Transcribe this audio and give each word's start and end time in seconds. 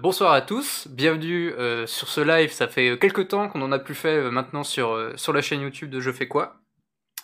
Bonsoir 0.00 0.32
à 0.32 0.40
tous, 0.40 0.88
bienvenue 0.88 1.52
euh, 1.52 1.86
sur 1.86 2.08
ce 2.08 2.22
live. 2.22 2.50
Ça 2.50 2.66
fait 2.66 2.98
quelques 2.98 3.28
temps 3.28 3.50
qu'on 3.50 3.60
en 3.60 3.72
a 3.72 3.78
plus 3.78 3.94
fait 3.94 4.16
euh, 4.16 4.30
maintenant 4.30 4.64
sur, 4.64 4.92
euh, 4.92 5.12
sur 5.16 5.34
la 5.34 5.42
chaîne 5.42 5.60
YouTube 5.60 5.90
de 5.90 6.00
Je 6.00 6.10
fais 6.10 6.26
quoi. 6.26 6.56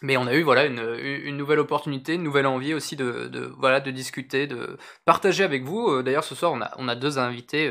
Mais 0.02 0.18
on 0.18 0.26
a 0.26 0.34
eu 0.34 0.42
voilà 0.42 0.66
une, 0.66 0.78
une 1.00 1.36
nouvelle 1.38 1.58
opportunité, 1.58 2.14
une 2.14 2.22
nouvelle 2.22 2.46
envie 2.46 2.74
aussi 2.74 2.94
de, 2.94 3.26
de 3.26 3.50
voilà 3.58 3.80
de 3.80 3.90
discuter, 3.90 4.46
de 4.46 4.76
partager 5.06 5.42
avec 5.42 5.64
vous. 5.64 6.02
D'ailleurs 6.02 6.22
ce 6.22 6.36
soir 6.36 6.52
on 6.52 6.60
a, 6.60 6.70
on 6.76 6.86
a 6.86 6.94
deux 6.94 7.18
invités 7.18 7.68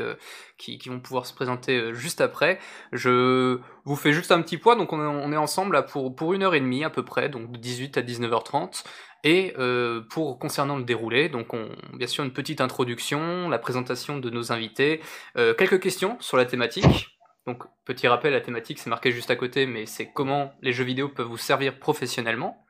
qui, 0.58 0.76
qui, 0.76 0.90
vont 0.90 1.00
pouvoir 1.00 1.24
se 1.24 1.32
présenter 1.32 1.94
juste 1.94 2.20
après. 2.20 2.58
Je 2.92 3.60
vous 3.86 3.96
fais 3.96 4.12
juste 4.12 4.30
un 4.30 4.42
petit 4.42 4.58
point, 4.58 4.76
donc 4.76 4.92
on 4.92 5.00
est, 5.00 5.06
on 5.06 5.32
est 5.32 5.38
ensemble 5.38 5.72
là 5.72 5.82
pour, 5.82 6.14
pour 6.14 6.34
une 6.34 6.42
heure 6.42 6.54
et 6.54 6.60
demie 6.60 6.84
à 6.84 6.90
peu 6.90 7.02
près, 7.02 7.30
donc 7.30 7.50
de 7.50 7.56
18 7.56 7.96
à 7.96 8.02
19h30. 8.02 8.84
Et 9.24 9.54
euh, 9.58 10.02
pour 10.10 10.38
concernant 10.38 10.76
le 10.76 10.84
déroulé, 10.84 11.28
donc 11.28 11.52
on, 11.52 11.68
bien 11.94 12.06
sûr 12.06 12.24
une 12.24 12.32
petite 12.32 12.60
introduction, 12.60 13.48
la 13.48 13.58
présentation 13.58 14.18
de 14.18 14.30
nos 14.30 14.52
invités, 14.52 15.00
euh, 15.36 15.54
quelques 15.54 15.80
questions 15.80 16.16
sur 16.20 16.36
la 16.36 16.44
thématique. 16.44 17.18
Donc 17.46 17.64
petit 17.84 18.06
rappel, 18.06 18.32
la 18.32 18.40
thématique 18.40 18.78
c'est 18.78 18.90
marqué 18.90 19.10
juste 19.10 19.30
à 19.30 19.36
côté, 19.36 19.66
mais 19.66 19.86
c'est 19.86 20.10
comment 20.12 20.52
les 20.62 20.72
jeux 20.72 20.84
vidéo 20.84 21.08
peuvent 21.08 21.26
vous 21.26 21.36
servir 21.36 21.78
professionnellement. 21.78 22.64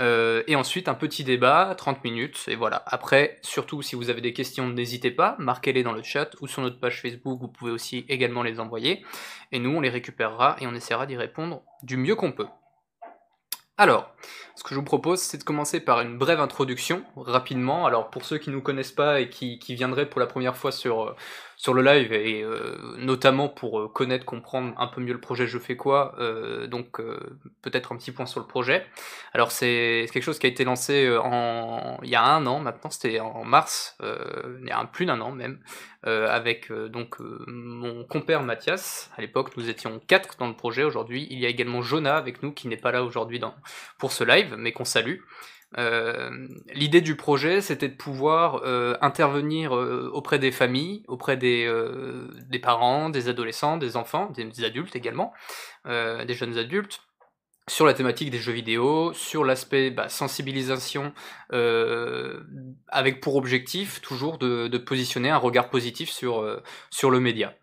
Euh, 0.00 0.42
et 0.46 0.56
ensuite 0.56 0.88
un 0.88 0.94
petit 0.94 1.24
débat, 1.24 1.74
30 1.76 2.04
minutes, 2.04 2.44
et 2.48 2.54
voilà. 2.54 2.82
Après, 2.86 3.38
surtout 3.42 3.80
si 3.80 3.96
vous 3.96 4.10
avez 4.10 4.20
des 4.20 4.32
questions, 4.32 4.68
n'hésitez 4.68 5.10
pas, 5.10 5.36
marquez-les 5.38 5.82
dans 5.82 5.92
le 5.92 6.02
chat 6.02 6.30
ou 6.40 6.46
sur 6.46 6.62
notre 6.62 6.78
page 6.78 7.00
Facebook, 7.00 7.40
vous 7.40 7.48
pouvez 7.48 7.70
aussi 7.70 8.04
également 8.08 8.42
les 8.42 8.60
envoyer. 8.60 9.04
Et 9.52 9.58
nous, 9.58 9.70
on 9.70 9.80
les 9.80 9.88
récupérera 9.88 10.56
et 10.60 10.66
on 10.66 10.74
essaiera 10.74 11.06
d'y 11.06 11.16
répondre 11.16 11.62
du 11.82 11.96
mieux 11.96 12.16
qu'on 12.16 12.32
peut. 12.32 12.48
Alors, 13.78 14.10
ce 14.54 14.62
que 14.62 14.70
je 14.70 14.76
vous 14.76 14.84
propose, 14.84 15.20
c'est 15.20 15.36
de 15.36 15.44
commencer 15.44 15.80
par 15.80 16.00
une 16.00 16.16
brève 16.16 16.40
introduction, 16.40 17.04
rapidement. 17.14 17.84
Alors, 17.84 18.08
pour 18.10 18.24
ceux 18.24 18.38
qui 18.38 18.48
ne 18.48 18.54
nous 18.54 18.62
connaissent 18.62 18.92
pas 18.92 19.20
et 19.20 19.28
qui, 19.28 19.58
qui 19.58 19.74
viendraient 19.74 20.08
pour 20.08 20.18
la 20.18 20.26
première 20.26 20.56
fois 20.56 20.72
sur, 20.72 21.02
euh, 21.10 21.16
sur 21.56 21.72
le 21.72 21.82
live 21.82 22.12
et 22.12 22.42
euh, 22.42 22.76
notamment 22.98 23.48
pour 23.48 23.80
euh, 23.80 23.88
connaître, 23.88 24.26
comprendre 24.26 24.74
un 24.78 24.86
peu 24.86 25.00
mieux 25.00 25.14
le 25.14 25.20
projet 25.20 25.46
Je 25.46 25.58
fais 25.58 25.76
quoi. 25.76 26.14
Euh, 26.18 26.66
donc 26.66 27.00
peut-être 27.62 27.92
un 27.92 27.96
petit 27.96 28.12
point 28.12 28.26
sur 28.26 28.40
le 28.40 28.46
projet. 28.46 28.84
Alors 29.32 29.50
c'est 29.50 30.06
quelque 30.12 30.22
chose 30.22 30.38
qui 30.38 30.46
a 30.46 30.50
été 30.50 30.64
lancé 30.64 31.16
en 31.16 31.98
il 32.02 32.10
y 32.10 32.14
a 32.14 32.22
un 32.22 32.46
an 32.46 32.60
maintenant, 32.60 32.90
c'était 32.90 33.20
en 33.20 33.44
mars, 33.44 33.96
il 34.02 34.68
y 34.68 34.70
a 34.70 34.84
plus 34.84 35.06
d'un 35.06 35.20
an 35.20 35.32
même, 35.32 35.58
avec 36.02 36.70
donc 36.72 37.16
mon 37.46 38.04
compère 38.04 38.42
Mathias. 38.42 39.10
À 39.16 39.22
l'époque 39.22 39.56
nous 39.56 39.68
étions 39.68 40.00
quatre 40.06 40.36
dans 40.38 40.48
le 40.48 40.54
projet. 40.54 40.84
Aujourd'hui 40.84 41.26
il 41.30 41.38
y 41.38 41.46
a 41.46 41.48
également 41.48 41.82
Jonah 41.82 42.16
avec 42.16 42.42
nous 42.42 42.52
qui 42.52 42.68
n'est 42.68 42.76
pas 42.76 42.92
là 42.92 43.02
aujourd'hui 43.02 43.40
pour 43.98 44.12
ce 44.12 44.24
live 44.24 44.54
mais 44.58 44.72
qu'on 44.72 44.84
salue. 44.84 45.20
Euh, 45.78 46.30
l'idée 46.72 47.00
du 47.00 47.16
projet, 47.16 47.60
c'était 47.60 47.88
de 47.88 47.96
pouvoir 47.96 48.62
euh, 48.64 48.96
intervenir 49.00 49.76
euh, 49.76 50.10
auprès 50.12 50.38
des 50.38 50.52
familles, 50.52 51.02
auprès 51.08 51.36
des, 51.36 51.68
parents, 52.62 53.10
des 53.10 53.28
adolescents, 53.28 53.76
des 53.76 53.96
enfants, 53.96 54.30
des, 54.30 54.64
adultes 54.64 54.96
également, 54.96 55.32
des 55.84 56.34
jeunes 56.34 56.56
adultes, 56.58 57.00
sur 57.68 57.84
la 57.84 57.94
thématique 57.94 58.30
des 58.30 58.38
jeux 58.38 58.52
vidéo, 58.52 59.12
sur 59.12 59.44
l'aspect 59.44 59.90
bah, 59.90 60.08
sensibilisation, 60.08 61.12
avec 61.50 63.20
pour 63.20 63.36
objectif 63.36 64.00
toujours 64.00 64.38
de, 64.38 64.78
positionner 64.78 65.30
un 65.30 65.38
regard 65.38 65.68
positif 65.68 66.10
sur 66.10 66.40
le 66.42 67.20
média. 67.20 67.54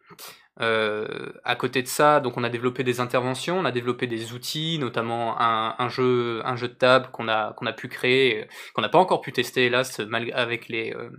Euh, 0.62 1.32
à 1.44 1.56
côté 1.56 1.82
de 1.82 1.88
ça, 1.88 2.20
donc 2.20 2.38
on 2.38 2.44
a 2.44 2.50
développé 2.50 2.84
des 2.84 3.00
interventions, 3.00 3.58
on 3.58 3.66
a 3.66 3.72
développé 3.72 4.06
des 4.06 4.34
outils, 4.34 4.78
notamment 4.80 5.40
un, 5.40 5.90
jeu, 5.90 6.42
un 6.46 6.56
jeu 6.56 6.68
de 6.68 6.73
table 6.73 7.09
qu'on 7.12 7.28
a 7.28 7.73
pu 7.76 7.88
créer, 7.88 8.48
qu'on 8.74 8.81
n'a 8.81 8.90
pas 8.90 9.00
encore 9.00 9.22
pu 9.22 9.31
tester 9.31 9.66
hélas, 9.66 10.00
avec 10.34 10.70
euh, 10.72 11.09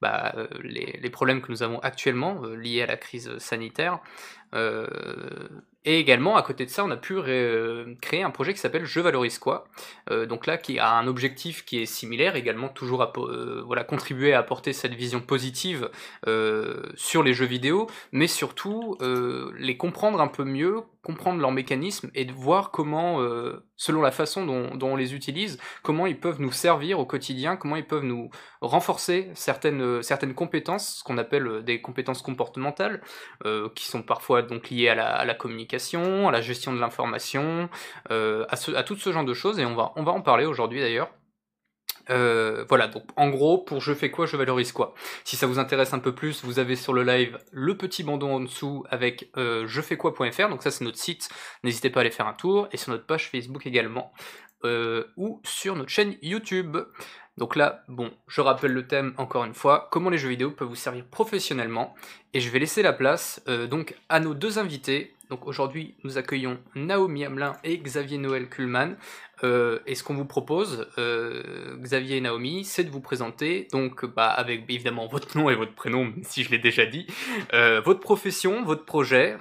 bah, 0.00 0.32
euh, 0.36 0.46
les, 0.62 1.10
problèmes 1.10 1.42
que 1.42 1.50
nous 1.50 1.62
avons 1.62 1.80
actuellement 1.80 2.40
liés 2.46 2.82
à 2.82 2.86
la 2.86 2.96
crise 2.96 3.36
sanitaire. 3.38 4.00
Euh, 5.88 5.92
et 5.92 5.98
également, 5.98 6.36
à 6.36 6.42
côté 6.42 6.64
de 6.64 6.70
ça, 6.70 6.84
on 6.84 6.90
a 6.90 6.96
pu 6.96 7.16
créer 8.00 8.22
un 8.22 8.30
projet 8.30 8.52
qui 8.52 8.60
s'appelle 8.60 8.84
Je 8.84 9.00
valorise 9.00 9.38
quoi 9.38 9.66
euh, 10.10 10.26
Donc 10.26 10.46
là, 10.46 10.58
qui 10.58 10.78
a 10.78 10.92
un 10.92 11.06
objectif 11.06 11.64
qui 11.64 11.80
est 11.82 11.86
similaire, 11.86 12.36
également 12.36 12.68
toujours 12.68 13.02
à 13.02 13.12
euh, 13.16 13.84
contribuer 13.88 14.34
à 14.34 14.38
apporter 14.38 14.72
cette 14.72 14.94
vision 14.94 15.20
positive 15.20 15.90
sur 16.94 17.22
les 17.22 17.32
jeux 17.32 17.46
vidéo, 17.46 17.86
mais 18.12 18.26
surtout 18.26 18.96
les 19.56 19.76
comprendre 19.76 20.20
un 20.20 20.28
peu 20.28 20.44
mieux, 20.44 20.82
comprendre 21.08 21.40
leurs 21.40 21.52
mécanismes 21.52 22.10
et 22.14 22.24
de 22.26 22.32
voir 22.32 22.70
comment, 22.70 23.18
selon 23.76 24.02
la 24.02 24.10
façon 24.10 24.44
dont, 24.44 24.78
on 24.82 24.96
les 24.96 25.14
utilise, 25.14 25.58
comment 25.82 26.06
ils 26.06 26.20
peuvent 26.20 26.40
nous 26.40 26.52
servir 26.52 26.98
au 26.98 27.06
quotidien, 27.06 27.56
comment 27.56 27.76
ils 27.76 27.86
peuvent 27.86 28.04
nous 28.04 28.28
renforcer 28.60 29.30
certaines, 29.34 30.02
certaines 30.02 30.34
compétences, 30.34 30.98
ce 30.98 31.04
qu'on 31.04 31.16
appelle 31.16 31.64
des 31.64 31.80
compétences 31.80 32.20
comportementales, 32.20 33.00
qui 33.74 33.86
sont 33.86 34.02
parfois 34.02 34.42
donc 34.42 34.68
lié 34.68 34.88
à 34.90 35.24
la, 35.24 35.34
communication, 35.34 36.28
à 36.28 36.32
la 36.32 36.42
gestion 36.42 36.74
de 36.74 36.80
l'information, 36.80 37.70
euh, 38.10 38.44
à, 38.48 38.82
tout 38.82 38.96
ce 38.96 39.12
genre 39.12 39.24
de 39.24 39.34
choses, 39.34 39.58
et 39.58 39.64
on 39.64 39.74
va 39.74 39.92
en 39.94 40.20
parler 40.20 40.44
aujourd'hui 40.44 40.80
d'ailleurs. 40.80 41.10
Euh, 42.10 42.64
voilà, 42.68 42.88
donc 42.88 43.04
en 43.16 43.28
gros, 43.28 43.58
pour 43.58 43.80
je 43.80 43.92
fais 43.94 44.10
quoi, 44.10 44.26
je 44.26 44.36
valorise 44.36 44.72
quoi. 44.72 44.94
Si 45.24 45.36
ça 45.36 45.46
vous 45.46 45.58
intéresse 45.58 45.92
un 45.92 45.98
peu 45.98 46.14
plus, 46.14 46.44
vous 46.44 46.58
avez 46.58 46.76
sur 46.76 46.92
le 46.92 47.02
live 47.02 47.38
le 47.52 47.76
petit 47.76 48.02
bandeau 48.02 48.28
en 48.28 48.40
dessous 48.40 48.84
avec 48.90 49.30
euh, 49.36 49.66
je 49.66 49.80
fais 49.80 49.96
quoi.fr, 49.96 50.48
donc 50.48 50.62
ça 50.62 50.70
c'est 50.70 50.84
notre 50.84 50.98
site, 50.98 51.28
n'hésitez 51.64 51.90
pas 51.90 52.00
à 52.00 52.02
aller 52.02 52.10
faire 52.10 52.26
un 52.26 52.34
tour, 52.34 52.68
et 52.72 52.76
sur 52.76 52.92
notre 52.92 53.06
page 53.06 53.30
Facebook 53.30 53.66
également, 53.66 54.12
ou 55.16 55.40
sur 55.44 55.76
notre 55.76 55.90
chaîne 55.90 56.16
YouTube. 56.20 56.76
Donc 57.38 57.54
là, 57.54 57.84
bon, 57.86 58.10
je 58.26 58.40
rappelle 58.40 58.72
le 58.72 58.88
thème 58.88 59.14
encore 59.16 59.44
une 59.44 59.54
fois, 59.54 59.88
comment 59.92 60.10
les 60.10 60.18
jeux 60.18 60.28
vidéo 60.28 60.50
peuvent 60.50 60.68
vous 60.68 60.74
servir 60.74 61.04
professionnellement, 61.04 61.94
et 62.34 62.40
je 62.40 62.50
vais 62.50 62.58
laisser 62.58 62.82
la 62.82 62.92
place 62.92 63.40
euh, 63.46 63.68
donc 63.68 63.94
à 64.08 64.18
nos 64.18 64.34
deux 64.34 64.58
invités. 64.58 65.14
Donc 65.30 65.46
aujourd'hui, 65.46 65.94
nous 66.04 66.18
accueillons 66.18 66.58
Naomi 66.74 67.24
Hamelin 67.24 67.56
et 67.64 67.78
Xavier 67.78 68.18
Noël 68.18 68.48
Kuhlmann. 68.48 68.96
Euh, 69.44 69.78
et 69.86 69.94
ce 69.94 70.02
qu'on 70.02 70.14
vous 70.14 70.24
propose, 70.24 70.88
euh, 70.98 71.76
Xavier 71.76 72.16
et 72.16 72.20
Naomi, 72.20 72.64
c'est 72.64 72.84
de 72.84 72.90
vous 72.90 73.00
présenter, 73.00 73.68
donc 73.72 74.04
bah, 74.04 74.28
avec 74.28 74.64
évidemment 74.68 75.06
votre 75.06 75.36
nom 75.38 75.50
et 75.50 75.54
votre 75.54 75.74
prénom, 75.74 76.12
si 76.22 76.42
je 76.42 76.50
l'ai 76.50 76.58
déjà 76.58 76.86
dit, 76.86 77.06
votre 77.52 78.00
profession, 78.00 78.64
votre 78.64 78.84
projet, 78.84 79.36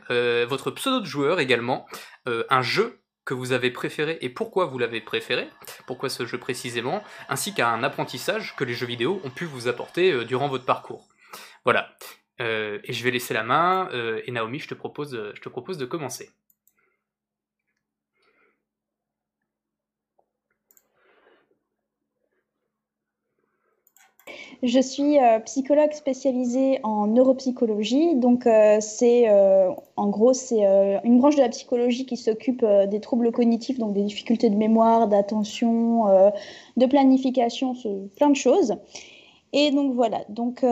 votre 0.47 0.71
pseudo 0.71 0.99
de 0.99 1.05
joueur 1.05 1.39
également, 1.39 1.87
un 2.25 2.61
jeu 2.61 2.99
que 3.27 3.33
vous 3.33 3.51
avez 3.51 3.69
préféré 3.69 4.17
et 4.21 4.29
pourquoi 4.29 4.65
vous 4.65 4.79
l'avez 4.79 5.01
préféré, 5.01 5.49
pourquoi 5.85 6.07
ce 6.09 6.25
jeu 6.25 6.39
précisément, 6.39 7.03
ainsi 7.27 7.53
qu'un 7.53 7.83
apprentissage 7.83 8.55
que 8.55 8.63
les 8.63 8.73
jeux 8.73 8.87
vidéo 8.87 9.19
ont 9.25 9.29
pu 9.29 9.43
vous 9.43 9.67
apporter 9.67 10.11
euh, 10.11 10.23
durant 10.23 10.47
votre 10.47 10.65
parcours. 10.65 11.05
Voilà. 11.65 11.89
Euh, 12.39 12.79
et 12.83 12.93
je 12.93 13.03
vais 13.03 13.11
laisser 13.11 13.33
la 13.33 13.43
main, 13.43 13.89
euh, 13.93 14.21
et 14.25 14.31
Naomi, 14.31 14.59
je 14.59 14.67
te 14.67 14.75
propose, 14.75 15.19
je 15.35 15.41
te 15.41 15.49
propose 15.49 15.77
de 15.77 15.85
commencer. 15.85 16.29
Je 24.63 24.79
suis 24.79 25.19
euh, 25.19 25.39
psychologue 25.41 25.91
spécialisée 25.91 26.79
en 26.83 27.07
neuropsychologie. 27.07 28.15
Donc, 28.15 28.47
euh, 28.47 28.77
c'est 28.81 29.29
euh, 29.29 29.69
en 29.95 30.09
gros, 30.09 30.33
c'est 30.33 30.63
une 31.03 31.19
branche 31.19 31.35
de 31.35 31.41
la 31.41 31.49
psychologie 31.49 32.05
qui 32.05 32.17
s'occupe 32.17 32.65
des 32.65 32.99
troubles 32.99 33.31
cognitifs, 33.31 33.77
donc 33.77 33.93
des 33.93 34.03
difficultés 34.03 34.49
de 34.49 34.55
mémoire, 34.55 35.07
d'attention, 35.07 36.31
de 36.75 36.85
planification, 36.85 37.75
plein 38.15 38.29
de 38.29 38.35
choses. 38.35 38.75
Et 39.53 39.71
donc, 39.71 39.93
voilà. 39.93 40.23
Donc, 40.29 40.63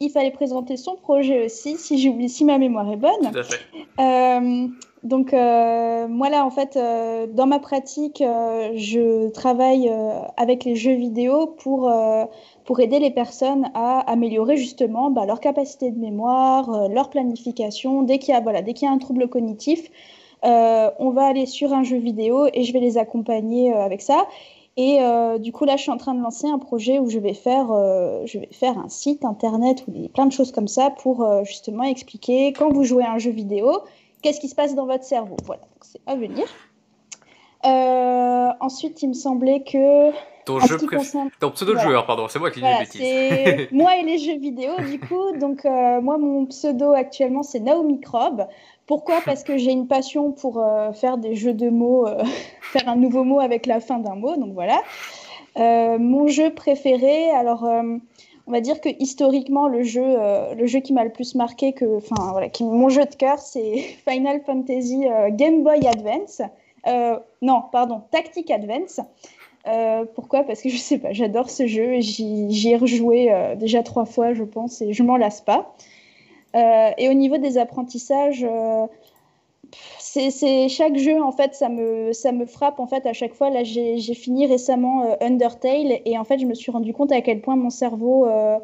il 0.00 0.10
fallait 0.10 0.30
présenter 0.30 0.76
son 0.76 0.96
projet 0.96 1.44
aussi, 1.44 1.76
si, 1.76 1.98
j'oublie, 1.98 2.28
si 2.28 2.44
ma 2.44 2.58
mémoire 2.58 2.90
est 2.90 2.96
bonne. 2.96 3.30
Tout 3.32 3.38
à 3.38 3.42
fait. 3.42 3.60
Donc, 5.02 5.32
euh, 5.32 6.08
moi, 6.08 6.28
là, 6.28 6.44
en 6.44 6.50
fait, 6.50 6.76
euh, 6.76 7.26
dans 7.26 7.46
ma 7.46 7.58
pratique, 7.58 8.20
euh, 8.20 8.72
je 8.74 9.30
travaille 9.30 9.90
avec 10.36 10.64
les 10.64 10.76
jeux 10.76 10.94
vidéo 10.94 11.46
pour, 11.46 11.90
pour 12.64 12.80
aider 12.80 12.98
les 12.98 13.10
personnes 13.10 13.70
à 13.74 14.00
améliorer 14.00 14.56
justement 14.56 15.10
bah, 15.10 15.24
leur 15.24 15.40
capacité 15.40 15.90
de 15.90 15.98
mémoire, 15.98 16.88
leur 16.88 17.08
planification. 17.08 18.02
Dès 18.02 18.18
qu'il 18.18 18.34
y, 18.34 18.36
a, 18.36 18.40
voilà, 18.40 18.62
dès 18.62 18.74
qu'il 18.74 18.86
y 18.86 18.90
a 18.90 18.94
un 18.94 18.98
trouble 18.98 19.28
cognitif, 19.28 19.90
on 20.42 21.10
va 21.10 21.26
aller 21.26 21.46
sur 21.46 21.72
un 21.72 21.82
jeu 21.82 21.96
vidéo 21.96 22.46
et 22.52 22.64
je 22.64 22.72
vais 22.72 22.80
les 22.80 22.98
accompagner 22.98 23.72
avec 23.72 24.02
ça. 24.02 24.26
Et 24.82 24.98
du 25.40 25.52
coup, 25.52 25.66
là, 25.66 25.76
je 25.76 25.82
suis 25.82 25.90
en 25.90 25.98
train 25.98 26.14
de 26.14 26.22
lancer 26.22 26.46
un 26.48 26.58
projet 26.58 26.98
où 26.98 27.10
je 27.10 27.18
vais 27.18 27.34
faire, 27.34 27.66
je 28.24 28.38
vais 28.38 28.48
faire 28.50 28.78
un 28.78 28.88
site 28.88 29.26
internet 29.26 29.84
ou 29.86 30.08
plein 30.08 30.24
de 30.24 30.32
choses 30.32 30.52
comme 30.52 30.68
ça 30.68 30.88
pour 30.90 31.28
justement 31.44 31.82
expliquer 31.82 32.54
quand 32.54 32.72
vous 32.72 32.84
jouez 32.84 33.04
à 33.04 33.12
un 33.12 33.18
jeu 33.18 33.30
vidéo 33.30 33.82
qu'est-ce 34.22 34.40
qui 34.40 34.48
se 34.48 34.54
passe 34.54 34.74
dans 34.74 34.86
votre 34.86 35.04
cerveau. 35.04 35.36
Voilà, 35.44 35.62
c'est 35.82 36.00
à 36.06 36.16
venir. 36.16 36.46
Euh, 37.66 38.48
ensuite, 38.60 39.02
il 39.02 39.08
me 39.08 39.14
semblait 39.14 39.62
que. 39.62 40.10
Ton, 40.46 40.58
jeu 40.60 40.78
Ton 41.38 41.50
pseudo 41.50 41.78
joueur, 41.78 42.06
pardon, 42.06 42.26
c'est 42.28 42.38
moi 42.38 42.50
qui 42.50 42.60
dis 42.60 42.66
des 42.66 42.78
bêtises. 42.78 43.68
moi 43.72 43.96
et 43.98 44.02
les 44.02 44.18
jeux 44.18 44.38
vidéo, 44.38 44.72
du 44.78 44.98
coup. 44.98 45.36
Donc, 45.38 45.64
euh, 45.66 46.00
moi, 46.00 46.16
mon 46.16 46.46
pseudo 46.46 46.92
actuellement, 46.92 47.42
c'est 47.42 47.60
Naomi 47.60 48.00
Crob. 48.00 48.46
Pourquoi? 48.90 49.20
Parce 49.24 49.44
que 49.44 49.56
j'ai 49.56 49.70
une 49.70 49.86
passion 49.86 50.32
pour 50.32 50.58
euh, 50.58 50.92
faire 50.92 51.16
des 51.16 51.34
jeux 51.34 51.54
de 51.54 51.70
mots, 51.70 52.06
faire 52.60 52.88
un 52.88 52.96
nouveau 52.96 53.24
mot 53.24 53.40
avec 53.40 53.66
la 53.66 53.80
fin 53.80 53.98
d'un 53.98 54.16
mot. 54.16 54.36
Donc, 54.36 54.52
voilà. 54.52 54.82
mon 55.56 56.26
jeu 56.26 56.50
préféré, 56.50 57.30
alors 57.30 57.64
on 58.50 58.52
va 58.52 58.60
dire 58.60 58.80
que 58.80 58.88
historiquement, 58.98 59.68
le 59.68 59.84
jeu, 59.84 60.02
euh, 60.04 60.56
le 60.56 60.66
jeu 60.66 60.80
qui 60.80 60.92
m'a 60.92 61.04
le 61.04 61.12
plus 61.12 61.36
marqué, 61.36 61.72
que, 61.72 61.98
enfin 61.98 62.32
voilà, 62.32 62.48
qui, 62.48 62.64
mon 62.64 62.88
jeu 62.88 63.04
de 63.04 63.14
cœur, 63.14 63.38
c'est 63.38 63.76
Final 64.08 64.40
Fantasy 64.44 65.06
euh, 65.06 65.28
Game 65.30 65.62
Boy 65.62 65.86
Advance. 65.86 66.42
Euh, 66.88 67.16
non, 67.42 67.62
pardon, 67.70 68.02
Tactic 68.10 68.50
Advance. 68.50 69.00
pourquoi? 70.16 70.42
Parce 70.42 70.62
que 70.62 70.68
je 70.68 70.78
sais 70.78 70.98
pas, 70.98 71.12
j'adore 71.12 71.48
ce 71.48 71.68
jeu 71.68 71.94
et 71.94 72.02
j'y 72.02 72.70
ai 72.70 72.76
rejoué 72.76 73.30
déjà 73.56 73.84
trois 73.84 74.04
fois, 74.04 74.34
je 74.34 74.42
pense, 74.42 74.82
et 74.82 74.94
je 74.94 75.02
m'en 75.04 75.16
lasse 75.16 75.42
pas. 75.42 75.72
Et 76.54 77.08
au 77.08 77.12
niveau 77.12 77.38
des 77.38 77.58
apprentissages, 77.58 78.46
c'est 79.98 80.68
chaque 80.68 80.96
jeu 80.96 81.22
en 81.22 81.32
fait 81.32 81.54
ça 81.54 81.68
me 81.68 82.12
ça 82.12 82.32
me 82.32 82.46
frappe 82.46 82.80
en 82.80 82.86
fait 82.86 83.06
à 83.06 83.12
chaque 83.12 83.34
fois. 83.34 83.50
Là 83.50 83.64
j'ai 83.64 84.14
fini 84.14 84.46
récemment 84.46 85.04
euh, 85.04 85.14
Undertale 85.20 86.00
et 86.04 86.18
en 86.18 86.24
fait 86.24 86.38
je 86.38 86.46
me 86.46 86.54
suis 86.54 86.70
rendu 86.72 86.92
compte 86.92 87.12
à 87.12 87.20
quel 87.20 87.40
point 87.40 87.56
mon 87.56 87.70
cerveau 87.70 88.26
euh, 88.26 88.58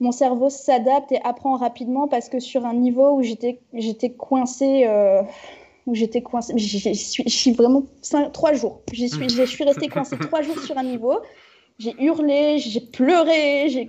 mon 0.00 0.12
cerveau 0.12 0.48
s'adapte 0.48 1.12
et 1.12 1.20
apprend 1.22 1.56
rapidement 1.56 2.08
parce 2.08 2.28
que 2.28 2.40
sur 2.40 2.64
un 2.64 2.74
niveau 2.74 3.12
où 3.12 3.22
j'étais 3.22 3.60
j'étais 3.74 4.10
coincée 4.10 4.84
euh, 4.86 5.22
où 5.86 5.94
j'étais 5.94 6.22
coincée 6.22 6.54
je 6.56 7.28
suis 7.28 7.52
vraiment 7.52 7.82
trois 8.32 8.52
jours. 8.54 8.80
Je 8.92 9.06
suis 9.06 9.28
je 9.28 9.44
suis 9.44 9.64
restée 9.64 9.88
coincée 9.88 10.16
trois 10.18 10.42
jours 10.42 10.58
sur 10.60 10.78
un 10.78 10.84
niveau. 10.84 11.18
J'ai 11.78 11.94
hurlé 11.98 12.58
j'ai 12.58 12.80
pleuré 12.80 13.88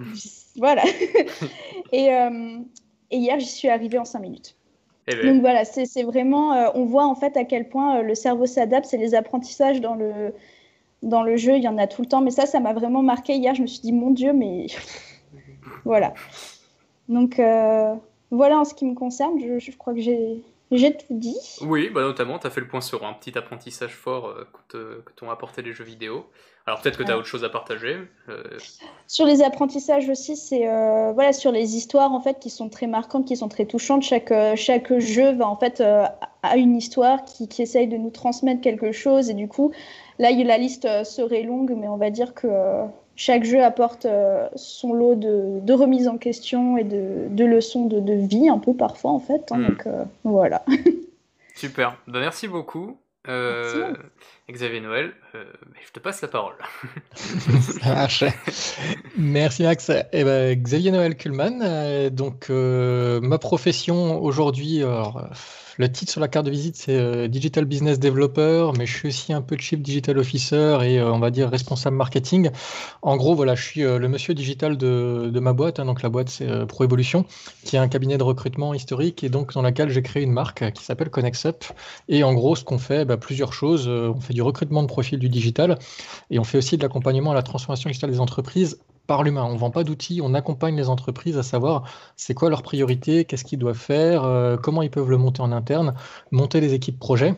voilà. 0.57 0.83
Et, 1.93 2.09
et 3.11 3.17
hier 3.17 3.39
j'y 3.39 3.47
suis 3.47 3.69
arrivée 3.69 3.97
en 3.97 4.05
cinq 4.05 4.19
minutes 4.19 4.55
eh 5.11 5.15
ben. 5.15 5.25
Donc 5.25 5.41
voilà, 5.41 5.65
c'est 5.65 6.03
vraiment, 6.03 6.53
euh, 6.53 6.69
on 6.75 6.85
voit 6.85 7.05
en 7.05 7.15
fait 7.15 7.35
à 7.35 7.43
quel 7.43 7.67
point 7.67 7.97
euh, 7.97 8.01
le 8.03 8.13
cerveau 8.13 8.45
s'adapte, 8.45 8.85
c'est 8.85 8.97
les 8.97 9.15
apprentissages 9.15 9.81
dans 9.81 9.95
le, 9.95 10.33
dans 11.01 11.23
le 11.23 11.35
jeu, 11.35 11.57
il 11.57 11.63
y 11.63 11.67
en 11.67 11.79
a 11.79 11.87
tout 11.87 12.03
le 12.03 12.07
temps, 12.07 12.21
mais 12.21 12.29
ça, 12.29 12.45
ça 12.45 12.59
m'a 12.59 12.73
vraiment 12.73 13.01
marqué 13.01 13.33
hier, 13.33 13.55
je 13.55 13.63
me 13.63 13.67
suis 13.67 13.81
dit, 13.81 13.91
mon 13.91 14.11
Dieu, 14.11 14.33
mais 14.33 14.67
voilà. 15.85 16.13
Donc 17.07 17.39
euh, 17.39 17.95
voilà 18.29 18.59
en 18.59 18.65
ce 18.65 18.75
qui 18.75 18.85
me 18.85 18.93
concerne, 18.93 19.39
je, 19.39 19.57
je 19.57 19.75
crois 19.75 19.95
que 19.95 20.01
j'ai 20.01 20.43
tout 20.69 21.17
dit. 21.17 21.39
Oui, 21.61 21.89
bah 21.89 22.01
notamment, 22.01 22.37
tu 22.37 22.45
as 22.45 22.51
fait 22.51 22.61
le 22.61 22.67
point 22.67 22.81
sur 22.81 23.03
un 23.03 23.13
petit 23.13 23.35
apprentissage 23.35 23.95
fort 23.95 24.35
que 24.67 25.03
t'ont 25.15 25.31
apporté 25.31 25.63
les 25.63 25.73
jeux 25.73 25.85
vidéo. 25.85 26.27
Alors 26.69 26.81
peut-être 26.81 26.99
que 26.99 27.03
tu 27.03 27.11
as 27.11 27.17
autre 27.17 27.25
chose 27.25 27.43
à 27.43 27.49
partager. 27.49 27.97
Euh. 28.29 28.43
Sur 29.07 29.25
les 29.25 29.41
apprentissages 29.41 30.07
aussi, 30.07 30.37
c'est 30.37 30.67
euh, 30.67 31.11
voilà 31.13 31.33
sur 31.33 31.51
les 31.51 31.75
histoires 31.75 32.11
en 32.11 32.21
fait 32.21 32.37
qui 32.39 32.51
sont 32.51 32.69
très 32.69 32.85
marquantes, 32.85 33.25
qui 33.25 33.35
sont 33.35 33.49
très 33.49 33.65
touchantes. 33.65 34.03
Chaque 34.03 34.31
euh, 34.31 34.55
chaque 34.55 34.95
jeu 34.99 35.33
va 35.33 35.47
en 35.47 35.55
fait 35.55 35.81
a 35.81 36.57
une 36.57 36.77
histoire 36.77 37.25
qui, 37.25 37.47
qui, 37.47 37.63
essaye 37.63 37.87
de 37.87 37.97
nous 37.97 38.11
transmettre 38.11 38.61
quelque 38.61 38.91
chose 38.91 39.31
et 39.31 39.33
du 39.33 39.47
coup 39.47 39.71
là 40.19 40.29
la 40.31 40.57
liste 40.59 40.87
serait 41.05 41.41
longue, 41.41 41.73
mais 41.75 41.87
on 41.87 41.97
va 41.97 42.11
dire 42.11 42.35
que 42.35 42.47
chaque 43.15 43.45
jeu 43.45 43.63
apporte 43.63 44.05
son 44.55 44.93
lot 44.93 45.15
de, 45.15 45.59
de 45.61 45.73
remises 45.73 46.07
en 46.07 46.19
question 46.19 46.77
et 46.77 46.83
de, 46.83 47.29
de 47.31 47.45
leçons 47.45 47.87
de, 47.87 47.99
de, 47.99 48.13
vie 48.13 48.47
un 48.47 48.59
peu 48.59 48.75
parfois 48.75 49.09
en 49.09 49.19
fait. 49.19 49.51
Hein, 49.51 49.57
hmm. 49.57 49.67
Donc 49.69 49.87
voilà. 50.23 50.63
Super. 51.55 51.97
Ben, 52.05 52.19
merci 52.19 52.47
beaucoup. 52.47 52.95
Euh, 53.27 53.93
Xavier 54.51 54.79
Noël, 54.81 55.13
euh, 55.35 55.43
je 55.85 55.91
te 55.91 55.99
passe 55.99 56.21
la 56.21 56.27
parole. 56.27 56.55
Merci 59.17 59.63
Max. 59.63 59.91
Eh 60.11 60.23
ben, 60.23 60.59
Xavier 60.59 60.91
Noël 60.91 61.15
Kuhlmann, 61.15 61.61
euh, 61.61 62.09
donc 62.09 62.49
ma 62.49 63.37
profession 63.37 64.21
aujourd'hui, 64.21 64.83
le 65.79 65.89
titre 65.89 66.11
sur 66.11 66.19
la 66.19 66.27
carte 66.27 66.45
de 66.45 66.51
visite, 66.51 66.75
c'est 66.75 66.97
euh, 66.97 67.29
Digital 67.29 67.63
Business 67.63 67.99
Developer, 67.99 68.71
mais 68.77 68.85
je 68.85 68.93
suis 68.93 69.07
aussi 69.07 69.31
un 69.31 69.41
peu 69.41 69.55
Chief 69.57 69.79
Digital 69.79 70.17
Officer 70.17 70.77
et 70.83 70.99
euh, 70.99 71.09
on 71.09 71.19
va 71.19 71.31
dire 71.31 71.49
responsable 71.49 71.95
marketing. 71.95 72.49
En 73.01 73.15
gros, 73.15 73.33
voilà, 73.33 73.55
je 73.55 73.63
suis 73.63 73.85
euh, 73.85 73.97
le 73.97 74.09
monsieur 74.09 74.33
digital 74.33 74.75
de, 74.75 75.39
ma 75.39 75.53
boîte. 75.53 75.79
Hein. 75.79 75.85
donc 75.85 76.01
la 76.01 76.09
boîte, 76.09 76.27
c'est 76.27 76.65
ProEvolution, 76.67 77.23
qui 77.63 77.77
est 77.77 77.79
un 77.79 77.87
cabinet 77.87 78.17
de 78.17 78.23
recrutement 78.23 78.73
historique 78.73 79.23
et 79.23 79.29
donc 79.29 79.53
dans 79.53 79.61
laquelle 79.61 79.89
j'ai 79.89 80.01
créé 80.01 80.21
une 80.21 80.33
marque 80.33 80.69
qui 80.73 80.83
s'appelle 80.83 81.09
ConnexUp. 81.09 81.63
Et 82.09 82.25
en 82.25 82.33
gros, 82.33 82.57
ce 82.57 82.65
qu'on 82.65 82.77
fait, 82.77 83.05
bah, 83.05 83.15
plusieurs 83.15 83.53
choses. 83.53 83.87
on 83.87 84.19
fait 84.19 84.33
du 84.33 84.38
recrutement 84.41 84.81
de 84.81 84.87
profil 84.87 85.19
du 85.19 85.29
digital 85.29 85.77
et 86.29 86.39
on 86.39 86.43
fait 86.43 86.57
aussi 86.57 86.77
de 86.77 86.81
l'accompagnement 86.81 87.31
à 87.31 87.35
la 87.35 87.43
transformation 87.43 87.89
digitale 87.89 88.11
des 88.11 88.19
entreprises 88.19 88.79
par 89.07 89.23
l'humain. 89.23 89.43
On 89.43 89.53
ne 89.53 89.57
vend 89.57 89.71
pas 89.71 89.83
d'outils, 89.83 90.21
on 90.23 90.33
accompagne 90.33 90.75
les 90.75 90.87
entreprises 90.87 91.37
à 91.37 91.43
savoir 91.43 91.83
c'est 92.15 92.33
quoi 92.33 92.49
leur 92.49 92.61
priorité, 92.61 93.25
qu'est-ce 93.25 93.43
qu'ils 93.43 93.59
doivent 93.59 93.75
faire, 93.75 94.23
euh, 94.23 94.55
comment 94.57 94.83
ils 94.83 94.91
peuvent 94.91 95.09
le 95.09 95.17
monter 95.17 95.41
en 95.41 95.51
interne, 95.51 95.95
monter 96.31 96.61
les 96.61 96.73
équipes 96.73 96.99
projets. 96.99 97.35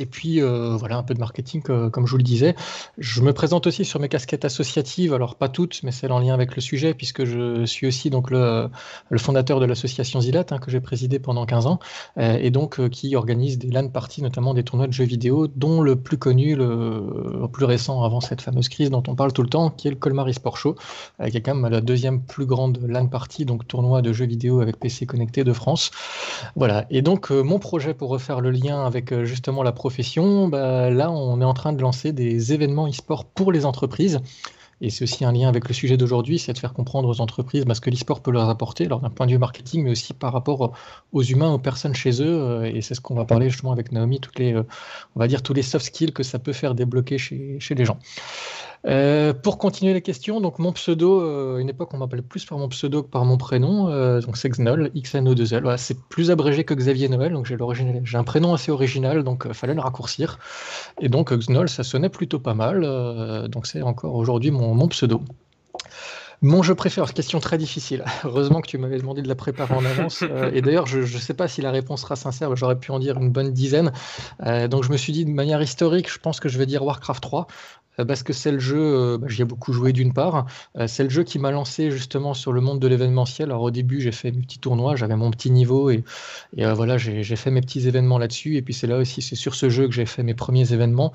Et 0.00 0.06
puis 0.06 0.42
euh, 0.42 0.76
voilà, 0.76 0.96
un 0.96 1.04
peu 1.04 1.14
de 1.14 1.20
marketing, 1.20 1.62
comme 1.62 2.06
je 2.06 2.10
vous 2.10 2.16
le 2.16 2.24
disais. 2.24 2.56
Je 2.98 3.22
me 3.22 3.32
présente 3.32 3.66
aussi 3.68 3.84
sur 3.84 4.00
mes 4.00 4.08
casquettes 4.08 4.44
associatives, 4.44 5.14
alors 5.14 5.36
pas 5.36 5.48
toutes, 5.48 5.82
mais 5.84 5.92
celles 5.92 6.10
en 6.10 6.18
lien 6.18 6.34
avec 6.34 6.56
le 6.56 6.60
sujet, 6.60 6.94
puisque 6.94 7.24
je 7.24 7.64
suis 7.64 7.86
aussi 7.86 8.10
donc 8.10 8.30
le, 8.30 8.70
fondateur 9.16 9.60
de 9.60 9.66
l'association 9.66 10.20
Zilat, 10.20 10.46
hein, 10.50 10.58
que 10.58 10.72
j'ai 10.72 10.80
présidé 10.80 11.20
pendant 11.20 11.46
15 11.46 11.66
ans, 11.66 11.78
euh, 12.18 12.38
et 12.40 12.50
donc 12.50 12.80
euh, 12.80 12.88
qui 12.88 13.14
organise 13.14 13.58
des 13.58 13.68
LAN 13.68 13.88
parties, 13.88 14.20
notamment 14.20 14.52
des 14.52 14.64
tournois 14.64 14.88
de 14.88 14.92
jeux 14.92 15.04
vidéo, 15.04 15.46
dont 15.46 15.80
le 15.80 15.94
plus 15.94 16.18
connu, 16.18 16.56
le, 16.56 17.46
plus 17.52 17.64
récent 17.64 18.02
avant 18.02 18.20
cette 18.20 18.40
fameuse 18.40 18.68
crise 18.68 18.90
dont 18.90 19.02
on 19.06 19.14
parle 19.14 19.32
tout 19.32 19.42
le 19.42 19.48
temps, 19.48 19.70
qui 19.70 19.86
est 19.86 19.92
le 19.92 19.96
Colmar 19.96 20.28
Sport 20.34 20.56
Show, 20.56 20.74
qui 21.30 21.36
est 21.36 21.40
quand 21.40 21.54
même 21.54 21.70
la 21.70 21.80
deuxième 21.80 22.22
plus 22.22 22.46
grande 22.46 22.80
LAN 22.86 23.06
party, 23.06 23.44
donc 23.44 23.66
tournoi 23.68 24.02
de 24.02 24.12
jeux 24.12 24.26
vidéo 24.26 24.60
avec 24.60 24.78
PC 24.78 25.06
connecté 25.06 25.44
de 25.44 25.52
France. 25.52 25.92
Voilà, 26.56 26.84
et 26.90 27.00
donc 27.00 27.30
mon 27.30 27.60
projet 27.60 27.94
pour 27.94 28.10
refaire 28.10 28.40
le 28.40 28.50
lien 28.50 28.84
avec 28.84 29.14
justement 29.24 29.62
la 29.62 29.67
profession, 29.72 30.48
bah, 30.48 30.90
là, 30.90 31.10
on 31.10 31.40
est 31.40 31.44
en 31.44 31.54
train 31.54 31.72
de 31.72 31.80
lancer 31.80 32.12
des 32.12 32.52
événements 32.52 32.88
e-sport 32.88 33.24
pour 33.24 33.52
les 33.52 33.64
entreprises. 33.64 34.20
Et 34.80 34.90
c'est 34.90 35.02
aussi 35.02 35.24
un 35.24 35.32
lien 35.32 35.48
avec 35.48 35.66
le 35.66 35.74
sujet 35.74 35.96
d'aujourd'hui, 35.96 36.38
c'est 36.38 36.52
de 36.52 36.58
faire 36.58 36.72
comprendre 36.72 37.08
aux 37.08 37.20
entreprises 37.20 37.64
bah, 37.64 37.74
ce 37.74 37.80
que 37.80 37.90
l'e-sport 37.90 38.20
peut 38.20 38.30
leur 38.30 38.48
apporter, 38.48 38.86
alors 38.86 39.00
d'un 39.00 39.10
point 39.10 39.26
de 39.26 39.32
vue 39.32 39.38
marketing, 39.38 39.82
mais 39.82 39.90
aussi 39.90 40.14
par 40.14 40.32
rapport 40.32 40.72
aux 41.12 41.22
humains, 41.22 41.52
aux 41.52 41.58
personnes 41.58 41.94
chez 41.94 42.22
eux. 42.22 42.40
Euh, 42.40 42.72
et 42.72 42.80
c'est 42.80 42.94
ce 42.94 43.00
qu'on 43.00 43.16
va 43.16 43.24
parler 43.24 43.50
justement 43.50 43.72
avec 43.72 43.90
Naomi, 43.90 44.20
toutes 44.20 44.38
les, 44.38 44.54
euh, 44.54 44.62
on 45.16 45.20
va 45.20 45.26
dire 45.26 45.42
tous 45.42 45.52
les 45.52 45.62
soft 45.62 45.86
skills 45.86 46.12
que 46.12 46.22
ça 46.22 46.38
peut 46.38 46.52
faire 46.52 46.74
débloquer 46.74 47.18
chez, 47.18 47.56
chez 47.58 47.74
les 47.74 47.84
gens. 47.84 47.98
Euh, 48.86 49.32
pour 49.34 49.58
continuer 49.58 49.92
les 49.92 50.02
questions, 50.02 50.40
donc 50.40 50.58
mon 50.58 50.72
pseudo, 50.72 51.20
euh, 51.20 51.58
une 51.58 51.68
époque 51.68 51.92
on 51.94 51.98
m'appelait 51.98 52.22
plus 52.22 52.44
par 52.44 52.58
mon 52.58 52.68
pseudo 52.68 53.02
que 53.02 53.08
par 53.08 53.24
mon 53.24 53.36
prénom, 53.36 53.88
euh, 53.88 54.20
donc 54.20 54.36
c'est 54.36 54.48
Xnol, 54.48 54.90
XNO2L. 54.94 55.62
Voilà, 55.62 55.78
c'est 55.78 55.98
plus 56.08 56.30
abrégé 56.30 56.64
que 56.64 56.74
Xavier 56.74 57.08
Noël, 57.08 57.32
donc 57.32 57.46
j'ai 57.46 58.18
un 58.18 58.24
prénom 58.24 58.54
assez 58.54 58.70
original, 58.70 59.24
donc 59.24 59.52
fallait 59.52 59.74
le 59.74 59.80
raccourcir. 59.80 60.38
Et 61.00 61.08
donc 61.08 61.32
Xnol, 61.32 61.68
ça 61.68 61.82
sonnait 61.82 62.08
plutôt 62.08 62.38
pas 62.38 62.54
mal, 62.54 62.82
donc 63.48 63.66
c'est 63.66 63.82
encore 63.82 64.14
aujourd'hui 64.14 64.50
mon 64.50 64.88
pseudo. 64.88 65.22
Mon 66.40 66.62
jeu 66.62 66.74
préféré, 66.74 67.12
question 67.12 67.40
très 67.40 67.58
difficile. 67.58 68.04
Heureusement 68.24 68.60
que 68.60 68.68
tu 68.68 68.78
m'avais 68.78 68.98
demandé 68.98 69.22
de 69.22 69.28
la 69.28 69.34
préparer 69.34 69.74
en 69.74 69.84
avance. 69.84 70.22
et 70.52 70.62
d'ailleurs, 70.62 70.86
je 70.86 71.00
ne 71.00 71.06
sais 71.06 71.34
pas 71.34 71.48
si 71.48 71.62
la 71.62 71.70
réponse 71.70 72.02
sera 72.02 72.16
sincère, 72.16 72.54
j'aurais 72.56 72.78
pu 72.78 72.90
en 72.90 72.98
dire 72.98 73.16
une 73.18 73.30
bonne 73.30 73.52
dizaine. 73.52 73.92
donc 74.70 74.84
je 74.84 74.92
me 74.92 74.96
suis 74.96 75.12
dit 75.12 75.24
de 75.24 75.30
manière 75.30 75.60
historique, 75.60 76.10
je 76.12 76.18
pense 76.18 76.40
que 76.40 76.48
je 76.48 76.58
vais 76.58 76.66
dire 76.66 76.84
Warcraft 76.84 77.22
3. 77.22 77.46
Euh, 78.00 78.04
parce 78.04 78.22
que 78.22 78.32
c'est 78.32 78.52
le 78.52 78.58
jeu, 78.58 78.78
euh, 78.78 79.18
bah, 79.18 79.26
j'y 79.28 79.42
ai 79.42 79.44
beaucoup 79.44 79.72
joué 79.72 79.92
d'une 79.92 80.12
part, 80.12 80.46
euh, 80.76 80.86
c'est 80.86 81.04
le 81.04 81.10
jeu 81.10 81.24
qui 81.24 81.38
m'a 81.38 81.50
lancé 81.50 81.90
justement 81.90 82.34
sur 82.34 82.52
le 82.52 82.60
monde 82.60 82.80
de 82.80 82.88
l'événementiel. 82.88 83.48
Alors 83.48 83.62
au 83.62 83.70
début, 83.70 84.00
j'ai 84.00 84.12
fait 84.12 84.30
mes 84.30 84.42
petits 84.42 84.58
tournois, 84.58 84.96
j'avais 84.96 85.16
mon 85.16 85.30
petit 85.30 85.50
niveau 85.50 85.90
et, 85.90 86.04
voilà, 86.56 86.98
j'ai 86.98 87.36
fait 87.36 87.50
mes 87.50 87.60
petits 87.60 87.86
événements 87.88 88.18
là-dessus. 88.18 88.56
Et 88.56 88.62
puis 88.62 88.74
c'est 88.74 88.86
là 88.86 88.98
aussi, 88.98 89.22
c'est 89.22 89.36
sur 89.36 89.54
ce 89.54 89.68
jeu 89.68 89.86
que 89.86 89.94
j'ai 89.94 90.06
fait 90.06 90.22
mes 90.22 90.34
premiers 90.34 90.72
événements. 90.72 91.12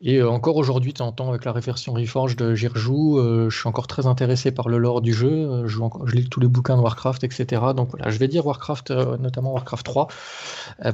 Et 0.00 0.22
encore 0.22 0.56
aujourd'hui, 0.56 0.92
tu 0.92 1.02
entends 1.02 1.28
avec 1.30 1.44
la 1.44 1.52
réversion 1.52 1.92
Reforged, 1.92 2.54
j'y 2.54 2.68
rejoue. 2.68 3.20
je 3.48 3.56
suis 3.56 3.68
encore 3.68 3.86
très 3.86 4.06
intéressé 4.06 4.52
par 4.58 4.68
le 4.68 4.76
lore 4.76 5.00
du 5.00 5.14
jeu. 5.14 5.66
Je, 5.66 5.78
je, 6.04 6.14
lis 6.14 6.28
tous 6.28 6.40
les 6.40 6.48
bouquins 6.48 6.76
de 6.76 6.82
Warcraft, 6.82 7.24
etc. 7.24 7.62
Donc 7.74 7.90
voilà, 7.92 8.10
je 8.10 8.18
vais 8.18 8.28
dire 8.28 8.44
Warcraft, 8.44 8.90
notamment 8.90 9.52
Warcraft 9.52 9.86
3, 9.86 10.08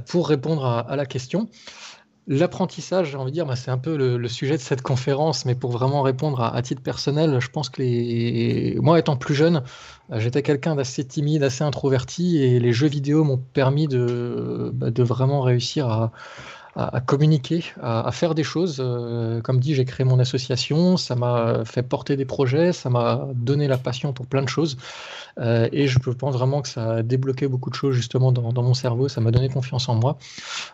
pour 0.06 0.28
répondre 0.28 0.64
à 0.66 0.96
la 0.96 1.06
question. 1.06 1.48
L'apprentissage, 2.26 3.10
j'ai 3.10 3.18
envie 3.18 3.32
de 3.32 3.34
dire, 3.34 3.44
bah, 3.44 3.54
c'est 3.54 3.70
un 3.70 3.76
peu 3.76 3.98
le, 3.98 4.28
sujet 4.28 4.56
de 4.56 4.62
cette 4.62 4.80
conférence, 4.80 5.44
mais 5.44 5.54
pour 5.54 5.70
vraiment 5.72 6.00
répondre 6.00 6.40
à, 6.40 6.62
titre 6.62 6.80
personnel, 6.80 7.38
je 7.38 7.50
pense 7.50 7.68
que 7.68 8.80
moi, 8.80 8.98
étant 8.98 9.16
plus 9.16 9.34
jeune, 9.34 9.62
euh, 10.10 10.20
j'étais 10.20 10.42
quelqu'un 10.42 10.74
d'assez 10.74 11.04
timide, 11.04 11.42
assez 11.42 11.64
introverti, 11.64 12.42
et 12.42 12.60
les 12.60 12.72
jeux 12.72 12.86
vidéo 12.86 13.24
m'ont 13.24 13.42
permis 13.52 13.88
de, 13.88 14.70
bah, 14.72 14.90
de 14.90 15.02
vraiment 15.02 15.42
réussir 15.42 15.86
à, 15.88 16.12
à, 16.76 17.00
communiquer, 17.00 17.64
à, 17.80 18.10
faire 18.10 18.34
des 18.34 18.42
choses. 18.42 18.78
Euh, 18.80 19.40
comme 19.40 19.60
dit, 19.60 19.74
j'ai 19.74 19.84
créé 19.84 20.04
mon 20.04 20.18
association, 20.18 20.96
ça 20.96 21.14
m'a 21.14 21.64
fait 21.64 21.82
porter 21.82 22.16
des 22.16 22.24
projets, 22.24 22.72
ça 22.72 22.90
m'a 22.90 23.28
donné 23.34 23.68
la 23.68 23.78
passion 23.78 24.12
pour 24.12 24.26
plein 24.26 24.42
de 24.42 24.48
choses. 24.48 24.76
Euh, 25.38 25.68
et 25.72 25.86
je 25.86 25.98
pense 25.98 26.34
vraiment 26.34 26.62
que 26.62 26.68
ça 26.68 26.94
a 26.94 27.02
débloqué 27.02 27.48
beaucoup 27.48 27.70
de 27.70 27.74
choses 27.74 27.94
justement 27.94 28.32
dans, 28.32 28.62
mon 28.62 28.74
cerveau, 28.74 29.08
ça 29.08 29.20
m'a 29.20 29.30
donné 29.30 29.48
confiance 29.48 29.88
en 29.88 29.94
moi. 29.94 30.18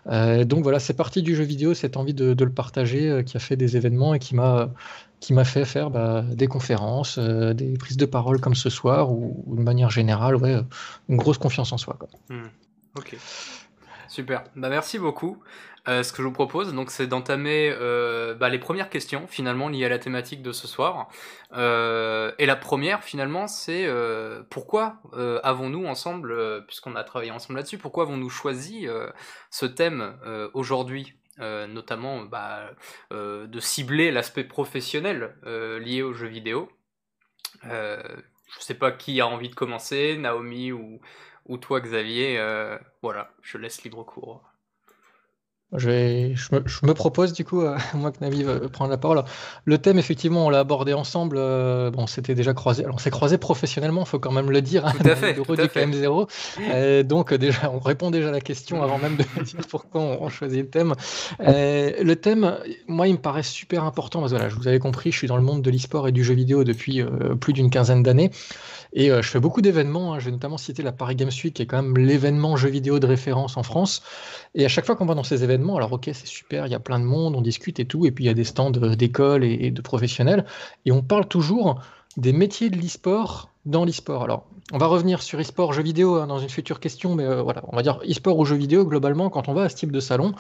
Euh, 0.08 0.44
donc 0.44 0.62
voilà, 0.62 0.80
c'est 0.80 0.94
parti 0.94 1.22
du 1.22 1.34
jeu 1.34 1.44
vidéo, 1.44 1.74
cette 1.74 1.96
envie 1.96 2.14
de, 2.14 2.34
le 2.44 2.52
partager 2.52 3.22
qui 3.24 3.36
a 3.36 3.40
fait 3.40 3.56
des 3.56 3.76
événements 3.76 4.14
et 4.14 4.18
qui 4.18 4.34
m'a 4.34 4.70
qui 5.20 5.34
m'a 5.34 5.44
fait 5.44 5.66
faire 5.66 5.90
bah, 5.90 6.22
des 6.22 6.46
conférences, 6.46 7.18
des 7.18 7.76
prises 7.76 7.98
de 7.98 8.06
parole 8.06 8.40
comme 8.40 8.54
ce 8.54 8.70
soir, 8.70 9.12
ou, 9.12 9.54
de 9.54 9.62
manière 9.62 9.90
générale, 9.90 10.34
ouais, 10.36 10.56
une 11.10 11.18
grosse 11.18 11.36
confiance 11.36 11.72
en 11.72 11.76
soi. 11.76 11.98
Hmm. 12.30 12.46
Ok. 12.96 13.18
Super, 14.10 14.42
bah, 14.56 14.68
merci 14.68 14.98
beaucoup. 14.98 15.38
Euh, 15.90 16.04
ce 16.04 16.12
que 16.12 16.18
je 16.18 16.28
vous 16.28 16.32
propose, 16.32 16.72
donc, 16.72 16.90
c'est 16.92 17.08
d'entamer 17.08 17.74
euh, 17.76 18.34
bah, 18.34 18.48
les 18.48 18.60
premières 18.60 18.90
questions 18.90 19.26
finalement 19.26 19.68
liées 19.68 19.86
à 19.86 19.88
la 19.88 19.98
thématique 19.98 20.40
de 20.40 20.52
ce 20.52 20.68
soir. 20.68 21.08
Euh, 21.52 22.32
et 22.38 22.46
la 22.46 22.54
première 22.54 23.02
finalement, 23.02 23.48
c'est 23.48 23.88
pourquoi 24.50 24.96
avons-nous 25.42 25.86
ensemble, 25.86 26.64
puisqu'on 26.66 26.94
a 26.94 27.02
travaillé 27.02 27.32
ensemble 27.32 27.56
là-dessus, 27.56 27.78
pourquoi 27.78 28.04
avons-nous 28.04 28.30
choisi 28.30 28.86
ce 29.50 29.66
thème 29.66 30.16
aujourd'hui 30.54 31.14
notamment 31.38 32.22
bah, 32.22 32.70
de 33.10 33.60
cibler 33.60 34.10
l'aspect 34.10 34.44
professionnel 34.44 35.34
lié 35.44 36.02
aux 36.02 36.12
jeux 36.12 36.28
vidéo. 36.28 36.70
je 37.64 38.60
sais 38.60 38.74
pas 38.74 38.92
qui 38.92 39.20
a 39.20 39.26
envie 39.26 39.48
de 39.48 39.54
commencer, 39.54 40.16
Naomi 40.16 40.72
ou 40.72 41.00
toi 41.60 41.80
Xavier. 41.80 42.38
voilà, 43.02 43.32
je 43.42 43.58
laisse 43.58 43.82
libre 43.82 44.04
cours. 44.04 44.49
Je, 45.76 45.88
vais, 45.88 46.34
je, 46.34 46.52
me, 46.52 46.62
je, 46.66 46.84
me, 46.84 46.94
propose 46.94 47.32
du 47.32 47.44
coup, 47.44 47.60
euh, 47.62 47.76
moi 47.94 48.10
que 48.10 48.18
Navi 48.20 48.42
va 48.42 48.58
prendre 48.68 48.90
la 48.90 48.98
parole. 48.98 49.22
Le 49.64 49.78
thème, 49.78 49.98
effectivement, 49.98 50.46
on 50.46 50.50
l'a 50.50 50.60
abordé 50.60 50.92
ensemble. 50.92 51.36
Euh, 51.38 51.90
bon, 51.90 52.06
c'était 52.08 52.34
déjà 52.34 52.54
croisé. 52.54 52.82
Alors, 52.82 52.96
on 52.96 52.98
s'est 52.98 53.10
croisé 53.10 53.38
professionnellement, 53.38 54.02
il 54.02 54.08
faut 54.08 54.18
quand 54.18 54.32
même 54.32 54.50
le 54.50 54.62
dire. 54.62 54.86
Hein, 54.86 54.92
tout 54.98 55.08
à 55.08 55.16
fait. 55.16 55.34
Tout 55.50 55.52
à 55.52 55.68
fait. 55.68 55.86
KM0. 55.86 56.28
Euh, 56.60 57.02
donc, 57.02 57.32
déjà, 57.34 57.70
on 57.72 57.78
répond 57.78 58.10
déjà 58.10 58.28
à 58.28 58.32
la 58.32 58.40
question 58.40 58.82
avant 58.82 58.98
même 58.98 59.16
de 59.16 59.22
dire 59.44 59.60
pourquoi 59.68 60.00
on, 60.00 60.28
choisit 60.28 60.62
le 60.62 60.68
thème. 60.68 60.94
Euh, 61.40 61.92
le 62.02 62.16
thème, 62.16 62.56
moi, 62.88 63.06
il 63.06 63.14
me 63.14 63.18
paraît 63.18 63.42
super 63.42 63.84
important. 63.84 64.20
Parce 64.20 64.32
que 64.32 64.36
voilà, 64.36 64.50
je 64.50 64.56
vous 64.56 64.66
avais 64.66 64.78
compris, 64.80 65.12
je 65.12 65.18
suis 65.18 65.28
dans 65.28 65.36
le 65.36 65.42
monde 65.42 65.62
de 65.62 65.70
l'e-sport 65.70 66.08
et 66.08 66.12
du 66.12 66.24
jeu 66.24 66.34
vidéo 66.34 66.64
depuis 66.64 67.00
euh, 67.00 67.34
plus 67.36 67.52
d'une 67.52 67.70
quinzaine 67.70 68.02
d'années. 68.02 68.30
Et 68.92 69.08
je 69.08 69.22
fais 69.22 69.38
beaucoup 69.38 69.62
d'événements. 69.62 70.14
Hein. 70.14 70.18
Je 70.18 70.24
vais 70.24 70.30
notamment 70.32 70.58
citer 70.58 70.82
la 70.82 70.90
Paris 70.90 71.14
Games 71.14 71.30
Week, 71.44 71.54
qui 71.54 71.62
est 71.62 71.66
quand 71.66 71.80
même 71.80 71.96
l'événement 71.96 72.56
jeu 72.56 72.68
vidéo 72.68 72.98
de 72.98 73.06
référence 73.06 73.56
en 73.56 73.62
France. 73.62 74.02
Et 74.56 74.64
à 74.64 74.68
chaque 74.68 74.84
fois 74.84 74.96
qu'on 74.96 75.06
va 75.06 75.14
dans 75.14 75.22
ces 75.22 75.44
événements, 75.44 75.59
alors 75.76 75.92
ok, 75.92 76.10
c'est 76.12 76.26
super, 76.26 76.66
il 76.66 76.72
y 76.72 76.74
a 76.74 76.80
plein 76.80 76.98
de 76.98 77.04
monde, 77.04 77.36
on 77.36 77.40
discute 77.40 77.80
et 77.80 77.84
tout, 77.84 78.06
et 78.06 78.10
puis 78.10 78.24
il 78.24 78.26
y 78.26 78.30
a 78.30 78.34
des 78.34 78.44
stands 78.44 78.70
d'écoles 78.70 79.44
et, 79.44 79.70
de 79.70 79.82
professionnels, 79.82 80.44
et 80.84 80.92
on 80.92 81.02
parle 81.02 81.26
toujours 81.26 81.80
des 82.16 82.32
métiers 82.32 82.70
de 82.70 82.76
l'e-sport 82.76 83.50
dans 83.66 83.84
l'e-sport. 83.84 84.24
Alors, 84.24 84.46
on 84.72 84.78
va 84.78 84.86
revenir 84.86 85.22
sur 85.22 85.38
e-sport, 85.40 85.72
jeux 85.72 85.82
vidéo 85.82 86.16
hein, 86.16 86.26
dans 86.26 86.38
une 86.38 86.48
future 86.48 86.80
question, 86.80 87.14
mais 87.14 87.24
euh, 87.24 87.42
voilà, 87.42 87.62
on 87.68 87.76
va 87.76 87.82
dire 87.82 88.00
e-sport 88.08 88.38
ou 88.38 88.44
jeux 88.44 88.56
vidéo, 88.56 88.86
globalement, 88.86 89.28
quand 89.28 89.48
on 89.48 89.52
va 89.52 89.64
à 89.64 89.68
ce 89.68 89.76
type 89.76 89.92
de 89.92 90.00
salon, 90.00 90.32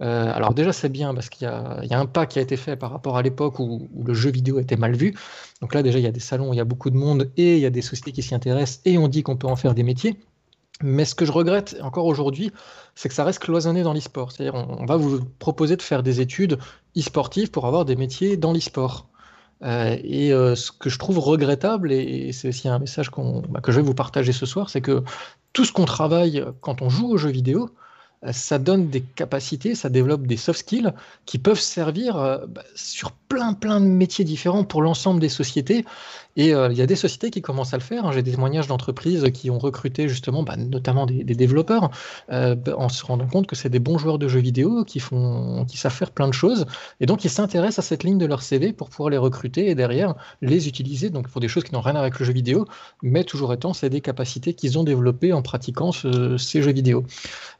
euh, 0.00 0.32
alors 0.32 0.54
déjà 0.54 0.72
c'est 0.72 0.88
bien 0.88 1.14
parce 1.14 1.28
qu'il 1.28 1.46
y, 1.46 1.94
a 1.94 1.98
un 1.98 2.06
pas 2.06 2.26
qui 2.26 2.38
a 2.38 2.42
été 2.42 2.56
fait 2.56 2.76
par 2.76 2.90
rapport 2.90 3.16
à 3.16 3.22
l'époque 3.22 3.58
où, 3.58 3.88
où, 3.94 4.04
le 4.04 4.14
jeu 4.14 4.30
vidéo 4.30 4.60
était 4.60 4.76
mal 4.76 4.94
vu. 4.94 5.14
Donc 5.60 5.74
là 5.74 5.82
déjà 5.82 5.98
il 5.98 6.04
y 6.04 6.08
a 6.08 6.12
des 6.12 6.20
salons, 6.20 6.52
il 6.52 6.56
y 6.56 6.60
a 6.60 6.64
beaucoup 6.64 6.90
de 6.90 6.96
monde 6.96 7.30
et 7.36 7.56
il 7.56 7.60
y 7.60 7.66
a 7.66 7.70
des 7.70 7.82
sociétés 7.82 8.12
qui 8.12 8.22
s'y 8.22 8.34
intéressent 8.34 8.80
et 8.84 8.98
on 8.98 9.08
dit 9.08 9.22
qu'on 9.22 9.36
peut 9.36 9.48
en 9.48 9.56
faire 9.56 9.74
des 9.74 9.82
métiers. 9.82 10.16
Mais 10.82 11.04
ce 11.04 11.14
que 11.14 11.24
je 11.24 11.32
regrette 11.32 11.76
encore 11.82 12.06
aujourd'hui, 12.06 12.52
c'est 12.94 13.08
que 13.08 13.14
ça 13.14 13.24
reste 13.24 13.40
cloisonné 13.40 13.82
dans 13.82 13.92
l'e-sport. 13.92 14.30
C'est-à-dire, 14.30 14.54
on, 14.54 14.86
va 14.86 14.96
vous 14.96 15.24
proposer 15.38 15.76
de 15.76 15.82
faire 15.82 16.02
des 16.02 16.20
études 16.20 16.58
e-sportives 16.96 17.50
pour 17.50 17.66
avoir 17.66 17.84
des 17.84 17.96
métiers 17.96 18.36
dans 18.36 18.52
l'e-sport. 18.52 19.08
Euh, 19.64 19.96
et 20.04 20.32
euh, 20.32 20.54
ce 20.54 20.70
que 20.70 20.88
je 20.88 20.98
trouve 20.98 21.18
regrettable, 21.18 21.90
et, 21.90 22.32
c'est 22.32 22.48
aussi 22.48 22.68
un 22.68 22.78
message 22.78 23.10
bah, 23.48 23.60
que 23.60 23.72
je 23.72 23.80
vais 23.80 23.86
vous 23.86 23.94
partager 23.94 24.32
ce 24.32 24.46
soir, 24.46 24.70
c'est 24.70 24.80
que 24.80 25.02
tout 25.52 25.64
ce 25.64 25.72
qu'on 25.72 25.84
travaille 25.84 26.44
quand 26.60 26.80
on 26.80 26.88
joue 26.88 27.08
aux 27.08 27.16
jeux 27.16 27.30
vidéo, 27.30 27.70
ça 28.32 28.58
donne 28.58 28.88
des 28.88 29.00
capacités, 29.00 29.74
ça 29.74 29.88
développe 29.88 30.26
des 30.26 30.36
soft 30.36 30.60
skills 30.60 30.92
qui 31.26 31.38
peuvent 31.38 31.60
servir 31.60 32.14
bah, 32.48 32.62
sur 32.74 33.12
plein 33.12 33.52
plein 33.52 33.80
de 33.80 33.86
métiers 33.86 34.24
différents 34.24 34.64
pour 34.64 34.82
l'ensemble 34.82 35.20
des 35.20 35.28
sociétés. 35.28 35.84
Et 36.38 36.54
euh, 36.54 36.70
il 36.70 36.78
y 36.78 36.82
a 36.82 36.86
des 36.86 36.96
sociétés 36.96 37.30
qui 37.30 37.42
commencent 37.42 37.74
à 37.74 37.76
le 37.76 37.82
faire. 37.82 38.06
Hein. 38.06 38.12
J'ai 38.12 38.22
des 38.22 38.30
témoignages 38.30 38.68
d'entreprises 38.68 39.28
qui 39.34 39.50
ont 39.50 39.58
recruté 39.58 40.08
justement, 40.08 40.44
bah, 40.44 40.56
notamment 40.56 41.04
des, 41.04 41.24
développeurs, 41.24 41.90
euh, 42.30 42.54
en 42.76 42.88
se 42.88 43.04
rendant 43.04 43.26
compte 43.26 43.48
que 43.48 43.56
c'est 43.56 43.68
des 43.68 43.80
bons 43.80 43.98
joueurs 43.98 44.18
de 44.18 44.28
jeux 44.28 44.38
vidéo 44.38 44.84
qui 44.84 45.00
font, 45.00 45.64
qui 45.66 45.76
savent 45.76 45.92
faire 45.92 46.12
plein 46.12 46.28
de 46.28 46.32
choses. 46.32 46.66
Et 47.00 47.06
donc 47.06 47.24
ils 47.24 47.30
s'intéressent 47.30 47.84
à 47.84 47.88
cette 47.88 48.04
ligne 48.04 48.18
de 48.18 48.26
leur 48.26 48.42
CV 48.42 48.72
pour 48.72 48.88
pouvoir 48.88 49.10
les 49.10 49.18
recruter 49.18 49.68
et 49.68 49.74
derrière 49.74 50.14
les 50.40 50.68
utiliser 50.68 51.10
donc 51.10 51.28
pour 51.28 51.40
des 51.40 51.48
choses 51.48 51.64
qui 51.64 51.74
n'ont 51.74 51.80
rien 51.80 51.90
à 51.90 51.94
voir 51.94 52.04
avec 52.04 52.20
le 52.20 52.24
jeu 52.24 52.32
vidéo, 52.32 52.66
mais 53.02 53.24
toujours 53.24 53.52
étant 53.52 53.72
c'est 53.72 53.90
des 53.90 54.00
capacités 54.00 54.54
qu'ils 54.54 54.78
ont 54.78 54.84
développées 54.84 55.32
en 55.32 55.42
pratiquant 55.42 55.90
ces 55.90 56.62
jeux 56.62 56.72
vidéo. 56.72 57.04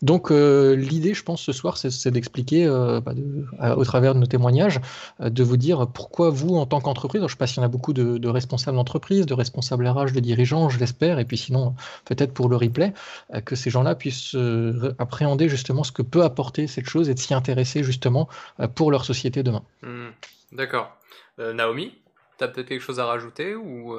Donc 0.02 0.30
euh, 0.30 0.47
l'idée, 0.76 1.14
je 1.14 1.22
pense, 1.22 1.42
ce 1.42 1.52
soir, 1.52 1.76
c'est 1.76 2.10
d'expliquer 2.10 2.66
bah, 3.04 3.76
au 3.76 3.84
travers 3.84 4.14
de 4.14 4.20
nos 4.20 4.26
témoignages, 4.26 4.80
de 5.20 5.42
vous 5.42 5.56
dire 5.56 5.86
pourquoi 5.92 6.30
vous, 6.30 6.56
en 6.56 6.66
tant 6.66 6.80
qu'entreprise, 6.80 7.20
je 7.20 7.24
ne 7.24 7.28
sais 7.28 7.36
pas 7.36 7.46
s'il 7.46 7.58
y 7.58 7.60
en 7.60 7.64
a 7.64 7.68
beaucoup 7.68 7.92
de, 7.92 8.28
responsables 8.28 8.76
d'entreprise, 8.76 9.26
de 9.26 9.34
responsables 9.34 9.86
RH, 9.86 10.12
de 10.12 10.20
dirigeants, 10.20 10.68
je 10.68 10.78
l'espère, 10.78 11.18
et 11.18 11.24
puis 11.24 11.36
sinon, 11.36 11.74
peut-être 12.04 12.32
pour 12.32 12.48
le 12.48 12.56
replay, 12.56 12.92
euh, 13.34 13.40
que 13.40 13.56
ces 13.56 13.70
gens-là 13.70 13.94
puissent 13.94 14.34
euh, 14.34 14.94
appréhender 14.98 15.48
justement 15.48 15.84
ce 15.84 15.92
que 15.92 16.02
peut 16.02 16.22
apporter 16.22 16.66
cette 16.66 16.88
chose 16.88 17.08
et 17.08 17.14
de 17.14 17.18
s'y 17.18 17.34
intéresser 17.34 17.82
justement 17.82 18.28
euh, 18.60 18.68
pour 18.68 18.90
leur 18.90 19.04
société 19.04 19.42
demain. 19.42 19.62
Hmm. 19.82 20.10
D'accord. 20.52 20.96
Naomi, 21.38 21.92
tu 22.38 22.44
as 22.44 22.48
peut-être 22.48 22.66
quelque 22.66 22.82
chose 22.82 22.98
à 22.98 23.06
rajouter 23.06 23.54
ou 23.54 23.94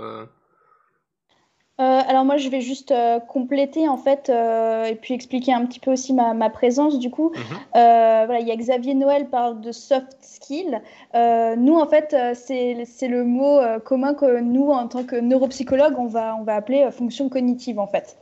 euh, 1.79 2.01
alors 2.07 2.25
moi, 2.25 2.35
je 2.35 2.49
vais 2.49 2.59
juste 2.59 2.91
euh, 2.91 3.19
compléter 3.21 3.87
en 3.87 3.95
fait 3.95 4.29
euh, 4.29 4.83
et 4.83 4.95
puis 4.95 5.13
expliquer 5.13 5.53
un 5.53 5.65
petit 5.65 5.79
peu 5.79 5.91
aussi 5.91 6.13
ma, 6.13 6.49
présence 6.49 6.99
du 6.99 7.09
coup. 7.09 7.31
Mhm. 7.33 7.57
voilà, 7.73 8.39
il 8.41 8.47
y 8.47 8.51
a 8.51 8.55
Xavier 8.55 8.95
Noël 8.95 9.29
parle 9.29 9.61
de 9.61 9.71
soft 9.71 10.17
skill. 10.19 10.81
nous 11.13 11.75
en 11.75 11.87
fait, 11.87 12.15
c'est 12.33 13.07
le 13.07 13.23
mot 13.23 13.59
commun 13.85 14.13
que 14.13 14.41
nous 14.41 14.69
en 14.69 14.87
tant 14.87 15.03
que 15.03 15.15
neuropsychologue, 15.15 15.97
on 15.97 16.07
va 16.07 16.35
on 16.39 16.43
va 16.43 16.55
appeler 16.55 16.89
fonction 16.91 17.29
cognitive 17.29 17.79
en 17.79 17.87
fait. 17.87 18.17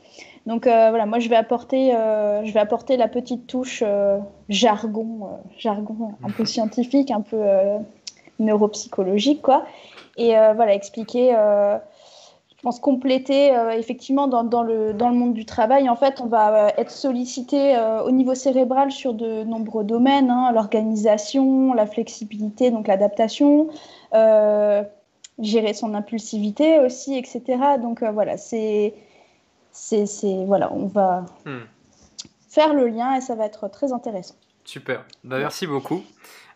Donc 0.46 0.64
voilà, 0.64 1.06
moi 1.06 1.18
je 1.18 1.28
vais 1.28 1.36
apporter 1.36 1.90
je 1.90 2.52
vais 2.52 2.60
apporter 2.60 2.96
la 2.96 3.08
petite 3.08 3.46
touche 3.46 3.82
jargon 4.48 5.30
jargon 5.56 6.12
un 6.22 6.30
peu 6.30 6.44
scientifique, 6.44 7.10
un 7.10 7.22
peu 7.22 7.42
neuropsychologique 8.38 9.42
quoi. 9.42 9.64
Et 10.16 10.30
voilà, 10.54 10.74
expliquer 10.74 11.34
je 12.58 12.62
pense, 12.64 12.80
compléter 12.80 13.56
euh, 13.56 13.70
effectivement 13.70 14.26
dans, 14.26 14.42
dans, 14.42 14.64
le, 14.64 14.92
dans 14.92 15.08
le 15.08 15.14
monde 15.14 15.32
du 15.32 15.44
travail. 15.44 15.88
En 15.88 15.94
fait, 15.94 16.20
on 16.20 16.26
va 16.26 16.66
euh, 16.66 16.70
être 16.76 16.90
sollicité 16.90 17.76
euh, 17.76 18.02
au 18.02 18.10
niveau 18.10 18.34
cérébral 18.34 18.90
sur 18.90 19.14
de 19.14 19.44
nombreux 19.44 19.84
domaines, 19.84 20.28
hein, 20.28 20.50
l'organisation, 20.52 21.72
la 21.72 21.86
flexibilité, 21.86 22.72
donc 22.72 22.88
l'adaptation, 22.88 23.68
gérer 25.38 25.72
son 25.72 25.94
impulsivité 25.94 26.80
aussi, 26.80 27.16
etc. 27.16 27.42
Donc 27.80 28.02
voilà, 28.02 28.36
c'est, 28.36 28.92
c'est, 29.70 30.44
voilà, 30.44 30.72
on 30.72 30.86
va 30.86 31.26
hmm. 31.46 31.60
faire 32.48 32.74
le 32.74 32.88
lien 32.88 33.14
et 33.14 33.20
ça 33.20 33.36
va 33.36 33.46
être 33.46 33.68
très 33.68 33.92
intéressant. 33.92 34.34
Super, 34.64 35.04
bah, 35.22 35.38
merci 35.38 35.68
beaucoup. 35.68 36.02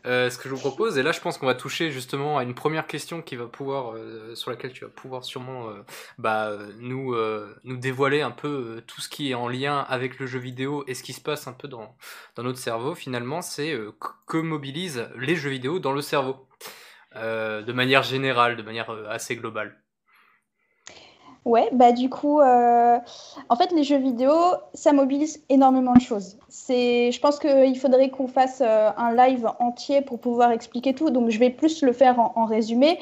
Euh, 0.05 0.31
ce 0.31 0.39
que 0.39 0.49
je 0.49 0.55
vous 0.55 0.61
propose, 0.61 0.99
et 0.99 1.03
là 1.03 1.13
je 1.13 1.21
pense 1.21 1.39
qu'on 1.39 1.47
va 1.47 1.55
toucher 1.55 1.93
justement 1.93 2.39
à 2.39 2.43
une 2.43 2.55
première 2.55 2.87
question 2.89 3.23
qui 3.23 3.37
va 3.37 3.47
pouvoir, 3.47 3.95
euh, 3.95 4.35
sur 4.35 4.51
laquelle 4.51 4.73
tu 4.73 4.85
vas 4.85 4.91
pouvoir 4.91 5.25
sûrement 5.25 5.69
euh, 5.69 5.85
bah, 6.19 6.57
nous, 6.81 7.15
nous 7.65 7.77
dévoiler 7.77 8.21
un 8.21 8.33
peu 8.33 8.83
tout 8.87 9.01
ce 9.01 9.09
qui 9.09 9.31
est 9.31 9.35
en 9.35 9.49
lien 9.49 9.79
avec 9.89 10.19
le 10.19 10.27
jeu 10.27 10.39
vidéo 10.39 10.85
et 10.87 10.95
ce 10.95 11.03
qui 11.03 11.13
se 11.13 11.21
passe 11.21 11.47
un 11.47 11.53
peu 11.53 11.69
dans, 11.69 11.95
dans 12.35 12.43
notre 12.43 12.59
cerveau 12.59 12.95
finalement, 12.95 13.43
c'est 13.43 13.77
que 14.27 14.39
mobilisent 14.39 15.09
les 15.17 15.37
jeux 15.37 15.51
vidéo 15.51 15.79
dans 15.79 15.93
le 15.93 16.03
cerveau, 16.03 16.49
de 17.15 17.73
manière 17.73 18.03
générale, 18.03 18.57
de 18.57 18.63
manière 18.63 18.91
assez 19.09 19.37
globale. 19.37 19.82
Ouais, 21.45 21.69
bah 21.73 21.91
du 21.91 22.09
coup, 22.09 22.41
euh, 22.41 22.99
en 23.49 23.57
fait, 23.57 23.73
les 23.73 23.83
jeux 23.83 23.99
vidéo, 23.99 24.33
ça 24.75 24.93
mobilise 24.93 25.43
énormément 25.49 25.93
de 25.93 26.01
choses. 26.01 26.37
C'est, 26.49 27.11
je 27.11 27.21
pense 27.21 27.41
qu'il 27.41 27.77
faudrait 27.79 28.11
qu'on 28.11 28.29
fasse 28.29 28.63
euh, 28.65 28.91
un 28.97 29.13
live 29.13 29.49
entier 29.59 30.03
pour 30.03 30.21
pouvoir 30.21 30.53
expliquer 30.53 30.95
tout. 30.95 31.11
Donc, 31.11 31.31
je 31.31 31.41
vais 31.41 31.51
plus 31.51 31.83
le 31.83 31.93
faire 31.93 32.21
en, 32.21 32.45
résumé. 32.45 32.97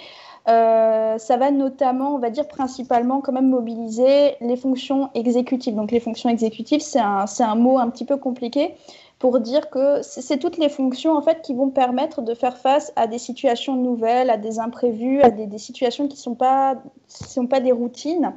Euh, 0.49 1.19
ça 1.19 1.37
va 1.37 1.51
notamment, 1.51 2.15
on 2.15 2.19
va 2.19 2.31
dire 2.31 2.49
principalement, 2.49 3.21
quand 3.21 3.33
même 3.33 3.51
mobiliser 3.51 4.37
les 4.41 4.57
fonctions 4.57 5.11
exécutives. 5.15 5.75
Donc, 5.75 5.91
les 5.91 6.01
fonctions 6.01 6.31
exécutives, 6.31 6.81
c'est 6.81 6.99
un, 6.99 7.27
c'est 7.27 7.45
un 7.45 7.57
mot 7.57 7.79
un 7.79 7.91
petit 7.91 8.07
peu 8.07 8.17
compliqué 8.17 8.75
pour 9.21 9.39
dire 9.39 9.69
que 9.69 10.01
c'est 10.01 10.39
toutes 10.39 10.57
les 10.57 10.71
fonctions 10.71 11.13
en 11.13 11.21
fait 11.21 11.43
qui 11.43 11.55
vont 11.55 11.69
permettre 11.69 12.23
de 12.23 12.33
faire 12.33 12.57
face 12.57 12.91
à 12.97 13.07
des 13.07 13.19
situations 13.19 13.77
nouvelles, 13.77 14.31
à 14.31 14.39
des 14.39 14.59
imprévus, 14.59 15.21
à 15.21 15.31
des, 15.31 15.59
situations 15.59 16.09
qui 16.09 16.17
ne 16.17 16.21
sont 16.21 16.35
pas, 16.35 16.77
sont 17.07 17.47
pas 17.47 17.61
des 17.61 17.71
routines. 17.71 18.33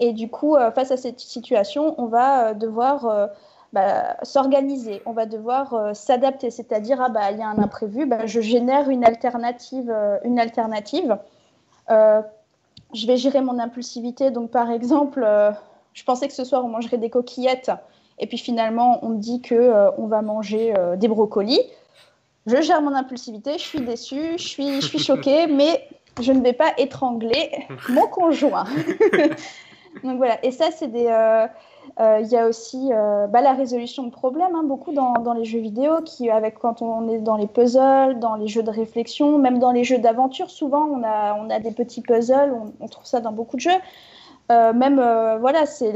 Et 0.00 0.12
du 0.12 0.28
coup, 0.28 0.56
euh, 0.56 0.72
face 0.72 0.90
à 0.90 0.96
cette 0.96 1.20
situation, 1.20 1.94
on 1.98 2.06
va 2.06 2.48
euh, 2.48 2.54
devoir 2.54 3.06
euh, 3.06 3.28
bah, 3.72 4.16
s'organiser, 4.24 5.00
on 5.06 5.12
va 5.12 5.26
devoir 5.26 5.94
s'adapter, 5.94 6.50
c'est-à-dire 6.50 7.00
ah 7.00 7.08
bah 7.08 7.30
il 7.30 7.38
y 7.38 7.42
a 7.42 7.48
un 7.48 7.58
imprévu, 7.58 8.04
bah, 8.04 8.26
je 8.26 8.40
génère 8.40 8.90
une 8.90 9.04
alternative, 9.04 9.94
une 10.24 10.40
alternative. 10.40 11.18
je 11.88 13.06
vais 13.06 13.16
gérer 13.16 13.42
mon 13.42 13.60
impulsivité, 13.60 14.32
donc 14.32 14.50
par 14.50 14.72
exemple, 14.72 15.24
je 15.92 16.02
pensais 16.02 16.26
que 16.26 16.34
ce 16.34 16.42
soir 16.42 16.64
on 16.64 16.68
mangerait 16.68 16.98
des 16.98 17.10
coquillettes 17.10 17.70
et 18.20 18.26
puis 18.26 18.38
finalement 18.38 19.00
on 19.02 19.10
me 19.10 19.18
dit 19.18 19.40
que 19.40 19.54
euh, 19.54 19.90
on 19.98 20.06
va 20.06 20.22
manger 20.22 20.74
euh, 20.78 20.96
des 20.96 21.08
brocolis. 21.08 21.60
Je 22.46 22.60
gère 22.62 22.80
mon 22.80 22.94
impulsivité, 22.94 23.54
je 23.54 23.64
suis 23.64 23.80
déçue, 23.80 24.38
je 24.38 24.46
suis, 24.46 24.80
je 24.80 24.86
suis 24.86 24.98
choquée, 24.98 25.46
mais 25.48 25.88
je 26.20 26.32
ne 26.32 26.40
vais 26.40 26.52
pas 26.52 26.72
étrangler 26.78 27.50
mon 27.88 28.06
conjoint. 28.06 28.64
Donc 30.04 30.18
voilà, 30.18 30.42
et 30.44 30.52
ça 30.52 30.70
c'est 30.70 30.86
des, 30.86 31.06
euh, 31.08 31.46
Il 32.20 32.28
y 32.28 32.36
a 32.36 32.46
aussi 32.46 32.90
bah, 33.28 33.40
la 33.40 33.54
résolution 33.54 34.04
de 34.04 34.10
problèmes, 34.10 34.54
hein, 34.54 34.62
beaucoup 34.62 34.92
dans, 34.92 35.14
dans, 35.14 35.32
les 35.32 35.44
jeux 35.44 35.58
vidéo, 35.58 36.00
qui, 36.04 36.30
avec, 36.30 36.60
quand 36.60 36.80
on 36.80 37.08
est 37.08 37.18
dans 37.18 37.36
les 37.36 37.48
puzzles, 37.48 38.20
dans 38.20 38.36
les 38.36 38.46
jeux 38.46 38.62
de 38.62 38.70
réflexion, 38.70 39.38
même 39.38 39.58
dans 39.58 39.72
les 39.72 39.82
jeux 39.82 39.98
d'aventure, 39.98 40.48
souvent 40.48 40.84
on 40.84 41.02
a, 41.02 41.34
on 41.34 41.50
a 41.50 41.58
des 41.58 41.72
petits 41.72 42.02
puzzles, 42.02 42.52
on, 42.52 42.72
on 42.78 42.86
trouve 42.86 43.04
ça 43.04 43.20
dans 43.20 43.32
beaucoup 43.32 43.56
de 43.56 43.62
jeux. 43.62 43.80
Euh, 44.50 44.72
même, 44.72 44.98
euh, 44.98 45.38
voilà, 45.38 45.64
c'est 45.64 45.92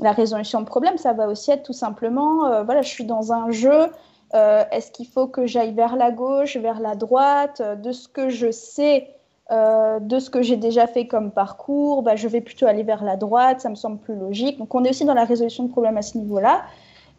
la 0.00 0.12
résolution 0.12 0.60
de 0.60 0.66
problèmes, 0.66 0.98
ça 0.98 1.12
va 1.12 1.28
aussi 1.28 1.52
être 1.52 1.62
tout 1.62 1.72
simplement, 1.72 2.46
euh, 2.46 2.62
voilà, 2.64 2.82
je 2.82 2.88
suis 2.88 3.04
dans 3.04 3.32
un 3.32 3.50
jeu, 3.50 3.86
est-ce 4.32 4.92
qu'il 4.92 5.06
faut 5.08 5.26
que 5.26 5.46
j'aille 5.46 5.72
vers 5.72 5.96
la 5.96 6.12
gauche, 6.12 6.56
vers 6.56 6.78
la 6.78 6.94
droite, 6.94 7.62
de 7.82 7.90
ce 7.90 8.06
que 8.06 8.28
je 8.28 8.52
sais, 8.52 9.08
de 9.50 10.18
ce 10.20 10.30
que 10.30 10.40
j'ai 10.40 10.56
déjà 10.56 10.86
fait 10.86 11.08
comme 11.08 11.32
parcours, 11.32 12.02
bah, 12.02 12.14
je 12.14 12.28
vais 12.28 12.40
plutôt 12.40 12.66
aller 12.66 12.84
vers 12.84 13.02
la 13.02 13.16
droite, 13.16 13.60
ça 13.60 13.68
me 13.68 13.74
semble 13.74 13.98
plus 13.98 14.14
logique. 14.14 14.58
Donc 14.58 14.72
on 14.72 14.84
est 14.84 14.90
aussi 14.90 15.04
dans 15.04 15.14
la 15.14 15.24
résolution 15.24 15.64
de 15.64 15.70
problèmes 15.72 15.96
à 15.96 16.02
ce 16.02 16.16
niveau-là. 16.16 16.62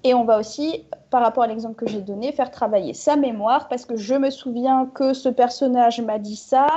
Et 0.06 0.14
on 0.14 0.24
va 0.24 0.40
aussi, 0.40 0.86
par 1.10 1.22
rapport 1.22 1.44
à 1.44 1.48
l'exemple 1.48 1.76
que 1.76 1.88
j'ai 1.88 2.00
donné, 2.02 2.32
faire 2.32 2.50
travailler 2.50 2.94
sa 2.94 3.18
mémoire 3.18 3.68
parce 3.68 3.86
que 3.86 3.98
je 3.98 4.16
me 4.16 4.30
souviens 4.30 4.90
que 4.94 5.14
ce 5.14 5.28
personnage 5.28 6.00
m'a 6.00 6.18
dit 6.18 6.38
ça, 6.38 6.68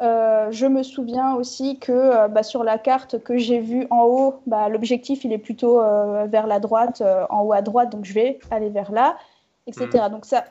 euh, 0.00 0.52
je 0.52 0.66
me 0.66 0.84
souviens 0.84 1.34
aussi 1.34 1.78
que 1.78 1.92
euh, 1.92 2.28
bah, 2.28 2.44
sur 2.44 2.62
la 2.62 2.78
carte 2.78 3.18
que 3.18 3.36
j'ai 3.36 3.58
vue 3.58 3.86
en 3.90 4.04
haut, 4.04 4.34
bah, 4.46 4.68
l'objectif 4.68 5.24
il 5.24 5.32
est 5.32 5.38
plutôt 5.38 5.80
euh, 5.80 6.26
vers 6.26 6.46
la 6.46 6.60
droite, 6.60 7.02
en 7.30 7.42
haut 7.42 7.52
à 7.52 7.62
droite, 7.62 7.90
donc 7.90 8.04
je 8.04 8.14
vais 8.14 8.38
aller 8.50 8.68
vers 8.68 8.92
là, 8.92 9.16
etc. 9.66 9.88
Mhm. 9.94 10.10
Donc 10.10 10.24
ça, 10.24 10.44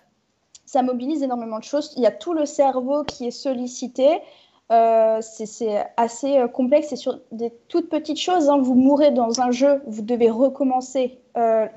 ça 0.66 0.84
mobilise 0.84 1.24
énormément 1.24 1.60
de 1.60 1.64
choses. 1.64 1.94
Il 1.96 2.04
y 2.04 2.08
a 2.08 2.12
tout 2.12 2.34
le 2.34 2.46
cerveau 2.46 3.04
qui 3.06 3.28
est 3.28 3.32
sollicité. 3.32 4.20
c'est 4.70 5.86
assez 5.96 6.44
complexe 6.54 6.92
et 6.92 6.98
sur 6.98 7.18
des 7.32 7.54
toutes 7.70 7.90
petites 7.90 8.20
choses. 8.20 8.50
Hein. 8.50 8.58
Vous 8.62 8.76
mourrez 8.76 9.12
dans 9.12 9.40
un 9.40 9.52
jeu, 9.52 9.82
vous 9.88 10.02
devez 10.02 10.30
recommencer. 10.30 11.20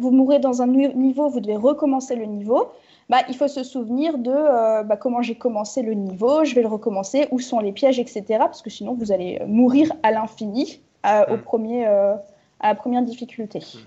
vous 0.01 0.11
mourrez 0.11 0.41
dans 0.41 0.61
un 0.61 0.67
niveau, 0.67 1.29
vous 1.29 1.41
devez 1.41 1.57
recommencer 1.57 2.17
le 2.17 2.25
niveau. 2.25 2.73
Bah, 3.11 3.25
il 3.29 3.37
faut 3.37 3.49
se 3.49 3.65
souvenir 3.65 4.19
de 4.19 4.31
euh, 4.31 4.85
bah, 4.85 4.97
comment 4.97 5.21
j'ai 5.21 5.35
commencé 5.35 5.83
le 5.83 5.95
niveau, 5.95 6.45
je 6.45 6.55
vais 6.55 6.63
le 6.63 6.69
recommencer, 6.69 7.27
où 7.33 7.41
sont 7.41 7.59
les 7.59 7.73
pièges, 7.73 7.99
etc. 7.99 8.25
Parce 8.39 8.63
que 8.63 8.71
sinon, 8.71 8.95
vous 8.95 9.11
allez 9.11 9.41
mourir 9.49 9.93
à 10.05 10.13
l'infini 10.13 10.81
au 11.05 11.37
mm. 11.37 11.43
premier, 11.43 11.89
euh, 11.89 12.15
à 12.61 12.69
la 12.69 12.75
première 12.77 13.03
difficulté. 13.03 13.59
Mm. 13.59 13.79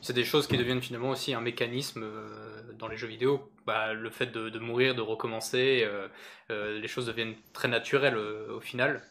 C'est 0.00 0.14
des 0.14 0.24
choses 0.24 0.46
qui 0.46 0.56
deviennent 0.56 0.80
finalement 0.80 1.10
aussi 1.10 1.34
un 1.34 1.42
mécanisme 1.42 2.02
euh, 2.02 2.72
dans 2.78 2.88
les 2.88 2.96
jeux 2.96 3.08
vidéo. 3.08 3.40
Bah, 3.66 3.92
le 3.92 4.08
fait 4.08 4.32
de, 4.32 4.58
mourir, 4.58 4.94
de 4.94 5.02
recommencer, 5.02 5.86
les 6.48 6.88
choses 6.88 7.04
deviennent 7.04 7.34
très 7.52 7.68
naturelles 7.68 8.16
au 8.16 8.60
final. 8.60 9.02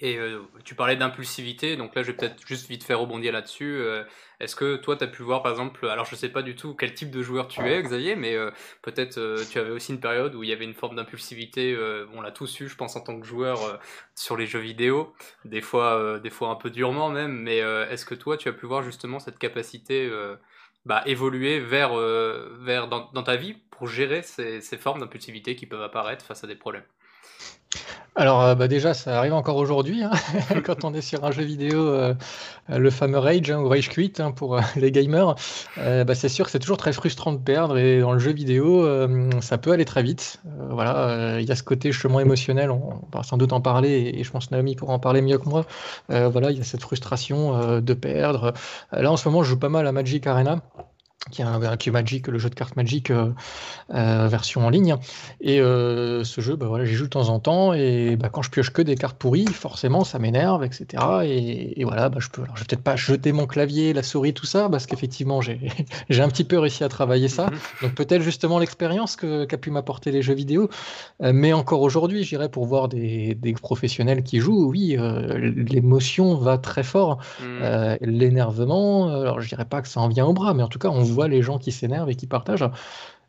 Et 0.00 0.16
euh, 0.16 0.42
tu 0.64 0.76
parlais 0.76 0.94
d'impulsivité, 0.94 1.76
donc 1.76 1.96
là 1.96 2.02
je 2.02 2.12
vais 2.12 2.16
peut-être 2.16 2.46
juste 2.46 2.68
vite 2.68 2.84
faire 2.84 3.00
rebondir 3.00 3.32
là-dessus. 3.32 3.78
Euh, 3.80 4.04
est-ce 4.38 4.54
que 4.54 4.76
toi 4.76 4.96
tu 4.96 5.02
as 5.02 5.08
pu 5.08 5.24
voir 5.24 5.42
par 5.42 5.50
exemple, 5.50 5.88
alors 5.88 6.04
je 6.04 6.14
sais 6.14 6.28
pas 6.28 6.42
du 6.42 6.54
tout 6.54 6.76
quel 6.76 6.94
type 6.94 7.10
de 7.10 7.20
joueur 7.20 7.48
tu 7.48 7.60
es 7.62 7.82
Xavier, 7.82 8.14
mais 8.14 8.36
euh, 8.36 8.52
peut-être 8.82 9.20
tu 9.50 9.58
avais 9.58 9.70
aussi 9.70 9.92
une 9.92 9.98
période 9.98 10.36
où 10.36 10.44
il 10.44 10.50
y 10.50 10.52
avait 10.52 10.66
une 10.66 10.74
forme 10.74 10.94
d'impulsivité, 10.94 11.76
on 12.14 12.20
l'a 12.20 12.30
tous 12.30 12.60
eu 12.60 12.68
je 12.68 12.76
pense 12.76 12.94
en 12.94 13.00
tant 13.00 13.18
que 13.18 13.26
joueur 13.26 13.80
sur 14.14 14.36
les 14.36 14.46
jeux 14.46 14.60
vidéo, 14.60 15.14
des 15.44 15.60
fois, 15.62 16.20
des 16.20 16.30
fois 16.30 16.50
un 16.50 16.54
peu 16.54 16.70
durement 16.70 17.08
même, 17.10 17.32
mais 17.32 17.58
est-ce 17.58 18.06
que 18.06 18.14
toi 18.14 18.36
tu 18.36 18.48
as 18.48 18.52
pu 18.52 18.66
voir 18.66 18.82
justement 18.84 19.18
cette 19.18 19.38
capacité 19.38 20.08
bah, 20.86 21.02
évoluer 21.06 21.58
vers, 21.58 21.96
vers 22.60 22.86
dans, 22.86 23.22
ta 23.24 23.34
vie 23.34 23.54
pour 23.70 23.88
gérer 23.88 24.22
ces, 24.22 24.60
ces 24.60 24.78
formes 24.78 25.00
d'impulsivité 25.00 25.56
qui 25.56 25.66
peuvent 25.66 25.82
apparaître 25.82 26.24
face 26.24 26.44
à 26.44 26.46
des 26.46 26.56
problèmes? 26.56 26.84
Alors, 28.18 28.42
euh, 28.42 28.54
bah, 28.56 28.66
déjà, 28.66 28.94
ça 28.94 29.16
arrive 29.16 29.32
encore 29.32 29.56
aujourd'hui, 29.56 30.02
hein, 30.02 30.10
quand 30.64 30.84
on 30.84 30.92
est 30.92 31.00
sur 31.00 31.24
un 31.24 31.30
jeu 31.30 31.44
vidéo, 31.44 31.88
euh, 31.88 32.14
le 32.68 32.90
fameux 32.90 33.18
rage, 33.18 33.48
hein, 33.50 33.60
ou 33.60 33.68
rage 33.68 33.88
quit, 33.90 34.12
hein, 34.18 34.32
pour 34.32 34.56
euh, 34.56 34.60
les 34.74 34.90
gamers, 34.90 35.36
bah, 35.76 36.14
c'est 36.16 36.28
sûr 36.28 36.44
que 36.44 36.50
c'est 36.50 36.58
toujours 36.58 36.78
très 36.78 36.92
frustrant 36.92 37.32
de 37.32 37.38
perdre 37.38 37.78
et 37.78 38.00
dans 38.00 38.12
le 38.12 38.18
jeu 38.18 38.32
vidéo, 38.32 38.86
ça 39.40 39.58
peut 39.58 39.70
aller 39.72 39.84
très 39.84 40.02
vite. 40.02 40.40
voilà, 40.70 41.38
il 41.40 41.46
y 41.46 41.52
a 41.52 41.56
ce 41.56 41.62
côté 41.62 41.92
justement 41.92 42.20
émotionnel, 42.20 42.70
on 42.70 43.02
va 43.12 43.22
sans 43.22 43.36
doute 43.36 43.52
en 43.52 43.60
parler 43.60 44.12
et 44.14 44.24
je 44.24 44.30
pense 44.30 44.46
que 44.48 44.54
Naomi 44.54 44.74
pourra 44.74 44.94
en 44.94 44.98
parler 44.98 45.22
mieux 45.22 45.38
que 45.38 45.48
moi. 45.48 45.64
voilà, 46.08 46.50
il 46.50 46.58
y 46.58 46.60
a 46.60 46.64
cette 46.64 46.82
frustration, 46.82 47.80
de 47.80 47.94
perdre. 47.94 48.52
là, 48.92 49.10
en 49.10 49.16
ce 49.16 49.28
moment, 49.28 49.42
je 49.42 49.50
joue 49.50 49.58
pas 49.58 49.68
mal 49.68 49.86
à 49.86 49.92
Magic 49.92 50.26
Arena 50.26 50.60
qui 51.30 51.42
est 51.42 51.44
un, 51.44 51.76
qui 51.76 51.88
Magic, 51.90 52.28
le 52.28 52.38
jeu 52.38 52.50
de 52.50 52.54
cartes 52.54 52.76
Magic 52.76 53.10
euh, 53.10 53.30
euh, 53.94 54.28
version 54.28 54.66
en 54.66 54.70
ligne. 54.70 54.96
Et 55.40 55.60
euh, 55.60 56.24
ce 56.24 56.40
jeu, 56.40 56.56
bah 56.56 56.66
voilà, 56.66 56.84
j'y 56.84 56.94
joue 56.94 57.04
de 57.04 57.10
temps 57.10 57.28
en 57.28 57.38
temps. 57.38 57.72
Et 57.72 58.16
bah, 58.16 58.28
quand 58.28 58.42
je 58.42 58.50
pioche 58.50 58.70
que 58.70 58.82
des 58.82 58.96
cartes 58.96 59.16
pourries, 59.16 59.46
forcément, 59.46 60.04
ça 60.04 60.18
m'énerve, 60.18 60.64
etc. 60.64 61.02
Et, 61.24 61.84
voilà, 61.84 62.08
bah, 62.08 62.18
je 62.20 62.28
peux. 62.28 62.42
Alors, 62.42 62.56
je 62.56 62.62
vais 62.62 62.66
peut-être 62.66 62.82
pas 62.82 62.96
jeter 62.96 63.32
mon 63.32 63.46
clavier, 63.46 63.92
la 63.92 64.02
souris, 64.02 64.34
tout 64.34 64.46
ça, 64.46 64.68
parce 64.68 64.86
qu'effectivement, 64.86 65.40
j'ai 65.40 65.58
un 66.10 66.28
petit 66.28 66.44
peu 66.44 66.58
réussi 66.58 66.84
à 66.84 66.88
travailler 66.88 67.28
ça. 67.28 67.46
Mhm. 67.46 67.58
Donc 67.82 67.94
peut-être 67.94 68.22
justement 68.22 68.58
l'expérience 68.58 69.16
qu'a 69.16 69.58
pu 69.58 69.70
m'apporter 69.70 70.10
les 70.10 70.22
jeux 70.22 70.34
vidéo. 70.34 70.68
mais 71.20 71.52
encore 71.52 71.82
aujourd'hui, 71.82 72.24
j'irais 72.24 72.48
pour 72.48 72.66
voir 72.66 72.88
des, 72.88 73.34
des, 73.34 73.52
professionnels 73.52 74.22
qui 74.22 74.38
jouent, 74.38 74.68
oui, 74.68 74.96
l'émotion 75.38 76.36
va 76.36 76.58
très 76.58 76.82
fort. 76.82 77.18
Mhm. 77.40 77.98
L'énervement, 78.02 79.08
alors 79.08 79.40
je 79.40 79.48
dirais 79.48 79.64
pas 79.64 79.82
que 79.82 79.88
ça 79.88 80.00
en 80.00 80.08
vient 80.08 80.26
au 80.26 80.32
bras, 80.32 80.54
mais 80.54 80.62
en 80.62 80.68
tout 80.68 80.78
cas, 80.78 80.88
on 80.88 81.02
voit 81.02 81.17
les 81.26 81.42
gens 81.42 81.58
qui 81.58 81.72
s'énervent 81.72 82.10
et 82.10 82.14
qui 82.14 82.28
partagent. 82.28 82.64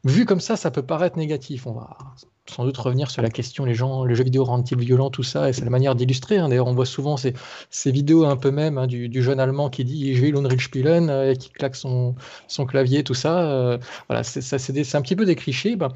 Vu 0.06 0.26
comme 0.26 0.40
ça, 0.40 0.56
ça 0.56 0.70
peut 0.70 0.84
paraître 0.84 1.18
négatif. 1.18 1.66
On 1.66 1.74
va 1.74 1.98
sans 2.50 2.66
doute 2.66 2.78
revenir 2.78 3.12
sur 3.12 3.22
la 3.22 3.30
question 3.30 3.66
les 3.66 3.76
gens, 3.76 4.06
les 4.06 4.16
jeux 4.16 4.24
vidéo 4.24 4.44
rendent-ils 4.44 4.78
violents, 4.78 5.10
tout 5.10 5.24
ça, 5.24 5.50
et 5.50 5.54
c'est 5.54 5.64
la 5.64 5.70
manière 5.70 5.96
d'illustrer. 5.96 6.38
Hein. 6.38 6.50
D'ailleurs, 6.50 6.68
on 6.68 6.74
voit 6.74 6.86
souvent 6.86 7.16
ces, 7.18 7.34
vidéos 7.86 8.26
un 8.26 8.38
peu 8.38 8.52
même 8.52 8.78
hein, 8.78 8.88
du, 8.88 9.22
jeune 9.22 9.40
allemand 9.40 9.70
qui 9.70 9.84
dit 9.86 10.16
Je 10.16 10.22
vais 10.22 10.32
l'Unreal 10.32 10.60
Spielen, 10.60 11.10
euh, 11.10 11.32
et 11.32 11.38
qui 11.38 11.50
claque 11.50 11.76
son, 11.76 12.16
clavier, 12.68 13.04
tout 13.04 13.14
ça. 13.14 13.42
Euh, 13.42 13.78
voilà, 14.08 14.24
c'est, 14.24 14.96
un 14.96 15.02
petit 15.02 15.16
peu 15.16 15.26
des 15.26 15.36
clichés. 15.36 15.76
Ben, 15.76 15.90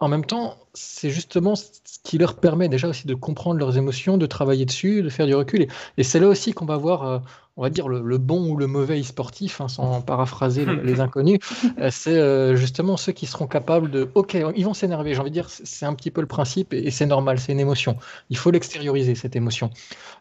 en 0.00 0.08
même 0.08 0.24
temps, 0.24 0.56
c'est 0.74 1.10
justement 1.10 1.54
ce 1.54 1.70
qui 2.02 2.18
leur 2.18 2.36
permet 2.36 2.68
déjà 2.68 2.88
aussi 2.88 3.06
de 3.06 3.14
comprendre 3.14 3.58
leurs 3.58 3.76
émotions, 3.78 4.18
de 4.18 4.26
travailler 4.26 4.66
dessus, 4.66 5.02
de 5.02 5.08
faire 5.08 5.26
du 5.26 5.34
recul. 5.34 5.68
Et, 5.96 6.02
c'est 6.02 6.20
là 6.20 6.28
aussi 6.28 6.52
qu'on 6.52 6.66
va 6.66 6.76
voir, 6.76 7.04
euh, 7.04 7.18
on 7.56 7.62
va 7.62 7.70
dire, 7.70 7.88
le, 7.88 8.18
bon 8.18 8.48
ou 8.50 8.56
le 8.56 8.66
mauvais 8.66 9.02
sportif, 9.02 9.60
hein, 9.60 9.68
sans 9.68 10.00
paraphraser 10.02 10.66
les 10.66 11.00
inconnus. 11.00 11.38
Euh, 11.78 11.88
c'est 11.90 12.18
euh, 12.18 12.56
justement 12.56 12.96
ceux 12.96 13.12
qui 13.12 13.26
seront 13.26 13.46
capables 13.46 13.90
de, 13.90 14.08
ok, 14.14 14.36
ils 14.56 14.64
vont 14.64 14.74
s'énerver. 14.74 15.14
J'ai 15.14 15.20
envie 15.20 15.30
de 15.30 15.34
dire, 15.34 15.48
c'est 15.48 15.86
un 15.86 15.94
petit 15.94 16.10
peu 16.10 16.20
le 16.20 16.26
principe 16.26 16.72
et, 16.72 16.90
c'est 16.90 17.06
normal, 17.06 17.38
c'est 17.38 17.52
une 17.52 17.60
émotion. 17.60 17.96
Il 18.30 18.36
faut 18.36 18.50
l'extérioriser, 18.50 19.14
cette 19.14 19.36
émotion. 19.36 19.70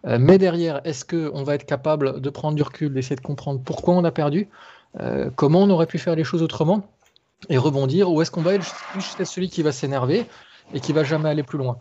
mais 0.05 0.37
derrière, 0.37 0.81
est-ce 0.83 1.05
qu'on 1.05 1.43
va 1.43 1.55
être 1.55 1.65
capable 1.65 2.21
de 2.21 2.29
prendre 2.29 2.55
du 2.55 2.63
recul, 2.63 2.93
d'essayer 2.93 3.15
de 3.15 3.21
comprendre 3.21 3.61
pourquoi 3.63 3.95
on 3.95 4.03
a 4.03 4.11
perdu 4.11 4.47
Comment 5.35 5.63
on 5.63 5.69
aurait 5.69 5.87
pu 5.87 5.97
faire 5.97 6.15
les 6.15 6.23
choses 6.23 6.43
autrement 6.43 6.87
et 7.49 7.57
rebondir, 7.57 8.11
ou 8.11 8.21
est-ce 8.21 8.31
qu'on 8.31 8.41
va 8.41 8.53
être 8.55 8.75
juste 8.95 9.23
celui 9.23 9.49
qui 9.49 9.63
va 9.63 9.71
s'énerver 9.71 10.25
et 10.73 10.79
qui 10.79 10.93
va 10.93 11.03
jamais 11.03 11.29
aller 11.29 11.43
plus 11.43 11.57
loin? 11.57 11.77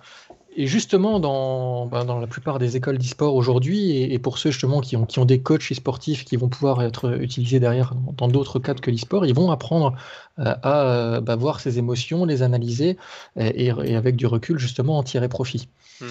Et 0.54 0.66
justement, 0.66 1.20
dans, 1.20 1.86
ben, 1.86 2.04
dans, 2.04 2.18
la 2.18 2.26
plupart 2.26 2.58
des 2.58 2.76
écoles 2.76 2.98
d'e-sport 2.98 3.34
aujourd'hui, 3.34 4.02
et, 4.02 4.18
pour 4.18 4.38
ceux 4.38 4.50
justement 4.50 4.80
qui 4.80 4.96
ont, 4.96 5.06
qui 5.06 5.18
ont 5.18 5.24
des 5.24 5.40
coachs 5.40 5.72
e-sportifs 5.72 6.24
qui 6.24 6.36
vont 6.36 6.48
pouvoir 6.48 6.82
être 6.82 7.20
utilisés 7.20 7.60
derrière 7.60 7.94
dans 7.94 8.28
d'autres 8.28 8.58
cadres 8.58 8.80
que 8.80 8.90
l'e-sport, 8.90 9.24
ils 9.24 9.34
vont 9.34 9.50
apprendre 9.50 9.96
euh, 10.38 10.54
à 10.62 11.20
ben, 11.20 11.36
voir 11.36 11.60
ces 11.60 11.78
émotions, 11.78 12.24
les 12.24 12.42
analyser 12.42 12.96
et, 13.36 13.70
avec 13.70 14.16
du 14.16 14.26
recul 14.26 14.58
justement 14.58 14.98
en 14.98 15.02
tirer 15.02 15.28
profit. 15.28 15.68
Mmh. 16.00 16.06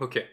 Ok. 0.00 0.24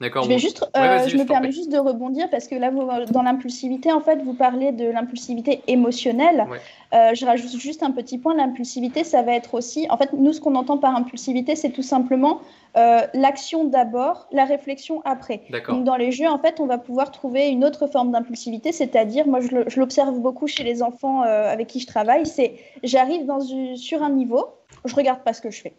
Je, 0.00 0.28
vais 0.28 0.38
juste, 0.38 0.64
euh, 0.76 1.08
je 1.08 1.16
me 1.18 1.26
permets 1.26 1.52
juste 1.52 1.70
de 1.70 1.76
rebondir 1.76 2.30
parce 2.30 2.48
que 2.48 2.54
là, 2.54 2.70
vous, 2.70 2.88
dans 3.10 3.22
l'impulsivité, 3.22 3.92
en 3.92 4.00
fait, 4.00 4.22
vous 4.22 4.32
parlez 4.32 4.72
de 4.72 4.90
l'impulsivité 4.90 5.60
émotionnelle. 5.66 6.46
Euh, 6.94 7.14
je 7.14 7.26
rajoute 7.26 7.50
juste 7.60 7.82
un 7.82 7.90
petit 7.90 8.16
point. 8.16 8.34
L'impulsivité, 8.34 9.04
ça 9.04 9.20
va 9.20 9.32
être 9.32 9.52
aussi, 9.52 9.86
en 9.90 9.98
fait, 9.98 10.12
nous, 10.14 10.32
ce 10.32 10.40
qu'on 10.40 10.54
entend 10.54 10.78
par 10.78 10.96
impulsivité, 10.96 11.54
c'est 11.54 11.68
tout 11.68 11.82
simplement 11.82 12.40
euh, 12.78 13.02
l'action 13.12 13.64
d'abord, 13.64 14.26
la 14.32 14.46
réflexion 14.46 15.02
après. 15.04 15.42
Donc, 15.68 15.84
dans 15.84 15.96
les 15.96 16.12
jeux, 16.12 16.28
en 16.28 16.38
fait, 16.38 16.60
on 16.60 16.66
va 16.66 16.78
pouvoir 16.78 17.10
trouver 17.10 17.48
une 17.48 17.62
autre 17.62 17.86
forme 17.86 18.10
d'impulsivité, 18.10 18.72
c'est-à-dire, 18.72 19.28
moi, 19.28 19.40
je 19.40 19.78
l'observe 19.78 20.18
beaucoup 20.18 20.46
chez 20.46 20.64
les 20.64 20.82
enfants 20.82 21.20
avec 21.20 21.66
qui 21.66 21.80
je 21.80 21.86
travaille, 21.86 22.24
c'est 22.24 22.54
j'arrive 22.82 23.26
sur 23.76 24.02
un 24.02 24.10
niveau, 24.10 24.46
je 24.86 24.94
regarde 24.94 25.20
pas 25.20 25.34
ce 25.34 25.42
que 25.42 25.50
je 25.50 25.60
fais. 25.60 25.74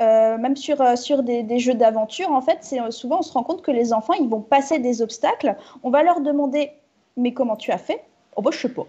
Euh, 0.00 0.38
même 0.38 0.56
sur, 0.56 0.80
euh, 0.80 0.96
sur 0.96 1.22
des, 1.22 1.58
jeux 1.58 1.74
d'aventure, 1.74 2.30
en 2.32 2.40
fait, 2.40 2.58
c'est 2.62 2.80
euh, 2.80 2.90
souvent 2.90 3.20
on 3.20 3.22
se 3.22 3.32
rend 3.32 3.44
compte 3.44 3.62
que 3.62 3.70
les 3.70 3.92
enfants, 3.92 4.14
ils 4.14 4.28
vont 4.28 4.40
passer 4.40 4.78
des 4.78 5.02
obstacles. 5.02 5.56
On 5.82 5.90
va 5.90 6.02
leur 6.02 6.20
demander, 6.20 6.72
mais 7.16 7.32
comment 7.32 7.56
tu 7.56 7.70
as 7.70 7.78
fait? 7.78 8.02
Oh, 8.36 8.42
bah, 8.42 8.50
je 8.52 8.58
sais 8.58 8.68
pas. 8.68 8.86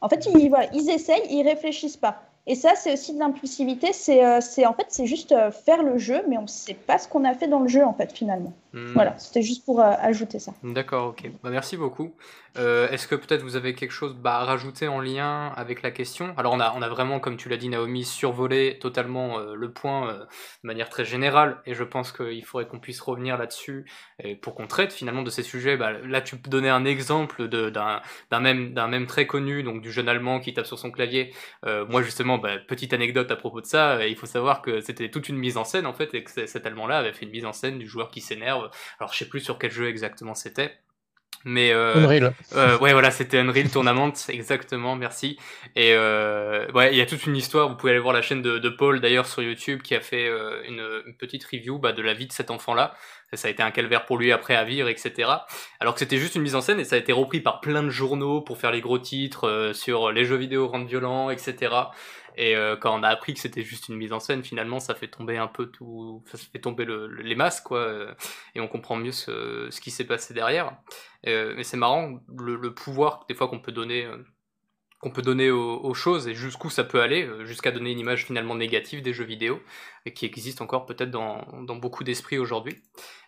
En 0.00 0.08
fait, 0.08 0.26
ils, 0.34 0.48
voilà, 0.48 0.68
ils 0.72 0.88
essayent, 0.88 1.26
ils 1.30 1.42
réfléchissent 1.42 1.96
pas. 1.96 2.22
Et 2.48 2.54
ça, 2.54 2.76
c'est 2.76 2.92
aussi 2.92 3.12
de 3.12 3.18
l'impulsivité. 3.18 3.92
C'est, 3.92 4.24
euh, 4.24 4.40
c'est 4.40 4.66
en 4.66 4.72
fait, 4.72 4.86
c'est 4.88 5.06
juste 5.06 5.32
euh, 5.32 5.50
faire 5.50 5.82
le 5.82 5.98
jeu, 5.98 6.22
mais 6.28 6.38
on 6.38 6.42
ne 6.42 6.46
sait 6.46 6.74
pas 6.74 6.96
ce 6.98 7.08
qu'on 7.08 7.24
a 7.24 7.34
fait 7.34 7.48
dans 7.48 7.58
le 7.58 7.68
jeu 7.68 7.84
en 7.84 7.92
fait 7.92 8.12
finalement. 8.12 8.54
Hmm. 8.72 8.92
Voilà, 8.94 9.18
c'était 9.18 9.42
juste 9.42 9.64
pour 9.64 9.80
euh, 9.80 9.92
ajouter 9.98 10.38
ça. 10.38 10.52
D'accord, 10.62 11.08
ok. 11.08 11.28
Bah, 11.42 11.50
merci 11.50 11.76
beaucoup. 11.76 12.14
est-ce 12.56 13.08
que 13.08 13.16
peut-être 13.16 13.42
vous 13.42 13.56
avez 13.56 13.74
quelque 13.74 13.90
chose 13.90 14.14
bah, 14.14 14.36
à 14.36 14.44
rajouter 14.44 14.86
en 14.86 15.00
lien 15.00 15.52
avec 15.56 15.82
la 15.82 15.90
question? 15.90 16.34
Alors 16.36 16.52
on 16.52 16.60
a, 16.60 16.72
on 16.76 16.82
a 16.82 16.88
vraiment, 16.88 17.18
comme 17.18 17.36
tu 17.36 17.48
l'as 17.48 17.56
dit 17.56 17.68
Naomi, 17.68 18.04
survolé 18.04 18.78
totalement 18.78 19.38
le 19.38 19.70
point 19.70 20.12
de 20.12 20.66
manière 20.66 20.88
très 20.88 21.04
générale, 21.04 21.58
et 21.66 21.74
je 21.74 21.84
pense 21.84 22.12
qu'il 22.12 22.44
faudrait 22.44 22.66
qu'on 22.66 22.78
puisse 22.78 23.00
revenir 23.00 23.36
là-dessus 23.36 23.84
pour 24.40 24.54
qu'on 24.54 24.66
traite 24.66 24.92
finalement 24.92 25.22
de 25.22 25.30
ces 25.30 25.42
sujets. 25.42 25.76
Bah, 25.76 25.92
là, 25.92 26.22
tu 26.22 26.36
peux 26.36 26.48
donner 26.48 26.70
un 26.70 26.86
exemple 26.86 27.48
d'un, 27.48 28.00
même, 28.40 28.72
d'un 28.72 28.88
même 28.88 29.06
très 29.06 29.26
connu, 29.26 29.62
donc 29.62 29.82
du 29.82 29.92
jeune 29.92 30.08
allemand 30.08 30.40
qui 30.40 30.54
tape 30.54 30.66
sur 30.66 30.78
son 30.78 30.90
clavier. 30.90 31.34
moi 31.62 32.02
justement 32.02 32.35
bah, 32.38 32.58
petite 32.58 32.92
anecdote 32.92 33.30
à 33.30 33.36
propos 33.36 33.60
de 33.60 33.66
ça, 33.66 33.96
euh, 33.96 34.06
il 34.06 34.16
faut 34.16 34.26
savoir 34.26 34.62
que 34.62 34.80
c'était 34.80 35.10
toute 35.10 35.28
une 35.28 35.36
mise 35.36 35.56
en 35.56 35.64
scène 35.64 35.86
en 35.86 35.92
fait, 35.92 36.14
et 36.14 36.24
que 36.24 36.46
cet 36.46 36.66
Allemand-là 36.66 36.98
avait 36.98 37.12
fait 37.12 37.26
une 37.26 37.32
mise 37.32 37.46
en 37.46 37.52
scène 37.52 37.78
du 37.78 37.86
joueur 37.86 38.10
qui 38.10 38.20
s'énerve. 38.20 38.70
Alors 39.00 39.12
je 39.12 39.18
sais 39.18 39.28
plus 39.28 39.40
sur 39.40 39.58
quel 39.58 39.70
jeu 39.70 39.88
exactement 39.88 40.34
c'était. 40.34 40.78
Mais 41.48 41.70
euh, 41.70 41.94
Unreal. 41.94 42.34
Euh, 42.56 42.76
ouais, 42.78 42.92
voilà, 42.92 43.12
c'était 43.12 43.38
Unreal 43.38 43.70
Tournament, 43.70 44.12
exactement, 44.28 44.96
merci. 44.96 45.38
Et 45.76 45.92
euh, 45.94 46.66
ouais, 46.72 46.92
il 46.92 46.98
y 46.98 47.00
a 47.00 47.06
toute 47.06 47.24
une 47.24 47.36
histoire. 47.36 47.68
Vous 47.68 47.76
pouvez 47.76 47.92
aller 47.92 48.00
voir 48.00 48.12
la 48.12 48.20
chaîne 48.20 48.42
de, 48.42 48.58
de 48.58 48.68
Paul 48.68 49.00
d'ailleurs 49.00 49.26
sur 49.26 49.42
YouTube 49.42 49.80
qui 49.82 49.94
a 49.94 50.00
fait 50.00 50.26
euh, 50.26 50.60
une, 50.66 50.84
une, 51.06 51.16
petite 51.16 51.44
review 51.44 51.78
bah, 51.78 51.92
de 51.92 52.02
la 52.02 52.14
vie 52.14 52.26
de 52.26 52.32
cet 52.32 52.50
enfant-là. 52.50 52.94
Ça 53.32 53.46
a 53.46 53.50
été 53.52 53.62
un 53.62 53.70
calvaire 53.70 54.06
pour 54.06 54.18
lui 54.18 54.32
après 54.32 54.56
à 54.56 54.64
vivre, 54.64 54.88
etc. 54.88 55.30
Alors 55.78 55.94
que 55.94 56.00
c'était 56.00 56.16
juste 56.16 56.34
une 56.34 56.42
mise 56.42 56.56
en 56.56 56.60
scène 56.60 56.80
et 56.80 56.84
ça 56.84 56.96
a 56.96 56.98
été 56.98 57.12
repris 57.12 57.40
par 57.40 57.60
plein 57.60 57.84
de 57.84 57.90
journaux 57.90 58.40
pour 58.40 58.58
faire 58.58 58.72
les 58.72 58.80
gros 58.80 58.98
titres 58.98 59.70
sur 59.72 60.10
les 60.10 60.24
jeux 60.24 60.36
vidéo 60.36 60.66
rendent 60.66 60.88
violents, 60.88 61.30
etc. 61.30 61.70
Et 62.36 62.54
euh, 62.54 62.76
quand 62.76 62.98
on 62.98 63.02
a 63.02 63.08
appris 63.08 63.34
que 63.34 63.40
c'était 63.40 63.62
juste 63.62 63.88
une 63.88 63.96
mise 63.96 64.12
en 64.12 64.20
scène, 64.20 64.44
finalement, 64.44 64.78
ça 64.78 64.94
fait 64.94 65.08
tomber 65.08 65.38
un 65.38 65.46
peu 65.46 65.66
tout, 65.66 66.22
ça 66.26 66.36
fait 66.38 66.58
tomber 66.58 66.84
le, 66.84 67.06
les 67.06 67.34
masques, 67.34 67.64
quoi, 67.64 67.78
euh, 67.78 68.14
et 68.54 68.60
on 68.60 68.68
comprend 68.68 68.96
mieux 68.96 69.12
ce, 69.12 69.70
qui 69.80 69.90
s'est 69.90 70.04
passé 70.04 70.34
derrière. 70.34 70.76
Euh, 71.26 71.54
mais 71.56 71.64
c'est 71.64 71.78
marrant, 71.78 72.20
le, 72.38 72.56
le, 72.56 72.74
pouvoir 72.74 73.24
des 73.28 73.34
fois 73.34 73.48
qu'on 73.48 73.60
peut 73.60 73.72
donner 73.72 74.06
qu'on 75.06 75.12
peut 75.12 75.22
donner 75.22 75.52
aux, 75.52 75.94
choses 75.94 76.26
et 76.26 76.34
jusqu'où 76.34 76.68
ça 76.68 76.82
peut 76.82 77.00
aller, 77.00 77.24
euh, 77.24 77.44
jusqu'à 77.44 77.70
donner 77.70 77.92
une 77.92 77.98
image 78.00 78.24
finalement 78.24 78.56
négative 78.56 79.02
des 79.02 79.12
jeux 79.12 79.24
vidéo, 79.24 79.60
et 80.04 80.12
qui 80.12 80.26
existe 80.26 80.60
encore 80.60 80.84
peut-être 80.84 81.12
dans, 81.12 81.46
beaucoup 81.76 82.02
d'esprits 82.02 82.38
aujourd'hui. 82.38 82.82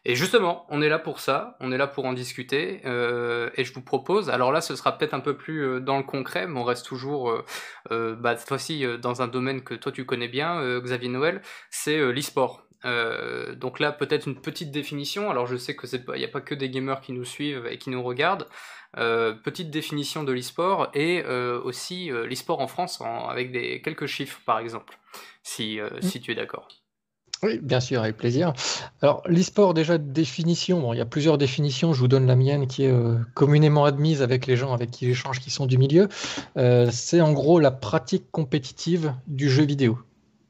Et 0.05 0.17
justement, 0.17 0.67
on 0.71 0.83
est 0.83 0.89
là 0.89 0.99
pour 0.99 1.21
ça, 1.21 1.57
on 1.61 1.71
est 1.71 1.79
là 1.79 1.87
pour 1.87 2.05
en 2.05 2.15
discuter, 2.15 2.81
euh, 2.85 3.51
et 3.55 3.63
je 3.63 3.73
vous 3.73 3.81
propose, 3.81 4.29
alors 4.29 4.51
là 4.51 4.61
ce 4.61 4.75
sera 4.75 4.99
peut-être 4.99 5.15
un 5.15 5.21
peu 5.21 5.37
plus 5.37 5.61
euh, 5.65 5.81
dans 5.81 5.99
le 5.99 6.03
concret, 6.03 6.49
mais 6.49 6.59
on 6.59 6.65
reste 6.65 6.85
toujours, 6.85 7.33
bah, 7.91 8.37
cette 8.37 8.49
fois-ci, 8.49 8.85
dans 9.01 9.23
un 9.23 9.29
domaine 9.29 9.63
que 9.63 9.75
toi 9.75 9.93
tu 9.93 10.05
connais 10.05 10.29
bien, 10.29 10.81
Xavier 10.81 11.11
Noël, 11.11 11.43
c'est 11.71 11.97
l'e-sport. 12.13 12.67
Donc 13.55 13.79
là, 13.79 13.93
peut-être 13.93 14.27
une 14.27 14.41
petite 14.41 14.73
définition. 14.73 15.31
Alors 15.31 15.47
je 15.47 15.57
sais 15.57 15.77
que 15.77 15.87
c'est 15.87 16.05
il 16.15 16.19
n'y 16.19 16.25
a 16.25 16.29
pas 16.29 16.41
que 16.41 16.57
des 16.57 16.71
gamers 16.71 17.01
qui 17.01 17.13
nous 17.13 17.25
suivent 17.25 17.69
et 17.71 17.79
qui 17.79 17.91
nous 17.91 18.03
regardent. 18.03 18.49
Euh, 18.99 19.33
petite 19.33 19.71
définition 19.71 20.25
de 20.25 20.33
l'e-sport 20.33 20.89
et 20.93 21.23
euh, 21.25 21.61
aussi 21.63 22.11
euh, 22.11 22.27
l'e-sport 22.27 22.61
en 22.61 22.67
France 22.67 23.01
avec 23.29 23.53
des 23.53 23.81
quelques 23.81 24.07
chiffres 24.07 24.41
par 24.45 24.59
exemple, 24.59 24.99
si, 25.43 25.79
mm. 25.79 26.03
si 26.03 26.21
tu 26.21 26.33
es 26.33 26.35
d'accord. 26.35 26.69
Oui, 27.45 27.61
bien 27.63 27.79
sûr, 27.79 28.03
avec 28.03 28.17
plaisir. 28.17 28.53
Alors, 29.01 29.23
l'e-sport, 29.27 29.73
déjà, 29.73 29.97
définition, 29.97 30.81
bon, 30.81 30.93
il 30.93 30.97
y 30.97 31.01
a 31.01 31.07
plusieurs 31.07 31.39
définitions, 31.39 31.93
je 31.93 32.01
vous 32.01 32.09
donne 32.09 32.27
la 32.27 32.35
mienne 32.35 32.67
qui 32.67 32.83
est 32.83 32.95
communément 33.35 33.85
admise 33.85 34.23
avec 34.23 34.49
les 34.49 34.57
gens 34.57 34.73
avec 34.73 34.91
qui 34.91 35.07
j'échange 35.07 35.39
qui 35.39 35.51
sont 35.51 35.67
du 35.67 35.79
milieu. 35.79 36.09
c'est 36.91 37.21
en 37.21 37.33
gros 37.33 37.61
la 37.61 37.71
pratique 37.71 38.33
compétitive 38.33 39.15
du 39.29 39.49
jeu 39.49 39.65
vidéo. 39.65 40.01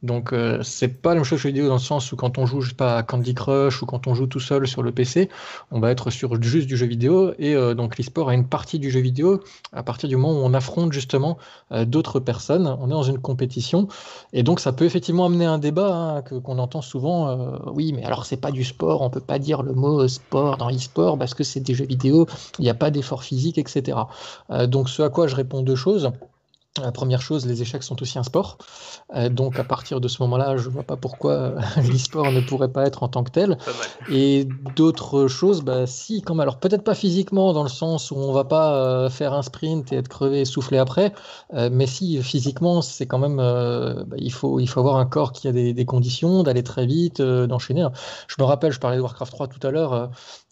Donc 0.02 0.32
euh, 0.32 0.62
c'est 0.62 1.02
pas 1.02 1.10
la 1.10 1.16
même 1.16 1.24
chose 1.24 1.38
que 1.38 1.42
jeu 1.42 1.48
vidéo 1.48 1.66
dans 1.66 1.74
le 1.74 1.80
sens 1.80 2.12
où 2.12 2.16
quand 2.16 2.38
on 2.38 2.46
joue 2.46 2.60
je 2.60 2.70
sais 2.70 2.76
pas 2.76 2.98
à 2.98 3.02
Candy 3.02 3.34
Crush 3.34 3.82
ou 3.82 3.86
quand 3.86 4.06
on 4.06 4.14
joue 4.14 4.28
tout 4.28 4.38
seul 4.38 4.68
sur 4.68 4.82
le 4.82 4.92
PC, 4.92 5.28
on 5.72 5.80
va 5.80 5.90
être 5.90 6.10
sur 6.10 6.40
juste 6.40 6.68
du 6.68 6.76
jeu 6.76 6.86
vidéo 6.86 7.32
et 7.38 7.54
euh, 7.54 7.74
donc 7.74 7.98
l'e-sport 7.98 8.28
a 8.28 8.34
une 8.34 8.46
partie 8.46 8.78
du 8.78 8.90
jeu 8.90 9.00
vidéo 9.00 9.42
à 9.72 9.82
partir 9.82 10.08
du 10.08 10.16
moment 10.16 10.40
où 10.40 10.44
on 10.44 10.54
affronte 10.54 10.92
justement 10.92 11.36
euh, 11.72 11.84
d'autres 11.84 12.20
personnes, 12.20 12.68
on 12.80 12.86
est 12.86 12.92
dans 12.92 13.02
une 13.02 13.18
compétition 13.18 13.88
et 14.32 14.44
donc 14.44 14.60
ça 14.60 14.72
peut 14.72 14.84
effectivement 14.84 15.26
amener 15.26 15.46
un 15.46 15.58
débat 15.58 15.92
hein, 15.92 16.22
que 16.22 16.36
qu'on 16.36 16.58
entend 16.58 16.82
souvent. 16.82 17.08
Oui, 17.72 17.92
mais 17.92 18.04
alors 18.04 18.24
c'est 18.24 18.36
pas 18.36 18.52
du 18.52 18.64
sport, 18.64 19.02
on 19.02 19.10
peut 19.10 19.20
pas 19.20 19.38
dire 19.38 19.62
le 19.62 19.72
mot 19.72 20.06
sport 20.06 20.58
dans 20.58 20.68
l'e-sport 20.68 21.18
parce 21.18 21.34
que 21.34 21.42
c'est 21.42 21.60
des 21.60 21.74
jeux 21.74 21.86
vidéo, 21.86 22.26
il 22.58 22.62
n'y 22.62 22.70
a 22.70 22.74
pas 22.74 22.90
d'effort 22.90 23.24
physique, 23.24 23.58
etc. 23.58 23.98
donc 24.66 24.88
ce 24.88 25.02
à 25.02 25.08
quoi 25.08 25.26
je 25.26 25.34
réponds 25.34 25.62
deux 25.62 25.76
choses. 25.76 26.12
La 26.82 26.92
première 26.92 27.20
chose, 27.20 27.46
les 27.46 27.62
échecs 27.62 27.82
sont 27.82 28.00
aussi 28.02 28.18
un 28.18 28.22
sport. 28.22 28.58
Euh, 29.14 29.28
donc 29.28 29.58
à 29.58 29.64
partir 29.64 30.00
de 30.00 30.08
ce 30.08 30.22
moment-là, 30.22 30.56
je 30.56 30.68
ne 30.68 30.72
vois 30.72 30.82
pas 30.82 30.96
pourquoi 30.96 31.32
euh, 31.32 31.60
l'e-sport 31.76 32.30
ne 32.30 32.40
pourrait 32.40 32.72
pas 32.72 32.86
être 32.86 33.02
en 33.02 33.08
tant 33.08 33.24
que 33.24 33.30
tel. 33.30 33.58
Et 34.10 34.46
d'autres 34.76 35.28
choses, 35.28 35.62
bah, 35.62 35.86
si, 35.86 36.22
comme 36.22 36.40
alors 36.40 36.58
peut-être 36.58 36.84
pas 36.84 36.94
physiquement 36.94 37.52
dans 37.52 37.62
le 37.62 37.68
sens 37.68 38.10
où 38.10 38.16
on 38.16 38.32
va 38.32 38.44
pas 38.44 38.74
euh, 38.74 39.10
faire 39.10 39.32
un 39.32 39.42
sprint 39.42 39.92
et 39.92 39.96
être 39.96 40.08
crevé 40.08 40.40
et 40.40 40.44
souffler 40.44 40.78
après, 40.78 41.12
mais 41.52 41.86
si 41.86 42.22
physiquement, 42.22 42.82
c'est 42.82 43.06
quand 43.06 43.18
même, 43.18 43.36
bah, 43.36 44.16
il 44.18 44.32
faut 44.32 44.60
il 44.60 44.66
faut 44.68 44.80
avoir 44.80 44.96
un 44.96 45.06
corps 45.06 45.32
qui 45.32 45.48
a 45.48 45.52
des, 45.52 45.72
des 45.72 45.84
conditions 45.84 46.42
d'aller 46.42 46.62
très 46.62 46.86
vite, 46.86 47.20
d'enchaîner. 47.20 47.86
Je 48.26 48.36
me 48.38 48.44
rappelle, 48.44 48.72
je 48.72 48.80
parlais 48.80 48.96
de 48.96 49.02
Warcraft 49.02 49.32
3 49.32 49.46
tout 49.48 49.66
à 49.66 49.70
l'heure. 49.70 50.10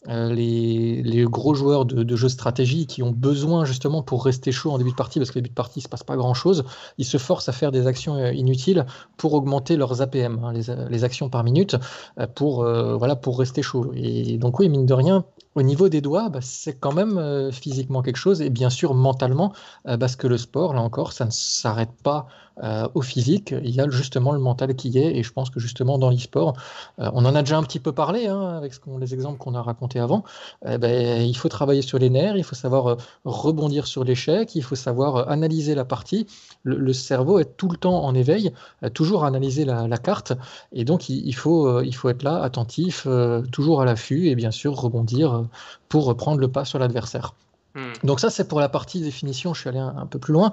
Euh, 0.09 0.33
les, 0.33 1.25
gros 1.25 1.53
joueurs 1.53 1.85
de, 1.85 2.03
de, 2.03 2.15
jeux 2.15 2.29
stratégie 2.29 2.87
qui 2.87 3.03
ont 3.03 3.11
besoin 3.11 3.65
justement 3.65 4.01
pour 4.01 4.23
rester 4.23 4.51
chaud 4.51 4.71
en 4.71 4.77
début 4.77 4.91
de 4.91 4.95
partie, 4.95 5.19
parce 5.19 5.31
que 5.31 5.39
début 5.39 5.49
de 5.49 5.53
partie 5.53 5.79
il 5.79 5.83
se 5.83 5.89
passe 5.89 6.03
pas 6.03 6.15
grand 6.15 6.33
chose, 6.33 6.63
ils 6.97 7.05
se 7.05 7.17
forcent 7.17 7.49
à 7.49 7.51
faire 7.51 7.71
des 7.71 7.87
actions 7.87 8.15
euh, 8.15 8.31
inutiles 8.31 8.85
pour 9.17 9.33
augmenter 9.33 9.75
leurs 9.75 10.01
APM, 10.01 10.39
hein, 10.43 10.53
les, 10.53 10.63
les, 10.89 11.03
actions 11.03 11.29
par 11.29 11.43
minute, 11.43 11.75
euh, 12.19 12.27
pour, 12.27 12.63
voilà, 12.63 13.15
pour 13.15 13.39
rester 13.39 13.61
chaud. 13.61 13.91
Et 13.95 14.37
donc 14.37 14.59
oui, 14.59 14.69
mine 14.69 14.85
de 14.85 14.93
rien, 14.93 15.25
au 15.57 15.63
niveau 15.63 15.89
des 15.89 16.01
doigts, 16.01 16.29
bah, 16.29 16.39
c'est 16.41 16.79
quand 16.79 16.93
même 16.93 17.51
physiquement 17.51 18.01
quelque 18.01 18.17
chose, 18.17 18.41
et 18.41 18.49
bien 18.49 18.69
sûr 18.69 18.93
mentalement, 18.93 19.53
parce 19.99 20.15
que 20.15 20.27
le 20.27 20.37
sport, 20.37 20.73
là 20.73 20.81
encore, 20.81 21.13
ça 21.13 21.25
ne 21.25 21.31
s'arrête 21.31 21.91
pas 22.03 22.27
euh, 22.63 22.87
au 22.95 23.01
physique, 23.01 23.53
il 23.63 23.69
y 23.69 23.79
a 23.79 23.87
justement 23.89 24.31
le 24.31 24.39
mental 24.39 24.73
qui 24.75 24.97
est, 24.97 25.15
et 25.15 25.21
je 25.21 25.31
pense 25.31 25.51
que 25.51 25.59
justement 25.59 25.99
dans 25.99 26.09
l'e-sport, 26.09 26.53
euh, 26.99 27.11
on 27.13 27.23
en 27.25 27.35
a 27.35 27.43
déjà 27.43 27.57
un 27.57 27.61
petit 27.61 27.79
peu 27.79 27.91
parlé 27.91 28.25
hein, 28.25 28.57
avec 28.57 28.73
les 28.99 29.13
exemples 29.13 29.37
qu'on 29.37 29.53
a 29.53 29.61
racontés 29.61 29.99
avant, 29.99 30.23
eh 30.67 30.79
ben, 30.79 31.21
il 31.21 31.37
faut 31.37 31.49
travailler 31.49 31.83
sur 31.83 31.99
les 31.99 32.09
nerfs, 32.09 32.35
il 32.35 32.43
faut 32.43 32.55
savoir 32.55 32.87
euh, 32.87 32.95
rebondir 33.25 33.85
sur 33.85 34.03
l'échec, 34.03 34.55
il 34.55 34.63
faut 34.63 34.75
savoir 34.75 35.29
analyser 35.29 35.75
la 35.75 35.85
partie, 35.85 36.25
le, 36.63 36.93
cerveau 36.93 37.37
est 37.37 37.57
tout 37.57 37.69
le 37.69 37.77
temps 37.77 38.03
en 38.03 38.15
éveil, 38.15 38.51
toujours 38.93 39.23
analyser 39.23 39.63
la, 39.65 39.97
carte, 39.97 40.33
et 40.71 40.83
donc 40.83 41.09
il 41.09 41.33
faut 41.33 41.79
être 41.81 42.23
là, 42.23 42.41
attentif, 42.41 43.07
toujours 43.51 43.81
à 43.81 43.85
l'affût, 43.85 44.29
et 44.29 44.35
bien 44.35 44.51
sûr 44.51 44.73
rebondir 44.73 45.46
pour 45.89 46.15
prendre 46.17 46.39
le 46.39 46.47
pas 46.47 46.65
sur 46.65 46.79
l'adversaire. 46.79 47.33
Hmm. 47.77 47.93
Donc 48.03 48.19
ça, 48.19 48.31
c'est 48.31 48.47
pour 48.47 48.59
la 48.59 48.69
partie 48.69 49.01
définition, 49.01 49.53
je 49.53 49.59
suis 49.59 49.69
allé 49.69 49.77
un, 49.77 50.07
peu 50.07 50.17
plus 50.17 50.33
loin. 50.33 50.51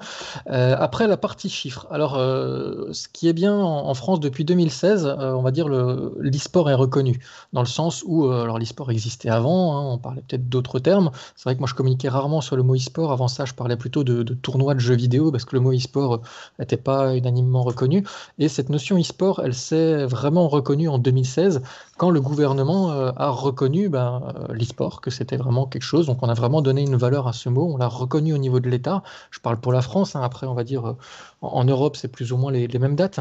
Euh, 0.51 0.75
après, 0.77 1.07
la 1.07 1.17
partie 1.17 1.49
chiffres. 1.49 1.87
Alors, 1.89 2.15
euh, 2.17 2.93
ce 2.93 3.07
qui 3.07 3.27
est 3.27 3.33
bien 3.33 3.55
en, 3.55 3.93
France 3.95 4.19
depuis 4.19 4.45
2016, 4.45 5.05
euh, 5.07 5.33
on 5.33 5.41
va 5.41 5.49
dire 5.49 5.67
l'e-sport 5.67 6.69
est 6.69 6.75
reconnu, 6.75 7.19
dans 7.51 7.61
le 7.61 7.67
sens 7.67 8.03
où, 8.05 8.29
alors 8.29 8.59
l'e-sport 8.59 8.91
existait 8.91 9.29
avant, 9.29 9.75
hein, 9.75 9.93
on 9.93 9.97
parlait 9.97 10.21
peut-être 10.27 10.47
d'autres 10.49 10.77
termes. 10.77 11.09
C'est 11.35 11.45
vrai 11.45 11.55
que 11.55 11.59
moi, 11.59 11.67
je 11.67 11.73
communiquais 11.73 12.09
rarement 12.09 12.41
sur 12.41 12.57
le 12.57 12.63
mot 12.63 12.75
e-sport. 12.75 13.11
Avant 13.11 13.27
ça, 13.27 13.45
je 13.45 13.55
parlais 13.55 13.77
plutôt 13.77 14.03
de, 14.03 14.21
de 14.21 14.33
tournois 14.35 14.75
de 14.75 14.79
jeux 14.79 14.95
vidéo, 14.95 15.31
parce 15.31 15.45
que 15.45 15.55
le 15.55 15.61
mot 15.61 15.73
e-sport 15.73 16.21
n'était 16.59 16.77
pas 16.77 17.15
unanimement 17.15 17.63
reconnu. 17.63 18.05
Et 18.37 18.49
cette 18.49 18.69
notion 18.69 18.99
e-sport, 18.99 19.41
elle 19.43 19.55
s'est 19.55 20.05
vraiment 20.05 20.47
reconnue 20.47 20.89
en 20.89 20.99
2016, 20.99 21.63
quand 21.97 22.09
le 22.09 22.21
gouvernement 22.21 22.91
a 22.91 23.29
reconnu 23.29 23.89
ben, 23.89 24.33
l'e-sport, 24.49 25.01
que 25.01 25.09
c'était 25.09 25.37
vraiment 25.37 25.65
quelque 25.65 25.83
chose. 25.83 26.07
Donc, 26.07 26.19
on 26.21 26.29
a 26.29 26.33
vraiment 26.33 26.61
donné 26.61 26.81
une 26.81 26.95
valeur 26.95 27.27
à 27.27 27.33
ce 27.33 27.49
mot, 27.49 27.71
on 27.73 27.77
l'a 27.77 27.87
reconnu 27.87 28.33
au 28.33 28.37
niveau 28.37 28.59
de 28.59 28.69
l'État. 28.69 29.03
Je 29.31 29.39
parle 29.39 29.59
pour 29.59 29.71
la 29.71 29.81
France, 29.81 30.15
hein. 30.15 30.21
après 30.23 30.47
on 30.47 30.53
va 30.53 30.63
dire 30.63 30.85
euh, 30.85 30.97
en, 31.41 31.63
Europe 31.63 31.95
c'est 31.95 32.07
plus 32.07 32.31
ou 32.31 32.37
moins 32.37 32.51
les, 32.51 32.67
mêmes 32.79 32.95
dates. 32.95 33.19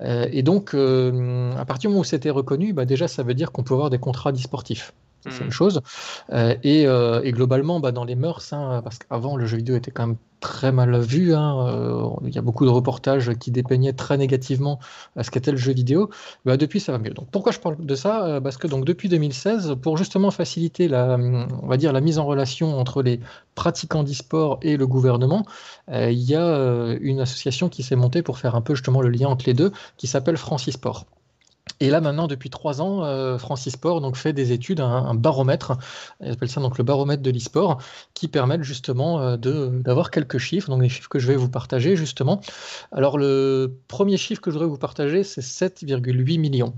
Euh, 0.00 0.28
et 0.30 0.42
donc 0.42 0.74
euh, 0.74 1.54
à 1.56 1.64
partir 1.64 1.88
du 1.88 1.92
moment 1.92 2.00
où 2.00 2.04
c'était 2.04 2.30
reconnu, 2.30 2.72
bah, 2.72 2.84
déjà 2.84 3.08
ça 3.08 3.22
veut 3.22 3.34
dire 3.34 3.52
qu'on 3.52 3.62
peut 3.62 3.74
avoir 3.74 3.90
des 3.90 3.98
contrats 3.98 4.32
d'e-sportifs. 4.32 4.92
C'est 5.30 5.42
une 5.42 5.48
hmm. 5.48 5.50
chose. 5.50 5.80
et, 6.32 6.86
globalement, 7.32 7.80
bah, 7.80 7.92
dans 7.92 8.04
les 8.04 8.14
mœurs, 8.16 8.52
hein, 8.52 8.80
parce 8.82 8.98
qu'avant 8.98 9.36
le 9.36 9.46
jeu 9.46 9.56
vidéo 9.56 9.76
était 9.76 9.90
quand 9.90 10.06
même 10.06 10.16
très 10.40 10.72
mal 10.72 10.98
vu. 11.00 11.34
Hein. 11.34 11.66
Euh, 11.68 12.08
il 12.24 12.34
y 12.34 12.38
a 12.38 12.42
beaucoup 12.42 12.64
de 12.64 12.70
reportages 12.70 13.32
qui 13.34 13.50
dépeignaient 13.50 13.92
très 13.92 14.16
négativement 14.16 14.78
ce 15.20 15.30
qu'était 15.30 15.50
le 15.50 15.56
jeu 15.56 15.72
vidéo. 15.72 16.10
Bah, 16.44 16.56
depuis, 16.56 16.80
ça 16.80 16.92
va 16.92 16.98
mieux. 16.98 17.10
Donc, 17.10 17.28
pourquoi 17.30 17.52
je 17.52 17.58
parle 17.58 17.84
de 17.84 17.94
ça? 17.94 18.26
Euh, 18.26 18.40
Parce 18.40 18.56
que 18.56 18.66
donc, 18.66 18.84
depuis 18.84 19.08
2016, 19.08 19.76
pour 19.82 19.96
justement 19.96 20.30
faciliter 20.30 20.88
la, 20.88 21.16
on 21.16 21.66
va 21.66 21.76
dire, 21.76 21.92
la 21.92 22.00
mise 22.00 22.18
en 22.18 22.26
relation 22.26 22.78
entre 22.78 23.02
les 23.02 23.20
pratiquants 23.54 24.02
d'e-sport 24.02 24.58
et 24.62 24.76
le 24.76 24.86
gouvernement, 24.86 25.44
euh, 25.90 26.10
il 26.10 26.22
y 26.22 26.34
a 26.34 26.96
une 27.00 27.20
association 27.20 27.68
qui 27.68 27.82
s'est 27.82 27.96
montée 27.96 28.22
pour 28.22 28.38
faire 28.38 28.54
un 28.54 28.60
peu 28.60 28.74
justement 28.74 29.00
le 29.00 29.08
lien 29.08 29.28
entre 29.28 29.46
les 29.46 29.54
deux, 29.54 29.72
qui 29.96 30.06
s'appelle 30.06 30.36
France 30.36 30.68
e-sport. 30.68 31.06
Et 31.80 31.90
là 31.90 32.00
maintenant, 32.00 32.26
depuis 32.26 32.48
trois 32.48 32.80
ans, 32.80 33.04
euh, 33.04 33.38
Francis 33.38 33.74
Sport 33.74 34.00
donc 34.00 34.16
fait 34.16 34.32
des 34.32 34.52
études, 34.52 34.80
un, 34.80 35.14
baromètre, 35.14 35.76
ils 36.22 36.30
appellent 36.30 36.48
ça 36.48 36.60
donc 36.60 36.78
le 36.78 36.84
baromètre 36.84 37.22
de 37.22 37.30
l'e-sport, 37.30 37.82
qui 38.14 38.28
permettent 38.28 38.62
justement 38.62 39.20
euh, 39.20 39.36
d'avoir 39.36 40.10
quelques 40.10 40.38
chiffres, 40.38 40.70
donc 40.70 40.80
des 40.80 40.88
chiffres 40.88 41.08
que 41.08 41.18
je 41.18 41.26
vais 41.26 41.36
vous 41.36 41.50
partager 41.50 41.96
justement. 41.96 42.40
Alors 42.92 43.18
le 43.18 43.78
premier 43.88 44.16
chiffre 44.16 44.40
que 44.40 44.50
je 44.50 44.54
voudrais 44.54 44.68
vous 44.68 44.78
partager, 44.78 45.22
c'est 45.22 45.42
7,8 45.42 46.38
millions. 46.38 46.72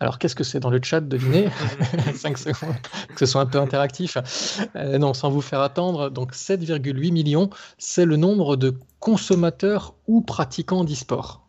Alors, 0.00 0.18
qu'est-ce 0.18 0.34
que 0.34 0.42
c'est 0.42 0.58
dans 0.58 0.70
le 0.70 0.80
chat 0.82 1.00
Devinez? 1.00 1.48
5 2.16 2.36
secondes, 2.36 2.74
que 3.14 3.20
ce 3.20 3.26
soit 3.26 3.40
un 3.40 3.46
peu 3.46 3.58
interactif. 3.58 4.18
Euh, 4.74 4.98
non, 4.98 5.14
sans 5.14 5.30
vous 5.30 5.40
faire 5.40 5.60
attendre. 5.60 6.10
Donc, 6.10 6.34
7,8 6.34 7.12
millions, 7.12 7.50
c'est 7.78 8.04
le 8.04 8.16
nombre 8.16 8.56
de 8.56 8.74
consommateurs 8.98 9.94
ou 10.08 10.20
pratiquants 10.20 10.82
d'e-sport 10.82 11.42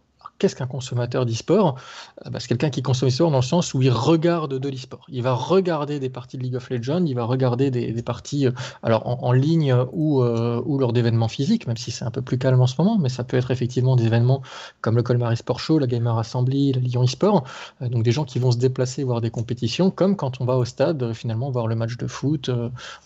qu'est-ce 0.44 0.58
qu'un 0.58 0.68
consommateur 0.68 1.26
d'e-sport? 1.26 1.78
Euh, 2.26 2.30
bah, 2.30 2.40
C'est 2.42 2.50
quelqu'un 2.50 2.70
qui 2.70 2.82
consomme 2.82 3.08
l'e-sport 3.08 3.32
dans 3.32 3.38
le 3.38 3.44
sens 3.44 3.74
où 3.74 3.82
il 3.82 3.90
regarde 3.90 4.60
de 4.60 4.70
l'e-sport. 4.70 5.06
Il 5.08 5.24
va 5.24 5.34
regarder 5.34 6.02
des 6.02 6.10
parties 6.10 6.38
de 6.38 6.44
League 6.44 6.58
of 6.58 6.70
Legends, 6.70 7.06
il 7.06 7.16
va 7.16 7.24
regarder 7.24 7.72
des, 7.72 8.04
parties 8.04 8.48
euh, 8.48 8.52
alors 8.84 9.24
en, 9.24 9.32
ligne 9.32 9.74
ou, 9.94 10.22
euh, 10.22 10.62
ou 10.66 10.78
lors 10.80 10.92
d'événements 10.92 11.30
physiques, 11.30 11.66
même 11.66 11.78
si 11.78 11.92
c'est 11.92 12.04
un 12.04 12.12
peu 12.12 12.22
plus 12.22 12.38
calme 12.38 12.60
en 12.60 12.68
ce 12.68 12.76
moment, 12.78 12.98
mais 12.98 13.08
ça 13.08 13.24
peut 13.24 13.38
être 13.38 13.52
effectivement 13.52 13.96
des 13.96 14.06
événements 14.06 14.42
comme 14.82 14.98
le 14.98 15.04
Colmar 15.04 15.38
Sport 15.38 15.62
Show, 15.62 15.80
la 15.80 15.88
Gamer 15.88 16.18
Assembly, 16.18 16.74
la 16.74 16.82
Lyon 16.82 17.06
e-sport, 17.06 17.46
donc 17.80 18.04
des 18.04 18.12
gens 18.12 18.26
qui 18.26 18.40
vont 18.40 18.52
se 18.52 18.58
déplacer 18.58 19.06
voir 19.06 19.22
des 19.22 19.30
compétitions, 19.30 19.92
comme 19.92 20.18
quand 20.18 20.42
on 20.42 20.46
va 20.46 20.58
au 20.58 20.66
stade 20.66 21.14
finalement 21.14 21.52
voir 21.52 21.68
le 21.68 21.76
match 21.76 21.96
de 21.96 22.08
foot, 22.08 22.52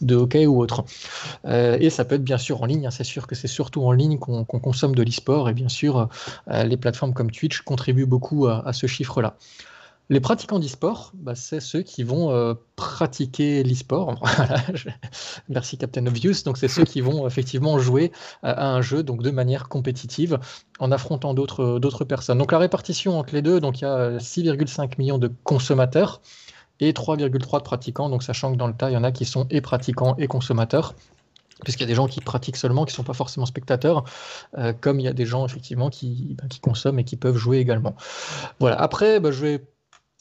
de 0.01 0.15
hockey 0.15 0.47
ou 0.47 0.59
autre. 0.59 0.85
et 1.45 1.91
ça 1.91 2.03
peut 2.03 2.15
être 2.15 2.23
bien 2.23 2.39
sûr 2.39 2.63
en 2.63 2.65
ligne, 2.65 2.87
hein, 2.87 2.91
c'est 2.91 3.03
sûr 3.03 3.27
que 3.27 3.35
c'est 3.35 3.47
surtout 3.47 3.83
en 3.83 3.91
ligne 3.91 4.17
qu'on 4.17 4.43
consomme 4.43 4.95
de 4.95 5.03
l'e-sport, 5.03 5.49
et 5.49 5.53
bien 5.53 5.69
sûr 5.69 6.09
les 6.49 6.77
plateformes 6.77 7.13
comme 7.13 7.26
Twitch 7.31 7.61
contribue 7.61 8.05
beaucoup 8.05 8.47
à, 8.47 8.73
ce 8.73 8.87
chiffre-là. 8.87 9.37
Les 10.09 10.21
pratiquants 10.21 10.59
d'e-sport, 10.59 11.11
bah, 11.15 11.35
c'est 11.35 11.59
ceux 11.59 11.81
qui 11.81 12.03
vont 12.03 12.31
euh, 12.31 12.53
pratiquer 12.77 13.61
l'e-sport. 13.63 14.23
Merci 15.49 15.77
Captain 15.77 16.05
Obvious. 16.05 16.43
Donc, 16.45 16.57
c'est 16.57 16.69
ceux 16.69 16.85
qui 16.85 17.01
vont 17.01 17.27
effectivement 17.27 17.77
jouer 17.77 18.13
à 18.41 18.69
un 18.69 18.81
jeu 18.81 19.03
donc 19.03 19.21
de 19.21 19.31
manière 19.31 19.67
compétitive 19.67 20.39
en 20.79 20.93
affrontant 20.93 21.33
d'autres 21.33 22.05
personnes. 22.05 22.37
Donc, 22.37 22.53
la 22.53 22.59
répartition 22.59 23.19
entre 23.19 23.33
les 23.33 23.41
deux, 23.41 23.59
il 23.59 23.81
y 23.81 23.85
a 23.85 24.17
6,5 24.17 24.93
millions 24.97 25.17
de 25.17 25.29
consommateurs 25.43 26.21
et 26.79 26.93
3,3 26.93 27.57
de 27.57 27.63
pratiquants. 27.63 28.09
Donc, 28.09 28.23
sachant 28.23 28.53
que 28.53 28.57
dans 28.57 28.67
le 28.67 28.73
tas, 28.73 28.89
il 28.89 28.93
y 28.93 28.97
en 28.97 29.03
a 29.03 29.11
qui 29.11 29.25
sont 29.25 29.45
et 29.49 29.59
pratiquants 29.59 30.15
et 30.17 30.27
consommateurs 30.27 30.95
puisqu'il 31.63 31.83
y 31.83 31.85
a 31.85 31.87
des 31.87 31.95
gens 31.95 32.07
qui 32.07 32.21
pratiquent 32.21 32.57
seulement, 32.57 32.85
qui 32.85 32.93
ne 32.93 32.97
sont 32.97 33.03
pas 33.03 33.13
forcément 33.13 33.45
spectateurs, 33.45 34.03
euh, 34.57 34.73
comme 34.79 34.99
il 34.99 35.03
y 35.03 35.07
a 35.07 35.13
des 35.13 35.25
gens 35.25 35.45
effectivement 35.45 35.89
qui, 35.89 36.35
ben, 36.39 36.47
qui, 36.47 36.59
consomment 36.59 36.99
et 36.99 37.03
qui 37.03 37.15
peuvent 37.15 37.37
jouer 37.37 37.57
également. 37.57 37.95
Voilà. 38.59 38.79
Après, 38.79 39.19
ben, 39.19 39.31
je 39.31 39.41
vais 39.41 39.61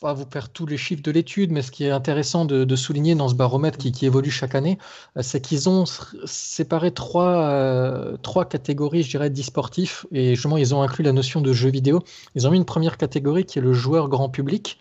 pas 0.01 0.13
vous 0.13 0.27
faire 0.31 0.51
tous 0.51 0.67
les 0.67 0.77
chiffres 0.77 1.03
de 1.03 1.11
l'étude, 1.11 1.51
mais 1.53 1.63
ce 1.63 1.71
qui 1.71 1.85
est 1.85 1.91
intéressant 1.91 2.45
de, 2.45 2.77
souligner 2.77 3.15
dans 3.15 3.29
ce 3.29 3.35
baromètre 3.35 3.79
qui, 3.79 4.05
évolue 4.05 4.31
chaque 4.31 4.55
année, 4.55 4.79
euh, 5.17 5.23
c'est 5.23 5.41
qu'ils 5.41 5.69
ont 5.69 5.85
séparé 6.27 6.91
trois, 6.93 7.51
euh, 7.51 8.17
trois 8.19 8.45
catégories, 8.45 9.03
je 9.03 9.11
dirais, 9.11 9.31
d'e-sportifs, 9.31 10.05
et 10.13 10.35
justement, 10.35 10.59
ils 10.59 10.75
ont 10.75 10.83
inclus 10.83 11.03
la 11.03 11.13
notion 11.13 11.41
de 11.41 11.53
jeu 11.53 11.71
vidéo. 11.71 12.03
Ils 12.35 12.47
ont 12.47 12.51
mis 12.51 12.59
une 12.59 12.67
première 12.67 12.99
catégorie 12.99 13.47
qui 13.47 13.59
est 13.59 13.63
le 13.63 13.73
joueur 13.73 14.09
grand 14.09 14.29
public, 14.29 14.79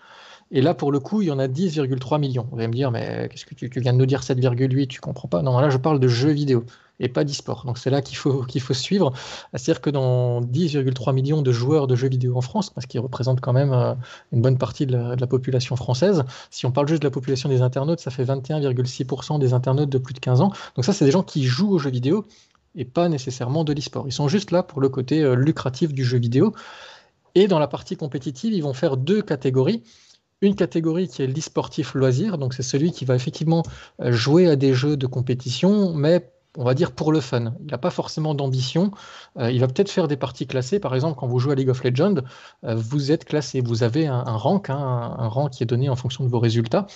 et 0.52 0.62
là, 0.62 0.74
pour 0.74 0.92
le 0.92 1.00
coup, 1.00 1.22
il 1.22 1.28
y 1.28 1.32
en 1.32 1.40
a 1.40 1.48
10,3 1.48 2.20
millions. 2.20 2.48
Vous 2.52 2.58
allez 2.58 2.68
me 2.68 2.74
dire, 2.74 2.92
mais 2.92 3.28
qu'est-ce 3.30 3.46
que 3.46 3.56
tu, 3.56 3.68
viens 3.80 3.94
de 3.94 3.98
nous 3.98 4.06
dire 4.06 4.22
7,8 4.22 4.88
Tu 4.88 5.02
comprends 5.02 5.28
pas? 5.28 5.42
Non, 5.42 5.58
là, 5.60 5.70
je 5.70 5.78
parle 5.78 6.00
de 6.00 6.08
jeux 6.08 6.32
vidéo 6.32 6.66
et 7.00 7.10
pas 7.10 7.24
d'e-sport. 7.24 7.66
Donc 7.66 7.78
c'est 7.78 7.90
là 7.90 8.02
qu'il 8.02 8.18
faut, 8.18 8.44
qu'il 8.44 8.62
faut 8.62 8.74
suivre. 8.74 9.12
C'est-à-dire 9.54 9.82
que 9.82 9.90
dans 9.90 10.42
10,3 10.42 11.14
millions 11.14 11.42
de 11.42 11.52
joueurs 11.52 11.88
de 11.88 11.96
jeux 11.96 12.08
vidéo 12.08 12.38
en 12.38 12.42
France, 12.42 12.72
ce 12.78 12.88
qui 12.88 13.00
représente 13.00 13.42
quand 13.42 13.54
même 13.54 13.74
euh, 13.74 13.94
une 14.32 14.42
bonne 14.42 14.58
partie 14.58 14.86
de 14.86 14.96
la, 14.96 15.28
population 15.28 15.76
française, 15.76 16.24
si 16.52 16.66
on 16.66 16.72
parle 16.72 16.88
juste 16.88 17.02
de 17.02 17.08
la 17.08 17.12
population 17.12 17.50
des 17.50 17.62
internautes, 17.62 18.00
ça 18.00 18.12
fait 18.12 18.24
21,6% 18.24 19.40
des 19.40 19.54
internautes 19.54 19.90
de 19.90 19.98
plus 19.98 20.14
de 20.14 20.20
15 20.20 20.42
ans. 20.42 20.52
Donc 20.76 20.86
ça, 20.86 20.94
c'est 20.94 21.06
des 21.06 21.12
gens 21.12 21.24
qui 21.24 21.44
jouent 21.44 21.72
aux 21.72 21.80
jeux 21.80 21.90
vidéo 21.90 22.26
et 22.76 22.86
pas 22.86 23.10
nécessairement 23.10 23.64
de 23.64 23.74
l'e-sport. 23.74 24.08
Ils 24.08 24.14
sont 24.14 24.28
juste 24.28 24.52
là 24.52 24.64
pour 24.64 24.80
le 24.80 24.90
côté 24.90 25.22
euh, 25.22 25.36
lucratif 25.36 25.94
du 25.94 26.06
jeu 26.06 26.18
vidéo. 26.18 26.54
Et 27.34 27.48
dans 27.48 27.60
la 27.60 27.68
partie 27.68 27.98
compétitive, 27.98 28.54
ils 28.54 28.64
vont 28.64 28.74
faire 28.74 28.96
deux 28.96 29.22
catégories 29.22 29.84
une 30.42 30.56
catégorie 30.56 31.08
qui 31.08 31.22
est 31.22 31.28
l'e-sportif 31.28 31.94
loisir, 31.94 32.38
donc 32.38 32.54
c'est 32.54 32.64
celui 32.64 32.92
qui 32.92 33.06
va 33.06 33.16
effectivement 33.16 33.64
euh, 34.02 34.12
jouer 34.12 34.48
à 34.48 34.56
des 34.56 34.74
jeux 34.74 34.98
de 34.98 35.08
compétition, 35.08 35.94
mais 35.94 36.30
on 36.58 36.64
va 36.64 36.74
dire 36.74 36.94
pour 36.94 37.12
le 37.12 37.20
fun. 37.20 37.54
Il 37.66 37.72
n'a 37.72 37.78
pas 37.78 37.90
forcément 37.90 38.34
d'ambition. 38.34 38.92
Euh, 39.38 39.52
il 39.52 39.60
va 39.60 39.68
peut-être 39.68 39.92
faire 39.92 40.08
des 40.08 40.16
parties 40.16 40.48
classées. 40.48 40.80
Par 40.80 40.96
exemple, 40.96 41.20
quand 41.20 41.28
vous 41.28 41.38
jouez 41.38 41.52
à 41.52 41.56
League 41.56 41.70
of 41.70 41.84
Legends, 41.84 42.16
euh, 42.64 42.76
vous 42.76 43.12
êtes 43.12 43.26
classé. 43.26 43.60
Vous 43.60 43.84
avez 43.84 44.08
un, 44.08 44.24
rank, 44.24 44.70
hein, 44.70 45.16
un, 45.18 45.28
rang 45.28 45.50
qui 45.50 45.64
est 45.64 45.66
donné 45.66 45.90
en 45.90 45.98
fonction 45.98 46.24
de 46.24 46.30
vos 46.30 46.40
résultats, 46.40 46.88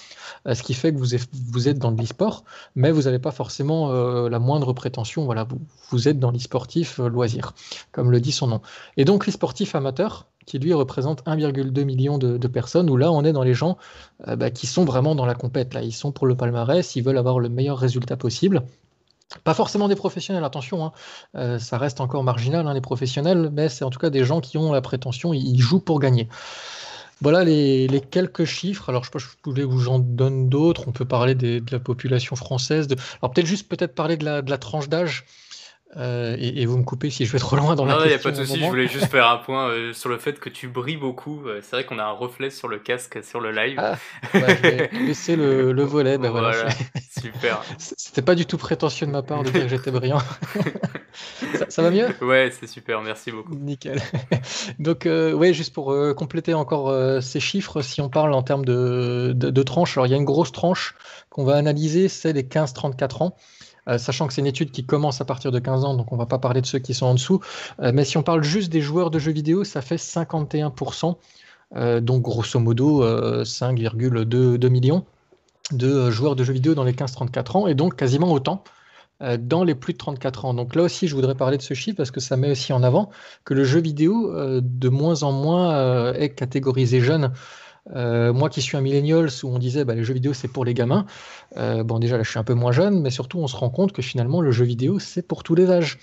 ce 0.45 0.63
qui 0.63 0.73
fait 0.73 0.93
que 0.93 0.97
vous 0.97 1.67
êtes, 1.67 1.77
dans 1.77 1.91
l'e-sport, 1.91 2.45
mais 2.75 2.91
vous 2.91 3.01
n'avez 3.01 3.19
pas 3.19 3.31
forcément 3.31 3.91
la 4.29 4.39
moindre 4.39 4.71
prétention. 4.71 5.25
Voilà, 5.25 5.43
vous, 5.43 5.59
vous 5.89 6.07
êtes 6.07 6.19
dans 6.19 6.31
l'e-sportif 6.31 6.99
loisir, 6.99 7.53
comme 7.91 8.11
le 8.11 8.21
dit 8.21 8.31
son 8.31 8.47
nom. 8.47 8.61
Et 8.95 9.03
donc 9.03 9.27
l'e-sportif 9.27 9.75
amateur, 9.75 10.28
qui 10.49 10.57
lui 10.57 10.73
représente 10.73 11.23
1,2 11.25 11.83
million 11.83 12.17
de, 12.17 12.47
personnes, 12.47 12.89
où 12.89 12.97
là 12.97 13.11
on 13.11 13.23
est 13.23 13.31
dans 13.31 13.43
les 13.43 13.53
gens 13.53 13.77
euh, 14.27 14.35
bah, 14.35 14.49
qui 14.49 14.65
sont 14.65 14.83
vraiment 14.83 15.13
dans 15.13 15.27
la 15.27 15.35
compète, 15.35 15.75
là 15.75 15.83
ils 15.83 15.93
sont 15.93 16.11
pour 16.11 16.25
le 16.25 16.35
palmarès, 16.35 16.95
ils 16.95 17.03
veulent 17.03 17.19
avoir 17.19 17.39
le 17.39 17.49
meilleur 17.49 17.77
résultat 17.77 18.17
possible. 18.17 18.63
Pas 19.43 19.53
forcément 19.53 19.87
des 19.87 19.95
professionnels, 19.95 20.43
attention, 20.43 20.83
hein. 20.85 20.91
euh, 21.35 21.59
ça 21.59 21.77
reste 21.77 22.01
encore 22.01 22.23
marginal, 22.23 22.67
hein, 22.67 22.73
les 22.73 22.81
professionnels, 22.81 23.51
mais 23.53 23.69
c'est 23.69 23.85
en 23.85 23.91
tout 23.91 23.99
cas 23.99 24.09
des 24.09 24.25
gens 24.25 24.41
qui 24.41 24.57
ont 24.57 24.73
la 24.73 24.81
prétention, 24.81 25.33
ils 25.35 25.59
jouent 25.59 25.79
pour 25.79 25.99
gagner. 25.99 26.27
Voilà 27.21 27.43
les, 27.43 28.01
quelques 28.09 28.45
chiffres. 28.45 28.89
Alors, 28.89 29.03
je, 29.03 29.11
je 29.19 29.27
voulais 29.43 29.65
vous 29.65 29.89
en 29.89 29.99
donner 29.99 30.47
d'autres. 30.47 30.85
On 30.87 30.93
peut 30.93 31.03
parler 31.03 31.35
de 31.35 31.61
la 31.69 31.79
population 31.79 32.37
française. 32.37 32.87
Alors, 33.21 33.33
peut-être 33.33 33.45
juste 33.45 33.67
peut-être 33.67 33.93
parler 33.93 34.15
de 34.15 34.23
la 34.23 34.57
tranche 34.57 34.87
d'âge. 34.87 35.25
Euh, 35.97 36.35
et, 36.39 36.67
vous 36.67 36.77
me 36.77 36.83
coupez 36.83 37.09
si 37.09 37.25
je 37.25 37.31
vais 37.31 37.39
trop 37.39 37.55
loin 37.55 37.73
dans 37.73 37.83
la 37.83 37.93
question. 37.93 37.99
Non, 37.99 38.05
il 38.05 38.15
n'y 38.15 38.19
a 38.19 38.23
pas 38.23 38.31
de 38.31 38.45
souci, 38.45 38.59
je 38.59 38.65
voulais 38.65 38.87
juste 38.87 39.07
faire 39.07 39.27
un 39.27 39.37
point 39.45 39.69
euh, 39.69 39.91
sur 39.93 40.09
le 40.09 40.19
fait 40.19 40.39
que 40.39 40.49
tu 40.49 40.67
brilles 40.67 40.97
beaucoup. 40.97 41.47
Euh, 41.47 41.61
c'est 41.63 41.77
vrai 41.77 41.85
qu'on 41.85 41.97
a 41.97 42.03
un 42.03 42.11
reflet 42.11 42.51
sur 42.51 42.67
le 42.67 42.77
casque 42.77 43.23
sur 43.23 43.39
le 43.39 43.51
live. 43.51 43.79
Ah, 43.79 43.97
bah, 44.33 44.39
je 44.49 44.61
vais 44.61 44.89
laisser 45.07 45.35
le, 45.35 45.71
le 45.71 45.83
volet. 45.83 46.19
Bah, 46.19 46.29
voilà, 46.29 46.69
super. 47.19 47.63
C'était 47.79 48.21
pas 48.21 48.35
du 48.35 48.45
tout 48.45 48.57
prétentieux 48.57 49.07
de 49.07 49.11
ma 49.11 49.23
part 49.23 49.41
de 49.41 49.49
dire 49.49 49.63
que 49.63 49.67
j'étais 49.67 49.89
brillant. 49.89 50.21
ça, 51.69 51.81
va 51.81 51.89
mieux? 51.89 52.07
Ouais, 52.21 52.51
c'est 52.51 52.67
super, 52.67 53.01
merci 53.01 53.31
beaucoup. 53.31 53.55
Nickel. 53.55 53.99
Donc, 54.77 55.05
ouais, 55.05 55.53
juste 55.53 55.73
pour 55.73 55.95
compléter 56.15 56.53
encore 56.53 57.21
ces 57.23 57.39
chiffres, 57.39 57.81
si 57.81 57.99
on 57.99 58.09
parle 58.09 58.33
en 58.33 58.43
termes 58.43 58.63
de, 58.63 59.33
de, 59.35 59.49
de 59.49 59.63
tranches, 59.63 59.97
alors 59.97 60.05
il 60.05 60.11
y 60.11 60.13
a 60.13 60.17
une 60.17 60.25
grosse 60.25 60.51
tranche 60.51 60.93
qu'on 61.29 61.45
va 61.45 61.55
analyser, 61.55 62.09
c'est 62.09 62.31
les 62.31 62.43
15-34 62.43 63.23
ans. 63.23 63.35
Euh, 63.89 63.97
sachant 63.97 64.27
que 64.27 64.33
c'est 64.33 64.41
une 64.41 64.47
étude 64.47 64.71
qui 64.71 64.85
commence 64.85 65.19
à 65.19 65.25
partir 65.25 65.51
de 65.51 65.59
15 65.59 65.83
ans, 65.83 65.95
donc 65.95 66.11
on 66.11 66.15
ne 66.15 66.19
va 66.19 66.25
pas 66.25 66.37
parler 66.37 66.61
de 66.61 66.65
ceux 66.65 66.79
qui 66.79 66.93
sont 66.93 67.07
en 67.07 67.13
dessous. 67.13 67.41
Euh, 67.81 67.91
mais 67.93 68.05
si 68.05 68.17
on 68.17 68.23
parle 68.23 68.43
juste 68.43 68.71
des 68.71 68.81
joueurs 68.81 69.09
de 69.09 69.19
jeux 69.19 69.31
vidéo, 69.31 69.63
ça 69.63 69.81
fait 69.81 69.97
51%, 69.97 71.15
euh, 71.75 71.99
donc 71.99 72.21
grosso 72.21 72.59
modo 72.59 73.03
5,2 73.43 74.69
millions 74.69 75.05
de 75.71 76.09
joueurs 76.09 76.35
de 76.35 76.43
jeux 76.43 76.53
vidéo 76.53 76.75
dans 76.75 76.83
les 76.83 76.93
15-34 76.93 77.57
ans, 77.57 77.67
et 77.67 77.75
donc 77.75 77.95
quasiment 77.95 78.31
autant 78.31 78.63
dans 79.37 79.65
les 79.65 79.75
plus 79.75 79.91
de 79.91 79.97
34 79.97 80.45
ans. 80.45 80.53
Donc 80.53 80.75
là 80.75 80.83
aussi, 80.83 81.09
je 81.09 81.13
voudrais 81.13 81.35
parler 81.35 81.57
de 81.57 81.61
ce 81.61 81.73
chiffre 81.73 81.97
parce 81.97 82.09
que 82.09 82.21
ça 82.21 82.37
met 82.37 82.51
aussi 82.51 82.71
en 82.71 82.83
avant 82.83 83.09
que 83.43 83.53
le 83.53 83.65
jeu 83.65 83.81
vidéo, 83.81 84.31
de 84.61 84.89
moins 84.89 85.23
en 85.23 85.33
moins, 85.33 86.13
est 86.13 86.29
catégorisé 86.29 87.01
jeune. 87.01 87.33
Euh, 87.95 88.33
moi 88.33 88.49
qui 88.49 88.61
suis 88.61 88.77
un 88.77 88.81
millennial, 88.81 89.29
où 89.43 89.47
on 89.47 89.59
disait 89.59 89.85
bah, 89.85 89.95
les 89.95 90.03
jeux 90.03 90.13
vidéo 90.13 90.33
c'est 90.33 90.47
pour 90.47 90.65
les 90.65 90.73
gamins, 90.73 91.05
euh, 91.57 91.83
bon 91.83 91.99
déjà 91.99 92.17
là 92.17 92.23
je 92.23 92.29
suis 92.29 92.39
un 92.39 92.43
peu 92.43 92.53
moins 92.53 92.71
jeune, 92.71 93.01
mais 93.01 93.09
surtout 93.09 93.39
on 93.39 93.47
se 93.47 93.55
rend 93.55 93.69
compte 93.69 93.91
que 93.91 94.01
finalement 94.01 94.41
le 94.41 94.51
jeu 94.51 94.65
vidéo 94.65 94.99
c'est 94.99 95.21
pour 95.21 95.43
tous 95.43 95.55
les 95.55 95.69
âges. 95.71 95.99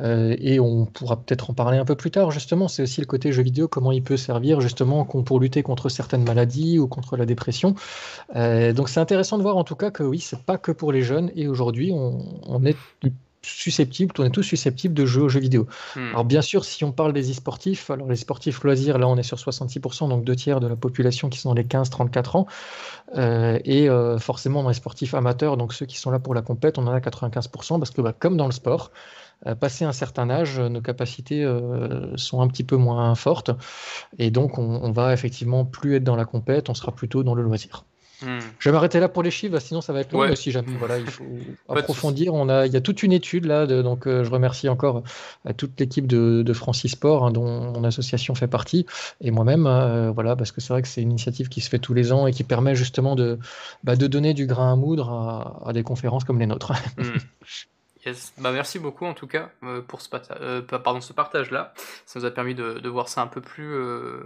Euh, 0.00 0.36
et 0.38 0.60
on 0.60 0.84
pourra 0.84 1.16
peut-être 1.16 1.50
en 1.50 1.54
parler 1.54 1.78
un 1.78 1.84
peu 1.84 1.96
plus 1.96 2.10
tard 2.10 2.30
justement, 2.30 2.68
c'est 2.68 2.82
aussi 2.82 3.00
le 3.00 3.06
côté 3.06 3.32
jeu 3.32 3.42
vidéo, 3.42 3.68
comment 3.68 3.90
il 3.90 4.02
peut 4.02 4.18
servir 4.18 4.60
justement 4.60 5.04
pour 5.04 5.40
lutter 5.40 5.62
contre 5.62 5.88
certaines 5.88 6.24
maladies 6.24 6.78
ou 6.78 6.86
contre 6.86 7.16
la 7.16 7.26
dépression. 7.26 7.74
donc 8.34 8.88
c'est 8.88 9.00
intéressant 9.00 9.38
de 9.38 9.42
voir 9.42 9.56
en 9.56 9.64
tout 9.64 9.76
cas 9.76 9.90
que 9.90 10.02
oui, 10.02 10.20
c'est 10.20 10.42
pas 10.42 10.58
que 10.58 10.72
pour 10.72 10.92
les 10.92 11.02
jeunes, 11.02 11.32
et 11.34 11.48
aujourd'hui 11.48 11.90
on, 11.92 12.18
on 12.46 12.64
est 12.64 12.76
susceptibles, 13.48 14.12
on 14.18 14.24
est 14.24 14.30
tous 14.30 14.42
susceptibles 14.42 14.94
de 14.94 15.06
jouer 15.06 15.24
aux 15.24 15.28
jeux 15.28 15.40
vidéo. 15.40 15.66
Hmm. 15.96 16.08
Alors 16.10 16.24
bien 16.24 16.42
sûr, 16.42 16.64
si 16.64 16.84
on 16.84 16.92
parle 16.92 17.12
des 17.12 17.30
e-sportifs, 17.30 17.90
alors 17.90 18.08
les 18.08 18.16
sportifs 18.16 18.62
loisirs, 18.62 18.98
là 18.98 19.08
on 19.08 19.16
est 19.16 19.22
sur 19.22 19.38
66%, 19.38 20.08
donc 20.08 20.24
deux 20.24 20.36
tiers 20.36 20.60
de 20.60 20.66
la 20.66 20.76
population 20.76 21.28
qui 21.28 21.38
sont 21.38 21.50
dans 21.50 21.54
les 21.54 21.64
15-34 21.64 22.36
ans, 22.36 22.46
euh, 23.16 23.58
et 23.64 23.88
euh, 23.88 24.18
forcément 24.18 24.62
dans 24.62 24.68
les 24.68 24.74
sportifs 24.74 25.14
amateurs, 25.14 25.56
donc 25.56 25.72
ceux 25.72 25.86
qui 25.86 25.98
sont 25.98 26.10
là 26.10 26.18
pour 26.18 26.34
la 26.34 26.42
compète, 26.42 26.78
on 26.78 26.86
en 26.86 26.92
a 26.92 27.00
95%, 27.00 27.78
parce 27.78 27.90
que 27.90 28.00
bah, 28.00 28.14
comme 28.16 28.36
dans 28.36 28.46
le 28.46 28.52
sport, 28.52 28.92
euh, 29.46 29.54
passé 29.54 29.84
un 29.84 29.92
certain 29.92 30.30
âge, 30.30 30.60
nos 30.60 30.80
capacités 30.80 31.46
sont 32.16 32.40
un 32.40 32.48
petit 32.48 32.64
peu 32.64 32.76
moins 32.76 33.14
fortes, 33.14 33.50
et 34.18 34.30
donc 34.30 34.58
on, 34.58 34.80
on 34.82 34.92
va 34.92 35.12
effectivement 35.12 35.64
plus 35.64 35.96
être 35.96 36.04
dans 36.04 36.16
la 36.16 36.24
compète, 36.24 36.68
on 36.68 36.74
sera 36.74 36.92
plutôt 36.92 37.22
dans 37.22 37.34
le 37.34 37.42
loisir. 37.42 37.84
Hmm. 38.22 38.40
Je 38.58 38.68
vais 38.68 38.72
m'arrêter 38.72 38.98
là 38.98 39.08
pour 39.08 39.22
les 39.22 39.30
chiffres, 39.30 39.58
sinon 39.60 39.80
ça 39.80 39.92
va 39.92 40.00
être 40.00 40.12
long. 40.12 40.26
Mais 40.26 40.34
si 40.34 40.50
jamais 40.50 40.72
voilà, 40.78 40.98
il 40.98 41.06
faut 41.06 41.24
approfondir, 41.68 42.34
on 42.34 42.48
a, 42.48 42.66
il 42.66 42.72
y 42.72 42.76
a 42.76 42.80
toute 42.80 43.02
une 43.02 43.12
étude 43.12 43.44
là, 43.44 43.66
donc 43.66 44.06
euh, 44.06 44.24
je 44.24 44.30
remercie 44.30 44.68
encore 44.68 45.04
à 45.44 45.54
toute 45.54 45.78
l'équipe 45.78 46.06
de, 46.06 46.42
de, 46.42 46.52
Francis 46.52 46.92
Sport, 46.92 47.26
hein, 47.26 47.30
dont 47.30 47.72
mon 47.72 47.84
association 47.84 48.34
fait 48.34 48.48
partie, 48.48 48.86
et 49.20 49.30
moi-même, 49.30 49.66
euh, 49.66 50.10
voilà, 50.10 50.34
parce 50.34 50.50
que 50.50 50.60
c'est 50.60 50.72
vrai 50.72 50.82
que 50.82 50.88
c'est 50.88 51.02
une 51.02 51.10
initiative 51.10 51.48
qui 51.48 51.60
se 51.60 51.68
fait 51.68 51.78
tous 51.78 51.94
les 51.94 52.12
ans 52.12 52.26
et 52.26 52.32
qui 52.32 52.42
permet 52.42 52.74
justement 52.74 53.14
de, 53.14 53.38
bah, 53.84 53.94
de 53.94 54.06
donner 54.08 54.34
du 54.34 54.46
grain 54.46 54.72
à 54.72 54.76
moudre 54.76 55.60
à, 55.64 55.72
des 55.72 55.84
conférences 55.84 56.24
comme 56.24 56.40
les 56.40 56.46
nôtres. 56.46 56.72
Hmm. 56.96 57.18
Bah, 58.38 58.52
merci 58.52 58.78
beaucoup 58.78 59.06
en 59.06 59.14
tout 59.14 59.26
cas 59.26 59.50
euh, 59.62 59.80
pour 59.82 60.00
ce, 60.00 60.08
euh, 60.32 60.62
ce 61.00 61.12
partage-là. 61.12 61.72
Ça 62.06 62.18
nous 62.18 62.24
a 62.24 62.30
permis 62.30 62.54
de, 62.54 62.88
voir 62.88 63.08
ça 63.08 63.22
un 63.22 63.26
peu 63.26 63.40
plus 63.40 63.74
euh, 63.74 64.20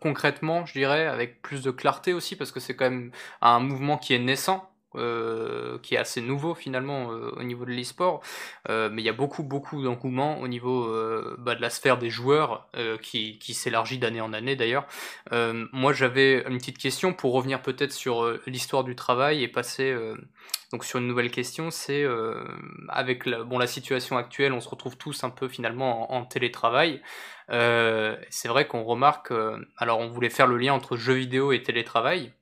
concrètement, 0.00 0.66
je 0.66 0.72
dirais, 0.72 1.06
avec 1.06 1.42
plus 1.42 1.62
de 1.62 1.70
clarté 1.70 2.12
aussi, 2.12 2.36
parce 2.36 2.52
que 2.52 2.60
c'est 2.60 2.74
quand 2.76 2.90
même 2.90 3.10
un 3.40 3.60
mouvement 3.60 3.98
qui 3.98 4.14
est 4.14 4.18
naissant. 4.18 4.70
Qui 5.82 5.94
est 5.94 5.98
assez 5.98 6.20
nouveau 6.20 6.54
finalement 6.54 7.06
au 7.06 7.42
niveau 7.42 7.64
de 7.64 7.70
l'e-sport, 7.70 8.22
mais 8.68 9.02
il 9.02 9.04
y 9.04 9.08
a 9.08 9.12
beaucoup 9.12 9.42
beaucoup 9.42 9.82
d'engouement 9.82 10.40
au 10.40 10.48
niveau 10.48 10.88
bah, 11.38 11.54
de 11.54 11.62
la 11.62 11.70
sphère 11.70 11.98
des 11.98 12.10
joueurs 12.10 12.68
qui, 13.02 13.38
s'élargit 13.54 13.98
d'année 13.98 14.20
en 14.20 14.32
année 14.32 14.56
d'ailleurs. 14.56 14.86
moi 15.30 15.92
j'avais 15.92 16.44
une 16.48 16.58
petite 16.58 16.78
question 16.78 17.12
pour 17.12 17.32
revenir 17.32 17.62
peut-être 17.62 17.92
sur 17.92 18.38
l'histoire 18.46 18.84
du 18.84 18.96
travail 18.96 19.42
et 19.42 19.48
passer 19.48 19.94
donc 20.72 20.84
sur 20.84 20.98
une 20.98 21.06
nouvelle 21.06 21.30
question, 21.30 21.70
c'est 21.70 22.02
euh, 22.02 22.44
avec 22.88 23.24
la, 23.24 23.44
bon, 23.44 23.58
la 23.58 23.68
situation 23.68 24.16
actuelle, 24.16 24.52
on 24.52 24.60
se 24.60 24.68
retrouve 24.68 24.96
tous 24.96 25.22
un 25.22 25.30
peu 25.30 25.48
finalement 25.48 26.12
en, 26.12 26.24
télétravail. 26.24 27.00
Euh, 27.50 28.16
c'est 28.30 28.48
vrai 28.48 28.66
qu'on 28.66 28.82
remarque, 28.82 29.30
euh, 29.30 29.64
alors 29.76 30.00
on 30.00 30.08
voulait 30.08 30.30
faire 30.30 30.48
le 30.48 30.58
lien 30.58 30.72
entre 30.72 30.96
jeux 30.96 31.14
vidéo 31.14 31.52
et 31.52 31.62
télétravail. 31.62 32.32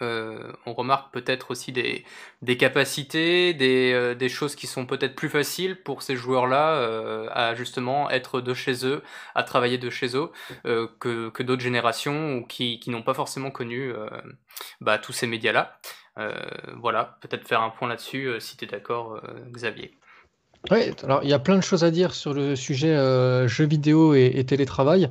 On 0.00 0.74
remarque 0.74 1.12
peut-être 1.12 1.50
aussi 1.50 1.72
des, 1.72 2.04
des 2.42 2.56
capacités, 2.56 3.54
des, 3.54 4.14
des, 4.14 4.28
choses 4.28 4.54
qui 4.54 4.66
sont 4.66 4.86
peut-être 4.86 5.14
plus 5.14 5.28
faciles 5.28 5.82
pour 5.82 6.02
ces 6.02 6.16
joueurs-là 6.16 7.28
à 7.32 7.54
justement 7.54 8.10
être 8.10 8.40
de 8.40 8.54
chez 8.54 8.86
eux, 8.86 9.02
à 9.34 9.42
travailler 9.42 9.78
de 9.78 9.90
chez 9.90 10.16
eux, 10.16 10.30
que, 10.64 11.30
que 11.30 11.42
d'autres 11.42 11.62
générations 11.62 12.36
ou 12.36 12.46
qui, 12.46 12.80
qui 12.80 12.90
n'ont 12.90 13.02
pas 13.02 13.14
forcément 13.14 13.50
connu 13.50 13.92
bah, 14.80 14.98
tous 14.98 15.12
ces 15.12 15.26
médias-là. 15.26 15.78
Euh, 16.18 16.32
voilà, 16.80 17.18
peut-être 17.20 17.46
faire 17.46 17.62
un 17.62 17.70
point 17.70 17.88
là-dessus 17.88 18.26
euh, 18.26 18.40
si 18.40 18.56
tu 18.56 18.64
es 18.64 18.68
d'accord, 18.68 19.14
euh, 19.16 19.50
Xavier. 19.50 19.96
Oui, 20.70 20.92
alors 21.02 21.20
il 21.22 21.28
y 21.28 21.34
a 21.34 21.38
plein 21.38 21.56
de 21.56 21.62
choses 21.62 21.84
à 21.84 21.90
dire 21.90 22.14
sur 22.14 22.32
le 22.32 22.56
sujet 22.56 22.96
jeux 23.46 23.66
vidéo 23.66 24.14
et 24.14 24.42
télétravail. 24.46 25.10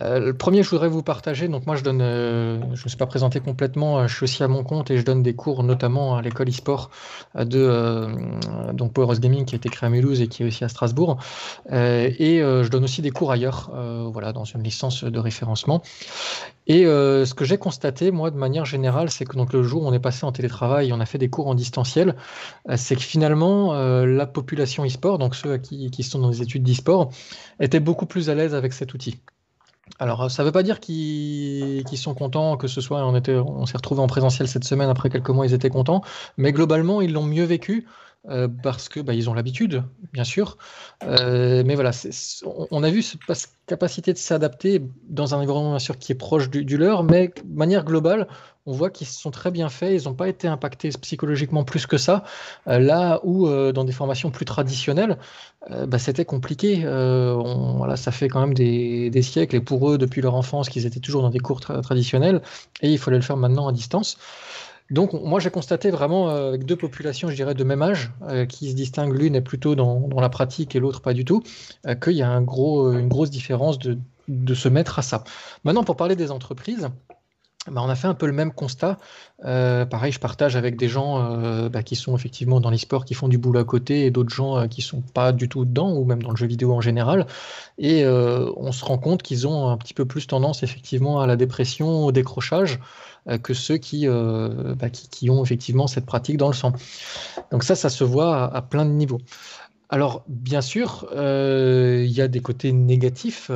Euh, 0.00 0.18
le 0.18 0.36
premier, 0.36 0.62
je 0.62 0.70
voudrais 0.70 0.88
vous 0.88 1.02
partager. 1.02 1.48
Donc, 1.48 1.66
moi, 1.66 1.76
je 1.76 1.84
donne, 1.84 2.00
euh, 2.02 2.58
je 2.60 2.64
ne 2.64 2.70
me 2.70 2.76
suis 2.88 2.96
pas 2.96 3.06
présenté 3.06 3.40
complètement. 3.40 4.00
Euh, 4.00 4.06
je 4.08 4.16
suis 4.16 4.24
aussi 4.24 4.42
à 4.42 4.48
mon 4.48 4.64
compte 4.64 4.90
et 4.90 4.98
je 4.98 5.04
donne 5.04 5.22
des 5.22 5.34
cours, 5.34 5.62
notamment 5.62 6.16
à 6.16 6.22
l'école 6.22 6.48
e-sport 6.48 6.90
de 7.34 8.08
donc 8.72 8.92
Power 8.92 9.18
Gaming 9.18 9.44
qui 9.44 9.54
a 9.54 9.56
été 9.56 9.68
créé 9.68 9.86
à 9.86 9.90
Mulhouse 9.90 10.20
et 10.20 10.28
qui 10.28 10.42
est 10.42 10.46
aussi 10.46 10.64
à 10.64 10.68
Strasbourg. 10.68 11.18
et 11.70 12.38
je 12.40 12.68
donne 12.68 12.84
aussi 12.84 13.02
des 13.02 13.10
cours 13.10 13.32
ailleurs, 13.32 13.70
voilà, 14.12 14.32
dans 14.32 14.44
une 14.44 14.62
licence 14.62 15.04
de 15.04 15.18
référencement. 15.18 15.82
Et 16.66 16.84
ce 16.84 17.34
que 17.34 17.44
j'ai 17.44 17.58
constaté, 17.58 18.10
moi, 18.10 18.30
de 18.30 18.36
manière 18.36 18.64
générale, 18.64 19.10
c'est 19.10 19.24
que 19.24 19.36
donc 19.36 19.52
le 19.52 19.62
jour 19.62 19.82
où 19.82 19.86
on 19.86 19.92
est 19.92 19.98
passé 20.00 20.24
en 20.24 20.32
télétravail, 20.32 20.92
on 20.92 21.00
a 21.00 21.06
fait 21.06 21.18
des 21.18 21.30
cours 21.30 21.48
en 21.48 21.54
distanciel, 21.54 22.14
c'est 22.76 22.96
que 22.96 23.02
finalement, 23.02 23.74
la 23.74 24.26
population 24.26 24.84
e-sport, 24.84 25.18
donc 25.18 25.34
ceux 25.34 25.58
qui, 25.58 25.90
qui 25.90 26.02
sont 26.02 26.18
dans 26.18 26.30
les 26.30 26.42
études 26.42 26.62
d'e-sport, 26.62 27.10
était 27.60 27.80
beaucoup 27.80 28.06
plus 28.06 28.30
à 28.30 28.34
l'aise 28.34 28.54
avec 28.54 28.72
cet 28.72 28.94
outil. 28.94 29.20
Alors, 29.98 30.30
ça 30.30 30.42
ne 30.42 30.48
veut 30.48 30.52
pas 30.52 30.62
dire 30.62 30.80
qu'ils 30.80 31.84
sont 31.96 32.14
contents, 32.14 32.56
que 32.56 32.68
ce 32.68 32.80
soit, 32.80 33.04
on 33.06 33.66
s'est 33.66 33.76
retrouvé 33.76 34.00
en 34.00 34.06
présentiel 34.06 34.48
cette 34.48 34.64
semaine, 34.64 34.88
après 34.88 35.10
quelques 35.10 35.30
mois, 35.30 35.46
ils 35.46 35.54
étaient 35.54 35.70
contents, 35.70 36.02
mais 36.36 36.52
globalement, 36.52 37.00
ils 37.00 37.12
l'ont 37.12 37.24
mieux 37.26 37.44
vécu. 37.44 37.86
Euh, 38.30 38.48
parce 38.48 38.88
que 38.88 39.00
bah, 39.00 39.12
ils 39.12 39.28
ont 39.28 39.34
l'habitude, 39.34 39.82
bien 40.14 40.24
sûr. 40.24 40.56
Euh, 41.02 41.62
mais 41.66 41.74
voilà, 41.74 41.90
on 42.70 42.82
a 42.82 42.88
vu 42.88 43.02
cette 43.02 43.20
capacité 43.66 44.14
de 44.14 44.18
s'adapter 44.18 44.82
dans 45.10 45.34
un 45.34 45.38
environnement 45.38 45.70
bien 45.70 45.78
sûr 45.78 45.98
qui 45.98 46.12
est 46.12 46.14
proche 46.14 46.48
du, 46.48 46.78
leur, 46.78 47.04
mais 47.04 47.28
de 47.28 47.54
manière 47.54 47.84
globale, 47.84 48.26
on 48.64 48.72
voit 48.72 48.88
qu'ils 48.88 49.06
sont 49.06 49.30
très 49.30 49.50
bien 49.50 49.68
faits, 49.68 50.02
ils 50.02 50.08
n'ont 50.08 50.14
pas 50.14 50.28
été 50.28 50.48
impactés 50.48 50.88
psychologiquement 51.02 51.64
plus 51.64 51.86
que 51.86 51.98
ça, 51.98 52.24
euh, 52.66 52.78
là 52.78 53.20
où 53.24 53.46
dans 53.46 53.84
des 53.84 53.92
formations 53.92 54.30
plus 54.30 54.46
traditionnelles, 54.46 55.18
bah, 55.86 55.98
c'était 55.98 56.24
compliqué. 56.24 56.80
voilà, 56.80 57.96
ça 57.96 58.10
fait 58.10 58.28
quand 58.28 58.40
même 58.40 58.54
des, 58.54 59.22
siècles, 59.22 59.56
et 59.56 59.60
pour 59.60 59.90
eux, 59.90 59.98
depuis 59.98 60.22
leur 60.22 60.34
enfance, 60.34 60.70
qu'ils 60.70 60.86
étaient 60.86 61.00
toujours 61.00 61.20
dans 61.20 61.30
des 61.30 61.40
cours 61.40 61.60
traditionnels, 61.60 62.40
et 62.80 62.90
il 62.90 62.98
fallait 62.98 63.18
le 63.18 63.22
faire 63.22 63.36
maintenant 63.36 63.68
à 63.68 63.72
distance. 63.72 64.16
Donc, 64.94 65.12
moi, 65.12 65.40
j'ai 65.40 65.50
constaté 65.50 65.90
vraiment 65.90 66.30
euh, 66.30 66.50
avec 66.50 66.64
deux 66.66 66.76
populations, 66.76 67.28
je 67.28 67.34
dirais, 67.34 67.54
de 67.54 67.64
même 67.64 67.82
âge, 67.82 68.12
euh, 68.28 68.46
qui 68.46 68.70
se 68.70 68.76
distinguent. 68.76 69.12
L'une 69.12 69.34
est 69.34 69.40
plutôt 69.40 69.74
dans, 69.74 70.08
la 70.20 70.28
pratique 70.28 70.76
et 70.76 70.80
l'autre 70.80 71.02
pas 71.02 71.12
du 71.12 71.24
tout, 71.24 71.42
euh, 71.86 71.96
qu'il 71.96 72.12
y 72.12 72.22
a 72.22 72.28
une 72.28 73.08
grosse 73.08 73.30
différence 73.30 73.80
de, 73.80 74.54
se 74.54 74.68
mettre 74.68 75.00
à 75.00 75.02
ça. 75.02 75.24
Maintenant, 75.64 75.82
pour 75.82 75.96
parler 75.96 76.14
des 76.14 76.30
entreprises, 76.30 76.88
bah, 77.70 77.80
on 77.84 77.88
a 77.88 77.94
fait 77.94 78.06
un 78.06 78.14
peu 78.14 78.26
le 78.26 78.32
même 78.32 78.52
constat. 78.52 78.98
pareil, 79.42 80.12
je 80.12 80.20
partage 80.20 80.56
avec 80.56 80.76
des 80.76 80.88
gens 80.88 81.68
bah, 81.68 81.82
qui 81.82 81.96
sont 81.96 82.16
effectivement 82.16 82.60
dans 82.60 82.70
l'e-sport, 82.70 83.04
qui 83.04 83.14
font 83.14 83.28
du 83.28 83.38
boulot 83.38 83.60
à 83.60 83.64
côté, 83.64 84.06
et 84.06 84.10
d'autres 84.10 84.34
gens 84.34 84.68
qui 84.68 84.82
sont 84.82 85.00
pas 85.00 85.32
du 85.32 85.48
tout 85.48 85.64
dedans, 85.64 85.92
ou 85.92 86.04
même 86.04 86.22
dans 86.22 86.30
le 86.30 86.36
jeu 86.36 86.46
vidéo 86.46 86.72
en 86.72 86.80
général. 86.80 87.26
Et 87.78 88.06
on 88.06 88.72
se 88.72 88.84
rend 88.84 88.98
compte 88.98 89.22
qu'ils 89.22 89.46
ont 89.46 89.68
un 89.68 89.76
petit 89.76 89.94
peu 89.94 90.04
plus 90.04 90.26
tendance 90.26 90.62
effectivement 90.62 91.20
à 91.20 91.26
la 91.26 91.36
dépression, 91.36 92.04
au 92.04 92.12
décrochage. 92.12 92.80
Euh, 93.28 93.38
que 93.38 93.54
ceux 93.54 93.78
euh, 94.04 94.74
bah, 94.74 94.90
qui, 94.90 95.30
ont 95.30 95.42
effectivement 95.42 95.86
cette 95.86 96.04
pratique 96.04 96.36
dans 96.36 96.48
le 96.48 96.54
sang. 96.54 96.72
Donc 97.50 97.64
ça, 97.64 97.74
ça 97.74 97.88
se 97.88 98.04
voit 98.04 98.54
à, 98.54 98.60
plein 98.60 98.84
de 98.84 98.90
niveaux. 98.90 99.20
Alors, 99.90 100.24
bien 100.28 100.60
sûr, 100.60 101.06
euh, 101.12 102.02
il 102.04 102.12
y 102.12 102.20
a 102.20 102.28
des 102.28 102.40
côtés 102.40 102.72
négatifs. 102.72 103.50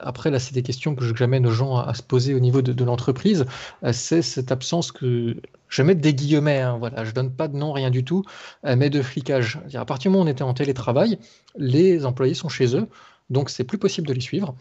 après, 0.00 0.30
là, 0.30 0.38
c'est 0.38 0.54
des 0.54 0.62
questions 0.62 0.94
que 0.94 1.14
j'amène 1.14 1.46
aux 1.46 1.50
gens 1.50 1.76
à, 1.76 1.94
se 1.94 2.02
poser 2.02 2.34
au 2.34 2.40
niveau 2.40 2.62
de, 2.62 2.84
l'entreprise. 2.84 3.44
c'est 3.92 4.22
cette 4.22 4.50
absence 4.50 4.92
que 4.92 5.36
je 5.68 5.82
mets 5.82 5.94
des 5.94 6.14
guillemets, 6.14 6.60
hein, 6.60 6.76
voilà, 6.78 7.04
je 7.04 7.12
donne 7.12 7.30
pas 7.30 7.48
de 7.48 7.56
nom, 7.56 7.72
rien 7.72 7.90
du 7.90 8.04
tout, 8.04 8.24
mais 8.64 8.90
de 8.90 9.02
flicage. 9.02 9.60
À 9.74 9.84
partir 9.84 10.10
du 10.10 10.14
moment 10.14 10.24
où 10.24 10.28
on 10.28 10.30
était 10.30 10.42
en 10.42 10.54
télétravail, 10.54 11.18
les 11.56 12.06
employés 12.06 12.34
sont 12.34 12.48
chez 12.48 12.76
eux, 12.76 12.88
donc 13.30 13.50
c'est 13.50 13.64
plus 13.64 13.78
possible 13.78 14.06
de 14.06 14.12
les 14.12 14.20
suivre 14.20 14.54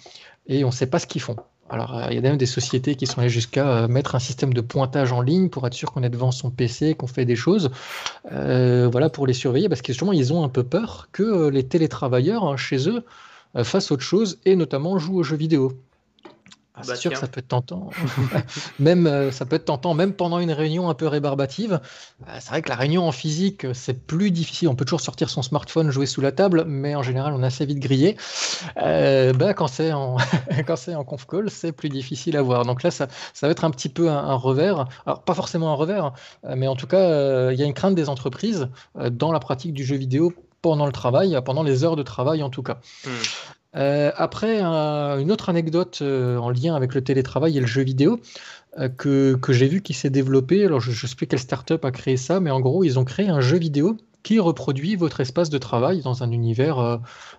et 0.47 0.63
on 0.63 0.67
ne 0.67 0.73
sait 0.73 0.88
pas 0.88 0.99
ce 0.99 1.07
qu'ils 1.07 1.21
font. 1.21 1.38
Alors, 1.73 1.97
euh, 1.97 2.05
il 2.12 2.15
y 2.15 2.17
a 2.19 2.21
même 2.21 2.38
des 2.38 2.45
sociétés 2.45 2.93
qui 2.93 3.07
sont 3.07 3.19
allées 3.19 3.29
jusqu'à 3.29 3.67
euh, 3.67 3.88
mettre 3.88 4.13
un 4.13 4.19
système 4.19 4.53
de 4.53 4.62
pointage 4.62 5.12
en 5.12 5.21
ligne 5.21 5.49
pour 5.49 5.65
être 5.65 5.73
sûr 5.73 5.91
qu'on 5.91 6.03
est 6.03 6.09
devant 6.09 6.29
son 6.29 6.51
PC, 6.51 6.93
qu'on 6.93 7.07
fait 7.07 7.25
des 7.25 7.36
choses, 7.36 7.71
euh, 8.31 8.88
voilà, 8.91 9.09
pour 9.09 9.25
les 9.25 9.33
surveiller, 9.33 9.69
parce 9.69 9.81
que 9.81 9.91
justement, 9.91 10.13
ils 10.13 10.31
ont 10.33 10.43
un 10.43 10.49
peu 10.49 10.63
peur 10.63 11.09
que 11.12 11.49
les 11.49 11.67
télétravailleurs 11.67 12.43
hein, 12.43 12.57
chez 12.57 12.88
eux 12.88 13.03
fassent 13.63 13.91
autre 13.91 14.03
chose 14.03 14.39
et 14.45 14.55
notamment 14.55 14.99
jouent 14.99 15.17
aux 15.17 15.23
jeux 15.23 15.36
vidéo. 15.36 15.73
Ah, 16.75 16.79
c'est 16.81 16.89
bah, 16.89 16.95
sûr 16.95 17.12
que 17.12 17.19
ça 17.19 17.27
peut 17.27 17.39
être 17.39 17.49
tentant. 17.49 17.91
même, 18.79 19.05
euh, 19.05 19.31
ça 19.31 19.45
peut 19.45 19.57
être 19.57 19.65
tentant, 19.65 19.93
même 19.93 20.13
pendant 20.13 20.39
une 20.39 20.51
réunion 20.51 20.89
un 20.89 20.95
peu 20.95 21.05
rébarbative. 21.07 21.79
Euh, 22.27 22.38
c'est 22.39 22.49
vrai 22.49 22.62
que 22.63 22.69
la 22.69 22.75
réunion 22.75 23.07
en 23.07 23.12
physique, 23.12 23.67
c'est 23.73 23.93
plus 24.07 24.31
difficile. 24.31 24.69
On 24.69 24.75
peut 24.75 24.83
toujours 24.83 25.01
sortir 25.01 25.29
son 25.29 25.43
smartphone, 25.43 25.91
jouer 25.91 26.07
sous 26.07 26.21
la 26.21 26.31
table, 26.31 26.65
mais 26.65 26.95
en 26.95 27.03
général, 27.03 27.33
on 27.33 27.43
a 27.43 27.47
assez 27.47 27.67
vite 27.67 27.77
grillé. 27.77 28.17
Euh, 28.77 29.33
bah, 29.33 29.53
quand 29.53 29.67
c'est 29.67 29.93
en, 29.93 30.17
quand 30.65 30.75
c'est 30.75 30.95
en 30.95 31.03
conf 31.03 31.27
call, 31.27 31.51
c'est 31.51 31.73
plus 31.73 31.89
difficile 31.89 32.38
à 32.38 32.41
voir. 32.41 32.65
Donc 32.65 32.81
là, 32.81 32.89
ça, 32.89 33.07
ça 33.36 33.45
va 33.45 33.51
être 33.51 33.65
un 33.65 33.71
petit 33.71 33.89
peu 33.89 34.09
un, 34.09 34.33
revers. 34.33 34.88
Alors, 35.05 35.21
pas 35.21 35.36
forcément 35.36 35.71
un 35.71 35.75
revers, 35.75 36.12
mais 36.55 36.67
en 36.67 36.75
tout 36.75 36.88
cas, 36.88 37.51
il 37.51 37.59
y 37.59 37.62
a 37.62 37.65
une 37.65 37.75
crainte 37.75 37.93
des 37.93 38.09
entreprises 38.09 38.67
dans 39.12 39.31
la 39.31 39.39
pratique 39.39 39.73
du 39.73 39.86
jeu 39.86 39.95
vidéo 39.95 40.33
pendant 40.63 40.88
le 40.88 40.91
travail, 40.91 41.38
pendant 41.45 41.62
les 41.62 41.83
heures 41.83 41.95
de 41.95 42.03
travail 42.03 42.41
en 42.41 42.49
tout 42.49 42.63
cas. 42.63 42.79
Hmm. 43.05 43.09
Euh, 43.75 44.12
après, 44.15 44.62
une 44.62 45.31
autre 45.31 45.49
anecdote 45.49 45.99
euh, 46.01 46.38
en 46.38 46.49
lien 46.49 46.75
avec 46.75 46.93
le 46.93 47.03
télétravail 47.03 47.57
et 47.57 47.59
le 47.59 47.65
jeu 47.65 47.81
vidéo 47.81 48.19
euh, 48.77 48.89
que, 48.89 49.36
que 49.36 49.53
j'ai 49.53 49.67
vu 49.67 49.81
qui 49.81 49.93
s'est 49.93 50.09
développé. 50.09 50.65
Alors, 50.65 50.79
je 50.79 50.91
ne 50.91 51.07
sais 51.07 51.15
plus 51.15 51.27
quelle 51.27 51.39
startup 51.39 51.83
a 51.83 51.91
créé 51.91 52.17
ça, 52.17 52.39
mais 52.39 52.51
en 52.51 52.59
gros, 52.59 52.83
ils 52.83 52.99
ont 52.99 53.05
créé 53.05 53.29
un 53.29 53.41
jeu 53.41 53.57
vidéo 53.57 53.97
qui 54.21 54.39
reproduit 54.39 54.95
votre 54.95 55.19
espace 55.19 55.49
de 55.49 55.57
travail 55.57 56.01
dans 56.01 56.23
un 56.23 56.31
univers 56.31 56.79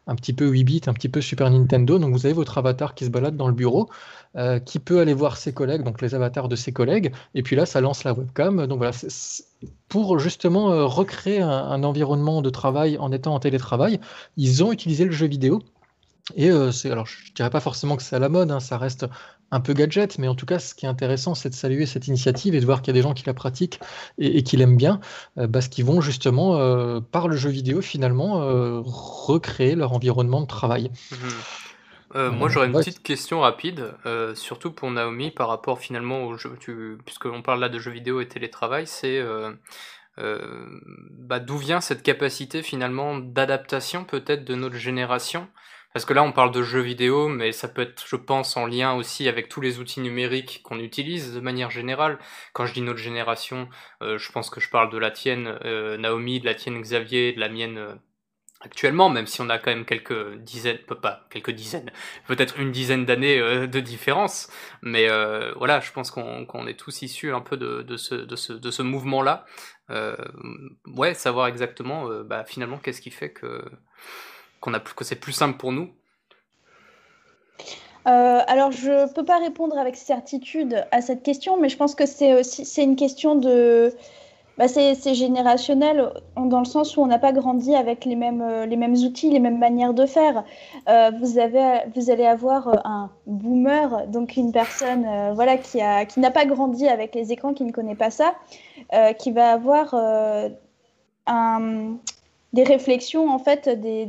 un 0.06 0.14
petit 0.16 0.34
peu 0.34 0.46
8 0.46 0.64
bits, 0.64 0.80
un 0.86 0.92
petit 0.92 1.08
peu 1.08 1.22
Super 1.22 1.50
Nintendo. 1.50 1.98
Donc, 1.98 2.12
vous 2.12 2.26
avez 2.26 2.34
votre 2.34 2.58
avatar 2.58 2.94
qui 2.94 3.06
se 3.06 3.10
balade 3.10 3.38
dans 3.38 3.48
le 3.48 3.54
bureau, 3.54 3.88
qui 4.66 4.78
peut 4.80 5.00
aller 5.00 5.14
voir 5.14 5.38
ses 5.38 5.54
collègues, 5.54 5.82
donc 5.82 6.02
les 6.02 6.14
avatars 6.14 6.46
de 6.46 6.56
ses 6.56 6.72
collègues, 6.72 7.10
et 7.34 7.42
puis 7.42 7.56
là, 7.56 7.64
ça 7.64 7.80
lance 7.80 8.04
la 8.04 8.12
webcam. 8.12 8.66
Donc 8.66 8.76
voilà, 8.76 8.92
pour 9.88 10.18
justement 10.18 10.86
recréer 10.86 11.40
un, 11.40 11.48
un 11.48 11.82
environnement 11.84 12.42
de 12.42 12.50
travail 12.50 12.98
en 12.98 13.12
étant 13.12 13.34
en 13.34 13.40
télétravail, 13.40 13.98
ils 14.36 14.62
ont 14.62 14.70
utilisé 14.70 15.06
le 15.06 15.12
jeu 15.12 15.26
vidéo 15.26 15.62
et 16.34 16.50
euh, 16.50 16.72
c'est, 16.72 16.90
alors 16.90 17.06
je 17.06 17.32
dirais 17.32 17.50
pas 17.50 17.60
forcément 17.60 17.96
que 17.96 18.02
c'est 18.02 18.16
à 18.16 18.18
la 18.18 18.30
mode, 18.30 18.50
hein, 18.50 18.60
ça 18.60 18.78
reste 18.78 19.06
un 19.50 19.60
peu 19.60 19.74
gadget, 19.74 20.18
mais 20.18 20.26
en 20.26 20.34
tout 20.34 20.46
cas, 20.46 20.58
ce 20.58 20.74
qui 20.74 20.86
est 20.86 20.88
intéressant, 20.88 21.34
c'est 21.34 21.50
de 21.50 21.54
saluer 21.54 21.86
cette 21.86 22.08
initiative 22.08 22.54
et 22.54 22.60
de 22.60 22.64
voir 22.64 22.80
qu'il 22.80 22.88
y 22.88 22.96
a 22.96 22.98
des 22.98 23.02
gens 23.02 23.12
qui 23.12 23.24
la 23.26 23.34
pratiquent 23.34 23.78
et, 24.18 24.42
qui 24.42 24.56
l'aiment 24.56 24.76
bien, 24.76 25.00
euh, 25.38 25.46
parce 25.46 25.68
qu'ils 25.68 25.84
vont 25.84 26.00
justement, 26.00 26.56
euh, 26.56 27.00
par 27.00 27.28
le 27.28 27.36
jeu 27.36 27.50
vidéo, 27.50 27.82
finalement, 27.82 28.40
recréer 28.84 29.74
leur 29.74 29.92
environnement 29.92 30.40
de 30.40 30.46
travail. 30.46 30.90
Mmh 31.10 31.16
Euh, 32.16 32.30
moi, 32.30 32.48
j'aurais 32.48 32.68
une 32.68 32.72
petite 32.72 33.02
question 33.02 33.40
rapide, 33.40 33.92
surtout 34.34 34.70
pour 34.70 34.88
Naomi, 34.88 35.32
par 35.32 35.48
rapport 35.48 35.80
finalement 35.80 36.24
au 36.26 36.38
jeu, 36.38 36.56
puisqu'on 37.04 37.42
parle 37.42 37.58
là 37.58 37.68
de 37.68 37.80
jeux 37.80 37.90
vidéo 37.90 38.20
et 38.20 38.28
télétravail, 38.28 38.86
c'est 38.86 39.20
bah, 40.16 41.40
d'où 41.40 41.58
vient 41.58 41.80
cette 41.80 42.04
capacité 42.04 42.62
finalement 42.62 43.18
d'adaptation 43.18 44.04
peut-être 44.04 44.44
de 44.44 44.54
notre 44.54 44.76
génération 44.76 45.48
Parce 45.94 46.04
que 46.04 46.12
là, 46.12 46.22
on 46.22 46.32
parle 46.32 46.50
de 46.50 46.62
jeux 46.62 46.82
vidéo, 46.82 47.28
mais 47.28 47.52
ça 47.52 47.68
peut 47.68 47.82
être, 47.82 48.04
je 48.06 48.16
pense, 48.16 48.56
en 48.58 48.66
lien 48.66 48.94
aussi 48.94 49.28
avec 49.28 49.48
tous 49.48 49.62
les 49.62 49.78
outils 49.78 50.00
numériques 50.00 50.60
qu'on 50.62 50.78
utilise 50.78 51.32
de 51.32 51.40
manière 51.40 51.70
générale. 51.70 52.18
Quand 52.52 52.66
je 52.66 52.74
dis 52.74 52.82
notre 52.82 52.98
génération, 52.98 53.68
je 54.02 54.32
pense 54.32 54.50
que 54.50 54.60
je 54.60 54.68
parle 54.68 54.90
de 54.90 54.98
la 54.98 55.12
tienne, 55.12 55.56
Naomi, 55.98 56.40
de 56.40 56.46
la 56.46 56.54
tienne, 56.54 56.80
Xavier, 56.82 57.32
de 57.32 57.40
la 57.40 57.48
mienne 57.48 57.96
actuellement, 58.64 59.10
même 59.10 59.26
si 59.26 59.40
on 59.40 59.48
a 59.50 59.58
quand 59.58 59.70
même 59.70 59.84
quelques 59.84 60.34
dizaines, 60.36 60.78
pas 60.78 61.26
quelques 61.30 61.50
dizaines, 61.50 61.90
peut-être 62.26 62.58
une 62.58 62.72
dizaine 62.72 63.04
d'années 63.04 63.38
euh, 63.38 63.66
de 63.66 63.80
différence, 63.80 64.48
mais 64.82 65.08
euh, 65.08 65.52
voilà, 65.56 65.80
je 65.80 65.92
pense 65.92 66.10
qu'on 66.10 66.66
est 66.66 66.78
tous 66.78 67.02
issus 67.02 67.32
un 67.32 67.40
peu 67.40 67.56
de, 67.56 67.96
ce, 67.96 68.14
de 68.14 68.36
ce, 68.70 68.82
mouvement-là. 68.82 69.44
Euh, 69.90 70.16
ouais, 70.86 71.14
savoir 71.14 71.46
exactement, 71.46 72.08
bah, 72.24 72.44
finalement, 72.44 72.78
qu'est-ce 72.78 73.02
qui 73.02 73.10
fait 73.10 73.32
que 73.32 73.62
que 74.96 75.04
c'est 75.04 75.16
plus 75.16 75.32
simple 75.32 75.58
pour 75.58 75.72
nous. 75.72 75.90
alors, 78.04 78.70
je 78.72 79.12
peux 79.14 79.24
pas 79.24 79.38
répondre 79.38 79.78
avec 79.78 79.96
certitude 79.96 80.84
à 80.90 81.00
cette 81.00 81.22
question, 81.22 81.58
mais 81.58 81.68
je 81.68 81.76
pense 81.76 81.94
que 81.94 82.06
c'est 82.06 82.34
aussi 82.34 82.64
c'est 82.64 82.84
une 82.84 82.96
question 82.96 83.34
de 83.34 83.94
bah 84.56 84.68
c'est 84.68 85.14
générationnel 85.14 86.12
dans 86.36 86.60
le 86.60 86.64
sens 86.64 86.96
où 86.96 87.02
on 87.02 87.06
n'a 87.06 87.18
pas 87.18 87.32
grandi 87.32 87.74
avec 87.74 88.04
les 88.04 88.14
mêmes, 88.14 88.40
euh, 88.40 88.66
les 88.66 88.76
mêmes 88.76 88.94
outils, 88.94 89.30
les 89.30 89.40
mêmes 89.40 89.58
manières 89.58 89.94
de 89.94 90.06
faire. 90.06 90.44
Euh, 90.88 91.10
vous, 91.20 91.38
avez, 91.38 91.80
vous 91.96 92.10
allez 92.10 92.24
avoir 92.24 92.68
euh, 92.68 92.76
un 92.84 93.10
boomer, 93.26 94.06
donc 94.06 94.36
une 94.36 94.52
personne 94.52 95.32
voilà, 95.34 95.56
qui 95.56 95.78
n'a 95.78 96.06
qui 96.06 96.20
pas 96.20 96.46
grandi 96.46 96.86
avec 96.86 97.14
les 97.14 97.32
écrans, 97.32 97.52
qui 97.52 97.64
ne 97.64 97.72
connaît 97.72 97.96
pas 97.96 98.10
ça, 98.10 98.34
qui 99.18 99.32
va 99.32 99.52
avoir 99.52 99.94
un, 101.26 101.96
des 102.54 102.62
réflexions, 102.62 103.28
en 103.30 103.40
fait, 103.40 103.68
des, 103.68 104.06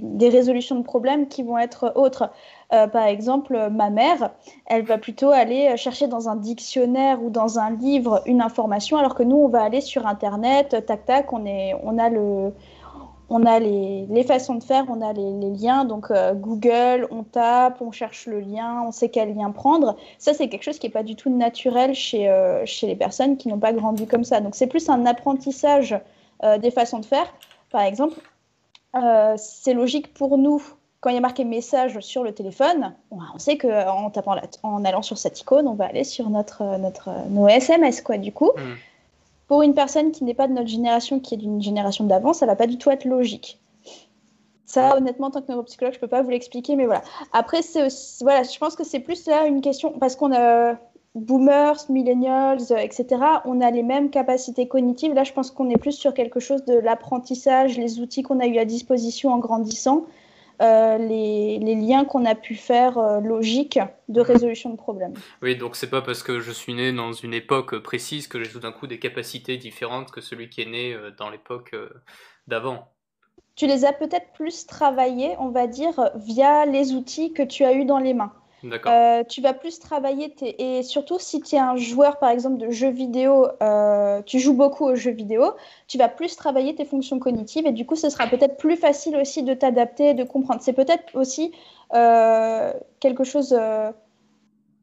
des, 0.00 0.28
résolutions 0.30 0.76
de 0.76 0.82
problèmes 0.82 1.28
qui 1.28 1.42
vont 1.42 1.58
être 1.58 1.92
autres. 1.96 2.30
Euh, 2.72 2.86
par 2.86 3.04
exemple, 3.04 3.68
ma 3.70 3.90
mère, 3.90 4.30
elle 4.66 4.84
va 4.84 4.96
plutôt 4.96 5.30
aller 5.30 5.76
chercher 5.76 6.06
dans 6.08 6.30
un 6.30 6.36
dictionnaire 6.36 7.22
ou 7.22 7.28
dans 7.28 7.58
un 7.58 7.72
livre 7.76 8.22
une 8.24 8.40
information, 8.40 8.96
alors 8.96 9.14
que 9.14 9.22
nous, 9.22 9.36
on 9.36 9.48
va 9.48 9.62
aller 9.62 9.82
sur 9.82 10.06
Internet, 10.06 10.82
tac, 10.86 11.04
tac, 11.04 11.32
on, 11.34 11.44
est, 11.44 11.74
on 11.82 11.98
a, 11.98 12.08
le, 12.08 12.54
on 13.28 13.44
a 13.44 13.58
les, 13.58 14.06
les 14.08 14.22
façons 14.22 14.54
de 14.54 14.64
faire, 14.64 14.86
on 14.88 15.02
a 15.02 15.12
les, 15.12 15.32
les 15.32 15.50
liens, 15.50 15.84
donc 15.84 16.10
euh, 16.10 16.32
Google, 16.32 17.06
on 17.10 17.22
tape, 17.22 17.82
on 17.82 17.92
cherche 17.92 18.26
le 18.26 18.40
lien, 18.40 18.82
on 18.86 18.92
sait 18.92 19.10
quel 19.10 19.34
lien 19.34 19.50
prendre. 19.50 19.94
Ça, 20.16 20.32
c'est 20.32 20.48
quelque 20.48 20.64
chose 20.64 20.78
qui 20.78 20.86
n'est 20.86 20.92
pas 20.92 21.02
du 21.02 21.16
tout 21.16 21.28
naturel 21.28 21.94
chez, 21.94 22.30
euh, 22.30 22.64
chez 22.64 22.86
les 22.86 22.96
personnes 22.96 23.36
qui 23.36 23.48
n'ont 23.48 23.58
pas 23.58 23.74
grandi 23.74 24.06
comme 24.06 24.24
ça. 24.24 24.40
Donc, 24.40 24.54
c'est 24.54 24.68
plus 24.68 24.88
un 24.88 25.04
apprentissage 25.04 26.00
des 26.60 26.70
façons 26.70 26.98
de 26.98 27.06
faire. 27.06 27.32
Par 27.74 27.82
exemple, 27.82 28.20
c'est 29.36 29.74
logique 29.74 30.14
pour 30.14 30.38
nous 30.38 30.62
quand 31.00 31.10
il 31.10 31.14
y 31.14 31.18
a 31.18 31.20
marqué 31.20 31.44
message 31.44 31.98
sur 31.98 32.22
le 32.22 32.32
téléphone, 32.32 32.94
on 33.10 33.38
sait 33.38 33.58
qu'en 33.58 34.10
tapant 34.10 34.36
en 34.62 34.84
allant 34.84 35.02
sur 35.02 35.18
cette 35.18 35.40
icône, 35.40 35.66
on 35.66 35.74
va 35.74 35.86
aller 35.86 36.04
sur 36.04 36.30
notre, 36.30 36.78
notre, 36.78 37.10
nos 37.30 37.48
SMS. 37.48 38.00
Quoi. 38.00 38.16
Du 38.16 38.30
coup, 38.32 38.52
mm. 38.56 38.60
pour 39.48 39.62
une 39.62 39.74
personne 39.74 40.12
qui 40.12 40.22
n'est 40.22 40.34
pas 40.34 40.46
de 40.46 40.52
notre 40.52 40.68
génération, 40.68 41.18
qui 41.18 41.34
est 41.34 41.36
d'une 41.36 41.60
génération 41.60 42.04
d'avant, 42.04 42.32
ça 42.32 42.46
va 42.46 42.54
pas 42.54 42.68
du 42.68 42.78
tout 42.78 42.90
être 42.90 43.04
logique. 43.04 43.60
Ça, 44.64 44.96
honnêtement, 44.96 45.26
en 45.26 45.30
tant 45.32 45.42
que 45.42 45.50
neuropsychologue, 45.50 45.94
je 45.94 45.98
peux 45.98 46.06
pas 46.06 46.22
vous 46.22 46.30
l'expliquer, 46.30 46.76
mais 46.76 46.86
voilà. 46.86 47.02
Après, 47.32 47.60
c'est 47.62 47.88
voilà, 48.22 48.44
je 48.44 48.56
pense 48.58 48.76
que 48.76 48.84
c'est 48.84 49.00
plus 49.00 49.26
là 49.26 49.46
une 49.46 49.60
question 49.60 49.90
parce 49.98 50.14
qu'on 50.14 50.32
a 50.32 50.76
boomers, 51.14 51.88
millennials, 51.88 52.72
etc. 52.78 53.06
On 53.44 53.60
a 53.60 53.70
les 53.70 53.82
mêmes 53.82 54.10
capacités 54.10 54.66
cognitives. 54.66 55.14
Là, 55.14 55.24
je 55.24 55.32
pense 55.32 55.50
qu'on 55.50 55.70
est 55.70 55.78
plus 55.78 55.92
sur 55.92 56.14
quelque 56.14 56.40
chose 56.40 56.64
de 56.64 56.74
l'apprentissage, 56.74 57.78
les 57.78 58.00
outils 58.00 58.22
qu'on 58.22 58.40
a 58.40 58.46
eu 58.46 58.58
à 58.58 58.64
disposition 58.64 59.32
en 59.32 59.38
grandissant. 59.38 60.06
Euh, 60.62 60.98
les, 60.98 61.74
liens 61.74 62.04
qu'on 62.04 62.24
a 62.24 62.36
pu 62.36 62.54
faire 62.54 62.96
euh, 62.96 63.20
logiques 63.20 63.80
de 64.08 64.20
mhm. 64.20 64.26
résolution 64.26 64.70
de 64.70 64.76
problèmes. 64.76 65.14
Oui, 65.42 65.56
donc 65.56 65.74
c'est 65.74 65.90
pas 65.90 66.00
parce 66.00 66.22
que 66.22 66.38
je 66.38 66.52
suis 66.52 66.74
né 66.74 66.92
dans 66.92 67.12
une 67.12 67.34
époque 67.34 67.76
précise 67.78 68.28
que 68.28 68.42
j'ai 68.42 68.50
tout 68.50 68.60
d'un 68.60 68.70
coup 68.70 68.86
des 68.86 69.00
capacités 69.00 69.56
différentes 69.56 70.12
que 70.12 70.20
celui 70.20 70.48
qui 70.48 70.62
est 70.62 70.70
né 70.70 70.94
euh, 70.94 71.10
dans 71.18 71.28
l'époque 71.28 71.74
d'avant. 72.46 72.88
Tu 73.56 73.66
les 73.66 73.84
as 73.84 73.92
peut-être 73.92 74.32
plus 74.34 74.66
travaillées, 74.66 75.34
on 75.40 75.48
va 75.48 75.66
dire, 75.66 76.10
via 76.14 76.66
les 76.66 76.92
outils 76.92 77.32
que 77.32 77.42
tu 77.42 77.64
as 77.64 77.72
eu 77.72 77.84
dans 77.84 77.98
les 77.98 78.14
mains. 78.14 78.32
Euh, 78.86 79.24
tu 79.24 79.40
vas 79.40 79.52
plus 79.52 79.78
travailler, 79.78 80.34
et 80.58 80.82
surtout 80.82 81.18
si 81.18 81.40
tu 81.40 81.56
es 81.56 81.58
un 81.58 81.76
joueur 81.76 82.18
par 82.18 82.30
exemple 82.30 82.58
de 82.58 82.70
jeux 82.70 82.90
vidéo, 82.90 83.48
euh, 83.62 84.22
tu 84.22 84.38
joues 84.38 84.54
beaucoup 84.54 84.84
aux 84.84 84.94
jeux 84.94 85.10
vidéo, 85.10 85.52
tu 85.86 85.98
vas 85.98 86.08
plus 86.08 86.36
travailler 86.36 86.74
tes 86.74 86.84
fonctions 86.84 87.18
cognitives 87.18 87.66
et 87.66 87.72
du 87.72 87.84
coup 87.84 87.96
ce 87.96 88.08
sera 88.08 88.26
peut-être 88.26 88.56
plus 88.56 88.76
facile 88.76 89.16
aussi 89.16 89.42
de 89.42 89.54
t'adapter, 89.54 90.14
de 90.14 90.24
comprendre. 90.24 90.60
C'est 90.62 90.72
peut-être 90.72 91.14
aussi 91.14 91.52
euh, 91.94 92.72
quelque 93.00 93.24
chose 93.24 93.50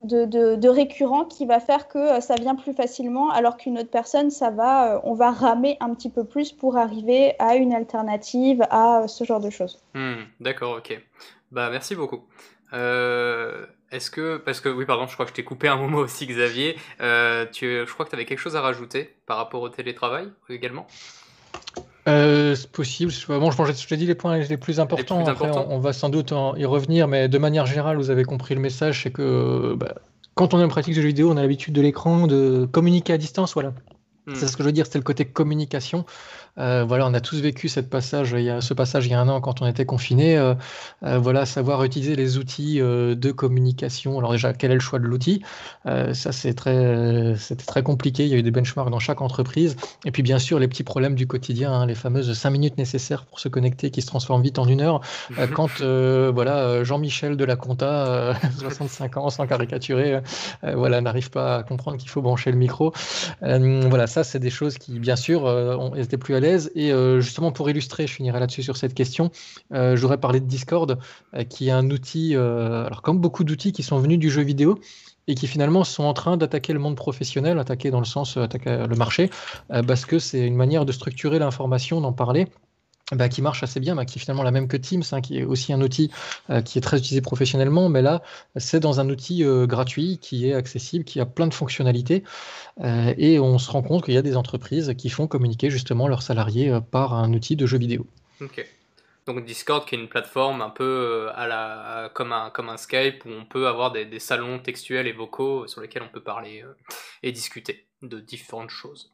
de, 0.03 0.67
récurrent 0.67 1.25
qui 1.25 1.45
va 1.45 1.59
faire 1.59 1.87
que 1.87 2.21
ça 2.21 2.35
vient 2.35 2.55
plus 2.55 2.73
facilement 2.73 3.31
alors 3.31 3.57
qu'une 3.57 3.79
autre 3.79 3.89
personne, 3.91 4.29
ça 4.29 4.51
va, 4.51 5.01
on 5.03 5.13
va 5.13 5.31
ramer 5.31 5.77
un 5.79 5.93
petit 5.93 6.09
peu 6.09 6.23
plus 6.23 6.51
pour 6.51 6.77
arriver 6.77 7.33
à 7.39 7.55
une 7.55 7.73
alternative, 7.73 8.63
à 8.69 9.07
ce 9.07 9.23
genre 9.23 9.39
de 9.39 9.49
choses. 9.49 9.79
Hmm, 9.95 10.23
d'accord, 10.39 10.77
ok. 10.77 11.01
Bah 11.51 11.69
merci 11.69 11.95
beaucoup. 11.95 12.21
Euh, 12.73 13.65
est-ce 13.91 14.09
que, 14.09 14.37
parce 14.37 14.61
que 14.61 14.69
oui, 14.69 14.85
pardon, 14.85 15.07
je 15.07 15.13
crois 15.13 15.25
que 15.25 15.31
je 15.31 15.35
t'ai 15.35 15.43
coupé 15.43 15.67
un 15.67 15.77
moment 15.77 15.97
aussi, 15.99 16.25
Xavier. 16.25 16.77
Euh, 17.01 17.45
tu, 17.51 17.65
je 17.65 17.93
crois 17.93 18.05
que 18.05 18.11
tu 18.11 18.15
avais 18.15 18.25
quelque 18.25 18.39
chose 18.39 18.55
à 18.55 18.61
rajouter 18.61 19.15
par 19.25 19.37
rapport 19.37 19.61
au 19.61 19.69
télétravail 19.69 20.27
également? 20.49 20.87
Euh, 22.07 22.55
c'est 22.55 22.71
possible. 22.71 23.11
Bon, 23.27 23.51
je, 23.51 23.73
je 23.73 23.87
te 23.87 23.95
dis 23.95 24.05
les 24.05 24.15
points 24.15 24.37
les 24.39 24.57
plus 24.57 24.79
importants. 24.79 25.25
Après, 25.25 25.51
On, 25.51 25.79
va 25.79 25.93
sans 25.93 26.09
doute 26.09 26.33
y 26.57 26.65
revenir, 26.65 27.07
mais 27.07 27.27
de 27.27 27.37
manière 27.37 27.65
générale, 27.65 27.97
vous 27.97 28.09
avez 28.09 28.23
compris 28.23 28.55
le 28.55 28.61
message, 28.61 29.03
c'est 29.03 29.11
que 29.11 29.75
bah, 29.75 29.95
quand 30.33 30.53
on 30.53 30.59
est 30.59 30.63
en 30.63 30.69
pratique 30.69 30.95
de 30.95 31.01
jeux 31.01 31.07
vidéo, 31.07 31.29
on 31.31 31.37
a 31.37 31.41
l'habitude 31.41 31.73
de 31.73 31.81
l'écran, 31.81 32.25
de 32.25 32.67
communiquer 32.71 33.13
à 33.13 33.17
distance, 33.17 33.53
voilà. 33.53 33.73
Hmm. 34.31 34.35
C'est 34.35 34.47
ce 34.47 34.57
que 34.57 34.63
je 34.63 34.67
veux 34.67 34.73
dire, 34.73 34.85
c'est 34.89 34.97
le 34.97 35.03
côté 35.03 35.25
communication. 35.25 36.05
Euh, 36.57 36.83
voilà, 36.85 37.07
on 37.07 37.13
a 37.13 37.21
tous 37.21 37.39
vécu 37.39 37.69
cette 37.69 37.89
passage, 37.89 38.35
il 38.37 38.43
y 38.43 38.49
a, 38.49 38.61
ce 38.61 38.73
passage 38.73 39.05
il 39.05 39.11
y 39.11 39.13
a 39.13 39.21
un 39.21 39.29
an 39.29 39.39
quand 39.41 39.61
on 39.61 39.67
était 39.67 39.85
confiné. 39.85 40.37
Euh, 40.37 40.53
euh, 41.03 41.17
voilà, 41.17 41.45
savoir 41.45 41.83
utiliser 41.83 42.15
les 42.15 42.37
outils 42.37 42.79
de 42.79 43.31
communication. 43.31 44.17
Alors 44.19 44.31
déjà, 44.31 44.53
quel 44.53 44.71
est 44.71 44.75
le 44.75 44.79
choix 44.79 44.99
de 44.99 45.05
l'outil? 45.05 45.43
Ça, 45.85 46.31
c'est 46.31 46.53
très, 46.53 47.35
c'était 47.37 47.65
très 47.65 47.83
compliqué. 47.83 48.25
Il 48.25 48.29
y 48.29 48.33
a 48.33 48.37
eu 48.37 48.43
des 48.43 48.51
benchmarks 48.51 48.89
dans 48.89 48.99
chaque 48.99 49.21
entreprise. 49.21 49.75
Et 50.05 50.11
puis 50.11 50.23
bien 50.23 50.39
sûr, 50.39 50.59
les 50.59 50.67
petits 50.67 50.83
problèmes 50.83 51.15
du 51.15 51.27
quotidien, 51.27 51.71
hein, 51.71 51.85
les 51.85 51.95
fameuses 51.95 52.31
5 52.33 52.49
minutes 52.49 52.77
nécessaires 52.77 53.25
pour 53.25 53.39
se 53.39 53.47
connecter 53.47 53.91
qui 53.91 54.01
se 54.01 54.07
transforment 54.07 54.43
vite 54.43 54.59
en 54.59 54.65
une 54.67 54.81
heure. 54.81 55.01
Quand 55.55 55.81
voilà, 55.81 56.83
Jean-Michel 56.83 57.37
de 57.37 57.45
la 57.45 57.55
Compta, 57.55 58.35
65 58.59 59.17
ans, 59.17 59.29
sans 59.29 59.47
caricaturer, 59.47 60.19
voilà, 60.63 61.01
n'arrive 61.01 61.29
pas 61.29 61.57
à 61.57 61.63
comprendre 61.63 61.97
qu'il 61.97 62.09
faut 62.09 62.21
brancher 62.21 62.51
le 62.51 62.57
micro. 62.57 62.93
voilà, 63.41 64.07
ça, 64.07 64.20
c'est 64.23 64.39
des 64.39 64.49
choses 64.49 64.77
qui, 64.77 64.99
bien 64.99 65.15
sûr, 65.15 65.43
ont 65.43 65.95
été 65.95 66.17
plus 66.17 66.35
à 66.35 66.39
l'aise. 66.39 66.71
Et 66.75 66.91
euh, 66.91 67.21
justement, 67.21 67.51
pour 67.51 67.69
illustrer, 67.69 68.07
je 68.07 68.13
finirai 68.13 68.39
là-dessus 68.39 68.63
sur 68.63 68.77
cette 68.77 68.93
question, 68.93 69.31
euh, 69.73 69.95
j'aurais 69.95 70.19
parlé 70.19 70.39
de 70.39 70.45
Discord, 70.45 70.99
euh, 71.35 71.43
qui 71.43 71.67
est 71.67 71.71
un 71.71 71.89
outil, 71.89 72.35
alors 72.35 73.01
comme 73.01 73.19
beaucoup 73.19 73.43
d'outils 73.43 73.71
qui 73.71 73.83
sont 73.83 73.99
venus 73.99 74.19
du 74.19 74.29
jeu 74.29 74.41
vidéo, 74.41 74.79
et 75.27 75.35
qui 75.35 75.47
finalement 75.47 75.83
sont 75.83 76.03
en 76.03 76.13
train 76.13 76.37
d'attaquer 76.37 76.73
le 76.73 76.79
monde 76.79 76.95
professionnel, 76.95 77.59
attaquer 77.59 77.91
dans 77.91 77.99
le 77.99 78.05
sens, 78.05 78.37
attaquer 78.37 78.85
le 78.87 78.95
marché, 78.95 79.29
parce 79.69 80.05
que 80.05 80.19
c'est 80.19 80.45
une 80.45 80.55
manière 80.55 80.85
de 80.85 80.91
structurer 80.91 81.39
l'information, 81.39 82.01
d'en 82.01 82.13
parler. 82.13 82.47
Bah, 83.11 83.27
qui 83.27 83.41
marche 83.41 83.61
assez 83.61 83.81
bien, 83.81 83.95
bah, 83.95 84.05
qui 84.05 84.19
est 84.19 84.21
finalement 84.21 84.43
la 84.43 84.51
même 84.51 84.69
que 84.69 84.77
Teams, 84.77 85.03
hein, 85.11 85.19
qui 85.19 85.39
est 85.39 85.43
aussi 85.43 85.73
un 85.73 85.81
outil 85.81 86.11
qui 86.63 86.77
est 86.77 86.81
très 86.81 86.97
utilisé 86.97 87.21
professionnellement, 87.21 87.89
mais 87.89 88.01
là, 88.01 88.21
c'est 88.55 88.79
dans 88.79 89.01
un 89.01 89.09
outil 89.09 89.43
gratuit 89.67 90.17
qui 90.19 90.49
est 90.49 90.53
accessible, 90.53 91.03
qui 91.03 91.19
a 91.19 91.25
plein 91.25 91.47
de 91.47 91.53
fonctionnalités. 91.53 92.23
Euh, 92.79 93.13
et 93.17 93.39
on 93.39 93.57
se 93.57 93.69
rend 93.69 93.81
compte 93.81 94.05
qu'il 94.05 94.13
y 94.13 94.17
a 94.17 94.21
des 94.21 94.37
entreprises 94.37 94.93
qui 94.97 95.09
font 95.09 95.27
communiquer 95.27 95.69
justement 95.69 96.07
leurs 96.07 96.21
salariés 96.21 96.69
euh, 96.69 96.79
par 96.79 97.13
un 97.13 97.33
outil 97.33 97.55
de 97.55 97.65
jeu 97.65 97.77
vidéo. 97.77 98.05
Donc 99.27 99.45
Discord 99.45 99.87
qui 99.87 99.95
est 99.95 99.99
une 99.99 100.09
plateforme 100.09 100.61
un 100.61 100.69
peu 100.69 100.83
euh, 100.83 101.31
à 101.35 101.47
la, 101.47 102.09
comme, 102.13 102.31
un, 102.31 102.49
comme 102.49 102.69
un 102.69 102.77
Skype 102.77 103.23
où 103.25 103.29
on 103.29 103.45
peut 103.45 103.67
avoir 103.67 103.91
des, 103.91 104.05
des 104.05 104.19
salons 104.19 104.59
textuels 104.59 105.07
et 105.07 105.11
vocaux 105.11 105.67
sur 105.67 105.81
lesquels 105.81 106.01
on 106.01 106.11
peut 106.11 106.23
parler 106.23 106.63
et 107.21 107.31
discuter 107.31 107.85
de 108.01 108.19
différentes 108.19 108.71
choses. 108.71 109.11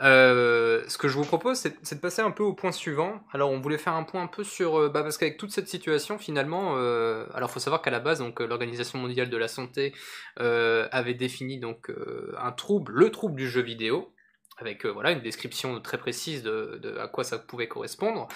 Euh, 0.00 0.84
ce 0.86 0.96
que 0.96 1.08
je 1.08 1.14
vous 1.14 1.24
propose, 1.24 1.58
c'est 1.58 1.94
de 1.94 2.00
passer 2.00 2.22
un 2.22 2.30
peu 2.30 2.44
au 2.44 2.54
point 2.54 2.70
suivant. 2.70 3.20
Alors, 3.32 3.50
on 3.50 3.58
voulait 3.58 3.78
faire 3.78 3.94
un 3.94 4.04
point 4.04 4.22
un 4.22 4.28
peu 4.28 4.44
sur, 4.44 4.78
euh, 4.78 4.88
bah, 4.88 5.02
parce 5.02 5.18
qu'avec 5.18 5.38
toute 5.38 5.50
cette 5.50 5.68
situation, 5.68 6.18
finalement, 6.18 6.74
euh, 6.76 7.26
alors 7.34 7.50
faut 7.50 7.58
savoir 7.58 7.82
qu'à 7.82 7.90
la 7.90 8.00
base, 8.00 8.20
donc 8.20 8.40
l'Organisation 8.40 8.98
mondiale 8.98 9.28
de 9.28 9.36
la 9.36 9.48
santé 9.48 9.92
avait 10.36 11.14
défini 11.14 11.58
donc 11.58 11.90
un 12.38 12.52
trouble, 12.52 12.92
le 12.92 13.10
trouble 13.10 13.36
du 13.36 13.48
jeu 13.48 13.62
vidéo, 13.62 14.14
avec 14.58 14.86
voilà 14.86 15.12
une 15.12 15.20
description 15.20 15.80
très 15.80 15.98
précise 15.98 16.42
de, 16.42 16.78
de, 16.82 16.96
à 16.98 17.08
quoi 17.08 17.24
ça 17.24 17.38
pouvait 17.38 17.68
correspondre. 17.68 18.28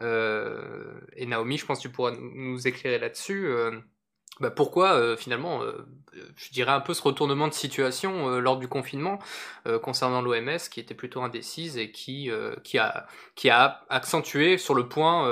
et 0.00 1.26
Naomi, 1.26 1.58
je 1.58 1.66
pense 1.66 1.78
que 1.78 1.82
tu 1.82 1.90
pourras 1.90 2.12
nous 2.18 2.66
éclairer 2.66 2.98
là-dessus. 2.98 3.52
Bah 4.40 4.50
pourquoi 4.50 5.16
finalement, 5.16 5.62
je 6.36 6.50
dirais 6.50 6.72
un 6.72 6.80
peu 6.80 6.94
ce 6.94 7.02
retournement 7.02 7.48
de 7.48 7.52
situation 7.52 8.40
lors 8.40 8.56
du 8.56 8.68
confinement 8.68 9.18
concernant 9.82 10.22
l'OMS 10.22 10.58
qui 10.70 10.80
était 10.80 10.94
plutôt 10.94 11.22
indécise 11.22 11.76
et 11.76 11.90
qui, 11.90 12.30
qui, 12.64 12.78
a, 12.78 13.06
qui 13.34 13.50
a 13.50 13.84
accentué 13.88 14.58
sur 14.58 14.74
le 14.74 14.88
point 14.88 15.30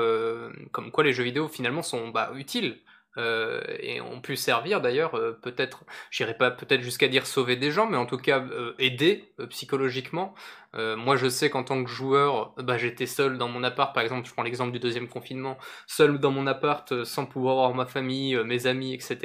comme 0.73 0.91
quoi 0.91 1.05
les 1.05 1.13
jeux 1.13 1.25
vidéo 1.25 1.49
finalement 1.49 1.83
sont 1.83 2.09
bah, 2.09 2.31
utiles 2.35 2.79
euh, 3.19 3.61
et 3.81 4.01
ont 4.01 4.21
pu 4.21 4.37
servir 4.37 4.81
d'ailleurs, 4.81 5.17
euh, 5.17 5.33
peut-être, 5.43 5.85
j'irai 6.11 6.35
pas 6.35 6.53
peut-être 6.53 6.83
jusqu'à 6.83 7.09
dire 7.09 7.27
sauver 7.27 7.57
des 7.57 7.73
gens, 7.73 7.87
mais 7.87 7.97
en 7.97 8.07
tout 8.07 8.17
cas 8.17 8.41
euh, 8.41 8.75
aider 8.79 9.33
psychologiquement. 9.51 10.35
moi, 10.75 11.17
je 11.17 11.29
sais 11.29 11.51
qu'en 11.51 11.65
tant 11.65 11.83
que 11.83 11.91
joueur, 11.91 12.55
bah, 12.59 12.79
j'étais 12.79 13.07
seul 13.07 13.39
dans 13.39 13.49
mon 13.49 13.65
appart, 13.65 13.93
par 13.93 14.03
exemple, 14.05 14.29
je 14.29 14.33
prends 14.33 14.45
l'exemple 14.45 14.71
du 14.71 14.79
deuxième 14.79 15.09
confinement, 15.09 15.59
seul 15.87 16.19
dans 16.21 16.31
mon 16.31 16.47
appart, 16.47 17.05
sans 17.05 17.27
pouvoir 17.27 17.57
voir 17.57 17.75
ma 17.75 17.87
famille, 17.87 18.37
mes 18.45 18.67
amis, 18.67 18.95
etc. 18.95 19.17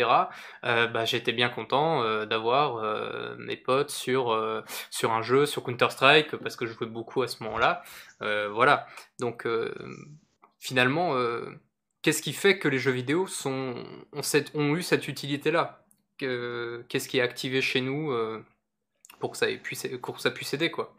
bah, 0.64 1.06
j'étais 1.06 1.34
bien 1.34 1.50
content 1.50 2.26
d'avoir 2.26 2.82
mes 3.38 3.58
potes 3.58 3.92
sur 3.92 4.24
sur 4.90 5.12
un 5.12 5.22
jeu, 5.22 5.46
sur 5.46 5.64
Counter 5.64 5.90
Strike, 5.92 6.36
parce 6.38 6.56
que 6.56 6.66
je 6.66 6.74
jouais 6.74 6.88
beaucoup 6.88 7.22
à 7.22 7.28
ce 7.28 7.44
moment-là. 7.44 7.84
voilà. 8.22 8.88
Donc 9.20 9.46
finalement 10.60 11.16
qu'est-ce 12.04 12.22
qui 12.22 12.34
fait 12.34 12.60
que 12.60 12.68
les 12.68 12.78
jeux 12.78 12.92
vidéo 12.92 13.26
sont, 13.26 13.76
ont, 14.54 14.76
eu 14.76 14.84
cette 14.84 15.08
utilité-là 15.08 15.80
Qu'est-ce 16.20 17.10
qui 17.10 17.18
est 17.18 17.22
activé 17.22 17.62
chez 17.62 17.82
nous 17.82 18.12
euh, 18.12 18.46
pour, 19.20 19.32
que 19.32 19.38
ça 19.38 19.48
puisse, 19.62 19.88
pour 20.02 20.16
que 20.16 20.22
ça 20.22 20.32
puisse 20.32 20.54
aider 20.54 20.70
quoi 20.70 20.94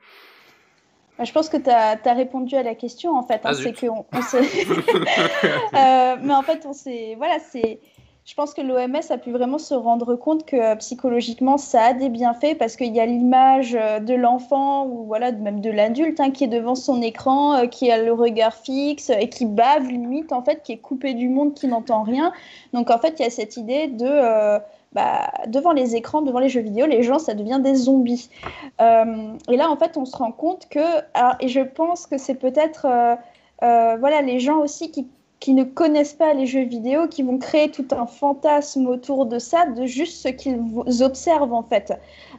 bah, 1.17 1.23
je 1.23 1.33
pense 1.33 1.49
que 1.49 1.57
tu 1.57 1.71
as, 1.71 2.15
répondu 2.15 2.57
à 2.57 2.65
la 2.65 2.75
question 2.75 3.17
en 3.17 3.23
fait. 3.23 3.35
Hein, 3.35 3.51
ah, 3.51 3.55
c'est 3.55 3.73
que 3.73 3.87
on, 3.87 4.05
euh, 5.75 6.17
mais 6.21 6.35
en 6.35 6.43
fait, 6.43 6.67
on 6.67 6.73
s'est. 6.73 7.15
Voilà, 7.17 7.39
c'est 7.39 7.79
je 8.25 8.35
pense 8.35 8.55
que 8.55 8.63
l'OMS 8.63 9.03
a 9.11 9.19
pu 9.19 9.33
vraiment 9.33 9.59
se 9.59 9.75
rendre 9.75 10.17
compte 10.17 10.47
que 10.47 10.57
euh, 10.57 10.77
psychologiquement, 10.77 11.59
ça 11.59 11.83
a 11.83 11.93
des 11.93 12.09
bienfaits 12.09 12.57
parce 12.59 12.77
qu'il 12.77 12.95
y 12.95 13.01
a 13.01 13.05
l'image 13.05 13.77
euh, 13.79 14.01
de 14.01 14.15
l'enfant 14.15 14.87
ou 14.87 15.05
voilà, 15.05 15.31
même 15.31 15.61
de 15.61 15.71
l'adulte 15.71 16.21
hein, 16.21 16.31
qui 16.31 16.45
est 16.45 16.49
devant 16.49 16.75
son 16.75 17.03
écran, 17.03 17.55
euh, 17.55 17.67
qui 17.67 17.91
a 17.91 18.03
le 18.03 18.15
regard 18.15 18.55
fixe 18.55 19.11
et 19.11 19.29
qui 19.29 19.45
bave 19.45 19.89
limite, 19.89 20.33
en 20.33 20.43
fait, 20.43 20.63
qui 20.63 20.73
est 20.73 20.79
coupé 20.79 21.13
du 21.13 21.29
monde, 21.29 21.53
qui 21.53 21.67
n'entend 21.67 22.03
rien. 22.03 22.33
Donc, 22.73 22.91
en 22.91 22.99
fait, 22.99 23.17
il 23.19 23.25
y 23.25 23.27
a 23.27 23.31
cette 23.31 23.59
idée 23.59 23.89
de. 23.89 24.59
bah, 24.93 25.31
devant 25.49 25.73
les 25.73 25.95
écrans, 25.95 26.23
devant 26.23 26.39
les 26.39 26.49
jeux 26.49 26.63
vidéo, 26.63 26.87
les 26.87 27.03
gens, 27.03 27.19
ça 27.19 27.35
devient 27.35 27.61
des 27.63 27.75
zombies. 27.75 28.31
et 28.81 29.57
là, 29.57 29.71
en 29.71 29.77
fait, 29.77 29.99
on 29.99 30.07
se 30.07 30.17
rend 30.17 30.33
compte 30.33 30.67
que, 30.71 30.81
et 31.41 31.49
je 31.49 31.61
pense 31.61 32.07
que 32.07 32.17
c'est 32.17 32.37
peut-être, 32.37 32.87
voilà, 33.61 34.23
les 34.23 34.41
gens 34.41 34.59
aussi 34.61 34.91
qui 34.91 35.09
qui 35.45 35.53
ne 35.53 35.65
connaissent 35.65 36.15
pas 36.15 36.33
les 36.33 36.47
jeux 36.47 36.63
vidéo, 36.63 37.07
qui 37.07 37.23
vont 37.23 37.37
créer 37.37 37.71
tout 37.71 37.87
un 37.91 38.07
fantasme 38.07 38.87
autour 38.87 39.27
de 39.27 39.39
ça, 39.39 39.67
de 39.67 39.85
juste 39.85 40.23
ce 40.23 40.29
qu'ils 40.29 41.03
observent 41.03 41.53
en 41.53 41.63
fait. 41.63 41.93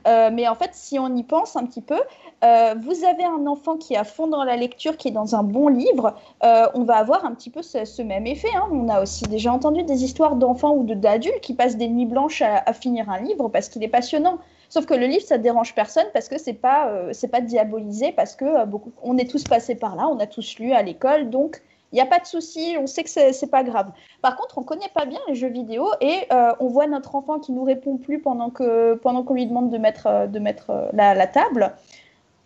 Euh, 0.07 0.31
mais 0.33 0.47
en 0.47 0.55
fait, 0.55 0.71
si 0.73 0.97
on 0.97 1.15
y 1.15 1.21
pense 1.21 1.55
un 1.55 1.67
petit 1.67 1.81
peu, 1.81 1.99
euh, 2.43 2.73
vous 2.81 3.05
avez 3.05 3.23
un 3.23 3.45
enfant 3.45 3.77
qui 3.77 3.93
est 3.93 3.97
à 3.97 4.05
fond 4.05 4.25
dans 4.25 4.43
la 4.43 4.55
lecture, 4.55 4.97
qui 4.97 5.09
est 5.09 5.11
dans 5.11 5.35
un 5.35 5.43
bon 5.43 5.67
livre, 5.67 6.15
euh, 6.43 6.65
on 6.73 6.83
va 6.83 6.95
avoir 6.95 7.25
un 7.25 7.35
petit 7.35 7.51
peu 7.51 7.61
ce, 7.61 8.01
même 8.01 8.25
effet. 8.25 8.49
Hein. 8.55 8.67
On 8.71 8.89
a 8.89 9.03
aussi 9.03 9.25
déjà 9.25 9.53
entendu 9.53 9.83
des 9.83 10.03
histoires 10.03 10.35
d'enfants 10.35 10.75
ou 10.75 10.83
d'adultes 10.83 11.41
qui 11.41 11.53
passent 11.53 11.77
des 11.77 11.87
nuits 11.87 12.07
blanches 12.07 12.41
à, 12.41 12.73
finir 12.73 13.07
un 13.11 13.19
livre 13.19 13.49
parce 13.49 13.69
qu'il 13.69 13.83
est 13.83 13.87
passionnant. 13.87 14.39
Sauf 14.69 14.87
que 14.87 14.95
le 14.95 15.05
livre, 15.05 15.23
ça 15.23 15.37
dérange 15.37 15.75
personne 15.75 16.07
parce 16.11 16.27
que 16.27 16.39
c'est 16.39 16.53
pas, 16.53 16.91
c'est 17.11 17.27
pas 17.27 17.41
diabolisé, 17.41 18.13
parce 18.13 18.35
que 18.35 18.65
beaucoup, 18.65 18.91
on 19.03 19.15
est 19.19 19.29
tous 19.29 19.43
passés 19.43 19.75
par 19.75 19.95
là, 19.95 20.07
on 20.07 20.17
a 20.17 20.25
tous 20.25 20.57
lu 20.57 20.71
à 20.71 20.81
l'école, 20.81 21.29
donc 21.29 21.61
il 21.95 21.99
n'y 21.99 22.01
a 22.01 22.07
pas 22.07 22.19
de 22.19 22.25
souci, 22.25 22.75
on 22.77 22.87
sait 22.87 23.05
que 23.05 23.09
c'est 23.09 23.31
n'est 23.41 23.47
pas 23.47 23.63
grave. 23.63 23.89
Par 24.21 24.35
contre, 24.35 24.57
on 24.57 24.61
ne 24.61 24.65
connaît 24.65 24.91
pas 24.93 25.05
bien 25.05 25.19
les 25.29 25.35
jeux 25.35 25.47
vidéo 25.47 25.89
et 26.01 26.27
euh, 26.29 26.51
on 26.59 26.67
voit 26.67 26.87
notre 26.87 27.15
enfant 27.15 27.39
qui 27.39 27.53
nous 27.53 27.63
répond 27.63 27.95
plus 27.95 28.19
pendant 28.19 28.49
que 28.49 28.95
pendant 28.95 29.23
qu'on 29.23 29.33
lui 29.33 29.45
demande 29.45 29.69
de 29.69 29.77
mettre, 29.77 30.07
euh, 30.07 30.27
de 30.27 30.37
mettre 30.39 30.71
euh, 30.71 30.89
la, 30.91 31.25
table. 31.25 31.73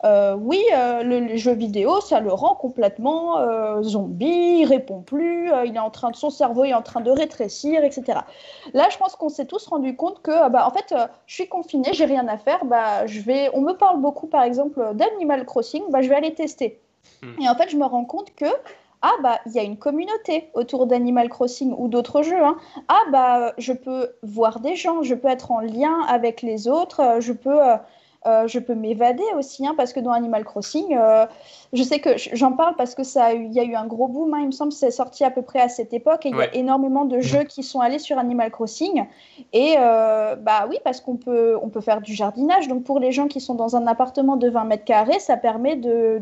oui, 0.04 0.64
le, 0.72 1.36
jeu 1.36 1.54
vidéo, 1.54 2.00
ça 2.00 2.20
le 2.20 2.32
rend 2.32 2.54
complètement 2.54 3.38
zombie, 3.82 4.60
il 4.60 4.66
répond 4.66 5.02
plus, 5.02 5.52
il 5.66 5.76
est 5.76 5.80
en 5.80 5.90
train 5.90 6.12
de 6.12 6.16
son 6.16 6.30
cerveau 6.30 6.64
est 6.66 6.76
en 6.76 6.84
train 6.84 7.02
de 7.02 7.10
rétrécir, 7.10 7.84
etc. 7.84 8.20
Là, 8.76 8.88
je 8.92 9.00
pense 9.00 9.16
qu'on 9.16 9.30
s'est 9.30 9.46
tous 9.46 9.66
rendu 9.66 9.96
compte 9.96 10.22
que, 10.22 10.48
bah, 10.50 10.68
en 10.68 10.70
fait, 10.70 10.94
je 11.26 11.34
suis 11.34 11.48
confiné, 11.48 11.90
j'ai 11.94 12.06
rien 12.06 12.28
à 12.28 12.38
faire, 12.38 12.66
bah, 12.66 13.08
je 13.08 13.20
vais, 13.22 13.50
on 13.56 13.62
me 13.62 13.74
parle 13.74 14.00
beaucoup, 14.00 14.28
par 14.28 14.44
exemple, 14.44 14.92
d'Animal 14.94 15.44
Crossing, 15.46 15.84
bah, 15.90 16.04
je 16.04 16.10
vais 16.10 16.16
aller 16.16 16.36
tester. 16.36 16.80
Hmm. 17.24 17.42
Et 17.42 17.50
en 17.50 17.56
fait, 17.56 17.70
je 17.70 17.78
me 17.78 17.86
rends 17.86 18.06
compte 18.06 18.34
que 18.36 18.46
ah 19.02 19.14
bah 19.24 19.40
il 19.46 19.54
y 19.54 19.60
a 19.60 19.64
une 19.64 19.78
communauté 19.78 20.50
autour 20.54 20.88
d'Animal 20.88 21.30
Crossing 21.30 21.74
ou 21.78 21.88
d'autres 21.88 22.22
jeux. 22.22 22.44
Hein. 22.44 22.58
Ah 22.88 23.02
bah 23.12 23.54
je 23.58 23.74
peux 23.74 24.10
voir 24.24 24.60
des 24.60 24.76
gens, 24.76 25.04
je 25.04 25.16
peux 25.16 25.30
être 25.30 25.52
en 25.52 25.60
lien 25.60 26.02
avec 26.08 26.42
les 26.42 26.68
autres, 26.68 27.18
je 27.20 27.34
peux 27.34 27.62
euh, 27.62 27.78
euh, 28.26 28.48
je 28.48 28.60
peux 28.60 28.76
m'évader 28.76 29.24
aussi, 29.38 29.66
hein, 29.66 29.74
parce 29.78 29.94
que 29.94 30.00
dans 30.00 30.12
Animal 30.12 30.44
Crossing, 30.44 30.96
euh, 30.98 31.26
je 31.74 31.84
sais 31.84 32.00
que 32.00 32.12
j'en 32.34 32.54
parle 32.54 32.76
parce 32.76 32.96
que 32.96 33.04
ça, 33.04 33.34
il 33.34 33.54
y 33.54 33.60
a 33.60 33.64
eu 33.64 33.76
un 33.76 33.86
gros 33.86 34.08
boom. 34.08 34.34
Hein, 34.34 34.40
il 34.42 34.48
me 34.48 34.52
semble 34.52 34.72
que 34.72 34.78
c'est 34.78 34.92
sorti 34.92 35.24
à 35.24 35.30
peu 35.30 35.44
près 35.44 35.60
à 35.60 35.70
cette 35.70 35.94
époque, 35.94 36.26
et 36.26 36.30
il 36.30 36.36
y 36.36 36.42
a 36.42 36.56
énormément 36.56 37.06
de 37.06 37.20
jeux 37.20 37.44
qui 37.44 37.62
sont 37.62 37.80
allés 37.80 38.00
sur 38.00 38.18
Animal 38.18 38.50
Crossing. 38.50 39.06
Et 39.54 39.76
euh, 39.78 40.36
bah 40.36 40.66
oui, 40.68 40.78
parce 40.84 41.00
qu'on 41.00 41.16
peut, 41.16 41.58
on 41.62 41.70
peut 41.70 41.82
faire 41.82 42.02
du 42.02 42.14
jardinage. 42.14 42.68
Donc 42.68 42.84
pour 42.84 43.00
les 43.00 43.12
gens 43.12 43.28
qui 43.28 43.40
sont 43.40 43.54
dans 43.54 43.76
un 43.76 43.86
appartement 43.86 44.36
de 44.36 44.50
20 44.50 44.64
mètres 44.66 44.84
carrés, 44.84 45.20
ça 45.20 45.38
permet 45.38 45.76
de, 45.76 46.20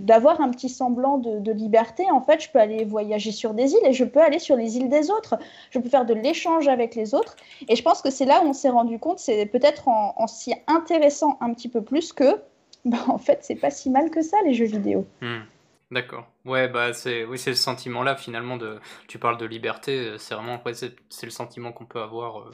d'avoir 0.00 0.40
un 0.40 0.50
petit 0.50 0.68
semblant 0.68 1.18
de, 1.18 1.52
liberté. 1.54 2.04
En 2.10 2.20
fait, 2.20 2.42
je 2.42 2.50
peux 2.50 2.58
aller 2.58 2.84
voyager 2.84 3.30
sur 3.30 3.54
des 3.54 3.72
îles 3.72 3.86
et 3.86 3.92
je 3.92 4.04
peux 4.04 4.20
aller 4.20 4.40
sur 4.40 4.56
les 4.56 4.76
îles 4.76 4.88
des 4.88 5.10
autres. 5.10 5.36
Je 5.70 5.78
peux 5.78 5.88
faire 5.88 6.04
de 6.04 6.14
l'échange 6.14 6.66
avec 6.68 6.96
les 6.96 7.14
autres. 7.14 7.36
Et 7.68 7.76
je 7.76 7.82
pense 7.82 8.02
que 8.02 8.10
c'est 8.10 8.24
là 8.24 8.42
où 8.44 8.48
on 8.48 8.52
s'est 8.52 8.70
rendu 8.70 8.98
compte, 8.98 9.20
c'est 9.20 9.46
peut-être 9.46 9.88
en, 9.88 10.14
en 10.16 10.26
s'y 10.26 10.52
intéressant 10.66 11.38
un 11.40 11.54
petit 11.54 11.68
peu 11.68 11.80
plus 11.80 12.12
que, 12.12 12.40
bah, 12.90 13.04
en 13.08 13.18
fait, 13.18 13.38
c'est 13.42 13.56
pas 13.56 13.70
si 13.70 13.90
mal 13.90 14.10
que 14.10 14.22
ça, 14.22 14.36
les 14.44 14.54
jeux 14.54 14.66
vidéo. 14.66 15.06
Hmm. 15.20 15.42
D'accord. 15.90 16.26
Ouais, 16.44 16.68
bah 16.68 16.92
c'est 16.92 17.24
oui, 17.24 17.38
c'est 17.38 17.50
le 17.50 17.56
sentiment 17.56 18.02
là 18.02 18.16
finalement 18.16 18.56
de. 18.56 18.80
Tu 19.06 19.18
parles 19.18 19.36
de 19.36 19.46
liberté, 19.46 19.98
euh, 19.98 20.18
c'est 20.18 20.34
vraiment 20.34 20.60
c'est 20.74 21.26
le 21.26 21.30
sentiment 21.30 21.72
qu'on 21.72 21.86
peut 21.86 22.00
avoir 22.00 22.40
euh, 22.40 22.50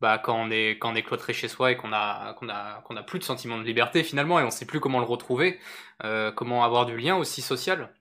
bah, 0.00 0.18
quand 0.18 0.34
on 0.34 0.50
est 0.50 0.78
quand 0.78 0.92
on 0.92 0.94
est 0.94 1.02
cloîtré 1.02 1.34
chez 1.34 1.48
soi 1.48 1.72
et 1.72 1.76
qu'on 1.76 1.92
a 1.92 2.34
qu'on 2.34 2.48
a 2.48 2.80
qu'on 2.82 2.96
a 2.96 3.02
plus 3.02 3.18
de 3.18 3.24
sentiment 3.24 3.58
de 3.58 3.64
liberté 3.64 4.02
finalement 4.02 4.40
et 4.40 4.44
on 4.44 4.50
sait 4.50 4.64
plus 4.64 4.80
comment 4.80 5.00
le 5.00 5.04
retrouver, 5.04 5.58
euh, 6.04 6.32
comment 6.32 6.64
avoir 6.64 6.86
du 6.86 6.96
lien 6.96 7.16
aussi 7.16 7.42
social. 7.42 7.92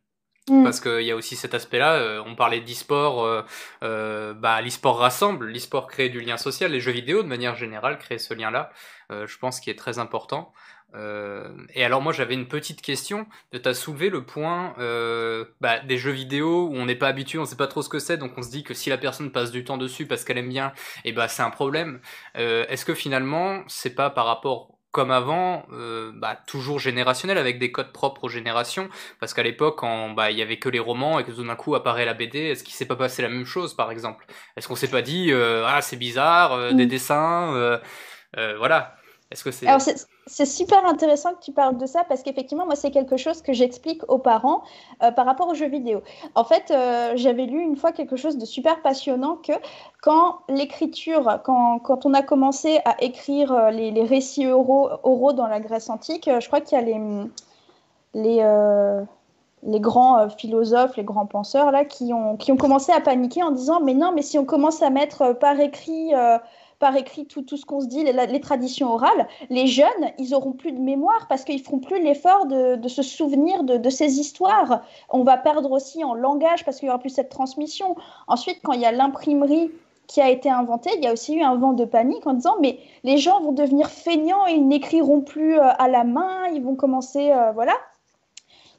Mm. 0.50 0.64
Parce 0.64 0.80
qu'il 0.80 1.04
y 1.04 1.12
a 1.12 1.16
aussi 1.16 1.36
cet 1.36 1.54
aspect-là, 1.54 1.96
euh, 1.96 2.24
on 2.26 2.36
parlait 2.36 2.62
d'e-sport, 2.62 3.46
bah, 3.82 4.62
l'e-sport 4.62 4.98
rassemble, 4.98 5.48
l'e-sport 5.48 5.88
crée 5.88 6.10
du 6.10 6.22
lien 6.22 6.38
social, 6.38 6.72
les 6.72 6.80
jeux 6.80 6.92
vidéo 6.92 7.24
de 7.24 7.28
manière 7.28 7.56
générale 7.56 8.00
créent 8.00 8.18
ce 8.18 8.34
lien-là, 8.34 8.72
je 9.12 9.38
pense 9.38 9.60
qui 9.60 9.70
est 9.70 9.78
très 9.78 10.00
important. 10.00 10.54
Et 10.94 11.84
alors 11.84 12.02
moi 12.02 12.14
j'avais 12.14 12.34
une 12.34 12.48
petite 12.48 12.82
question, 12.82 13.26
tu 13.52 13.62
as 13.64 13.74
soulevé 13.74 14.10
le 14.10 14.26
point 14.26 14.74
bah, 15.62 15.80
des 15.80 15.98
jeux 15.98 16.12
vidéo 16.12 16.68
où 16.68 16.76
on 16.76 16.86
n'est 16.86 16.96
pas 16.96 17.08
habitué, 17.08 17.40
on 17.40 17.46
sait 17.46 17.56
pas 17.56 17.68
trop 17.68 17.82
ce 17.82 17.90
que 17.90 18.00
c'est, 18.00 18.18
donc 18.18 18.38
on 18.38 18.42
se 18.42 18.50
dit 18.50 18.64
que 18.64 18.74
si 18.74 18.90
la 18.90 18.98
personne 18.98 19.32
passe 19.32 19.52
du 19.52 19.64
temps 19.64 19.78
dessus 19.78 20.06
parce 20.06 20.24
qu'elle 20.24 20.38
aime 20.38 20.50
bien, 20.50 20.74
et 21.06 21.10
eh 21.10 21.12
bah, 21.12 21.28
c'est 21.28 21.44
un 21.44 21.50
problème. 21.50 22.02
Est-ce 22.36 22.86
que 22.86 22.94
finalement 22.94 23.64
c'est 23.68 23.96
pas 23.96 24.10
par 24.10 24.26
rapport 24.26 24.72
comme 24.92 25.12
avant, 25.12 25.66
euh, 25.72 26.12
bah, 26.14 26.38
toujours 26.48 26.80
générationnel 26.80 27.38
avec 27.38 27.60
des 27.60 27.72
codes 27.72 27.94
propres 27.94 28.26
aux 28.26 28.30
générations, 28.30 28.90
parce 29.20 29.34
qu'à 29.34 29.44
l'époque, 29.44 29.82
bah, 30.16 30.32
il 30.32 30.38
y 30.38 30.42
avait 30.42 30.60
que 30.60 30.70
les 30.70 30.80
romans 30.80 31.18
et 31.20 31.24
que 31.24 31.32
tout 31.32 31.44
d'un 31.44 31.56
coup 31.56 31.76
apparaît 31.76 32.06
la 32.06 32.14
BD, 32.14 32.40
est-ce 32.40 32.64
qu'il 32.64 32.74
s'est 32.74 32.86
pas 32.86 32.98
passé 32.98 33.22
la 33.22 33.30
même 33.30 33.46
chose, 33.46 33.74
par 33.74 33.90
exemple? 33.92 34.26
Est-ce 34.58 34.68
qu'on 34.68 34.76
s'est 34.76 34.90
pas 34.90 35.02
dit, 35.02 35.32
euh, 35.32 35.66
ah 35.66 35.82
c'est 35.82 35.96
bizarre, 35.96 36.54
euh, 36.54 36.72
des 36.74 36.86
dessins, 36.86 37.80
voilà. 38.58 38.96
Est-ce 39.32 39.46
que 39.46 39.52
c'est 39.52 39.66
c'est 40.28 40.46
super 40.46 40.86
intéressant 40.86 41.34
que 41.34 41.42
tu 41.42 41.52
parles 41.52 41.78
de 41.78 41.86
ça 41.86 42.04
parce 42.04 42.22
qu'effectivement, 42.22 42.66
moi, 42.66 42.76
c'est 42.76 42.92
quelque 42.92 43.18
chose 43.18 43.42
que 43.42 43.54
j'explique 43.54 44.02
aux 44.08 44.20
parents 44.20 44.62
euh, 45.02 45.12
par 45.12 45.26
rapport 45.26 45.48
aux 45.48 45.56
jeux 45.56 45.68
vidéo. 45.68 46.02
En 46.36 46.44
fait, 46.44 46.70
euh, 46.70 47.14
j'avais 47.16 47.46
lu 47.46 47.60
une 47.60 47.76
fois 47.76 47.92
quelque 47.92 48.16
chose 48.16 48.38
de 48.38 48.46
super 48.46 48.82
passionnant 48.82 49.38
que 49.38 49.54
quand 50.02 50.40
l'écriture, 50.48 51.40
quand, 51.44 51.80
quand, 51.80 52.06
on 52.06 52.14
a 52.14 52.22
commencé 52.22 52.80
à 52.86 53.02
écrire 53.02 53.52
euh, 53.52 53.72
les, 53.72 53.90
les 53.92 54.04
récits 54.04 54.48
oraux, 54.48 55.34
dans 55.34 55.48
la 55.48 55.60
Grèce 55.60 55.90
antique, 55.90 56.30
je 56.40 56.48
crois 56.48 56.62
qu'il 56.62 56.78
y 56.78 56.82
a 56.82 56.84
les, 56.84 57.00
les, 58.14 59.06
les 59.64 59.80
grands 59.80 60.30
philosophes, 60.30 60.98
les 60.98 61.04
grands 61.04 61.26
penseurs 61.26 61.72
là, 61.72 61.86
qui 61.86 62.14
ont, 62.14 62.38
qui 62.38 62.52
ont 62.52 62.58
commencé 62.58 62.92
à 62.92 63.00
paniquer 63.00 63.44
en 63.44 63.52
disant 63.52 63.80
Mais 63.82 63.94
non, 63.94 64.12
mais 64.14 64.22
si 64.22 64.38
on 64.38 64.46
commence 64.46 64.82
à 64.82 64.90
mettre 64.90 65.34
par 65.34 65.60
écrit 65.60 66.12
par 66.82 66.96
écrit 66.98 67.26
tout, 67.26 67.44
tout 67.44 67.56
ce 67.56 67.66
qu'on 67.66 67.80
se 67.80 67.86
dit, 67.86 68.04
les, 68.04 68.42
traditions 68.42 68.92
orales, 68.92 69.28
les 69.50 69.68
jeunes, 69.68 69.88
ils 70.18 70.34
auront 70.34 70.52
plus 70.52 70.72
de 70.72 70.80
mémoire 70.80 71.28
parce 71.30 71.44
qu'ils 71.46 71.62
feront 71.62 71.80
plus 71.80 72.02
l'effort 72.02 72.48
de, 72.48 72.76
de, 72.76 72.88
se 72.90 73.04
souvenir 73.04 73.64
de, 73.64 73.78
de, 73.78 73.90
ces 73.90 74.20
histoires. 74.20 74.82
On 75.10 75.24
va 75.24 75.38
perdre 75.38 75.72
aussi 75.72 76.04
en 76.04 76.16
langage 76.16 76.66
parce 76.66 76.80
qu'il 76.80 76.88
y 76.88 76.90
aura 76.90 77.00
plus 77.00 77.12
cette 77.12 77.30
transmission. 77.30 77.96
Ensuite, 78.28 78.60
quand 78.64 78.74
il 78.74 78.82
y 78.82 78.86
a 78.86 78.92
l'imprimerie 78.92 79.72
qui 80.08 80.22
a 80.22 80.30
été 80.30 80.50
inventée, 80.50 80.90
il 80.98 81.04
y 81.04 81.08
a 81.08 81.14
aussi 81.14 81.36
eu 81.36 81.44
un 81.44 81.56
vent 81.56 81.74
de 81.74 81.86
panique 81.86 82.26
en 82.26 82.34
disant 82.34 82.56
mais 82.60 82.80
les 83.04 83.18
gens 83.18 83.40
vont 83.42 83.54
devenir 83.54 83.90
feignants 83.90 84.48
et 84.48 84.54
ils 84.54 84.68
n'écriront 84.68 85.22
plus 85.22 85.58
euh, 85.58 85.70
à 85.78 85.88
la 85.88 86.04
main, 86.04 86.48
ils 86.48 86.64
vont 86.64 86.76
commencer, 86.76 87.32
euh, 87.32 87.52
voilà. 87.52 87.74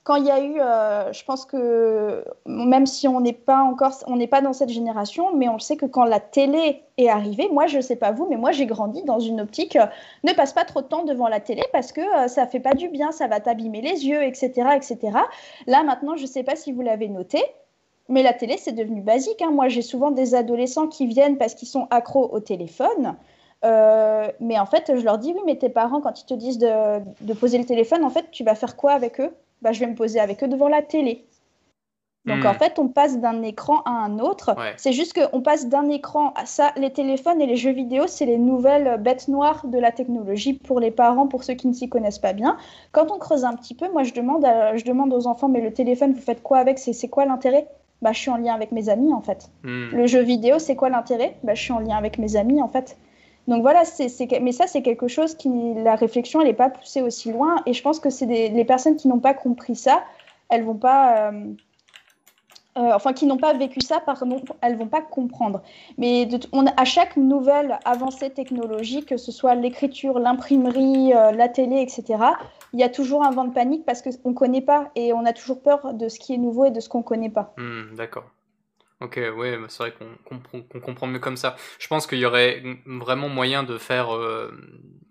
Quand 0.04 0.16
il 0.16 0.24
y 0.24 0.30
a 0.30 0.40
eu, 0.42 0.58
euh, 0.58 1.12
je 1.12 1.24
pense 1.24 1.44
que 1.44 2.24
même 2.44 2.86
si 2.86 3.06
on 3.06 3.20
n'est 3.20 3.32
pas 3.32 3.62
encore, 3.62 3.92
on 4.08 4.16
n'est 4.16 4.26
pas 4.26 4.40
dans 4.40 4.52
cette 4.52 4.70
génération, 4.70 5.34
mais 5.36 5.48
on 5.48 5.60
sait 5.60 5.76
que 5.76 5.86
quand 5.86 6.04
la 6.04 6.18
télé 6.18 6.82
est 6.98 7.08
arrivée, 7.08 7.48
moi 7.52 7.68
je 7.68 7.76
ne 7.76 7.82
sais 7.82 7.94
pas 7.94 8.10
vous, 8.10 8.26
mais 8.28 8.36
moi 8.36 8.50
j'ai 8.50 8.66
grandi 8.66 9.04
dans 9.04 9.20
une 9.20 9.40
optique, 9.40 9.76
euh, 9.76 9.86
ne 10.24 10.32
passe 10.32 10.52
pas 10.52 10.64
trop 10.64 10.82
de 10.82 10.88
temps 10.88 11.04
devant 11.04 11.28
la 11.28 11.38
télé 11.38 11.62
parce 11.72 11.92
que 11.92 12.00
euh, 12.00 12.26
ça 12.26 12.48
fait 12.48 12.58
pas 12.58 12.74
du 12.74 12.88
bien, 12.88 13.12
ça 13.12 13.28
va 13.28 13.38
t'abîmer 13.38 13.80
les 13.80 14.04
yeux, 14.04 14.24
etc., 14.24 14.70
etc. 14.74 15.18
Là 15.68 15.84
maintenant, 15.84 16.16
je 16.16 16.22
ne 16.22 16.28
sais 16.28 16.42
pas 16.42 16.56
si 16.56 16.72
vous 16.72 16.82
l'avez 16.82 17.08
noté, 17.08 17.40
mais 18.08 18.24
la 18.24 18.32
télé 18.32 18.56
c'est 18.58 18.72
devenu 18.72 19.02
basique. 19.02 19.40
Hein. 19.40 19.52
Moi 19.52 19.68
j'ai 19.68 19.82
souvent 19.82 20.10
des 20.10 20.34
adolescents 20.34 20.88
qui 20.88 21.06
viennent 21.06 21.38
parce 21.38 21.54
qu'ils 21.54 21.68
sont 21.68 21.86
accros 21.90 22.28
au 22.32 22.40
téléphone. 22.40 23.14
Mais 23.62 24.58
en 24.58 24.66
fait, 24.66 24.92
je 24.96 25.04
leur 25.04 25.18
dis 25.18 25.32
oui, 25.32 25.40
mais 25.46 25.56
tes 25.56 25.68
parents, 25.68 26.00
quand 26.00 26.20
ils 26.20 26.26
te 26.26 26.34
disent 26.34 26.58
de, 26.58 27.00
de 27.20 27.32
poser 27.34 27.58
le 27.58 27.64
téléphone, 27.64 28.04
en 28.04 28.10
fait, 28.10 28.30
tu 28.30 28.44
vas 28.44 28.54
faire 28.54 28.76
quoi 28.76 28.92
avec 28.92 29.20
eux? 29.20 29.30
Bah, 29.62 29.72
je 29.72 29.80
vais 29.80 29.86
me 29.86 29.94
poser 29.94 30.18
avec 30.20 30.42
eux 30.42 30.48
devant 30.48 30.68
la 30.68 30.82
télé. 30.82 31.24
Donc 32.24 32.44
en 32.44 32.52
hmm. 32.52 32.58
fait, 32.58 32.78
on 32.78 32.86
passe 32.86 33.18
d'un 33.18 33.42
écran 33.42 33.82
à 33.84 33.90
un 33.90 34.20
autre. 34.20 34.54
C'est 34.76 34.92
juste 34.92 35.12
qu'on 35.12 35.40
passe 35.40 35.66
d'un 35.66 35.88
écran 35.88 36.32
à 36.36 36.46
ça. 36.46 36.72
Les 36.76 36.92
téléphones 36.92 37.40
et 37.40 37.46
les 37.46 37.56
jeux 37.56 37.72
vidéo, 37.72 38.04
c'est 38.06 38.26
les 38.26 38.38
nouvelles 38.38 39.00
bêtes 39.00 39.26
noires 39.26 39.66
de 39.66 39.78
la 39.78 39.90
technologie 39.90 40.54
pour 40.54 40.78
les 40.78 40.92
parents, 40.92 41.26
pour 41.26 41.42
ceux 41.42 41.54
qui 41.54 41.66
ne 41.66 41.72
s'y 41.72 41.88
connaissent 41.88 42.20
pas 42.20 42.32
bien. 42.32 42.56
Quand 42.92 43.10
on 43.10 43.18
creuse 43.18 43.44
un 43.44 43.54
petit 43.54 43.74
peu, 43.74 43.90
moi 43.90 44.04
je 44.04 44.12
demande, 44.12 44.46
je 44.76 44.84
demande 44.84 45.12
aux 45.12 45.26
enfants, 45.26 45.48
mais 45.48 45.60
le 45.60 45.72
téléphone, 45.72 46.12
vous 46.12 46.20
faites 46.20 46.44
quoi 46.44 46.58
avec? 46.58 46.78
C'est 46.78 47.08
quoi 47.08 47.24
l'intérêt? 47.24 47.66
Bah, 48.02 48.12
Je 48.12 48.18
suis 48.18 48.30
en 48.30 48.36
lien 48.36 48.54
avec 48.54 48.70
mes 48.70 48.88
amis 48.88 49.12
en 49.12 49.20
fait. 49.20 49.50
Hmm. 49.64 49.90
Le 49.92 50.06
jeu 50.06 50.22
vidéo, 50.22 50.60
c'est 50.60 50.76
quoi 50.76 50.90
l'intérêt? 50.90 51.36
Bah, 51.42 51.54
Je 51.54 51.62
suis 51.62 51.72
en 51.72 51.80
lien 51.80 51.96
avec 51.96 52.18
mes 52.18 52.36
amis 52.36 52.62
en 52.62 52.68
fait. 52.68 52.96
Donc 53.48 53.62
voilà, 53.62 53.84
c'est, 53.84 54.08
mais 54.40 54.52
ça, 54.52 54.66
c'est 54.66 54.82
quelque 54.82 55.08
chose 55.08 55.34
qui, 55.34 55.50
la 55.74 55.96
réflexion, 55.96 56.40
elle 56.40 56.46
n'est 56.46 56.54
pas 56.54 56.70
poussée 56.70 57.02
aussi 57.02 57.32
loin. 57.32 57.56
Et 57.66 57.72
je 57.72 57.82
pense 57.82 57.98
que 58.00 58.10
c'est 58.10 58.26
les 58.26 58.64
personnes 58.64 58.96
qui 58.96 59.08
n'ont 59.08 59.20
pas 59.20 59.34
compris 59.34 59.76
ça, 59.76 60.04
elles 60.52 60.64
vont 60.64 60.76
pas. 60.76 61.30
Euh, 61.30 61.52
euh, 62.78 62.92
enfin, 62.94 63.12
qui 63.12 63.26
n'ont 63.26 63.36
pas 63.36 63.52
vécu 63.52 63.82
ça, 63.82 64.00
pardon, 64.00 64.40
elles 64.62 64.78
vont 64.78 64.86
pas 64.86 65.02
comprendre. 65.02 65.62
Mais 65.98 66.26
à 66.78 66.84
chaque 66.86 67.18
nouvelle 67.18 67.78
avancée 67.84 68.30
technologique, 68.30 69.06
que 69.06 69.18
ce 69.18 69.30
soit 69.30 69.54
l'écriture, 69.54 70.18
l'imprimerie, 70.18 71.12
euh, 71.12 71.32
la 71.32 71.50
télé, 71.50 71.82
etc., 71.82 72.24
il 72.72 72.80
y 72.80 72.82
a 72.82 72.88
toujours 72.88 73.24
un 73.24 73.30
vent 73.30 73.44
de 73.44 73.52
panique 73.52 73.84
parce 73.84 74.00
qu'on 74.00 74.30
ne 74.30 74.34
connaît 74.34 74.62
pas 74.62 74.90
et 74.94 75.12
on 75.12 75.26
a 75.26 75.34
toujours 75.34 75.60
peur 75.60 75.92
de 75.92 76.08
ce 76.08 76.18
qui 76.18 76.32
est 76.32 76.38
nouveau 76.38 76.64
et 76.64 76.70
de 76.70 76.80
ce 76.80 76.88
qu'on 76.88 76.98
ne 76.98 77.04
connaît 77.04 77.28
pas. 77.28 77.52
Hmm, 77.58 77.94
d'accord. 77.94 78.24
Ok, 79.02 79.16
ouais, 79.16 79.56
bah, 79.56 79.66
c'est 79.68 79.82
vrai 79.82 79.94
qu'on 80.28 80.80
comprend 80.80 81.06
mieux 81.08 81.18
comme 81.18 81.36
ça. 81.36 81.56
Je 81.80 81.88
pense 81.88 82.06
qu'il 82.06 82.18
y 82.18 82.24
aurait 82.24 82.62
vraiment 82.86 83.28
moyen 83.28 83.64
de 83.64 83.76
faire, 83.76 84.14
euh, 84.14 84.52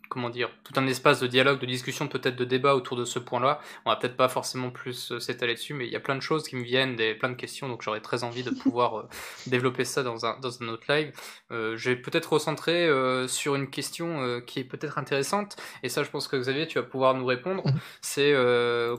comment 0.07 0.29
dire, 0.29 0.49
tout 0.63 0.71
un 0.79 0.87
espace 0.87 1.19
de 1.19 1.27
dialogue, 1.27 1.59
de 1.59 1.65
discussion, 1.65 2.07
peut-être 2.07 2.37
de 2.37 2.45
débat 2.45 2.73
autour 2.73 2.95
de 2.95 3.03
ce 3.03 3.19
point-là. 3.19 3.59
On 3.85 3.89
va 3.89 3.97
peut-être 3.97 4.15
pas 4.15 4.29
forcément 4.29 4.69
plus 4.69 5.11
euh, 5.11 5.19
s'étaler 5.19 5.55
dessus, 5.55 5.73
mais 5.73 5.87
il 5.87 5.91
y 5.91 5.97
a 5.97 5.99
plein 5.99 6.15
de 6.15 6.21
choses 6.21 6.47
qui 6.47 6.55
me 6.55 6.63
viennent, 6.63 6.95
des, 6.95 7.13
plein 7.15 7.27
de 7.27 7.35
questions, 7.35 7.67
donc 7.67 7.81
j'aurais 7.81 7.99
très 7.99 8.23
envie 8.23 8.43
de 8.43 8.49
pouvoir 8.63 8.97
euh, 8.97 9.09
développer 9.47 9.83
ça 9.83 10.03
dans 10.03 10.25
un, 10.25 10.39
dans 10.39 10.63
un 10.63 10.69
autre 10.69 10.85
live. 10.87 11.11
je 11.49 11.89
vais 11.89 11.97
peut-être 11.97 12.31
recentrer 12.31 12.89
sur 13.27 13.55
une 13.55 13.69
question 13.69 14.41
qui 14.47 14.59
est 14.59 14.63
peut-être 14.63 14.97
intéressante, 14.97 15.57
et 15.83 15.89
ça 15.89 16.03
je 16.03 16.09
pense 16.09 16.29
que 16.29 16.37
Xavier, 16.37 16.65
tu 16.67 16.79
vas 16.79 16.85
pouvoir 16.85 17.13
nous 17.13 17.25
répondre. 17.25 17.63
C'est 18.01 18.33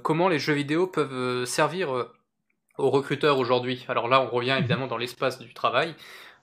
comment 0.03 0.28
les 0.28 0.38
jeux 0.38 0.53
vidéo 0.53 0.86
peuvent 0.86 1.47
servir 1.47 2.09
aux 2.78 2.90
recruteurs 2.90 3.38
aujourd'hui. 3.38 3.84
Alors 3.88 4.08
là, 4.08 4.22
on 4.22 4.34
revient 4.34 4.56
évidemment 4.58 4.86
dans 4.86 4.96
l'espace 4.96 5.38
du 5.38 5.52
travail. 5.54 5.94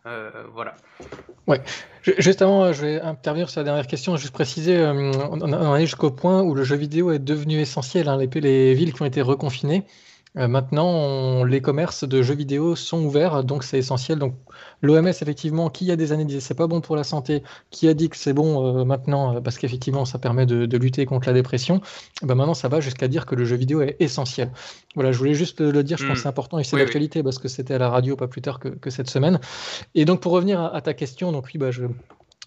Euh, 0.05 0.30
voilà. 0.53 0.75
Ouais. 1.47 1.61
Juste 2.03 2.41
avant, 2.41 2.71
je 2.71 2.82
vais 2.86 3.01
intervenir 3.01 3.49
sur 3.49 3.59
la 3.59 3.65
dernière 3.65 3.88
question, 3.88 4.15
juste 4.15 4.34
préciser, 4.34 4.77
euh, 4.77 5.11
on 5.32 5.75
est 5.75 5.86
jusqu'au 5.86 6.11
point 6.11 6.41
où 6.41 6.55
le 6.55 6.63
jeu 6.63 6.77
vidéo 6.77 7.11
est 7.11 7.19
devenu 7.19 7.59
essentiel. 7.59 8.07
Hein, 8.07 8.17
les 8.17 8.73
villes 8.73 8.93
qui 8.93 9.01
ont 9.01 9.05
été 9.05 9.21
reconfinées, 9.21 9.84
euh, 10.38 10.47
maintenant, 10.47 11.43
les 11.43 11.59
commerces 11.59 12.07
de 12.07 12.21
jeux 12.21 12.36
vidéo 12.36 12.75
sont 12.75 13.03
ouverts, 13.03 13.43
donc 13.43 13.63
c'est 13.63 13.80
essentiel. 13.80 14.19
Donc, 14.19 14.36
l'OMS, 14.82 15.07
effectivement, 15.07 15.69
qui 15.69 15.86
il 15.86 15.88
y 15.88 15.91
a 15.91 15.95
des 15.95 16.11
années 16.11 16.25
disait 16.25 16.39
c'est 16.39 16.53
pas 16.53 16.67
bon 16.67 16.82
pour 16.82 16.95
la 16.95 17.03
santé, 17.03 17.41
qui 17.71 17.88
a 17.88 17.95
dit 17.95 18.09
que 18.09 18.15
c'est 18.15 18.34
bon 18.34 18.80
euh, 18.80 18.86
maintenant 18.86 19.36
euh, 19.36 19.41
parce 19.41 19.57
qu'effectivement 19.57 20.05
ça 20.05 20.19
permet 20.19 20.45
de, 20.45 20.77
lutter 20.77 21.05
contre 21.05 21.27
la 21.27 21.34
dépression, 21.34 21.82
eh 22.21 22.25
ben 22.27 22.36
maintenant 22.36 22.53
ça 22.53 22.67
va 22.67 22.80
jusqu'à 22.80 23.07
dire 23.07 23.25
que 23.25 23.34
le 23.34 23.43
jeu 23.43 23.55
vidéo 23.55 23.82
est 23.82 23.95
essentiel. 23.99 24.51
Voilà, 24.93 25.11
je 25.11 25.17
voulais 25.17 25.34
juste 25.34 25.61
le, 25.61 25.84
dire, 25.84 25.97
je 25.97 26.05
pense 26.05 26.17
que 26.17 26.19
c'est 26.19 26.27
hmm. 26.27 26.30
important 26.30 26.59
et 26.59 26.63
c'est 26.63 26.77
d'actualité 26.77 27.23
parce 27.23 27.39
que 27.39 27.47
c'était 27.47 27.73
à 27.73 27.80
la 27.80 27.89
radio 27.89 28.15
pas 28.15 28.27
plus 28.27 28.41
tard 28.41 28.59
que, 28.59 28.89
cette 28.89 29.09
semaine. 29.09 29.39
Et 29.95 30.05
donc, 30.05 30.19
pour 30.19 30.32
revenir 30.32 30.61
à, 30.61 30.82
ta 30.82 30.93
question, 30.93 31.32
donc 31.32 31.45
oui, 31.53 31.59
bah, 31.59 31.71
je, 31.71 31.84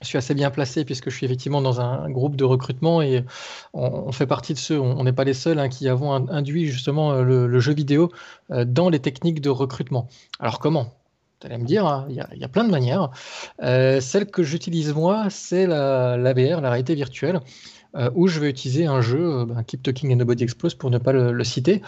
je 0.03 0.09
suis 0.09 0.19
assez 0.19 0.35
bien 0.35 0.51
placé 0.51 0.85
puisque 0.85 1.11
je 1.11 1.17
suis 1.17 1.27
effectivement 1.27 1.63
dans 1.63 1.81
un 1.81 2.11
groupe 2.11 2.37
de 2.37 2.45
recrutement 2.45 3.03
et 3.03 3.25
on, 3.73 4.13
fait 4.13 4.27
partie 4.27 4.53
de 4.53 4.59
ceux, 4.59 4.79
on 4.79 5.05
n'est 5.05 5.13
pas 5.13 5.25
les 5.25 5.35
seuls 5.35 5.59
hein, 5.59 5.69
qui 5.69 5.89
avons 5.89 6.13
induit 6.13 6.67
justement 6.67 7.13
euh, 7.13 7.23
le, 7.23 7.61
jeu 7.61 7.73
vidéo 7.73 8.11
euh, 8.51 8.65
dans 8.65 8.89
les 8.89 8.99
techniques 8.99 9.41
de 9.41 9.51
recrutement. 9.51 10.09
Alors 10.41 10.59
comment? 10.59 10.93
Vous 11.41 11.47
allez 11.47 11.59
me 11.59 11.65
dire, 11.65 11.87
hein, 11.87 12.07
il 12.09 12.15
y, 12.15 12.45
a 12.45 12.49
plein 12.49 12.63
de 12.63 12.71
manières. 12.71 13.11
Euh, 13.65 14.01
celle 14.01 14.27
que 14.27 14.45
j'utilise 14.45 14.95
moi, 14.95 15.27
c'est 15.29 15.67
la, 15.67 16.17
VR, 16.17 16.61
la 16.61 16.71
réalité 16.71 16.95
virtuelle, 16.95 17.41
où 18.15 18.29
je 18.29 18.39
vais 18.39 18.49
utiliser 18.49 18.87
un 18.87 19.01
jeu, 19.01 19.45
ben, 19.45 19.65
Keep 19.65 19.83
Talking 19.83 20.13
and 20.13 20.17
Nobody 20.17 20.45
Explode 20.45 20.77
pour 20.77 20.89
ne 20.91 20.99
pas 20.99 21.13
le, 21.13 21.43
citer, 21.43 21.83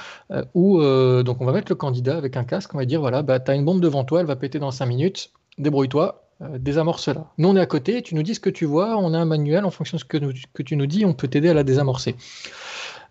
où 0.54 0.82
donc 1.22 1.40
on 1.40 1.44
va 1.44 1.52
mettre 1.52 1.70
le 1.70 1.76
candidat 1.76 2.16
avec 2.16 2.36
un 2.36 2.42
casque, 2.42 2.74
on 2.74 2.78
va 2.78 2.84
dire 2.84 3.00
voilà, 3.00 3.22
bah, 3.22 3.38
tu 3.38 3.52
as 3.52 3.54
une 3.54 3.64
bombe 3.64 3.80
devant 3.80 4.02
toi, 4.02 4.18
elle 4.18 4.26
va 4.26 4.34
péter 4.34 4.58
dans 4.58 4.72
5 4.72 4.86
minutes, 4.86 5.30
débrouille-toi, 5.56 6.23
euh, 6.44 6.58
désamorce-la. 6.58 7.26
Nous, 7.38 7.48
on 7.48 7.56
est 7.56 7.60
à 7.60 7.66
côté, 7.66 8.02
tu 8.02 8.14
nous 8.14 8.22
dis 8.22 8.34
ce 8.34 8.40
que 8.40 8.50
tu 8.50 8.64
vois, 8.64 8.96
on 8.96 9.14
a 9.14 9.18
un 9.18 9.24
manuel, 9.24 9.64
en 9.64 9.70
fonction 9.70 9.96
de 9.96 10.00
ce 10.00 10.04
que, 10.04 10.18
que 10.52 10.62
tu 10.62 10.76
nous 10.76 10.86
dis, 10.86 11.04
on 11.04 11.14
peut 11.14 11.28
t'aider 11.28 11.48
à 11.48 11.54
la 11.54 11.64
désamorcer. 11.64 12.16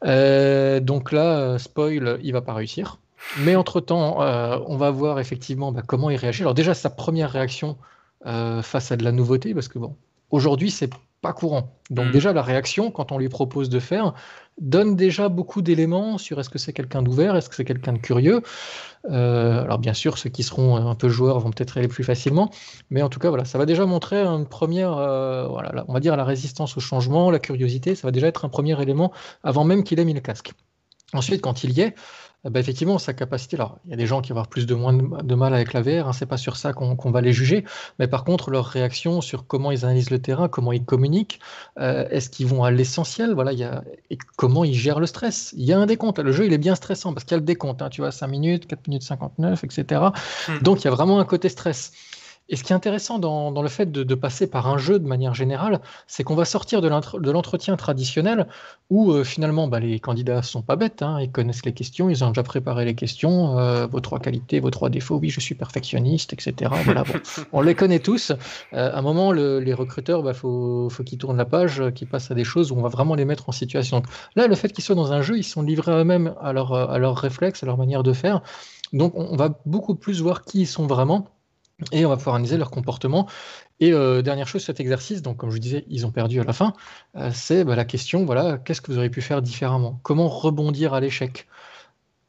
Euh, 0.06 0.80
donc 0.80 1.12
là, 1.12 1.40
euh, 1.40 1.58
spoil, 1.58 2.20
il 2.24 2.34
va 2.34 2.42
pas 2.42 2.54
réussir. 2.54 3.00
Mais 3.40 3.56
entre-temps, 3.56 4.18
on 4.68 4.76
va 4.76 4.92
voir 4.92 5.18
effectivement 5.18 5.72
bah, 5.72 5.82
comment 5.86 6.10
il 6.10 6.18
réagit. 6.18 6.42
Alors 6.42 6.54
déjà, 6.54 6.74
sa 6.74 6.90
première 6.90 7.32
réaction 7.32 7.78
face 8.26 8.92
à 8.92 8.98
de 8.98 9.04
la 9.06 9.14
nouveauté, 9.14 9.54
parce 9.54 9.70
que 9.70 9.80
bon, 9.80 9.96
aujourd'hui, 10.30 10.72
c'est 10.72 10.90
pas 11.22 11.34
courant. 11.34 11.74
Donc 11.90 12.08
mm. 12.08 12.12
déjà, 12.12 12.34
la 12.34 12.44
réaction, 12.44 12.92
quand 12.92 13.12
on 13.12 13.18
lui 13.18 13.30
propose 13.30 13.70
de 13.70 13.80
faire, 13.80 14.14
donne 14.60 14.96
déjà 14.96 15.30
beaucoup 15.30 15.62
d'éléments 15.62 16.18
sur 16.18 16.40
est-ce 16.40 16.50
que 16.50 16.60
c'est 16.60 16.74
quelqu'un 16.74 17.02
d'ouvert, 17.02 17.36
est-ce 17.36 17.50
que 17.50 17.56
c'est 17.56 17.66
quelqu'un 17.66 17.94
de 17.94 17.98
curieux. 17.98 18.42
Euh, 19.10 19.64
alors 19.64 19.80
bien 19.80 19.94
sûr, 19.94 20.18
ceux 20.18 20.30
qui 20.30 20.44
seront 20.44 20.78
un 20.78 20.96
peu 20.96 21.10
joueurs 21.10 21.40
vont 21.40 21.52
peut-être 21.52 21.78
aller 21.78 21.88
plus 21.88 22.04
facilement, 22.04 22.50
mais 22.90 23.02
en 23.02 23.10
tout 23.10 23.20
cas, 23.20 23.30
voilà, 23.30 23.46
ça 23.46 23.58
va 23.58 23.66
déjà 23.66 23.86
montrer 23.86 24.24
une 24.24 24.48
première, 24.48 24.98
euh, 24.98 25.48
voilà, 25.48 25.84
on 25.88 25.94
va 25.94 26.00
dire 26.00 26.16
la 26.16 26.24
résistance 26.24 26.78
au 26.78 26.80
changement, 26.80 27.32
la 27.32 27.40
curiosité, 27.40 27.96
ça 27.96 28.08
va 28.08 28.12
déjà 28.12 28.28
être 28.28 28.46
un 28.46 28.50
premier 28.50 28.80
élément 28.82 29.12
avant 29.44 29.64
même 29.64 29.84
qu'il 29.84 30.00
ait 30.00 30.06
mis 30.06 30.14
le 30.14 30.22
casque. 30.22 30.54
Ensuite, 31.14 31.42
quand 31.42 31.64
il 31.64 31.72
y 31.72 31.82
est, 31.82 31.96
eh 32.46 32.50
ben, 32.50 32.60
effectivement, 32.60 32.98
sa 32.98 33.14
capacité. 33.14 33.56
Alors, 33.56 33.80
il 33.86 33.92
y 33.92 33.94
a 33.94 33.98
des 33.98 34.06
gens 34.06 34.22
qui 34.22 34.30
vont 34.30 34.36
avoir 34.36 34.48
plus 34.48 34.66
de 34.66 34.76
moins 34.76 34.94
de, 34.94 35.36
mal 35.36 35.54
avec 35.54 35.74
la 35.74 35.82
VR, 35.82 36.10
hein, 36.10 36.14
c'est 36.14 36.26
pas 36.26 36.38
sur 36.38 36.58
ça 36.58 36.74
qu'on 36.74 37.12
va 37.12 37.22
les 37.22 37.32
juger, 37.32 37.64
mais 38.00 38.08
par 38.08 38.24
contre, 38.26 38.52
leur 38.52 38.66
réaction 38.66 39.22
sur 39.22 39.48
comment 39.48 39.72
ils 39.72 39.86
analysent 39.86 40.10
le 40.10 40.20
terrain, 40.20 40.50
comment 40.50 40.74
ils 40.74 40.84
communiquent, 40.84 41.40
euh, 41.80 42.08
est-ce 42.10 42.30
qu'ils 42.30 42.48
vont 42.48 42.64
à 42.64 42.72
l'essentiel, 42.72 43.34
voilà, 43.34 43.54
il 43.54 43.60
y 43.60 43.64
a, 43.64 43.84
et 44.10 44.18
comment 44.36 44.64
ils 44.64 44.76
gèrent 44.76 45.00
le 45.00 45.08
stress? 45.08 45.54
Il 45.58 45.64
y 45.64 45.74
a 45.74 45.80
un 45.80 45.86
décompte. 45.86 46.20
Le 46.20 46.32
jeu, 46.32 46.46
il 46.46 46.54
est 46.54 46.58
bien 46.58 46.76
stressant 46.76 47.14
parce 47.14 47.24
qu'il 47.24 47.32
y 47.32 47.36
a 47.36 47.40
le 47.40 47.46
décompte. 47.46 47.82
Hein, 47.82 47.90
tu 47.90 48.02
vois, 48.02 48.12
5 48.12 48.28
minutes, 48.28 48.68
4 48.68 48.88
minutes 48.88 49.04
59, 49.04 49.64
etc. 49.64 50.02
Hmm. 50.48 50.58
Donc, 50.62 50.82
il 50.82 50.86
y 50.86 50.88
a 50.88 50.92
vraiment 50.92 51.20
un 51.20 51.26
côté 51.26 51.50
stress. 51.50 51.92
Et 52.50 52.56
ce 52.56 52.64
qui 52.64 52.74
est 52.74 52.76
intéressant 52.76 53.20
dans, 53.20 53.62
le 53.62 53.70
fait 53.70 53.92
de, 53.92 54.16
passer 54.16 54.48
par 54.48 54.68
un 54.68 54.78
jeu 54.78 55.00
de 55.00 55.08
manière 55.08 55.34
générale, 55.34 55.80
c'est 56.08 56.24
qu'on 56.24 56.36
va 56.36 56.46
sortir 56.46 56.82
de 56.82 57.32
l'entretien 57.32 57.76
traditionnel 57.78 58.48
où 58.90 59.12
euh, 59.12 59.24
finalement 59.24 59.68
bah, 59.68 59.80
les 59.80 60.00
candidats 60.00 60.42
sont 60.42 60.62
pas 60.62 60.76
bêtes, 60.76 61.02
hein, 61.02 61.20
ils 61.20 61.32
connaissent 61.32 61.66
les 61.66 61.74
questions, 61.74 62.10
ils 62.10 62.24
ont 62.24 62.30
déjà 62.30 62.44
préparé 62.44 62.86
les 62.86 62.96
questions, 62.96 63.58
euh, 63.58 63.88
vos 63.88 64.02
trois 64.02 64.20
qualités, 64.20 64.60
vos 64.60 64.70
trois 64.70 64.90
défauts, 64.90 65.18
oui 65.18 65.30
je 65.30 65.40
suis 65.40 65.56
perfectionniste, 65.56 66.34
etc. 66.34 66.72
Voilà, 66.84 67.04
on 67.54 67.62
les 67.62 67.76
connaît 67.76 68.00
tous. 68.00 68.32
Euh, 68.74 68.92
à 68.94 69.00
un 69.00 69.02
moment, 69.02 69.32
les 69.32 69.74
recruteurs, 69.74 70.20
il 70.20 70.26
bah, 70.26 70.34
faut, 70.34 70.90
qu'ils 71.06 71.18
tournent 71.18 71.38
la 71.38 71.46
page, 71.46 71.82
qu'ils 71.96 72.08
passent 72.08 72.30
à 72.30 72.36
des 72.36 72.44
choses 72.44 72.72
où 72.72 72.76
on 72.76 72.82
va 72.82 72.90
vraiment 72.90 73.16
les 73.16 73.26
mettre 73.26 73.50
en 73.50 73.52
situation. 73.52 74.04
là, 74.36 74.48
le 74.48 74.56
fait 74.56 74.72
qu'ils 74.72 74.84
soient 74.84 74.96
dans 74.96 75.12
un 75.12 75.22
jeu, 75.22 75.38
ils 75.38 75.44
sont 75.44 75.62
livrés 75.62 75.94
eux-mêmes 75.94 76.36
à 76.42 76.54
leurs 76.54 77.18
réflexes, 77.18 77.64
à 77.64 77.66
leur 77.66 77.78
manière 77.78 78.04
de 78.04 78.14
faire. 78.14 78.42
Donc 78.92 79.14
on 79.16 79.36
va 79.36 79.60
beaucoup 79.66 79.96
plus 79.96 80.22
voir 80.22 80.44
qui 80.44 80.62
ils 80.62 80.68
sont 80.68 80.86
vraiment 80.86 81.28
et 81.92 82.06
on 82.06 82.10
va 82.10 82.18
pouvoir 82.18 82.36
analyser 82.36 82.58
leur 82.58 82.72
comportement. 82.72 83.28
Et 83.80 83.92
euh, 83.92 84.22
dernière 84.22 84.48
chose, 84.48 84.64
cet 84.64 84.80
exercice, 84.80 85.22
donc 85.22 85.38
comme 85.38 85.50
je 85.50 85.56
vous 85.56 85.60
disais, 85.60 85.86
ils 85.90 86.06
ont 86.06 86.12
perdu 86.12 86.40
à 86.40 86.44
la 86.44 86.54
fin, 86.54 86.74
euh, 87.18 87.32
c'est 87.34 87.64
bah, 87.64 87.76
la 87.76 87.86
question, 87.86 88.26
voilà, 88.26 88.58
qu'est-ce 88.58 88.82
que 88.82 88.92
vous 88.92 88.98
auriez 88.98 89.10
pu 89.10 89.22
faire 89.22 89.42
différemment? 89.42 90.00
Comment 90.04 90.30
rebondir 90.30 90.94
à 90.94 91.00
l'échec? 91.00 91.48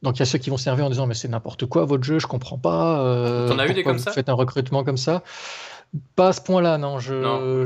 Donc 0.01 0.17
il 0.17 0.19
y 0.19 0.23
a 0.23 0.25
ceux 0.25 0.37
qui 0.37 0.49
vont 0.49 0.57
servir 0.57 0.85
en 0.85 0.89
disant 0.89 1.07
mais 1.07 1.15
c'est 1.15 1.27
n'importe 1.27 1.65
quoi 1.65 1.85
votre 1.85 2.03
jeu, 2.03 2.19
je 2.19 2.27
comprends 2.27 2.57
pas. 2.57 3.01
Euh, 3.01 3.47
T'en 3.47 3.57
as 3.57 3.67
eu 3.67 3.73
des 3.73 3.83
comme 3.83 3.97
vous 3.97 4.03
ça? 4.03 4.11
Faites 4.11 4.29
un 4.29 4.33
recrutement 4.33 4.83
comme 4.83 4.97
ça? 4.97 5.23
Pas 6.15 6.29
à 6.29 6.33
ce 6.33 6.41
point-là, 6.41 6.77
non. 6.77 6.99
Je... 6.99 7.13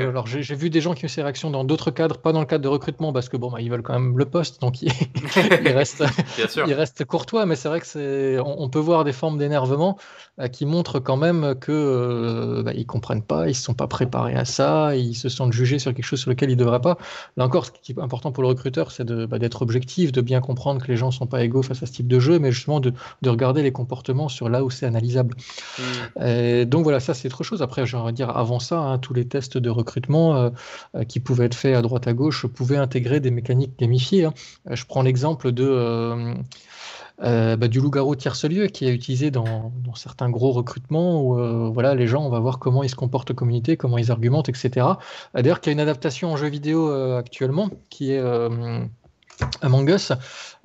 Alors 0.01 0.27
j'ai 0.27 0.55
vu 0.55 0.69
des 0.69 0.81
gens 0.81 0.93
qui 0.93 1.05
ont 1.05 1.07
ces 1.07 1.21
réactions 1.21 1.49
dans 1.49 1.63
d'autres 1.63 1.91
cadres, 1.91 2.17
pas 2.17 2.31
dans 2.31 2.39
le 2.39 2.45
cadre 2.45 2.63
de 2.63 2.67
recrutement, 2.67 3.13
parce 3.13 3.29
que 3.29 3.37
bon, 3.37 3.51
bah, 3.51 3.61
ils 3.61 3.69
veulent 3.69 3.81
quand 3.81 3.93
même 3.93 4.17
le 4.17 4.25
poste, 4.25 4.61
donc 4.61 4.81
ils, 4.81 4.91
restent, 5.65 6.03
ils 6.99 7.05
courtois. 7.05 7.45
Mais 7.45 7.55
c'est 7.55 7.69
vrai 7.69 7.79
que 7.79 7.87
c'est, 7.87 8.39
on, 8.39 8.69
peut 8.69 8.79
voir 8.79 9.03
des 9.03 9.13
formes 9.13 9.37
d'énervement 9.37 9.97
euh, 10.39 10.47
qui 10.47 10.65
montrent 10.65 10.99
quand 10.99 11.17
même 11.17 11.55
que 11.59 11.71
euh, 11.71 12.63
bah, 12.63 12.73
ils 12.75 12.85
comprennent 12.85 13.23
pas, 13.23 13.47
ils 13.47 13.55
se 13.55 13.63
sont 13.63 13.73
pas 13.73 13.87
préparés 13.87 14.35
à 14.35 14.45
ça, 14.45 14.95
ils 14.95 15.15
se 15.15 15.29
sentent 15.29 15.53
jugés 15.53 15.79
sur 15.79 15.93
quelque 15.93 16.05
chose 16.05 16.19
sur 16.19 16.29
lequel 16.29 16.51
ils 16.51 16.57
devraient 16.57 16.81
pas. 16.81 16.97
Là 17.37 17.45
encore, 17.45 17.65
ce 17.65 17.71
qui 17.71 17.93
est 17.93 17.99
important 17.99 18.31
pour 18.31 18.43
le 18.43 18.49
recruteur, 18.49 18.91
c'est 18.91 19.05
de, 19.05 19.25
bah, 19.25 19.39
d'être 19.39 19.61
objectif, 19.61 20.11
de 20.11 20.21
bien 20.21 20.41
comprendre 20.41 20.81
que 20.81 20.87
les 20.87 20.97
gens 20.97 21.11
sont 21.11 21.27
pas 21.27 21.43
égaux 21.43 21.63
face 21.63 21.81
à 21.83 21.85
ce 21.85 21.91
type 21.91 22.07
de 22.07 22.19
jeu, 22.19 22.39
mais 22.39 22.51
justement 22.51 22.79
de, 22.79 22.93
de 23.21 23.29
regarder 23.29 23.63
les 23.63 23.71
comportements 23.71 24.29
sur 24.29 24.49
là 24.49 24.63
où 24.63 24.69
c'est 24.69 24.85
analysable. 24.85 25.35
Hmm. 25.77 26.63
donc 26.65 26.83
voilà, 26.83 26.99
ça 26.99 27.13
c'est 27.13 27.27
autre 27.27 27.43
chose. 27.43 27.61
Après, 27.61 27.85
j'aimerais 27.85 28.13
avant 28.21 28.59
ça, 28.59 28.79
hein, 28.79 28.97
tous 28.97 29.13
les 29.13 29.27
tests 29.27 29.57
de 29.57 29.69
recrutement 29.69 30.35
euh, 30.35 30.49
euh, 30.95 31.03
qui 31.03 31.19
pouvaient 31.19 31.45
être 31.45 31.55
faits 31.55 31.75
à 31.75 31.81
droite 31.81 32.07
à 32.07 32.13
gauche 32.13 32.45
pouvaient 32.47 32.77
intégrer 32.77 33.19
des 33.19 33.31
mécaniques 33.31 33.77
gamifiées. 33.79 34.25
Hein. 34.25 34.33
Euh, 34.69 34.75
je 34.75 34.85
prends 34.85 35.01
l'exemple 35.01 35.51
de 35.51 36.35
bah, 37.21 37.67
du 37.67 37.81
loup-garou 37.81 38.15
tierce-lieu 38.15 38.67
qui 38.67 38.85
est 38.85 38.93
utilisé 38.93 39.29
dans, 39.29 39.73
certains 39.95 40.29
gros 40.29 40.51
recrutements 40.51 41.21
où 41.21 41.73
voilà, 41.73 41.93
les 41.93 42.07
gens, 42.07 42.25
on 42.25 42.29
va 42.29 42.39
voir 42.39 42.59
comment 42.59 42.81
ils 42.81 42.89
se 42.89 42.95
comportent 42.95 43.31
en 43.31 43.33
communauté, 43.33 43.75
comment 43.75 43.97
ils 43.97 44.09
argumentent, 44.09 44.47
etc. 44.47 44.87
D'ailleurs, 45.33 45.59
qu'il 45.59 45.71
y 45.71 45.71
a 45.71 45.73
une 45.73 45.81
adaptation 45.81 46.31
en 46.31 46.37
jeu 46.37 46.47
vidéo 46.47 46.89
actuellement 46.89 47.69
qui 47.89 48.13
est 48.13 48.21
Among 49.61 49.89
Us, 49.89 50.11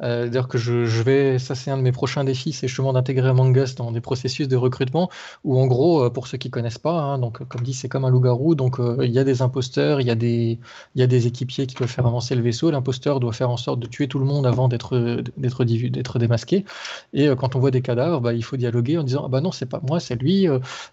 euh, 0.02 0.26
D'ailleurs 0.26 0.48
que 0.48 0.58
je, 0.58 1.02
vais, 1.02 1.38
ça 1.38 1.54
c'est 1.54 1.70
un 1.70 1.76
de 1.76 1.82
mes 1.82 1.92
prochains 1.92 2.24
défis, 2.24 2.52
c'est 2.52 2.66
justement 2.66 2.92
d'intégrer 2.92 3.28
Among 3.28 3.56
Us 3.56 3.74
dans 3.74 3.92
des 3.92 4.00
processus 4.00 4.48
de 4.48 4.56
recrutement 4.56 5.10
où 5.44 5.58
en 5.58 5.66
gros, 5.66 6.04
euh, 6.04 6.10
pour 6.10 6.26
ceux 6.26 6.38
qui 6.38 6.50
connaissent 6.50 6.78
pas, 6.78 7.00
hein, 7.00 7.18
donc 7.18 7.46
comme 7.48 7.62
dit 7.62 7.74
c'est 7.74 7.88
comme 7.88 8.04
un 8.04 8.10
loup-garou, 8.10 8.54
donc 8.54 8.80
euh, 8.80 8.98
il 9.02 9.12
y 9.12 9.18
a 9.18 9.24
des 9.24 9.42
imposteurs, 9.42 10.00
il 10.00 10.06
y 10.06 10.10
a 10.10 10.14
des, 10.14 10.58
il 10.94 11.00
y 11.00 11.02
a 11.02 11.06
des 11.06 11.26
équipiers 11.26 11.66
qui 11.66 11.74
doivent 11.76 11.90
faire 11.90 12.06
avancer 12.06 12.34
le 12.34 12.42
vaisseau, 12.42 12.70
l'imposteur 12.70 13.20
doit 13.20 13.32
faire 13.32 13.50
en 13.50 13.56
sorte 13.56 13.78
de 13.78 13.86
tuer 13.86 14.08
tout 14.08 14.18
le 14.18 14.24
monde 14.24 14.46
avant 14.46 14.68
d'être 14.68 15.22
d'être 15.36 15.64
d'être 15.64 16.18
démasqué, 16.18 16.64
et 17.12 17.28
euh, 17.28 17.36
quand 17.36 17.54
on 17.54 17.60
voit 17.60 17.70
des 17.70 17.82
cadavres, 17.82 18.20
bah, 18.20 18.32
il 18.32 18.42
faut 18.42 18.56
dialoguer 18.56 18.98
en 18.98 19.04
disant 19.04 19.22
ah 19.26 19.28
bah 19.28 19.40
non 19.40 19.52
c'est 19.52 19.66
pas 19.66 19.80
moi 19.88 20.00
c'est 20.00 20.16
lui, 20.16 20.46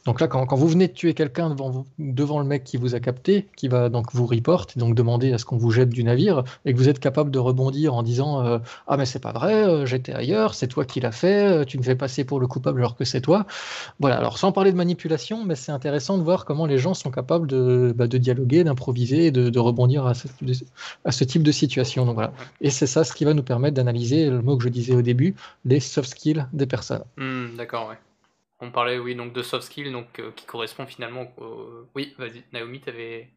donc 0.05 0.21
là 0.21 0.27
quand, 0.27 0.45
quand, 0.45 0.55
vous 0.55 0.67
venez 0.67 0.87
de 0.87 0.93
tuer 0.93 1.13
quelqu'un 1.13 1.49
devant, 1.49 1.85
devant 1.97 2.39
le 2.39 2.45
mec 2.45 2.63
qui 2.63 2.77
vous 2.77 2.93
a 2.93 2.99
capté, 2.99 3.47
qui 3.55 3.67
va 3.67 3.89
donc 3.89 4.13
vous 4.13 4.27
reporte, 4.27 4.77
donc 4.77 4.95
demander 4.95 5.33
à 5.33 5.37
ce 5.37 5.45
qu'on 5.45 5.57
vous 5.57 5.71
jette 5.71 5.89
du 5.89 6.03
navire, 6.03 6.43
et 6.65 6.73
que 6.73 6.77
vous 6.77 6.89
êtes 6.89 6.99
capable 6.99 7.31
de 7.31 7.39
rebondir 7.39 7.70
en 7.87 8.03
disant 8.03 8.61
ah 8.87 8.97
mais 8.97 9.05
c'est 9.05 9.19
pas 9.19 9.31
vrai, 9.31 9.63
euh, 9.63 9.85
j'étais 9.85 10.13
ailleurs, 10.13 10.53
c'est 10.53 10.67
toi 10.67 10.85
qui 10.85 10.99
l'as 10.99 11.11
fait, 11.11 11.61
euh, 11.61 11.65
tu 11.65 11.77
me 11.77 11.83
fais 11.83 11.95
passer 11.95 12.23
pour 12.23 12.39
le 12.39 12.47
coupable 12.47 12.79
alors 12.79 12.95
que 12.95 13.05
c'est 13.05 13.21
toi. 13.21 13.45
Voilà, 13.99 14.17
alors 14.17 14.37
sans 14.37 14.51
parler 14.51 14.71
de 14.71 14.77
manipulation, 14.77 15.43
mais 15.45 15.55
c'est 15.55 15.71
intéressant 15.71 16.17
de 16.17 16.23
voir 16.23 16.45
comment 16.45 16.65
les 16.65 16.77
gens 16.77 16.93
sont 16.93 17.11
capables 17.11 17.47
de, 17.47 17.93
bah, 17.95 18.07
de 18.07 18.17
dialoguer, 18.17 18.63
d'improviser, 18.63 19.31
de, 19.31 19.49
de, 19.49 19.59
rebondir 19.59 20.05
à 20.05 20.13
ce, 20.13 20.27
à 21.05 21.11
ce, 21.11 21.23
type 21.23 21.43
de 21.43 21.51
situation. 21.51 22.05
Donc 22.05 22.15
voilà. 22.15 22.33
Et 22.59 22.69
c'est 22.69 22.87
ça 22.87 23.03
ce 23.03 23.13
qui 23.13 23.25
va 23.25 23.33
nous 23.33 23.43
permettre 23.43 23.75
d'analyser 23.75 24.29
le 24.29 24.41
mot 24.41 24.57
que 24.57 24.63
je 24.63 24.69
disais 24.69 24.95
au 24.95 25.01
début, 25.01 25.35
les 25.65 25.79
soft 25.79 26.09
skills 26.09 26.45
des 26.53 26.65
personnes. 26.65 27.03
Hmm, 27.17 27.55
d'accord, 27.55 27.89
ouais. 27.89 27.97
On 28.59 28.69
parlait, 28.69 28.99
oui, 28.99 29.15
donc 29.15 29.33
de 29.33 29.41
soft 29.41 29.65
skills, 29.65 29.91
donc, 29.91 30.19
euh, 30.19 30.31
qui 30.35 30.45
correspond 30.45 30.85
finalement 30.85 31.31
au... 31.37 31.87
Oui, 31.95 32.13
vas-y, 32.19 32.43
Naomi, 32.53 32.79
tu 32.79 32.89
avais 32.89 33.29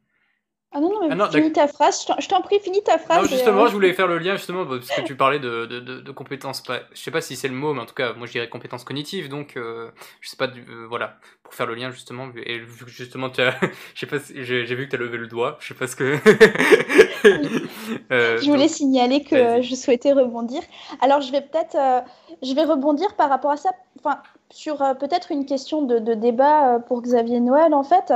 ah 0.76 0.80
non, 0.80 0.90
non, 0.90 1.06
mais 1.08 1.14
ah 1.22 1.30
finis 1.30 1.52
ta 1.52 1.68
phrase, 1.68 2.04
je 2.18 2.28
t'en 2.28 2.42
prie, 2.42 2.58
finis 2.58 2.82
ta 2.82 2.98
phrase. 2.98 3.22
Non, 3.22 3.28
justement, 3.28 3.62
euh, 3.62 3.68
je 3.68 3.72
voulais 3.74 3.92
faire 3.92 4.08
le 4.08 4.18
lien, 4.18 4.34
justement, 4.34 4.66
parce 4.66 4.88
que 4.88 5.02
tu 5.02 5.14
parlais 5.14 5.38
de, 5.38 5.66
de, 5.66 5.78
de, 5.78 6.10
compétences, 6.10 6.62
pas, 6.62 6.80
je 6.92 7.00
sais 7.00 7.12
pas 7.12 7.20
si 7.20 7.36
c'est 7.36 7.46
le 7.46 7.54
mot, 7.54 7.74
mais 7.74 7.82
en 7.82 7.86
tout 7.86 7.94
cas, 7.94 8.12
moi 8.14 8.26
je 8.26 8.32
dirais 8.32 8.48
compétences 8.48 8.82
cognitives, 8.82 9.28
donc 9.28 9.56
euh, 9.56 9.92
je 10.20 10.28
sais 10.28 10.36
pas, 10.36 10.48
euh, 10.48 10.86
voilà, 10.88 11.18
pour 11.44 11.54
faire 11.54 11.66
le 11.66 11.76
lien, 11.76 11.92
justement, 11.92 12.28
et 12.44 12.58
vu 12.58 12.86
que 12.86 12.90
justement, 12.90 13.30
tu 13.30 13.40
as, 13.40 13.54
j'ai 13.94 14.74
vu 14.74 14.86
que 14.86 14.90
tu 14.90 14.96
as 14.96 14.98
levé 14.98 15.16
le 15.16 15.28
doigt, 15.28 15.58
je 15.60 15.68
sais 15.68 15.74
pas 15.74 15.86
ce 15.86 15.94
que. 15.94 16.16
je 18.10 18.50
voulais 18.50 18.66
signaler 18.66 19.22
que 19.22 19.62
je 19.62 19.76
souhaitais 19.76 20.12
rebondir. 20.12 20.60
Alors, 21.00 21.20
je 21.20 21.30
vais 21.30 21.40
peut-être, 21.40 21.76
je 22.42 22.52
vais 22.52 22.64
rebondir 22.64 23.14
par 23.14 23.28
rapport 23.28 23.52
à 23.52 23.56
ça, 23.56 23.70
enfin, 24.00 24.20
sur 24.50 24.82
euh, 24.82 24.94
peut-être 24.94 25.32
une 25.32 25.46
question 25.46 25.82
de, 25.82 25.98
débat 26.14 26.74
euh, 26.74 26.78
pour 26.78 27.02
Xavier 27.02 27.40
Noël. 27.40 27.74
En 27.74 27.82
fait, 27.82 28.12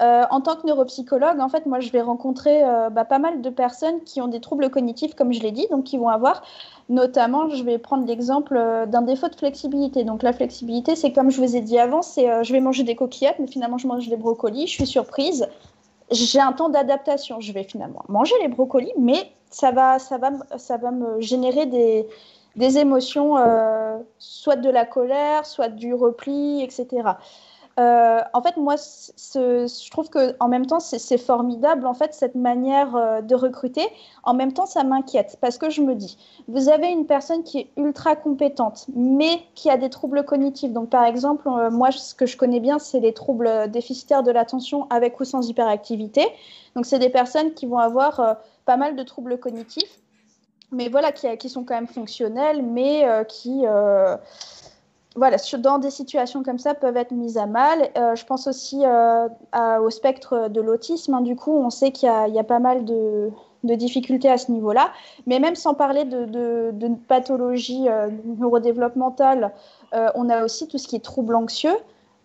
euh, 0.00 0.22
en 0.30 0.40
tant 0.40 0.56
que 0.56 0.66
neuropsychologue, 0.66 1.40
en 1.40 1.48
fait, 1.48 1.66
moi, 1.66 1.80
je 1.80 1.90
vais 1.90 2.00
rencontrer 2.00 2.62
bah, 2.92 3.04
pas 3.04 3.18
mal 3.18 3.40
de 3.40 3.50
personnes 3.50 4.02
qui 4.04 4.20
ont 4.20 4.28
des 4.28 4.40
troubles 4.40 4.70
cognitifs, 4.70 5.14
comme 5.14 5.32
je 5.32 5.40
l'ai 5.40 5.50
dit, 5.50 5.66
donc 5.70 5.84
qui 5.84 5.98
vont 5.98 6.08
avoir, 6.08 6.42
notamment, 6.88 7.48
je 7.50 7.62
vais 7.64 7.78
prendre 7.78 8.06
l'exemple 8.06 8.54
d'un 8.86 9.02
défaut 9.02 9.28
de 9.28 9.34
flexibilité. 9.34 10.04
Donc, 10.04 10.22
la 10.22 10.32
flexibilité, 10.32 10.96
c'est 10.96 11.12
comme 11.12 11.30
je 11.30 11.40
vous 11.40 11.56
ai 11.56 11.60
dit 11.60 11.78
avant, 11.78 12.02
c'est 12.02 12.44
je 12.44 12.52
vais 12.52 12.60
manger 12.60 12.84
des 12.84 12.94
coquillettes, 12.94 13.38
mais 13.38 13.46
finalement, 13.46 13.78
je 13.78 13.86
mange 13.86 14.08
des 14.08 14.16
brocolis, 14.16 14.66
je 14.66 14.72
suis 14.72 14.86
surprise. 14.86 15.48
J'ai 16.10 16.40
un 16.40 16.52
temps 16.52 16.68
d'adaptation. 16.68 17.40
Je 17.40 17.52
vais 17.52 17.62
finalement 17.64 18.02
manger 18.08 18.34
les 18.40 18.48
brocolis, 18.48 18.92
mais 18.98 19.30
ça 19.50 19.70
va, 19.70 19.98
ça 19.98 20.18
va, 20.18 20.30
ça 20.56 20.76
va 20.76 20.90
me 20.90 21.20
générer 21.20 21.66
des, 21.66 22.06
des 22.56 22.78
émotions, 22.78 23.36
euh, 23.36 23.98
soit 24.18 24.56
de 24.56 24.70
la 24.70 24.84
colère, 24.84 25.46
soit 25.46 25.68
du 25.68 25.94
repli, 25.94 26.62
etc. 26.62 26.88
Euh, 27.78 28.20
en 28.34 28.42
fait, 28.42 28.56
moi, 28.56 28.74
je 28.76 29.90
trouve 29.90 30.10
que 30.10 30.34
en 30.40 30.48
même 30.48 30.66
temps, 30.66 30.80
c'est 30.80 31.18
formidable 31.18 31.86
en 31.86 31.94
fait 31.94 32.12
cette 32.12 32.34
manière 32.34 32.94
euh, 32.96 33.22
de 33.22 33.34
recruter. 33.34 33.86
En 34.24 34.34
même 34.34 34.52
temps, 34.52 34.66
ça 34.66 34.82
m'inquiète 34.84 35.38
parce 35.40 35.56
que 35.56 35.70
je 35.70 35.80
me 35.80 35.94
dis, 35.94 36.18
vous 36.48 36.68
avez 36.68 36.88
une 36.88 37.06
personne 37.06 37.42
qui 37.42 37.58
est 37.58 37.70
ultra 37.76 38.16
compétente, 38.16 38.86
mais 38.94 39.40
qui 39.54 39.70
a 39.70 39.76
des 39.76 39.88
troubles 39.88 40.24
cognitifs. 40.24 40.72
Donc, 40.72 40.90
par 40.90 41.04
exemple, 41.04 41.48
moi, 41.70 41.90
ce 41.92 42.14
que 42.14 42.26
je 42.26 42.36
connais 42.36 42.60
bien, 42.60 42.78
c'est 42.78 43.00
les 43.00 43.14
troubles 43.14 43.70
déficitaires 43.70 44.24
de 44.24 44.32
l'attention 44.32 44.86
avec 44.90 45.18
ou 45.20 45.24
sans 45.24 45.48
hyperactivité. 45.48 46.26
Donc, 46.74 46.84
c'est 46.84 46.98
des 46.98 47.10
personnes 47.10 47.54
qui 47.54 47.66
vont 47.66 47.78
avoir 47.78 48.36
pas 48.66 48.76
mal 48.76 48.96
de 48.96 49.02
troubles 49.04 49.38
cognitifs 49.38 50.00
mais 50.72 50.88
voilà, 50.88 51.12
qui, 51.12 51.48
sont 51.48 51.64
quand 51.64 51.74
même 51.74 51.88
fonctionnels, 51.88 52.62
mais 52.62 53.08
euh, 53.08 53.24
qui, 53.24 53.62
euh, 53.66 54.16
voilà, 55.16 55.36
dans 55.58 55.78
des 55.78 55.90
situations 55.90 56.42
comme 56.42 56.58
ça, 56.58 56.74
peuvent 56.74 56.96
être 56.96 57.12
mises 57.12 57.38
à 57.38 57.46
mal. 57.46 57.90
Euh, 57.96 58.14
je 58.14 58.24
pense 58.24 58.46
aussi 58.46 58.82
au 58.84 59.90
spectre 59.90 60.48
de 60.48 60.60
l'autisme. 60.60 61.14
Hein. 61.14 61.22
du 61.22 61.36
coup, 61.36 61.56
on 61.56 61.70
sait 61.70 61.90
qu'il 61.90 62.08
y, 62.08 62.38
a 62.38 62.44
pas 62.44 62.60
mal 62.60 62.84
de, 62.84 63.30
difficultés 63.64 64.30
à 64.30 64.38
ce 64.38 64.52
niveau-là. 64.52 64.90
Mais 65.26 65.40
même 65.40 65.56
sans 65.56 65.74
parler 65.74 66.04
de, 66.04 66.24
de, 66.24 66.70
de 66.72 66.94
pathologie 67.08 67.88
neurodéveloppementale, 68.24 69.52
on 69.92 70.28
a 70.28 70.44
aussi 70.44 70.68
tout 70.68 70.78
ce 70.78 70.86
qui 70.86 70.96
est 70.96 71.04
trouble 71.04 71.34
anxieux. 71.34 71.76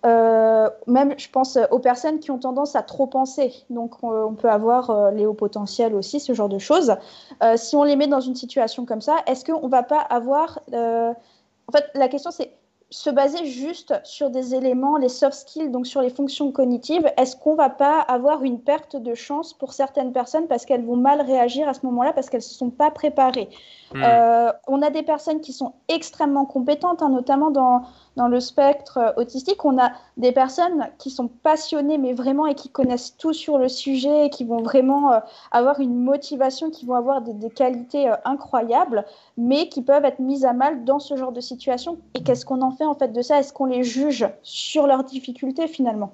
Euh, 0.05 0.69
même, 0.87 1.15
je 1.17 1.29
pense 1.29 1.57
aux 1.71 1.79
personnes 1.79 2.19
qui 2.19 2.31
ont 2.31 2.37
tendance 2.37 2.75
à 2.75 2.83
trop 2.83 3.07
penser. 3.07 3.53
Donc, 3.69 4.03
on, 4.03 4.33
peut 4.33 4.49
avoir 4.49 4.89
euh, 4.89 5.11
les 5.11 5.25
hauts 5.25 5.33
potentiels 5.33 5.95
aussi, 5.95 6.19
ce 6.19 6.33
genre 6.33 6.49
de 6.49 6.59
choses. 6.59 6.95
Euh, 7.43 7.57
si 7.57 7.75
on 7.75 7.83
les 7.83 7.95
met 7.95 8.07
dans 8.07 8.19
une 8.19 8.35
situation 8.35 8.85
comme 8.85 9.01
ça, 9.01 9.17
est-ce 9.25 9.43
qu'on 9.43 9.65
ne 9.65 9.71
va 9.71 9.83
pas 9.83 9.99
avoir. 9.99 10.59
En 10.73 11.71
fait, 11.71 11.85
la 11.95 12.07
question, 12.07 12.29
c'est 12.29 12.51
se 12.91 13.09
baser 13.09 13.45
juste 13.45 13.93
sur 14.03 14.29
des 14.29 14.53
éléments, 14.53 14.97
les 14.97 15.09
soft 15.09 15.33
skills, 15.33 15.69
donc 15.69 15.87
sur 15.87 16.01
les 16.01 16.09
fonctions 16.09 16.51
cognitives, 16.51 17.11
est-ce 17.17 17.35
qu'on 17.35 17.55
va 17.55 17.69
pas 17.69 17.99
avoir 17.99 18.43
une 18.43 18.59
perte 18.59 18.95
de 18.95 19.15
chance 19.15 19.53
pour 19.53 19.73
certaines 19.73 20.13
personnes 20.13 20.47
parce 20.47 20.65
qu'elles 20.65 20.85
vont 20.85 20.95
mal 20.95 21.21
réagir 21.21 21.67
à 21.67 21.73
ce 21.73 21.85
moment-là 21.87 22.13
parce 22.13 22.29
qu'elles 22.29 22.39
ne 22.39 22.43
se 22.43 22.53
sont 22.53 22.69
pas 22.69 22.91
préparées? 22.91 23.49
Hmm. 23.93 24.03
euh, 24.03 24.51
On 24.67 24.81
a 24.81 24.91
des 24.91 25.03
personnes 25.03 25.41
qui 25.41 25.51
sont 25.51 25.73
extrêmement 25.87 26.45
compétentes, 26.45 27.01
hein, 27.01 27.09
notamment 27.09 27.49
dans, 27.49 27.81
dans 28.16 28.28
le 28.28 28.39
spectre 28.39 28.97
euh, 28.97 29.11
autistique. 29.18 29.63
On 29.66 29.78
a 29.78 29.91
des 30.18 30.32
personnes 30.32 30.88
qui 30.97 31.09
sont 31.09 31.28
passionnées, 31.28 31.97
mais 31.97 32.13
vraiment, 32.13 32.45
et 32.47 32.55
qui 32.55 32.70
connaissent 32.70 33.18
tout 33.18 33.34
sur 33.34 33.57
le 33.57 33.68
sujet, 33.68 34.28
et 34.28 34.30
qui 34.30 34.43
vont 34.43 34.61
vraiment 34.61 35.13
euh, 35.13 35.20
avoir 35.51 35.80
une 35.80 36.03
motivation, 36.03 36.70
qui 36.70 36.86
vont 36.86 36.95
avoir 36.95 37.22
des, 37.22 37.49
qualités 37.49 38.11
incroyables, 38.26 39.05
mais 39.38 39.70
qui 39.70 39.82
peuvent 39.82 40.05
être 40.05 40.20
mises 40.20 40.45
à 40.45 40.53
mal 40.53 40.84
dans 40.84 40.99
ce 40.99 41.16
genre 41.16 41.32
de 41.32 41.41
situation. 41.41 41.97
Et 42.13 42.24
qu'est-ce 42.24 42.45
qu'on 42.45 42.61
en 42.61 42.72
fait 42.72 42.86
en 42.86 42.95
fait 42.95 43.13
de 43.13 43.22
ça? 43.22 43.39
Est-ce 43.39 43.53
qu'on 43.53 43.66
les 43.66 43.84
juge 43.84 44.28
sur 44.41 44.88
leurs 44.88 45.03
difficultés 45.03 45.68
finalement? 45.68 46.13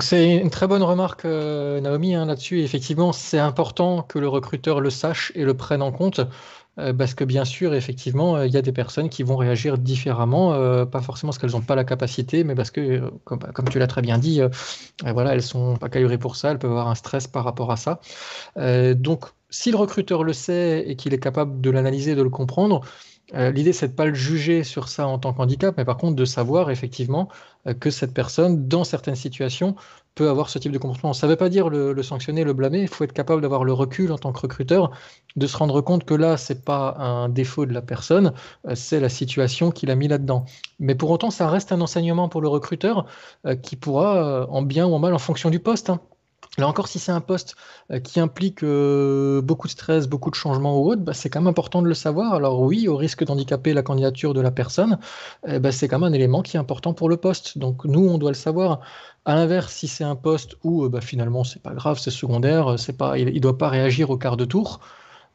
C'est 0.00 0.36
une 0.36 0.48
très 0.48 0.66
bonne 0.66 0.82
remarque, 0.82 1.26
euh, 1.26 1.78
Naomi, 1.80 2.14
hein, 2.14 2.24
là-dessus. 2.24 2.62
Effectivement, 2.62 3.12
c'est 3.12 3.38
important 3.38 4.02
que 4.02 4.18
le 4.18 4.26
recruteur 4.26 4.80
le 4.80 4.88
sache 4.88 5.32
et 5.34 5.44
le 5.44 5.54
prenne 5.54 5.82
en 5.82 5.92
compte. 5.92 6.22
Euh, 6.78 6.92
parce 6.94 7.14
que 7.14 7.24
bien 7.24 7.44
sûr, 7.44 7.74
effectivement, 7.74 8.36
euh, 8.36 8.46
il 8.46 8.52
y 8.52 8.56
a 8.56 8.62
des 8.62 8.72
personnes 8.72 9.10
qui 9.10 9.22
vont 9.22 9.36
réagir 9.36 9.76
différemment, 9.78 10.86
pas 10.86 11.00
forcément 11.02 11.30
parce 11.30 11.38
qu'elles 11.38 11.50
n'ont 11.50 11.60
pas 11.60 11.74
la 11.74 11.84
capacité, 11.84 12.44
mais 12.44 12.54
parce 12.54 12.70
que, 12.70 13.10
comme, 13.24 13.40
comme 13.40 13.68
tu 13.68 13.78
l'as 13.78 13.86
très 13.86 14.02
bien 14.02 14.18
dit, 14.18 14.40
voilà, 15.02 15.34
elles 15.34 15.42
sont 15.42 15.76
pas 15.76 15.88
calibrées 15.88 16.18
pour 16.18 16.36
ça, 16.36 16.50
elles 16.50 16.58
peuvent 16.58 16.70
avoir 16.70 16.88
un 16.88 16.94
stress 16.94 17.26
par 17.26 17.44
rapport 17.44 17.70
à 17.70 17.76
ça. 17.76 18.00
donc, 18.94 19.26
si 19.50 19.70
le 19.70 19.76
recruteur 19.76 20.24
le 20.24 20.32
sait 20.32 20.84
et 20.88 20.96
qu'il 20.96 21.12
est 21.12 21.18
capable 21.18 21.60
de 21.60 21.70
l'analyser, 21.70 22.14
de 22.14 22.22
le 22.22 22.30
comprendre, 22.30 22.80
L'idée, 23.34 23.72
c'est 23.72 23.88
de 23.88 23.94
pas 23.94 24.04
le 24.04 24.14
juger 24.14 24.62
sur 24.62 24.88
ça 24.88 25.06
en 25.06 25.18
tant 25.18 25.32
qu'handicap, 25.32 25.74
mais 25.78 25.86
par 25.86 25.96
contre 25.96 26.16
de 26.16 26.24
savoir 26.26 26.70
effectivement 26.70 27.28
que 27.80 27.90
cette 27.90 28.12
personne, 28.12 28.68
dans 28.68 28.84
certaines 28.84 29.14
situations, 29.16 29.74
peut 30.14 30.28
avoir 30.28 30.50
ce 30.50 30.58
type 30.58 30.72
de 30.72 30.78
comportement. 30.78 31.12
Ça 31.12 31.26
ne 31.26 31.32
veut 31.32 31.36
pas 31.36 31.48
dire 31.48 31.68
le, 31.68 32.02
sanctionner, 32.02 32.44
le 32.44 32.52
blâmer. 32.52 32.80
Il 32.82 32.88
faut 32.88 33.04
être 33.04 33.12
capable 33.12 33.42
d'avoir 33.42 33.64
le 33.64 33.72
recul 33.72 34.12
en 34.12 34.18
tant 34.18 34.32
que 34.32 34.40
recruteur, 34.40 34.90
de 35.36 35.46
se 35.46 35.56
rendre 35.56 35.80
compte 35.80 36.04
que 36.04 36.14
là, 36.14 36.36
c'est 36.36 36.64
pas 36.64 36.94
un 36.98 37.28
défaut 37.28 37.64
de 37.66 37.72
la 37.72 37.82
personne, 37.82 38.34
euh, 38.66 38.74
c'est 38.74 39.00
la 39.00 39.08
situation 39.08 39.70
qu'il 39.70 39.90
a 39.90 39.94
mis 39.94 40.08
là-dedans. 40.08 40.44
Mais 40.78 40.94
pour 40.94 41.10
autant, 41.10 41.30
ça 41.30 41.48
reste 41.48 41.72
un 41.72 41.80
enseignement 41.80 42.28
pour 42.28 42.42
le 42.42 42.48
recruteur 42.48 43.06
euh, 43.46 43.56
qui 43.56 43.76
pourra, 43.76 44.42
euh, 44.42 44.46
en 44.50 44.62
bien 44.62 44.86
ou 44.86 44.94
en 44.94 44.98
mal, 44.98 45.14
en 45.14 45.18
fonction 45.18 45.50
du 45.50 45.60
poste. 45.60 45.90
Hein. 45.90 46.00
Là 46.58 46.68
encore, 46.68 46.88
si 46.88 46.98
c'est 46.98 47.12
un 47.12 47.22
poste 47.22 47.56
qui 48.04 48.20
implique 48.20 48.62
beaucoup 48.62 49.66
de 49.68 49.72
stress, 49.72 50.06
beaucoup 50.06 50.30
de 50.30 50.34
changements 50.34 50.78
ou 50.78 50.90
autre, 50.90 51.00
bah, 51.00 51.14
c'est 51.14 51.30
quand 51.30 51.40
même 51.40 51.48
important 51.48 51.80
de 51.80 51.88
le 51.88 51.94
savoir. 51.94 52.34
Alors 52.34 52.60
oui, 52.60 52.88
au 52.88 52.96
risque 52.96 53.24
d'handicaper 53.24 53.72
la 53.72 53.82
candidature 53.82 54.34
de 54.34 54.40
la 54.42 54.50
personne, 54.50 54.98
bah, 55.46 55.72
c'est 55.72 55.88
quand 55.88 55.98
même 55.98 56.12
un 56.12 56.14
élément 56.14 56.42
qui 56.42 56.58
est 56.58 56.60
important 56.60 56.92
pour 56.92 57.08
le 57.08 57.16
poste. 57.16 57.56
Donc 57.56 57.86
nous, 57.86 58.06
on 58.06 58.18
doit 58.18 58.30
le 58.30 58.36
savoir. 58.36 58.80
À 59.24 59.34
l'inverse, 59.34 59.72
si 59.72 59.88
c'est 59.88 60.04
un 60.04 60.16
poste 60.16 60.56
où 60.62 60.88
bah, 60.90 61.00
finalement 61.00 61.42
c'est 61.42 61.62
pas 61.62 61.72
grave, 61.72 61.98
c'est 61.98 62.10
secondaire, 62.10 62.78
c'est 62.78 62.98
pas, 62.98 63.16
il 63.16 63.32
ne 63.32 63.38
doit 63.38 63.56
pas 63.56 63.70
réagir 63.70 64.10
au 64.10 64.18
quart 64.18 64.36
de 64.36 64.44
tour, 64.44 64.80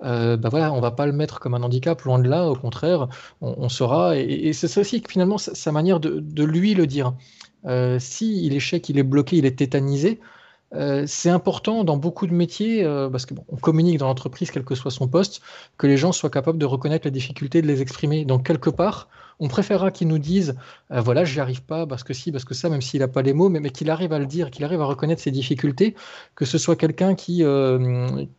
euh, 0.04 0.38
bah 0.38 0.50
voilà, 0.50 0.72
on 0.74 0.80
va 0.80 0.92
pas 0.92 1.06
le 1.06 1.12
mettre 1.12 1.40
comme 1.40 1.54
un 1.54 1.64
handicap, 1.64 2.02
loin 2.04 2.20
de 2.20 2.30
là, 2.30 2.48
au 2.50 2.56
contraire, 2.56 3.08
on, 3.42 3.70
saura. 3.70 4.18
Et, 4.18 4.54
c'est 4.54 4.68
ça 4.68 4.82
aussi 4.82 5.02
que 5.02 5.12
finalement 5.12 5.38
sa, 5.38 5.72
manière 5.72 6.00
de, 6.00 6.44
lui 6.44 6.74
le 6.74 6.88
dire. 6.88 7.14
Euh, 7.66 7.98
si 8.00 8.46
il 8.46 8.54
il 8.54 9.00
est 9.00 9.04
bloqué, 9.04 9.38
il 9.38 9.46
est 9.46 9.58
tétanisé, 9.58 10.20
euh, 10.74 11.06
c'est 11.08 11.30
important 11.30 11.84
dans 11.84 11.98
beaucoup 11.98 12.28
de 12.28 12.34
métiers, 12.34 12.84
euh, 12.84 13.10
parce 13.10 13.26
qu'on 13.26 13.56
communique 13.58 13.98
dans 13.98 14.08
l'entreprise, 14.08 14.52
quel 14.52 14.66
que 14.66 14.76
soit 14.76 14.92
son 14.92 15.08
poste, 15.08 15.42
que 15.78 15.88
les 15.88 15.98
gens 15.98 16.12
soient 16.12 16.30
capables 16.30 16.58
de 16.58 16.66
reconnaître 16.66 17.06
les 17.06 17.12
difficultés, 17.12 17.62
de 17.62 17.68
les 17.68 17.82
exprimer. 17.82 18.26
Donc, 18.26 18.46
quelque 18.46 18.70
part, 18.70 19.08
on 19.40 19.48
préférera 19.48 19.92
qu'ils 19.92 20.10
nous 20.10 20.18
disent 20.18 20.58
euh, 20.92 21.00
voilà, 21.00 21.24
j'y 21.24 21.40
arrive 21.40 21.64
pas, 21.64 21.88
parce 21.88 22.04
que 22.04 22.14
si, 22.14 22.34
parce 22.34 22.44
que 22.44 22.54
ça, 22.54 22.70
même 22.70 22.82
s'il 22.82 23.00
n'a 23.00 23.08
pas 23.08 23.22
les 23.22 23.32
mots, 23.32 23.48
mais, 23.48 23.70
qu'il 23.70 23.90
arrive 23.90 24.12
à 24.12 24.20
le 24.20 24.26
dire, 24.26 24.52
qu'il 24.52 24.66
arrive 24.66 24.82
à 24.82 24.86
reconnaître 24.86 25.22
ses 25.22 25.32
difficultés, 25.32 25.96
que 26.36 26.44
ce 26.44 26.58
soit 26.58 26.76
quelqu'un 26.76 27.16
qui, 27.16 27.44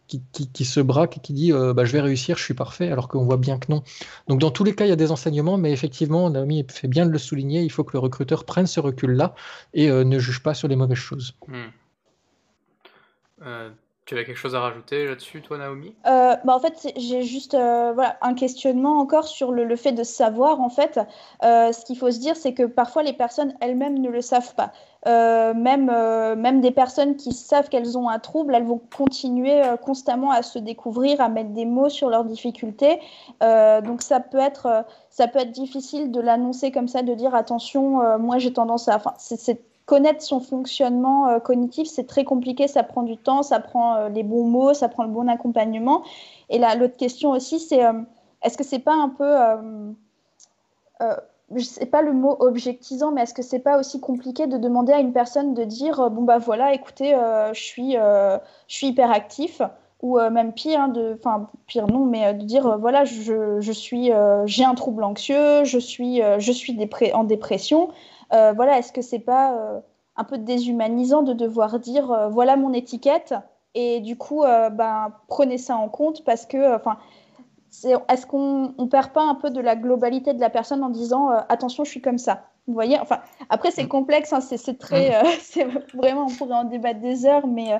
qui, 0.06 0.64
se 0.66 0.80
braque 0.80 1.16
et 1.16 1.20
qui 1.20 1.32
dit 1.32 1.52
bah, 1.52 1.84
je 1.84 1.92
vais 1.92 2.00
réussir, 2.00 2.36
je 2.36 2.42
suis 2.42 2.54
parfait, 2.54 2.90
alors 2.90 3.08
qu'on 3.08 3.24
voit 3.24 3.36
bien 3.36 3.58
que 3.58 3.70
non. 3.70 3.82
Donc, 4.26 4.40
dans 4.40 4.50
tous 4.50 4.64
les 4.64 4.74
cas, 4.74 4.84
il 4.84 4.88
y 4.88 4.92
a 4.92 4.96
des 4.96 5.12
enseignements, 5.12 5.56
mais 5.56 5.72
effectivement, 5.72 6.28
Naomi 6.28 6.66
fait 6.68 6.88
bien 6.88 7.06
de 7.06 7.10
le 7.10 7.18
souligner 7.18 7.62
il 7.62 7.70
faut 7.70 7.84
que 7.84 7.92
le 7.92 8.00
recruteur 8.00 8.44
prenne 8.44 8.66
ce 8.66 8.80
recul-là 8.80 9.34
et 9.72 9.88
ne 9.88 10.18
juge 10.18 10.42
pas 10.42 10.52
sur 10.52 10.68
les 10.68 10.76
mauvaises 10.76 10.98
choses. 10.98 11.34
Hmm. 11.46 11.68
Euh, 13.44 13.70
tu 14.04 14.14
avais 14.14 14.24
quelque 14.24 14.38
chose 14.38 14.54
à 14.54 14.60
rajouter 14.60 15.06
là-dessus, 15.06 15.42
toi, 15.42 15.58
Naomi? 15.58 15.94
Euh, 16.06 16.34
bah 16.44 16.56
En 16.56 16.60
fait, 16.60 16.94
j'ai 16.96 17.22
juste 17.22 17.52
euh, 17.52 17.94
un 18.22 18.32
questionnement 18.32 18.98
encore 18.98 19.28
sur 19.28 19.52
le, 19.52 19.76
fait 19.76 19.92
de 19.92 20.02
savoir. 20.02 20.60
En 20.60 20.70
fait, 20.70 20.98
ce 21.42 21.84
qu'il 21.84 21.98
faut 21.98 22.10
se 22.10 22.18
dire, 22.18 22.34
c'est 22.34 22.54
que 22.54 22.62
parfois 22.62 23.02
les 23.02 23.12
personnes 23.12 23.54
elles-mêmes 23.60 23.98
ne 23.98 24.08
le 24.08 24.22
savent 24.22 24.54
pas. 24.54 24.72
même, 25.04 25.92
même 26.40 26.62
des 26.62 26.70
personnes 26.70 27.16
qui 27.16 27.34
savent 27.34 27.68
qu'elles 27.68 27.98
ont 27.98 28.08
un 28.08 28.18
trouble, 28.18 28.54
elles 28.54 28.64
vont 28.64 28.80
continuer 28.96 29.60
constamment 29.82 30.30
à 30.30 30.40
se 30.40 30.58
découvrir, 30.58 31.20
à 31.20 31.28
mettre 31.28 31.50
des 31.50 31.66
mots 31.66 31.90
sur 31.90 32.08
leurs 32.08 32.24
difficultés. 32.24 33.00
donc 33.42 34.00
ça 34.00 34.20
peut 34.20 34.38
être 34.38 34.86
ça 35.10 35.28
peut 35.28 35.40
être 35.40 35.52
difficile 35.52 36.10
de 36.12 36.20
l'annoncer 36.22 36.72
comme 36.72 36.88
ça, 36.88 37.02
de 37.02 37.12
dire 37.12 37.34
attention, 37.34 38.18
moi 38.18 38.38
j'ai 38.38 38.54
tendance 38.54 38.88
à. 38.88 39.02
Connaître 39.88 40.20
son 40.22 40.38
fonctionnement 40.38 41.28
euh, 41.28 41.38
cognitif, 41.40 41.88
c'est 41.88 42.06
très 42.06 42.22
compliqué, 42.22 42.68
ça 42.68 42.82
prend 42.82 43.02
du 43.02 43.16
temps, 43.16 43.42
ça 43.42 43.58
prend 43.58 43.94
euh, 43.94 44.08
les 44.10 44.22
bons 44.22 44.44
mots, 44.44 44.74
ça 44.74 44.88
prend 44.90 45.02
le 45.02 45.08
bon 45.08 45.28
accompagnement. 45.28 46.04
Et 46.50 46.58
là, 46.58 46.74
l'autre 46.74 46.98
question 46.98 47.30
aussi, 47.30 47.58
c'est 47.58 47.82
euh, 47.82 47.94
est-ce 48.42 48.58
que 48.58 48.64
c'est 48.64 48.80
pas 48.80 48.92
un 48.92 49.08
peu, 49.08 49.34
je 51.54 51.64
sais 51.64 51.86
pas 51.86 52.02
le 52.02 52.12
mot 52.12 52.36
objectisant, 52.38 53.12
mais 53.12 53.22
est-ce 53.22 53.32
que 53.32 53.42
c'est 53.42 53.58
pas 53.60 53.78
aussi 53.78 53.98
compliqué 53.98 54.46
de 54.46 54.58
demander 54.58 54.92
à 54.92 55.00
une 55.00 55.12
personne 55.12 55.54
de 55.54 55.64
dire 55.64 56.10
bon 56.10 56.22
bah 56.22 56.38
voilà, 56.38 56.74
écoutez, 56.74 57.16
je 57.52 57.60
suis, 57.60 57.94
je 57.94 58.38
suis 58.68 58.88
hyperactif 58.88 59.60
ou 60.02 60.20
même 60.20 60.52
pire, 60.52 60.82
hein, 60.82 60.88
de, 60.88 61.18
enfin 61.18 61.48
pire 61.66 61.88
non, 61.88 62.04
mais 62.04 62.32
de 62.32 62.44
dire 62.44 62.78
voilà, 62.78 63.04
je, 63.04 63.60
je 63.60 63.72
suis, 63.72 64.12
j'ai 64.44 64.64
un 64.64 64.74
trouble 64.76 65.02
anxieux, 65.02 65.64
je 65.64 65.78
suis, 65.78 66.22
je 66.38 66.52
suis 66.52 66.78
en 67.12 67.24
dépression. 67.24 67.88
Euh, 68.32 68.52
voilà, 68.54 68.78
est-ce 68.78 68.92
que 68.92 69.02
c'est 69.02 69.18
pas 69.18 69.54
euh, 69.54 69.80
un 70.16 70.24
peu 70.24 70.38
déshumanisant 70.38 71.22
de 71.22 71.32
devoir 71.32 71.78
dire 71.78 72.10
euh, 72.10 72.28
voilà 72.28 72.56
mon 72.56 72.72
étiquette 72.72 73.34
et 73.74 74.00
du 74.00 74.16
coup 74.16 74.42
ben, 74.42 75.12
prenez 75.28 75.58
ça 75.58 75.76
en 75.76 75.88
compte 75.88 76.24
parce 76.24 76.46
que 76.46 76.74
enfin 76.74 76.98
est-ce 77.84 78.26
qu'on 78.26 78.74
ne 78.78 78.86
perd 78.86 79.10
pas 79.10 79.22
un 79.22 79.34
peu 79.34 79.50
de 79.50 79.60
la 79.60 79.76
globalité 79.76 80.32
de 80.32 80.40
la 80.40 80.48
personne 80.48 80.82
en 80.82 80.88
disant 80.88 81.28
attention 81.50 81.84
je 81.84 81.90
suis 81.90 82.00
comme 82.00 82.16
ça 82.16 82.44
vous 82.66 82.72
voyez? 82.72 82.98
Enfin 82.98 83.18
après 83.50 83.70
c'est 83.70 83.84
mm. 83.84 83.88
complexe 83.88 84.32
hein, 84.32 84.40
c'est 84.40 84.78
très 84.78 85.22
mm. 85.22 85.78
vraiment 85.94 86.24
on 86.24 86.34
pourrait 86.34 86.54
en 86.54 86.64
débattre 86.64 87.00
des 87.00 87.26
heures 87.26 87.46
mais 87.46 87.78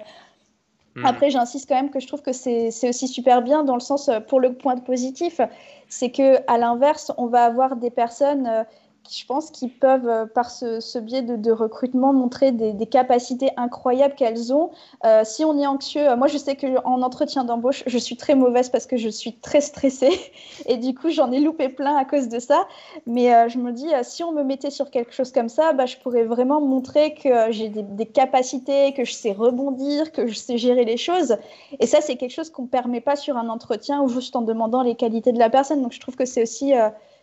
mm. 0.95 1.07
après 1.07 1.31
j'insiste 1.31 1.67
quand 1.67 1.77
même 1.77 1.91
que 1.91 2.01
je 2.01 2.07
trouve 2.07 2.23
que 2.23 2.33
c'est 2.33 2.69
aussi 2.87 3.09
super 3.09 3.41
bien 3.41 3.65
dans 3.65 3.75
le 3.75 3.81
sens 3.81 4.11
pour 4.29 4.41
le 4.41 4.53
point 4.53 4.77
positif 4.77 5.41
c'est 5.89 6.11
que 6.11 6.37
à 6.47 6.59
l'inverse 6.59 7.13
on 7.17 7.27
va 7.27 7.45
avoir 7.45 7.77
des 7.77 7.91
personnes 7.91 8.67
je 9.11 9.25
pense 9.25 9.51
qu'ils 9.51 9.73
peuvent, 9.73 10.09
euh, 10.09 10.27
par 10.27 10.51
ce, 10.51 10.99
biais 10.99 11.23
de, 11.23 11.53
recrutement, 11.53 12.13
montrer 12.13 12.53
des, 12.53 12.87
capacités 12.87 13.51
incroyables 13.57 14.15
qu'elles 14.15 14.53
ont. 14.53 14.71
Euh, 15.05 15.23
si 15.25 15.45
on 15.45 15.59
est 15.59 15.67
anxieux, 15.67 16.09
euh, 16.09 16.17
moi 16.17 16.27
je 16.27 16.39
sais 16.39 16.57
qu'en 16.57 17.03
entretien 17.03 17.45
d'embauche, 17.45 17.85
je 17.87 17.99
suis 17.99 18.17
très 18.17 18.35
mauvaise 18.35 18.69
parce 18.69 18.87
que 18.87 18.97
je 18.97 19.09
suis 19.09 19.35
très 19.35 19.61
stressée 19.61 20.11
et 20.67 20.77
du 20.77 20.95
coup 20.95 21.11
j'en 21.11 21.33
ai 21.33 21.41
loupé 21.41 21.69
plein 21.69 21.97
à 21.97 22.05
cause 22.05 22.29
de 22.29 22.39
ça. 22.39 22.67
Mais 23.07 23.49
je 23.49 23.59
me 23.59 23.73
dis, 23.73 23.89
si 24.03 24.23
on 24.25 24.33
me 24.33 24.43
mettait 24.43 24.71
sur 24.71 24.91
quelque 24.91 25.13
chose 25.13 25.33
comme 25.33 25.49
ça, 25.49 25.73
bah, 25.73 25.87
je 25.87 25.97
pourrais 25.97 26.25
vraiment 26.25 26.61
montrer 26.61 27.15
que 27.15 27.51
j'ai 27.51 27.69
des, 27.69 27.83
des, 27.83 28.07
capacités, 28.07 28.93
que 28.95 29.05
je 29.05 29.13
sais 29.13 29.33
rebondir, 29.33 30.13
que 30.13 30.27
je 30.27 30.35
sais 30.35 30.59
gérer 30.59 30.85
les 30.85 30.97
choses. 30.97 31.37
Et 31.81 31.87
ça, 31.87 32.01
c'est 32.01 32.17
quelque 32.17 32.33
chose 32.33 32.51
qu'on 32.51 32.63
ne 32.63 32.69
permet 32.69 33.01
pas 33.01 33.17
sur 33.17 33.37
un 33.37 33.49
entretien 33.49 34.03
ou 34.03 34.09
juste 34.09 34.37
en 34.37 34.43
demandant 34.43 34.83
les 34.83 34.95
qualités 34.95 35.33
de 35.33 35.39
la 35.39 35.51
personne. 35.51 35.83
Donc 35.83 35.93
je 35.93 36.01
trouve 36.01 36.17
que 36.17 36.25
c'est 36.25 36.43
aussi 36.43 36.73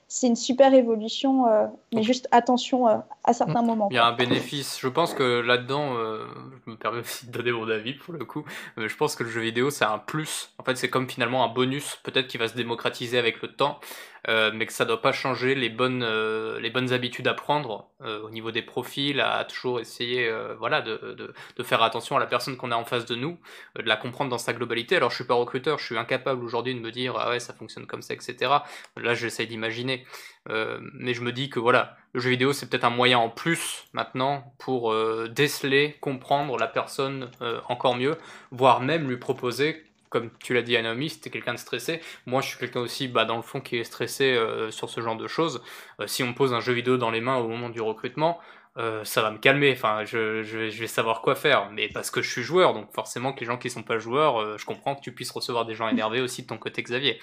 c'est 0.07 0.27
une 0.27 0.35
super 0.35 0.73
évolution, 0.73 1.47
euh, 1.47 1.65
mais 1.93 2.03
juste 2.03 2.27
attention 2.31 2.87
euh, 2.87 2.97
à 3.23 3.33
certains 3.33 3.63
mm. 3.63 3.65
moments. 3.65 3.87
Il 3.89 3.95
y 3.95 3.99
a 3.99 4.05
un 4.05 4.13
bénéfice. 4.13 4.79
Je 4.79 4.87
pense 4.87 5.13
que 5.13 5.41
là-dedans, 5.41 5.95
euh, 5.95 6.25
je 6.65 6.71
me 6.71 6.77
permets 6.77 6.99
aussi 6.99 7.27
de 7.27 7.31
donner 7.31 7.51
mon 7.51 7.67
avis 7.69 7.93
pour 7.93 8.13
le 8.13 8.23
coup, 8.23 8.45
mais 8.77 8.87
je 8.87 8.95
pense 8.95 9.15
que 9.15 9.23
le 9.23 9.29
jeu 9.29 9.41
vidéo, 9.41 9.71
c'est 9.71 9.85
un 9.85 9.97
plus. 9.97 10.51
En 10.59 10.63
fait, 10.63 10.75
c'est 10.77 10.89
comme 10.89 11.09
finalement 11.09 11.43
un 11.43 11.47
bonus, 11.47 11.97
peut-être 12.03 12.27
qui 12.27 12.37
va 12.37 12.47
se 12.47 12.55
démocratiser 12.55 13.17
avec 13.17 13.41
le 13.41 13.49
temps. 13.49 13.79
Euh, 14.27 14.51
mais 14.53 14.65
que 14.65 14.73
ça 14.73 14.85
doit 14.85 15.01
pas 15.01 15.11
changer 15.11 15.53
les 15.53 15.69
bonnes, 15.69 16.03
euh, 16.03 16.59
les 16.59 16.71
bonnes 16.71 16.93
habitudes 16.93 17.27
à 17.27 17.35
prendre 17.35 17.89
euh, 18.01 18.21
au 18.23 18.31
niveau 18.31 18.51
des 18.51 18.63
profils, 18.63 19.19
à 19.19 19.43
toujours 19.45 19.79
essayer 19.79 20.31
voilà, 20.57 20.81
de, 20.81 21.15
de, 21.57 21.63
faire 21.63 21.83
attention 21.83 22.15
à 22.15 22.19
la 22.19 22.25
personne 22.25 22.57
qu'on 22.57 22.71
a 22.71 22.75
en 22.75 22.85
face 22.85 23.05
de 23.05 23.15
nous, 23.15 23.37
de 23.75 23.87
la 23.87 23.97
comprendre 23.97 24.29
dans 24.29 24.37
sa 24.37 24.53
globalité. 24.53 24.95
Alors 24.95 25.09
je 25.11 25.15
suis 25.15 25.25
pas 25.25 25.33
recruteur, 25.33 25.79
je 25.79 25.85
suis 25.85 25.97
incapable 25.97 26.43
aujourd'hui 26.43 26.73
de 26.73 26.79
me 26.79 26.91
dire 26.91 27.15
ah 27.17 27.29
ouais 27.29 27.39
ça 27.39 27.53
fonctionne 27.53 27.85
comme 27.85 28.01
ça, 28.01 28.13
etc. 28.13 28.51
Là 28.97 29.13
j'essaie 29.13 29.45
d'imaginer, 29.45 30.05
mais 30.49 31.13
je 31.13 31.21
me 31.21 31.31
dis 31.31 31.49
que 31.49 31.59
voilà, 31.59 31.95
le 32.13 32.19
jeu 32.19 32.31
vidéo 32.31 32.53
c'est 32.53 32.69
peut-être 32.69 32.83
un 32.83 32.89
moyen 32.89 33.17
en 33.17 33.29
plus 33.29 33.85
maintenant 33.93 34.53
pour 34.59 34.93
déceler, 35.29 35.97
comprendre 36.01 36.57
la 36.57 36.67
personne 36.67 37.31
encore 37.67 37.95
mieux, 37.95 38.17
voire 38.51 38.81
même 38.81 39.09
lui 39.09 39.17
proposer 39.17 39.84
comme 40.15 40.29
tu 40.41 40.53
l'as 40.53 40.61
dit, 40.61 40.81
Naomi, 40.81 41.09
c'était 41.09 41.29
quelqu'un 41.29 41.53
de 41.53 41.59
stressé. 41.59 41.99
Moi, 42.25 42.39
je 42.39 42.47
suis 42.47 42.57
quelqu'un 42.57 42.79
aussi, 42.79 43.09
bah, 43.09 43.25
dans 43.25 43.35
le 43.35 43.41
fond, 43.41 43.59
qui 43.59 43.75
est 43.75 43.83
stressé 43.83 44.31
euh, 44.31 44.71
sur 44.71 44.89
ce 44.89 45.01
genre 45.01 45.17
de 45.17 45.27
choses. 45.27 45.61
Euh, 45.99 46.07
si 46.07 46.23
on 46.23 46.27
me 46.27 46.33
pose 46.33 46.53
un 46.53 46.61
jeu 46.61 46.71
vidéo 46.71 46.95
dans 46.95 47.11
les 47.11 47.19
mains 47.19 47.35
au 47.35 47.49
moment 47.49 47.67
du 47.67 47.81
recrutement, 47.81 48.39
euh, 48.77 49.03
ça 49.03 49.21
va 49.21 49.29
me 49.29 49.37
calmer. 49.37 49.73
Enfin, 49.73 50.05
je, 50.05 50.41
vais 50.69 50.87
savoir 50.87 51.21
quoi 51.21 51.35
faire. 51.35 51.69
Mais 51.69 51.89
parce 51.89 52.11
que 52.11 52.21
je 52.21 52.31
suis 52.31 52.43
joueur, 52.43 52.73
donc 52.73 52.93
forcément 52.93 53.33
que 53.33 53.41
les 53.41 53.45
gens 53.45 53.57
qui 53.57 53.69
sont 53.69 53.83
pas 53.83 53.97
joueurs, 53.97 54.57
je 54.57 54.65
comprends 54.65 54.95
que 54.95 55.01
tu 55.01 55.11
puisses 55.11 55.31
recevoir 55.31 55.65
des 55.65 55.75
gens 55.75 55.89
énervés 55.89 56.21
aussi 56.21 56.43
de 56.43 56.47
ton 56.47 56.57
côté, 56.57 56.81
Xavier. 56.81 57.19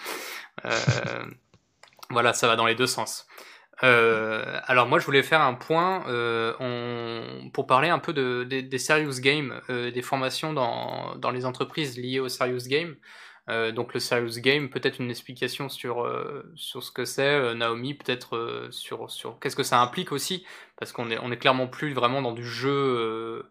voilà, 2.11 2.35
ça 2.35 2.47
va 2.47 2.57
dans 2.57 2.67
les 2.67 2.75
deux 2.75 2.87
sens. 2.87 3.27
Euh, 3.85 4.61
alors 4.67 4.87
moi 4.87 5.01
je 5.01 5.07
voulais 5.07 5.25
faire 5.25 5.41
un 5.41 5.55
point 5.55 6.07
euh, 6.07 7.49
pour 7.53 7.67
parler 7.67 7.89
un 7.89 7.99
peu 7.99 8.13
de, 8.13 8.45
des 8.45 8.79
serious 8.79 9.21
games, 9.21 9.61
euh, 9.71 9.91
des 9.91 10.03
formations 10.03 10.53
dans, 10.53 11.17
dans, 11.17 11.31
les 11.31 11.45
entreprises 11.47 11.99
liées 11.99 12.21
au 12.21 12.29
serious 12.29 12.69
game. 12.69 12.95
donc 13.75 13.93
le 13.93 14.01
serious 14.01 14.41
game, 14.41 14.71
peut-être 14.71 15.01
une 15.01 15.11
explication 15.11 15.69
sur, 15.69 16.09
sur 16.55 16.83
ce 16.83 16.93
que 16.93 17.05
c'est, 17.05 17.55
Naomi, 17.55 17.95
peut-être 17.95 18.69
sur, 18.71 19.11
sur 19.11 19.39
qu'est-ce 19.41 19.57
que 19.57 19.65
ça 19.65 19.81
implique 19.81 20.13
aussi, 20.13 20.47
parce 20.79 20.93
qu'on 20.93 21.11
est, 21.11 21.19
on 21.19 21.33
est 21.33 21.37
clairement 21.39 21.67
plus 21.67 21.93
vraiment 21.93 22.23
dans 22.23 22.33
du 22.33 22.47
jeu, 22.47 23.45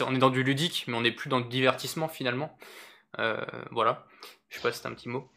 on 0.00 0.14
est 0.14 0.18
dans 0.18 0.30
du 0.30 0.42
ludique, 0.42 0.84
mais 0.88 0.96
on 0.96 1.02
n'est 1.02 1.12
plus 1.12 1.28
dans 1.30 1.40
du 1.40 1.48
divertissement 1.48 2.08
finalement. 2.08 2.58
voilà, 3.70 4.06
je 4.48 4.56
sais 4.56 4.62
pas 4.62 4.72
si 4.72 4.80
c'est 4.80 4.88
un 4.88 4.94
petit 4.94 5.08
mot. 5.08 5.30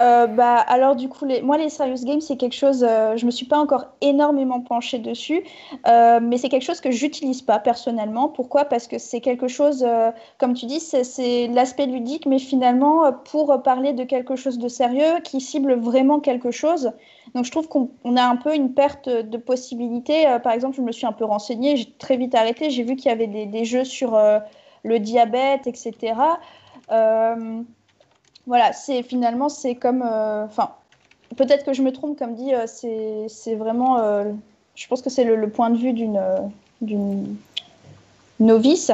Euh, 0.00 0.26
bah, 0.26 0.56
alors 0.56 0.96
du 0.96 1.08
coup, 1.08 1.26
les... 1.26 1.42
moi 1.42 1.58
les 1.58 1.68
serious 1.68 2.04
games, 2.04 2.20
c'est 2.20 2.36
quelque 2.36 2.54
chose, 2.54 2.84
euh, 2.88 3.16
je 3.16 3.26
me 3.26 3.30
suis 3.30 3.44
pas 3.44 3.58
encore 3.58 3.88
énormément 4.00 4.60
penchée 4.60 4.98
dessus, 4.98 5.44
euh, 5.86 6.18
mais 6.20 6.38
c'est 6.38 6.48
quelque 6.48 6.64
chose 6.64 6.80
que 6.80 6.90
j'utilise 6.90 7.42
pas 7.42 7.58
personnellement. 7.58 8.28
Pourquoi? 8.28 8.64
Parce 8.64 8.88
que 8.88 8.98
c'est 8.98 9.20
quelque 9.20 9.48
chose, 9.48 9.86
comme 10.38 10.54
tu 10.54 10.66
dis, 10.66 10.80
c'est 10.80 11.46
l'aspect 11.48 11.86
ludique, 11.86 12.26
mais 12.26 12.38
finalement 12.38 13.12
pour 13.12 13.62
parler 13.62 13.92
de 13.92 14.04
quelque 14.04 14.34
chose 14.34 14.58
de 14.58 14.68
sérieux 14.68 15.20
qui 15.24 15.40
cible 15.40 15.74
vraiment 15.74 16.20
quelque 16.20 16.50
chose. 16.50 16.92
Donc 17.34 17.44
je 17.44 17.50
trouve 17.50 17.68
qu'on 17.68 18.16
a 18.16 18.24
un 18.24 18.36
peu 18.36 18.54
une 18.54 18.72
perte 18.72 19.08
de 19.08 19.36
possibilités. 19.36 20.24
par 20.42 20.52
exemple, 20.52 20.76
je 20.76 20.82
me 20.82 20.92
suis 20.92 21.06
un 21.06 21.12
peu 21.12 21.24
renseignée, 21.24 21.76
j'ai 21.76 21.92
très 21.98 22.16
vite 22.16 22.34
arrêté, 22.34 22.70
j'ai 22.70 22.82
vu 22.82 22.96
qu'il 22.96 23.10
y 23.10 23.12
avait 23.12 23.26
des, 23.26 23.64
jeux 23.64 23.84
sur 23.84 24.18
le 24.84 24.98
diabète, 24.98 25.66
etc. 25.66 26.14
voilà, 28.46 28.72
c'est 28.72 29.02
finalement 29.02 29.48
c'est 29.48 29.74
comme, 29.74 30.02
enfin, 30.02 30.70
peut-être 31.36 31.64
que 31.64 31.72
je 31.72 31.82
me 31.82 31.92
trompe, 31.92 32.18
comme 32.18 32.34
dit, 32.34 32.52
c'est 32.66 33.54
vraiment, 33.54 33.98
je 34.74 34.86
pense 34.88 35.02
que 35.02 35.10
c'est 35.10 35.24
le, 35.24 35.48
point 35.48 35.70
de 35.70 35.78
vue 35.78 35.92
d'une 35.92 37.36
novice. 38.40 38.90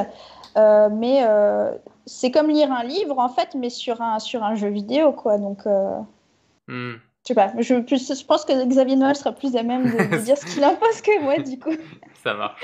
Euh, 0.57 0.89
mais 0.91 1.23
euh, 1.23 1.71
c'est 2.05 2.31
comme 2.31 2.49
lire 2.49 2.71
un 2.71 2.83
livre, 2.83 3.19
en 3.19 3.29
fait, 3.29 3.55
mais 3.55 3.69
sur 3.69 4.01
un, 4.01 4.19
sur 4.19 4.43
un 4.43 4.55
jeu 4.55 4.69
vidéo, 4.69 5.13
quoi. 5.13 5.37
Donc, 5.37 5.65
euh, 5.65 5.99
hmm. 6.67 6.95
je 6.95 7.27
sais 7.27 7.35
pas. 7.35 7.51
Je, 7.57 7.75
je, 7.75 8.25
pense 8.25 8.45
que 8.45 8.65
Xavier 8.65 8.95
Noël 8.95 9.15
sera 9.15 9.31
plus 9.31 9.55
à 9.55 9.63
même 9.63 9.85
de, 9.85 10.17
dire 10.23 10.37
ce 10.37 10.45
qu'il 10.45 10.63
en 10.65 10.75
pense 10.75 11.01
que 11.01 11.21
moi, 11.21 11.37
du 11.37 11.59
coup. 11.59 11.75
Ça 12.23 12.33
marche. 12.33 12.61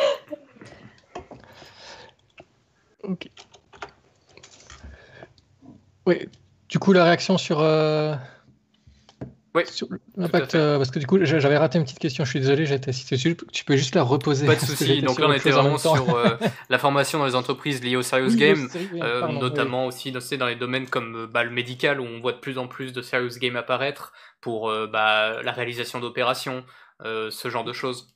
ok. 3.04 3.28
Oui. 6.08 6.30
Du 6.70 6.80
coup, 6.80 6.94
la 6.94 7.04
réaction 7.04 7.38
sur 7.38 7.62
oui. 9.56 9.64
l'impact, 10.18 10.56
euh, 10.56 10.78
parce 10.78 10.92
que 10.92 11.00
du 11.00 11.08
coup, 11.08 11.18
j'avais 11.24 11.58
raté 11.58 11.78
une 11.78 11.86
petite 11.86 12.00
question, 12.00 12.26
je 12.26 12.30
suis 12.30 12.40
désolé, 12.40 12.72
été 12.72 12.92
cité 12.92 13.16
dessus. 13.16 13.38
Tu 13.54 13.64
peux 13.64 13.78
juste 13.78 13.96
la 13.96 14.04
reposer. 14.04 14.46
Pas 14.46 14.56
de 14.56 14.60
souci. 14.66 15.02
Donc 15.02 15.18
là, 15.18 15.28
on 15.30 15.34
était 15.34 15.52
vraiment 15.52 15.78
sur 15.78 16.16
euh, 16.16 16.36
la 16.70 16.78
formation 16.78 17.20
dans 17.20 17.26
les 17.26 17.36
entreprises 17.36 17.82
liées 17.82 17.96
au 17.96 18.02
serious 18.02 18.36
game, 18.36 18.68
euh, 18.96 19.28
notamment 19.30 19.86
aussi 19.86 20.12
dans 20.12 20.46
les 20.46 20.56
domaines 20.56 20.88
comme 20.88 21.28
bah, 21.32 21.44
le 21.44 21.52
médical, 21.52 22.02
où 22.02 22.04
on 22.04 22.20
voit 22.20 22.34
de 22.34 22.40
plus 22.40 22.58
en 22.58 22.68
plus 22.68 22.92
de 22.92 23.02
serious 23.02 23.40
game 23.40 23.56
apparaître 23.56 24.12
pour 24.42 24.72
bah, 24.92 25.42
la 25.42 25.52
réalisation 25.54 26.00
d'opérations, 26.00 26.66
ce 27.02 27.50
genre 27.50 27.64
de 27.64 27.74
choses. 27.74 28.15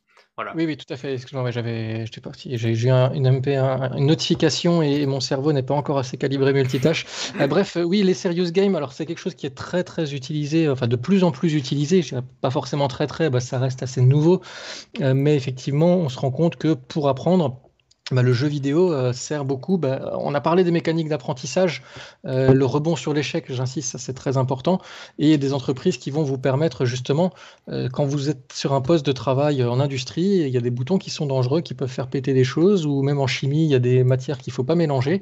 Oui, 0.56 0.66
oui, 0.66 0.78
tout 0.78 0.92
à 0.92 0.98
fait. 0.98 1.14
Excuse-moi, 1.14 1.52
j'avais, 1.52 2.06
j'étais 2.06 2.22
parti. 2.22 2.58
J'ai 2.58 2.70
eu 2.70 2.90
une 2.90 3.28
MP, 3.30 3.50
une 3.50 4.06
notification 4.06 4.82
et, 4.82 5.06
mon 5.06 5.20
cerveau 5.20 5.54
n'est 5.54 5.64
pas 5.64 5.74
encore 5.74 5.98
assez 5.98 6.18
calibré 6.18 6.54
multitâche. 6.54 7.06
Euh, 7.40 7.48
bref, 7.48 7.78
euh, 7.78 7.84
oui, 7.84 8.04
les 8.04 8.14
serious 8.14 8.52
games, 8.52 8.76
alors 8.76 8.94
c'est 8.94 9.06
quelque 9.06 9.20
chose 9.20 9.36
qui 9.36 9.46
est 9.46 9.56
très, 9.56 9.84
très 9.84 10.14
utilisé, 10.14 10.70
enfin 10.70 10.88
de 10.88 10.96
plus 10.96 11.24
en 11.24 11.32
plus 11.32 11.54
utilisé. 11.54 12.02
Je 12.02 12.16
pas 12.42 12.52
forcément 12.52 12.88
très, 12.88 13.08
très, 13.08 13.30
bah, 13.30 13.40
ça 13.40 13.60
reste 13.60 13.84
assez 13.84 14.02
nouveau. 14.02 14.42
Euh, 15.02 15.14
mais 15.14 15.36
effectivement, 15.36 15.98
on 15.98 16.10
se 16.10 16.20
rend 16.20 16.32
compte 16.32 16.56
que 16.56 16.74
pour 16.74 17.10
apprendre, 17.10 17.60
bah, 18.12 18.24
le 18.24 18.34
jeu 18.34 18.48
vidéo 18.48 18.92
euh, 18.92 19.14
sert 19.14 19.46
beaucoup. 19.46 19.78
Bah, 19.78 20.14
on 20.20 20.34
a 20.34 20.42
parlé 20.42 20.64
des 20.64 20.72
mécaniques 20.72 21.10
d'apprentissage, 21.10 21.84
euh, 22.26 22.54
le 22.54 22.66
rebond 22.66 22.96
sur 22.96 23.14
l'échec, 23.14 23.52
j'insiste, 23.52 23.92
ça 23.92 23.98
c'est 23.98 24.14
très 24.14 24.38
important, 24.38 24.80
et 25.20 25.38
des 25.38 25.54
entreprises 25.54 25.98
qui 25.98 26.12
vont 26.12 26.24
vous 26.24 26.38
permettre 26.38 26.86
justement, 26.86 27.32
euh, 27.70 27.90
quand 27.90 28.06
vous 28.06 28.30
êtes 28.30 28.52
sur 28.54 28.74
un 28.74 28.82
poste 28.82 29.06
de 29.06 29.12
travail 29.12 29.64
en 29.64 29.80
industrie, 29.80 30.44
il 30.46 30.50
y 30.50 30.58
a 30.58 30.62
des 30.62 30.72
boutons 30.72 30.98
qui 30.98 31.10
sont 31.10 31.26
dangereux, 31.26 31.62
qui 31.62 31.74
peuvent 31.74 31.90
faire 31.90 32.08
péter 32.08 32.34
des 32.34 32.44
choses, 32.44 32.86
ou 32.86 33.02
même 33.04 33.20
en 33.20 33.28
chimie, 33.28 33.66
il 33.66 33.70
y 33.70 33.76
a 33.76 33.80
des 33.80 34.04
matières 34.04 34.38
qu'il 34.40 34.52
ne 34.52 34.56
faut 34.56 34.64
pas 34.64 34.76
mélanger. 34.76 35.22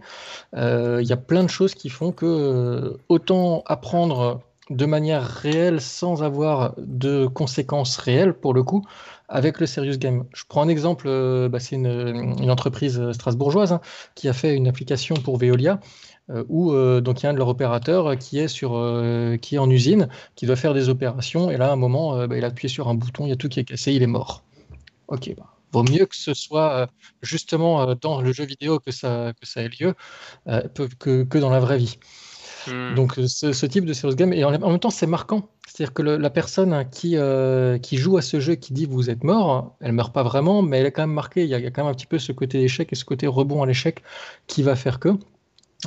il 0.55 1.05
y 1.05 1.13
a 1.13 1.17
plein 1.17 1.43
de 1.43 1.49
choses 1.49 1.73
qui 1.75 1.89
font 1.89 2.11
que 2.11 2.97
autant 3.09 3.63
apprendre 3.65 4.41
de 4.69 4.85
manière 4.85 5.23
réelle 5.23 5.81
sans 5.81 6.23
avoir 6.23 6.73
de 6.77 7.27
conséquences 7.27 7.97
réelles 7.97 8.33
pour 8.33 8.53
le 8.53 8.63
coup, 8.63 8.83
avec 9.29 9.59
le 9.59 9.65
Serious 9.65 9.97
Game. 9.97 10.25
Je 10.33 10.43
prends 10.47 10.61
un 10.61 10.67
exemple, 10.67 11.07
euh, 11.07 11.49
bah, 11.49 11.59
c'est 11.59 11.75
une, 11.75 12.49
entreprise 12.49 13.11
strasbourgeoise 13.11 13.73
hein, 13.73 13.81
qui 14.15 14.27
a 14.29 14.33
fait 14.33 14.55
une 14.55 14.67
application 14.67 15.15
pour 15.15 15.37
Veolia. 15.37 15.79
Euh, 16.29 16.43
où 16.49 16.73
euh, 16.73 16.99
donc 16.99 17.21
il 17.21 17.23
y 17.23 17.27
a 17.27 17.29
un 17.29 17.33
de 17.33 17.37
leurs 17.37 17.47
opérateurs 17.47 18.17
qui 18.17 18.37
est 18.37 18.49
sur 18.49 18.71
qui 19.41 19.55
est 19.55 19.59
en 19.59 19.69
usine, 19.69 20.09
qui 20.35 20.45
doit 20.45 20.57
faire 20.57 20.73
des 20.73 20.89
opérations, 20.89 21.49
et 21.49 21.55
là 21.55 21.69
à 21.69 21.71
un 21.71 21.77
moment 21.77 22.27
bah, 22.27 22.37
il 22.37 22.43
a 22.43 22.47
appuyé 22.47 22.67
sur 22.67 22.89
un 22.89 22.95
bouton, 22.95 23.25
il 23.25 23.29
y 23.29 23.31
a 23.31 23.37
tout 23.37 23.47
qui 23.47 23.61
est 23.61 23.63
cassé, 23.63 23.93
il 23.93 24.03
est 24.03 24.07
mort. 24.07 24.43
Ok, 25.07 25.33
bah, 25.37 25.53
vaut 25.71 25.83
mieux 25.83 26.05
que 26.05 26.17
ce 26.17 26.33
soit 26.33 26.89
justement 27.21 27.95
dans 27.95 28.19
le 28.19 28.33
jeu 28.33 28.43
vidéo 28.43 28.79
que 28.79 28.91
ça, 28.91 29.31
que 29.39 29.47
ça 29.47 29.61
ait 29.61 29.69
lieu 29.69 29.95
que, 30.45 31.23
que 31.23 31.37
dans 31.37 31.49
la 31.49 31.61
vraie 31.61 31.77
vie. 31.77 31.97
Hmm. 32.67 32.95
Donc 32.95 33.13
ce, 33.13 33.65
type 33.65 33.85
de 33.85 33.93
serious 33.93 34.15
game, 34.15 34.33
et 34.33 34.43
en, 34.43 34.51
même 34.51 34.79
temps 34.79 34.89
c'est 34.89 35.07
marquant. 35.07 35.49
C'est-à-dire 35.67 35.93
que 35.93 36.01
la 36.01 36.29
personne 36.29 36.85
qui, 36.89 37.17
euh, 37.17 37.77
qui 37.77 37.97
joue 37.97 38.17
à 38.17 38.21
ce 38.21 38.39
jeu, 38.39 38.55
qui 38.55 38.73
dit 38.73 38.85
vous 38.85 39.09
êtes 39.09 39.23
mort, 39.23 39.75
elle 39.81 39.91
meurt 39.91 40.13
pas 40.13 40.23
vraiment, 40.23 40.61
mais 40.61 40.79
elle 40.79 40.85
est 40.85 40.91
quand 40.91 41.03
même 41.03 41.11
marquée. 41.11 41.43
Il 41.43 41.49
y 41.49 41.55
a, 41.55 41.71
quand 41.71 41.83
même 41.83 41.91
un 41.91 41.95
petit 41.95 42.05
peu 42.05 42.19
ce 42.19 42.31
côté 42.31 42.63
échec 42.63 42.89
et 42.91 42.95
ce 42.95 43.05
côté 43.05 43.27
rebond 43.27 43.61
à 43.61 43.65
l'échec 43.65 44.01
qui 44.47 44.63
va 44.63 44.75
faire 44.75 44.99
que. 44.99 45.09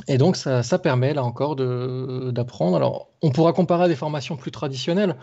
Et 0.07 0.17
donc 0.17 0.37
ça, 0.37 0.79
permet 0.79 1.13
là 1.13 1.23
encore 1.23 1.55
d'apprendre. 1.55 2.77
Alors 2.77 3.09
on 3.21 3.31
pourra 3.31 3.53
comparer 3.53 3.85
à 3.85 3.87
des 3.87 3.95
formations 3.95 4.37
plus 4.37 4.51
traditionnelles. 4.51 5.15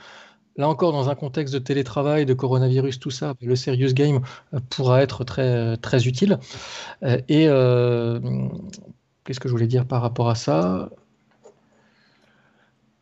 Là 0.56 0.68
encore, 0.68 0.92
dans 0.92 1.08
un 1.08 1.14
contexte 1.14 1.54
de 1.54 1.60
télétravail, 1.60 2.26
de 2.26 2.34
coronavirus, 2.34 2.98
tout 2.98 3.10
ça, 3.10 3.34
le 3.40 3.54
serious 3.54 3.92
game 3.92 4.20
euh, 4.54 4.58
pourra 4.70 5.02
être 5.02 5.22
très, 5.22 5.76
très 5.76 6.08
utile. 6.08 6.40
Euh, 7.04 7.20
et 7.28 7.46
qu'est-ce 9.24 9.40
que 9.40 9.48
je 9.48 9.52
voulais 9.52 9.68
dire 9.68 9.86
par 9.86 10.02
rapport 10.02 10.28
à 10.28 10.34
ça? 10.34 10.90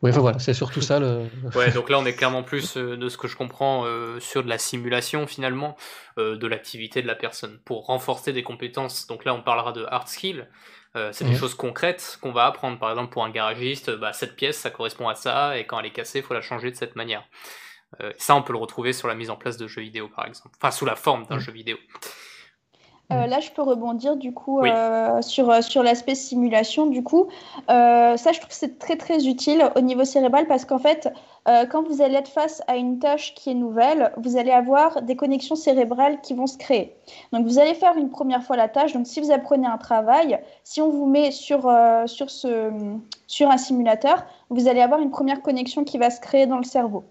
Oui, 0.03 0.11
voilà, 0.11 0.37
c'est 0.37 0.53
surtout 0.53 0.81
ça. 0.81 0.99
Le... 0.99 1.27
ouais, 1.55 1.71
donc 1.71 1.89
là, 1.89 1.97
on 1.97 2.05
est 2.05 2.13
clairement 2.13 2.43
plus, 2.43 2.77
euh, 2.77 2.95
de 2.97 3.09
ce 3.09 3.17
que 3.17 3.27
je 3.27 3.35
comprends, 3.35 3.85
euh, 3.85 4.19
sur 4.19 4.43
de 4.43 4.49
la 4.49 4.59
simulation 4.59 5.25
finalement 5.25 5.75
euh, 6.19 6.37
de 6.37 6.45
l'activité 6.45 7.01
de 7.01 7.07
la 7.07 7.15
personne 7.15 7.59
pour 7.65 7.87
renforcer 7.87 8.31
des 8.31 8.43
compétences. 8.43 9.07
Donc 9.07 9.25
là, 9.25 9.33
on 9.33 9.41
parlera 9.41 9.71
de 9.71 9.85
hard 9.89 10.07
skill. 10.07 10.47
c'est 11.11 11.25
des 11.25 11.35
choses 11.35 11.53
concrètes 11.53 12.17
qu'on 12.21 12.31
va 12.31 12.45
apprendre. 12.45 12.79
Par 12.79 12.89
exemple, 12.89 13.11
pour 13.11 13.23
un 13.23 13.29
garagiste, 13.29 13.91
bah, 13.91 14.13
cette 14.13 14.35
pièce, 14.35 14.57
ça 14.57 14.71
correspond 14.71 15.07
à 15.07 15.13
ça, 15.13 15.55
et 15.57 15.65
quand 15.65 15.79
elle 15.79 15.85
est 15.85 15.91
cassée, 15.91 16.19
il 16.19 16.25
faut 16.25 16.33
la 16.33 16.41
changer 16.41 16.71
de 16.71 16.75
cette 16.75 16.95
manière. 16.95 17.23
ça, 18.17 18.35
on 18.35 18.41
peut 18.41 18.53
le 18.53 18.57
retrouver 18.57 18.93
sur 18.93 19.07
la 19.07 19.13
mise 19.13 19.29
en 19.29 19.35
place 19.35 19.57
de 19.57 19.67
jeux 19.67 19.83
vidéo, 19.83 20.09
par 20.15 20.25
exemple. 20.25 20.55
Enfin, 20.59 20.71
sous 20.71 20.85
la 20.85 20.95
forme 20.95 21.27
d'un 21.27 21.37
jeu 21.37 21.51
vidéo. 21.51 21.77
Euh, 23.13 23.25
là, 23.25 23.39
je 23.39 23.51
peux 23.51 23.61
rebondir 23.61 24.17
du 24.17 24.33
coup 24.33 24.59
euh, 24.59 25.21
sur, 25.21 25.49
euh, 25.49 25.61
sur 25.61 25.81
l'aspect 25.81 26.15
simulation. 26.15 26.87
Du 26.87 27.03
coup, 27.03 27.27
ça, 27.67 28.15
je 28.17 28.37
trouve 28.39 28.49
que 28.49 28.55
c'est 28.55 28.79
très 28.79 28.97
très 28.97 29.27
utile 29.27 29.69
au 29.77 29.81
niveau 29.81 30.03
cérébral 30.03 30.45
parce 30.47 30.65
qu'en 30.65 30.79
fait, 30.79 31.09
quand 31.45 31.87
vous 31.87 32.01
allez 32.01 32.15
être 32.15 32.27
face 32.27 32.61
à 32.67 32.75
une 32.75 32.99
tâche 32.99 33.33
qui 33.33 33.51
est 33.51 33.53
nouvelle, 33.53 34.11
vous 34.17 34.35
allez 34.35 34.51
avoir 34.51 35.01
des 35.01 35.15
connexions 35.15 35.55
cérébrales 35.55 36.19
qui 36.19 36.33
vont 36.33 36.47
se 36.47 36.57
créer. 36.57 36.93
Donc, 37.31 37.45
vous 37.45 37.59
allez 37.59 37.73
faire 37.73 37.95
une 37.95 38.09
première 38.09 38.43
fois 38.43 38.57
la 38.57 38.67
tâche. 38.67 38.91
Donc, 38.91 39.07
si 39.07 39.21
vous 39.21 39.31
apprenez 39.31 39.67
un 39.67 39.77
travail, 39.77 40.39
si 40.65 40.81
on 40.81 40.89
vous 40.89 41.05
met 41.05 41.31
sur, 41.31 41.71
sur, 42.05 42.29
ce, 42.29 42.71
sur 43.27 43.49
un 43.49 43.57
simulateur, 43.57 44.25
vous 44.49 44.67
allez 44.67 44.81
avoir 44.81 44.99
une 44.99 45.11
première 45.11 45.41
connexion 45.41 45.85
qui 45.85 45.97
va 45.97 46.09
se 46.09 46.19
créer 46.19 46.47
dans 46.47 46.57
le 46.57 46.65
cerveau. 46.65 47.05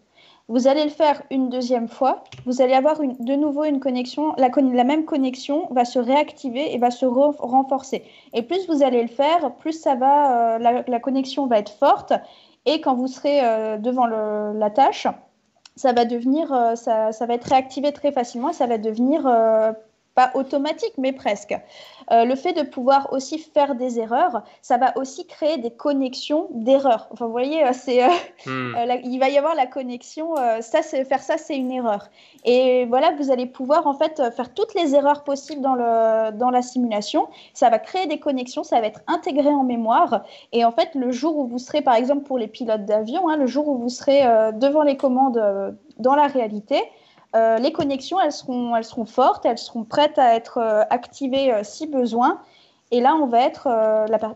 Vous 0.49 0.69
allez 0.69 0.85
le 0.85 0.91
faire 0.91 1.23
une 1.31 1.49
deuxième 1.49 1.89
fois. 1.89 2.23
Vous 2.45 2.63
allez 2.63 2.75
avoir 2.75 3.01
de 3.01 3.35
nouveau 3.35 3.65
une 3.65 3.81
connexion. 3.81 4.33
La, 4.37 4.49
même 4.85 5.05
connexion 5.05 5.67
va 5.73 5.85
se 5.85 5.99
réactiver 5.99 6.73
et 6.73 6.79
va 6.79 6.93
se 6.93 7.05
renforcer. 7.05 8.05
Et 8.33 8.43
plus 8.43 8.69
vous 8.69 8.85
allez 8.85 9.03
le 9.03 9.09
faire, 9.09 9.57
plus 9.57 9.73
ça 9.73 9.97
va, 9.97 10.57
euh, 10.57 10.83
la, 10.87 11.01
connexion 11.01 11.47
va 11.47 11.59
être 11.59 11.73
forte. 11.73 12.13
Et 12.65 12.81
quand 12.81 12.95
vous 12.95 13.09
serez 13.09 13.41
euh, 13.43 13.77
devant 13.77 14.07
la 14.07 14.71
tâche, 14.71 15.09
ça 15.75 15.93
va 15.93 16.05
devenir, 16.05 16.53
euh, 16.53 16.77
ça, 16.77 17.11
va 17.11 17.35
être 17.35 17.49
réactivé 17.49 17.93
très 17.93 18.13
facilement 18.13 18.51
et 18.51 18.55
ça 18.55 18.69
va 18.69 18.79
devenir 18.79 19.27
pas 20.17 20.31
automatique, 20.33 20.95
mais 20.97 21.13
presque. 21.13 21.55
Euh, 22.11 22.25
le 22.25 22.37
fait 22.37 22.55
de 22.55 22.63
pouvoir 22.63 23.13
aussi 23.13 23.39
faire 23.39 23.75
des 23.75 24.01
erreurs, 24.01 24.43
ça 24.63 24.79
va 24.79 24.97
aussi 24.97 25.27
créer 25.27 25.59
des 25.59 25.71
connexions 25.71 26.49
d'erreurs. 26.53 27.07
Enfin, 27.11 27.27
vous 27.27 27.33
voyez, 27.33 27.63
euh, 27.65 27.73
c'est, 27.75 28.03
euh, 28.03 28.09
hmm. 28.47 28.75
il 29.05 29.19
va 29.19 29.29
y 29.29 29.37
avoir 29.37 29.55
la 29.55 29.67
connexion. 29.67 30.35
ça, 30.61 30.81
c'est 30.81 31.05
faire 31.05 31.23
ça, 31.23 31.37
c'est 31.37 31.57
une 31.57 31.71
erreur. 31.71 32.09
Et 32.45 32.87
voilà, 32.87 33.13
vous 33.13 33.31
allez 33.31 33.45
pouvoir 33.45 33.87
en 33.87 33.93
fait 33.93 34.23
faire 34.35 34.55
toutes 34.55 34.75
les 34.75 34.95
erreurs 34.95 35.23
possibles 35.23 35.61
dans 35.61 35.75
le 35.75 36.33
dans 36.33 36.51
la 36.51 36.63
simulation. 36.63 37.29
Ça 37.53 37.69
va 37.69 37.79
créer 37.79 38.07
des 38.07 38.19
connexions, 38.19 38.65
ça 38.65 38.81
va 38.81 38.87
être 38.87 39.01
intégré 39.09 39.51
en 39.51 39.65
mémoire. 39.65 40.25
Et 40.53 40.65
en 40.65 40.73
fait, 40.73 40.95
le 40.95 41.13
jour 41.13 41.37
où 41.37 41.47
vous 41.47 41.59
serez, 41.59 41.83
par 41.83 41.95
exemple, 41.95 42.23
pour 42.23 42.39
les 42.39 42.49
pilotes 42.49 42.87
d'avion, 42.87 43.29
hein, 43.29 43.37
le 43.37 43.47
jour 43.47 43.69
où 43.69 43.77
vous 43.77 43.91
serez 43.91 44.23
devant 44.55 44.83
les 44.83 44.97
commandes 44.97 45.77
dans 45.99 46.15
la 46.15 46.27
réalité, 46.27 46.83
euh, 47.35 47.59
les 47.59 47.73
connexions, 47.73 48.21
elles 48.21 48.33
seront, 48.33 48.77
elles 48.77 48.85
seront 48.85 49.07
fortes, 49.07 49.45
elles 49.45 49.59
seront 49.59 49.85
prêtes 49.85 50.19
à 50.19 50.35
être 50.35 50.59
euh, 50.59 50.83
activées 50.91 51.53
euh, 51.53 51.61
si 51.65 51.87
besoin. 51.87 52.41
Et 52.93 53.01
là, 53.01 53.17
on 53.17 53.27
va 53.27 53.41
être, 53.41 53.67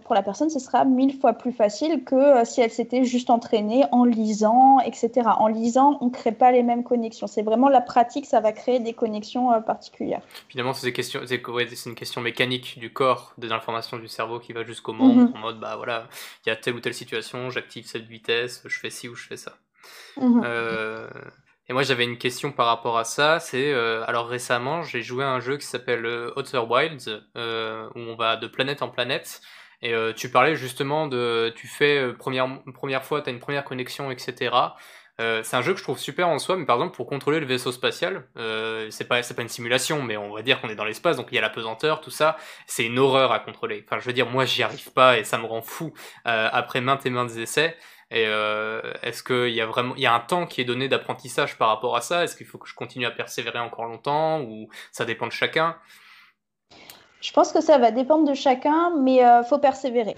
pour 0.03 0.12
la 0.12 0.22
personne, 0.22 0.51
ce 0.51 0.59
sera 0.59 0.84
mille 0.84 1.16
fois 1.16 1.34
plus 1.34 1.53
facile 1.53 2.03
que 2.03 2.45
si 2.45 2.61
elle 2.61 2.72
s'était 2.72 3.05
juste 3.05 3.30
entraînée 3.30 3.84
en 3.93 4.05
lisant, 4.05 4.80
etc. 4.80 5.28
En 5.38 5.47
lisant, 5.47 5.99
on 6.01 6.07
ne 6.07 6.11
crée 6.11 6.32
pas 6.32 6.51
les 6.51 6.64
mêmes 6.64 6.82
connexions. 6.82 7.28
C'est 7.28 7.43
vraiment 7.43 7.68
la 7.68 7.80
pratique, 7.80 8.26
ça 8.26 8.41
va 8.41 8.51
créer 8.51 8.80
des 8.80 8.93
connexions 8.93 9.62
particulières. 9.62 10.22
Finalement, 10.49 10.72
c'est 10.74 10.88
une 10.88 11.95
question 11.95 12.20
mécanique 12.20 12.76
du 12.80 12.93
corps, 12.93 13.34
des 13.38 13.53
informations 13.53 13.99
du 13.99 14.09
cerveau 14.09 14.41
qui 14.41 14.53
va 14.53 14.64
jusqu'au 14.64 14.95
membre, 14.95 15.28
mhm. 15.28 15.32
en 15.36 15.38
mode, 15.38 15.61
bah 15.61 15.76
voilà, 15.76 16.09
il 16.45 16.49
y 16.49 16.53
a 16.53 16.57
telle 16.57 16.74
ou 16.74 16.80
telle 16.80 16.95
situation, 16.95 17.51
j'active 17.51 17.86
cette 17.86 18.09
vitesse, 18.09 18.64
je 18.66 18.80
fais 18.80 18.91
ci 18.91 19.09
ou 19.09 19.14
je 19.14 19.28
fais 19.28 19.36
ça. 19.36 19.53
Mhm. 20.16 20.43
Et 21.70 21.72
moi 21.72 21.84
j'avais 21.84 22.02
une 22.02 22.18
question 22.18 22.50
par 22.50 22.66
rapport 22.66 22.98
à 22.98 23.04
ça, 23.04 23.38
c'est 23.38 23.72
euh, 23.72 24.02
alors 24.08 24.26
récemment 24.26 24.82
j'ai 24.82 25.02
joué 25.02 25.22
à 25.22 25.28
un 25.28 25.38
jeu 25.38 25.56
qui 25.56 25.64
s'appelle 25.64 26.04
euh, 26.04 26.32
Outer 26.34 26.58
Wilds 26.68 27.22
euh, 27.36 27.88
où 27.94 28.00
on 28.00 28.16
va 28.16 28.36
de 28.36 28.48
planète 28.48 28.82
en 28.82 28.88
planète 28.88 29.40
et 29.80 29.94
tu 30.16 30.30
parlais 30.30 30.56
justement 30.56 31.06
de 31.06 31.52
tu 31.54 31.68
fais 31.68 32.12
première 32.14 32.48
première 32.74 33.04
fois 33.04 33.22
tu 33.22 33.30
as 33.30 33.32
une 33.32 33.38
première 33.38 33.64
connexion 33.64 34.10
etc. 34.10 34.50
C'est 35.18 35.54
un 35.54 35.62
jeu 35.62 35.72
que 35.72 35.78
je 35.78 35.84
trouve 35.84 35.98
super 35.98 36.28
en 36.28 36.38
soi, 36.38 36.56
mais 36.56 36.64
par 36.64 36.76
exemple 36.76 36.96
pour 36.96 37.06
contrôler 37.06 37.40
le 37.40 37.46
vaisseau 37.46 37.72
spatial, 37.72 38.26
c'est 38.90 39.08
pas 39.08 39.22
c'est 39.22 39.34
pas 39.34 39.42
une 39.42 39.48
simulation, 39.48 40.02
mais 40.02 40.18
on 40.18 40.34
va 40.34 40.42
dire 40.42 40.60
qu'on 40.60 40.68
est 40.68 40.74
dans 40.74 40.84
l'espace, 40.84 41.16
donc 41.16 41.28
il 41.30 41.36
y 41.36 41.38
a 41.38 41.40
la 41.40 41.50
pesanteur, 41.50 42.02
tout 42.02 42.10
ça, 42.10 42.36
c'est 42.66 42.84
une 42.84 42.98
horreur 42.98 43.32
à 43.32 43.38
contrôler. 43.38 43.82
Enfin, 43.86 43.98
je 44.00 44.06
veux 44.06 44.12
dire, 44.12 44.28
moi 44.28 44.44
j'y 44.44 44.62
arrive 44.62 44.92
pas 44.92 45.18
et 45.18 45.24
ça 45.24 45.38
me 45.38 45.46
rend 45.46 45.62
fou 45.62 45.94
après 46.24 46.82
maintes 46.82 47.06
et 47.06 47.10
maintes 47.10 47.36
essais. 47.36 47.74
Et 48.12 48.24
est-ce 49.02 49.22
qu'il 49.22 49.54
y 49.54 49.61
a 49.61 49.66
vraiment 49.66 49.94
il 49.96 50.02
y 50.02 50.06
a 50.06 50.12
un 50.12 50.20
temps 50.20 50.46
qui 50.46 50.61
est 50.61 50.64
donné 50.64 50.88
d'apprentissage 50.88 51.56
par 51.56 51.68
rapport 51.68 51.96
à 51.96 52.00
ça? 52.00 52.24
Est-ce 52.24 52.34
qu'il 52.34 52.46
faut 52.46 52.58
que 52.58 52.68
je 52.68 52.74
continue 52.74 53.06
à 53.06 53.11
persévérer 53.12 53.61
encore 53.61 53.84
longtemps 53.84 54.40
ou 54.42 54.68
ça 54.90 55.04
dépend 55.04 55.26
de 55.26 55.32
chacun? 55.32 55.76
Je 57.20 57.32
pense 57.32 57.52
que 57.52 57.61
ça 57.61 57.78
va 57.78 57.90
dépendre 57.90 58.26
de 58.26 58.34
chacun, 58.34 58.92
mais 58.98 59.24
euh, 59.24 59.42
faut 59.42 59.58
persévérer. 59.58 60.16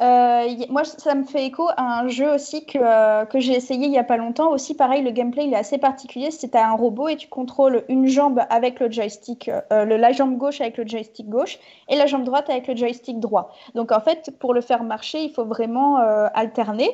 Euh, 0.00 0.48
moi, 0.70 0.84
ça 0.84 1.14
me 1.14 1.24
fait 1.24 1.44
écho 1.44 1.68
à 1.76 2.00
un 2.00 2.08
jeu 2.08 2.32
aussi 2.32 2.64
que, 2.64 2.78
euh, 2.80 3.26
que 3.26 3.38
j'ai 3.38 3.52
essayé 3.52 3.84
il 3.84 3.90
n'y 3.90 3.98
a 3.98 4.04
pas 4.04 4.16
longtemps. 4.16 4.50
Aussi, 4.50 4.74
pareil, 4.74 5.02
le 5.02 5.10
gameplay 5.10 5.44
il 5.44 5.52
est 5.52 5.56
assez 5.58 5.76
particulier. 5.76 6.30
C'est 6.30 6.56
un 6.56 6.72
robot 6.72 7.08
et 7.08 7.16
tu 7.16 7.28
contrôles 7.28 7.84
une 7.88 8.06
jambe 8.06 8.40
avec 8.48 8.80
le 8.80 8.90
joystick, 8.90 9.50
le, 9.70 9.96
la 9.96 10.12
jambe 10.12 10.38
gauche 10.38 10.60
avec 10.62 10.78
le 10.78 10.86
joystick 10.86 11.28
gauche 11.28 11.58
et 11.88 11.96
la 11.96 12.06
jambe 12.06 12.24
droite 12.24 12.48
avec 12.48 12.66
le 12.66 12.76
joystick 12.76 13.20
droit. 13.20 13.52
Donc, 13.74 13.92
en 13.92 14.00
fait, 14.00 14.30
pour 14.38 14.54
le 14.54 14.62
faire 14.62 14.84
marcher, 14.84 15.22
il 15.22 15.32
faut 15.32 15.44
vraiment 15.44 15.96
alterner. 16.34 16.90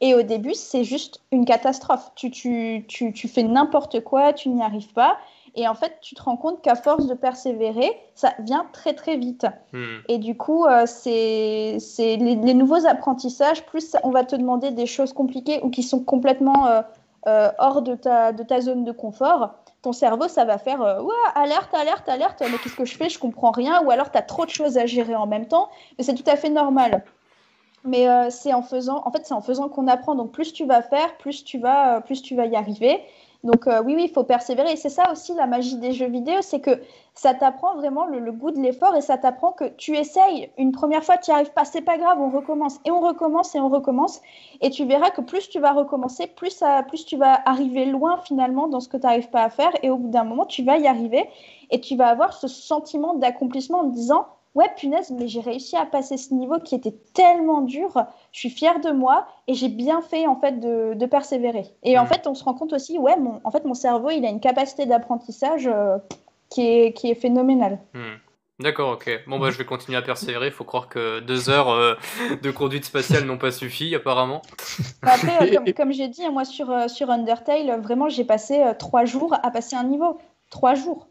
Et 0.00 0.14
au 0.14 0.22
début, 0.22 0.54
c'est 0.54 0.84
juste 0.84 1.20
une 1.32 1.44
catastrophe. 1.44 2.10
Tu, 2.16 2.30
tu, 2.30 2.84
tu, 2.88 3.12
tu 3.12 3.28
fais 3.28 3.42
n'importe 3.42 4.00
quoi, 4.00 4.32
tu 4.32 4.48
n'y 4.48 4.62
arrives 4.62 4.92
pas. 4.92 5.16
Et 5.54 5.66
en 5.68 5.74
fait, 5.74 5.98
tu 6.00 6.14
te 6.14 6.22
rends 6.22 6.36
compte 6.36 6.62
qu'à 6.62 6.74
force 6.74 7.06
de 7.06 7.14
persévérer, 7.14 7.90
ça 8.14 8.34
vient 8.40 8.66
très 8.72 8.94
très 8.94 9.16
vite. 9.16 9.46
Hmm. 9.72 9.98
Et 10.08 10.18
du 10.18 10.36
coup, 10.36 10.64
euh, 10.66 10.84
c'est 10.86 11.78
les, 11.98 12.54
nouveaux 12.54 12.86
apprentissages, 12.86 13.64
plus 13.66 13.96
on 14.02 14.10
va 14.10 14.24
te 14.24 14.36
demander 14.36 14.70
des 14.70 14.86
choses 14.86 15.12
compliquées 15.12 15.60
ou 15.62 15.70
qui 15.70 15.82
sont 15.82 16.02
complètement 16.02 16.66
euh, 16.66 16.82
euh, 17.26 17.50
hors 17.58 17.82
de 17.82 17.94
ta, 17.94 18.32
de 18.32 18.42
ta 18.42 18.60
zone 18.60 18.84
de 18.84 18.92
confort. 18.92 19.54
Ton 19.82 19.92
cerveau, 19.92 20.28
ça 20.28 20.44
va 20.44 20.58
faire 20.58 20.80
ouais, 20.80 21.14
alerte, 21.34 21.72
alerte, 21.72 22.08
alerte, 22.08 22.42
mais 22.50 22.58
qu'est-ce 22.58 22.74
que 22.74 22.84
je 22.84 22.96
fais? 22.96 23.08
Je 23.08 23.18
comprends 23.18 23.52
rien. 23.52 23.82
Ou 23.84 23.90
alors, 23.90 24.10
tu 24.10 24.18
as 24.18 24.22
trop 24.22 24.44
de 24.44 24.50
choses 24.50 24.76
à 24.76 24.86
gérer 24.86 25.14
en 25.14 25.26
même 25.26 25.46
temps. 25.46 25.68
Mais 25.96 26.04
c'est 26.04 26.14
tout 26.14 26.28
à 26.28 26.34
fait 26.34 26.50
normal. 26.50 27.04
Mais 27.84 28.08
c'est 28.30 28.52
en 28.52 28.62
faisant, 28.62 29.02
en 29.04 29.12
fait, 29.12 29.24
c'est 29.24 29.34
en 29.34 29.40
faisant 29.40 29.68
qu'on 29.68 29.86
apprend. 29.86 30.16
Donc, 30.16 30.32
plus 30.32 30.52
tu 30.52 30.66
vas 30.66 30.82
faire, 30.82 31.16
plus 31.18 31.44
tu 31.44 31.60
vas, 31.60 32.00
plus 32.00 32.22
tu 32.22 32.34
vas 32.34 32.46
y 32.46 32.56
arriver. 32.56 33.00
Donc 33.44 33.68
euh, 33.68 33.82
oui, 33.84 33.94
oui, 33.94 34.04
il 34.08 34.12
faut 34.12 34.24
persévérer. 34.24 34.72
Et 34.72 34.76
c'est 34.76 34.88
ça 34.88 35.12
aussi 35.12 35.32
la 35.34 35.46
magie 35.46 35.76
des 35.76 35.92
jeux 35.92 36.08
vidéo, 36.08 36.38
c'est 36.40 36.60
que 36.60 36.82
ça 37.14 37.34
t'apprend 37.34 37.76
vraiment 37.76 38.06
le, 38.06 38.32
goût 38.32 38.50
de 38.50 38.60
l'effort 38.60 38.94
et 38.96 39.00
ça 39.00 39.16
t'apprend 39.16 39.52
que 39.52 39.64
tu 39.76 39.96
essayes 39.96 40.50
une 40.58 40.72
première 40.72 41.04
fois, 41.04 41.18
tu 41.18 41.30
n'y 41.30 41.34
arrives 41.34 41.52
pas, 41.52 41.64
c'est 41.64 41.80
pas 41.80 41.98
grave, 41.98 42.20
on 42.20 42.30
recommence 42.30 42.78
et 42.84 42.90
on 42.90 43.00
recommence 43.00 43.54
et 43.54 43.60
on 43.60 43.68
recommence. 43.68 44.20
Et 44.60 44.70
tu 44.70 44.84
verras 44.86 45.10
que 45.10 45.20
plus 45.20 45.48
tu 45.48 45.60
vas 45.60 45.72
recommencer, 45.72 46.26
plus, 46.26 46.62
plus 46.88 47.04
tu 47.04 47.16
vas 47.16 47.40
arriver 47.44 47.84
loin 47.84 48.18
finalement 48.24 48.68
dans 48.68 48.80
ce 48.80 48.88
que 48.88 48.96
tu 48.96 49.06
n'arrives 49.06 49.30
pas 49.30 49.42
à 49.42 49.50
faire. 49.50 49.72
Et 49.82 49.90
au 49.90 49.96
bout 49.96 50.08
d'un 50.08 50.24
moment, 50.24 50.46
tu 50.46 50.64
vas 50.64 50.78
y 50.78 50.86
arriver 50.86 51.28
et 51.70 51.80
tu 51.80 51.96
vas 51.96 52.08
avoir 52.08 52.32
ce 52.32 52.48
sentiment 52.48 53.14
d'accomplissement 53.14 53.80
en 53.80 53.90
te 53.90 53.94
disant 53.94 54.26
ouais, 54.58 54.66
punaise, 54.76 55.12
mais 55.16 55.28
j'ai 55.28 55.40
réussi 55.40 55.76
à 55.76 55.86
passer 55.86 56.16
ce 56.16 56.34
niveau 56.34 56.58
qui 56.58 56.74
était 56.74 56.94
tellement 57.14 57.60
dur. 57.60 57.92
Je 58.32 58.40
suis 58.40 58.50
fière 58.50 58.80
de 58.80 58.90
moi 58.90 59.28
et 59.46 59.54
j'ai 59.54 59.68
bien 59.68 60.02
fait 60.02 60.26
en 60.26 60.34
fait 60.34 60.58
de, 60.58 61.06
persévérer. 61.06 61.64
Et 61.84 61.96
en 61.96 62.04
hmm. 62.04 62.08
fait, 62.08 62.26
on 62.26 62.34
se 62.34 62.42
rend 62.42 62.54
compte 62.54 62.72
aussi, 62.72 62.98
ouais, 62.98 63.16
mon, 63.16 63.40
en 63.44 63.50
fait, 63.52 63.64
mon 63.64 63.74
cerveau, 63.74 64.10
il 64.10 64.26
a 64.26 64.28
une 64.28 64.40
capacité 64.40 64.84
d'apprentissage 64.84 65.68
euh, 65.72 65.96
qui, 66.50 66.66
est, 66.66 66.92
qui 66.92 67.08
est 67.08 67.14
phénoménale. 67.14 67.78
Hmm. 67.94 68.16
D'accord, 68.58 68.94
ok. 68.94 69.08
Bon, 69.28 69.38
bah, 69.38 69.50
je 69.52 69.58
vais 69.58 69.64
continuer 69.64 69.96
à 69.96 70.02
persévérer. 70.02 70.46
Il 70.46 70.52
faut 70.52 70.64
croire 70.64 70.88
que 70.88 71.20
deux 71.20 71.48
heures 71.48 71.70
euh, 71.70 71.94
de 72.42 72.50
conduite 72.50 72.84
spatiale 72.84 73.24
n'ont 73.24 73.38
pas 73.38 73.52
suffi, 73.52 73.94
apparemment. 73.94 74.42
Après, 75.02 75.56
euh, 75.56 75.72
comme, 75.76 75.92
j'ai 75.92 76.08
dit, 76.08 76.28
moi, 76.30 76.44
sur, 76.44 76.90
sur 76.90 77.10
Undertale, 77.10 77.80
vraiment, 77.80 78.08
j'ai 78.08 78.24
passé 78.24 78.60
trois 78.80 79.04
jours 79.04 79.36
à 79.40 79.52
passer 79.52 79.76
un 79.76 79.84
niveau. 79.84 80.18
Trois 80.50 80.74
jours 80.74 81.07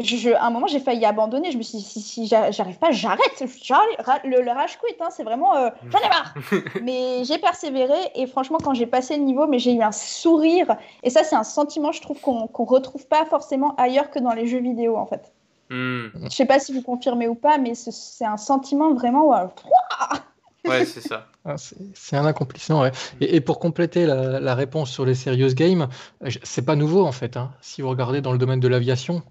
je, 0.00 0.30
à 0.30 0.46
un 0.46 0.50
moment, 0.50 0.66
j'ai 0.66 0.80
failli 0.80 1.04
abandonner. 1.04 1.50
Je 1.50 1.58
me 1.58 1.62
suis 1.62 1.78
dit, 1.78 1.84
si, 1.84 2.00
si 2.00 2.26
j'arrive 2.26 2.78
pas, 2.78 2.92
j'arrête. 2.92 3.44
Le, 4.24 4.42
le 4.42 4.50
rage 4.50 4.78
quit, 4.78 4.94
hein, 5.00 5.08
c'est 5.10 5.22
vraiment, 5.22 5.54
euh, 5.56 5.68
j'en 5.90 5.98
ai 5.98 6.08
marre. 6.08 6.34
mais 6.82 7.24
j'ai 7.24 7.38
persévéré 7.38 7.98
et 8.14 8.26
franchement, 8.26 8.58
quand 8.62 8.72
j'ai 8.72 8.86
passé 8.86 9.16
le 9.16 9.22
niveau, 9.22 9.46
mais 9.46 9.58
j'ai 9.58 9.74
eu 9.74 9.82
un 9.82 9.92
sourire. 9.92 10.76
Et 11.02 11.10
ça, 11.10 11.24
c'est 11.24 11.36
un 11.36 11.44
sentiment, 11.44 11.92
je 11.92 12.00
trouve, 12.00 12.20
qu'on 12.20 12.44
ne 12.44 12.66
retrouve 12.66 13.06
pas 13.06 13.26
forcément 13.26 13.74
ailleurs 13.76 14.10
que 14.10 14.18
dans 14.18 14.32
les 14.32 14.46
jeux 14.46 14.60
vidéo, 14.60 14.96
en 14.96 15.06
fait. 15.06 15.30
Hmm. 15.68 16.08
Je 16.24 16.30
sais 16.30 16.46
pas 16.46 16.58
si 16.58 16.72
vous 16.72 16.82
confirmez 16.82 17.28
ou 17.28 17.34
pas, 17.34 17.58
mais 17.58 17.74
c'est 17.74 18.24
un 18.24 18.38
sentiment 18.38 18.94
vraiment. 18.94 19.28
ouais, 20.64 20.84
c'est 20.86 21.00
ça. 21.00 21.26
Ah, 21.44 21.56
c'est 21.56 22.16
un 22.16 22.24
accomplissement, 22.24 22.82
ouais. 22.82 22.92
et, 23.20 23.36
et, 23.36 23.40
pour 23.40 23.58
compléter 23.58 24.06
la, 24.06 24.38
la, 24.38 24.54
réponse 24.54 24.90
sur 24.90 25.04
les 25.04 25.16
serious 25.16 25.54
games, 25.54 25.88
c'est 26.44 26.64
pas 26.64 26.76
nouveau 26.76 27.04
en 27.04 27.10
fait. 27.10 27.36
Hein. 27.36 27.50
Si 27.60 27.82
vous 27.82 27.88
regardez 27.88 28.20
dans 28.20 28.30
le 28.30 28.38
domaine 28.38 28.60
de 28.60 28.68
l'aviation, 28.68 29.22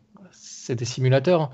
c'est 0.61 0.75
des 0.75 0.85
simulateurs. 0.85 1.51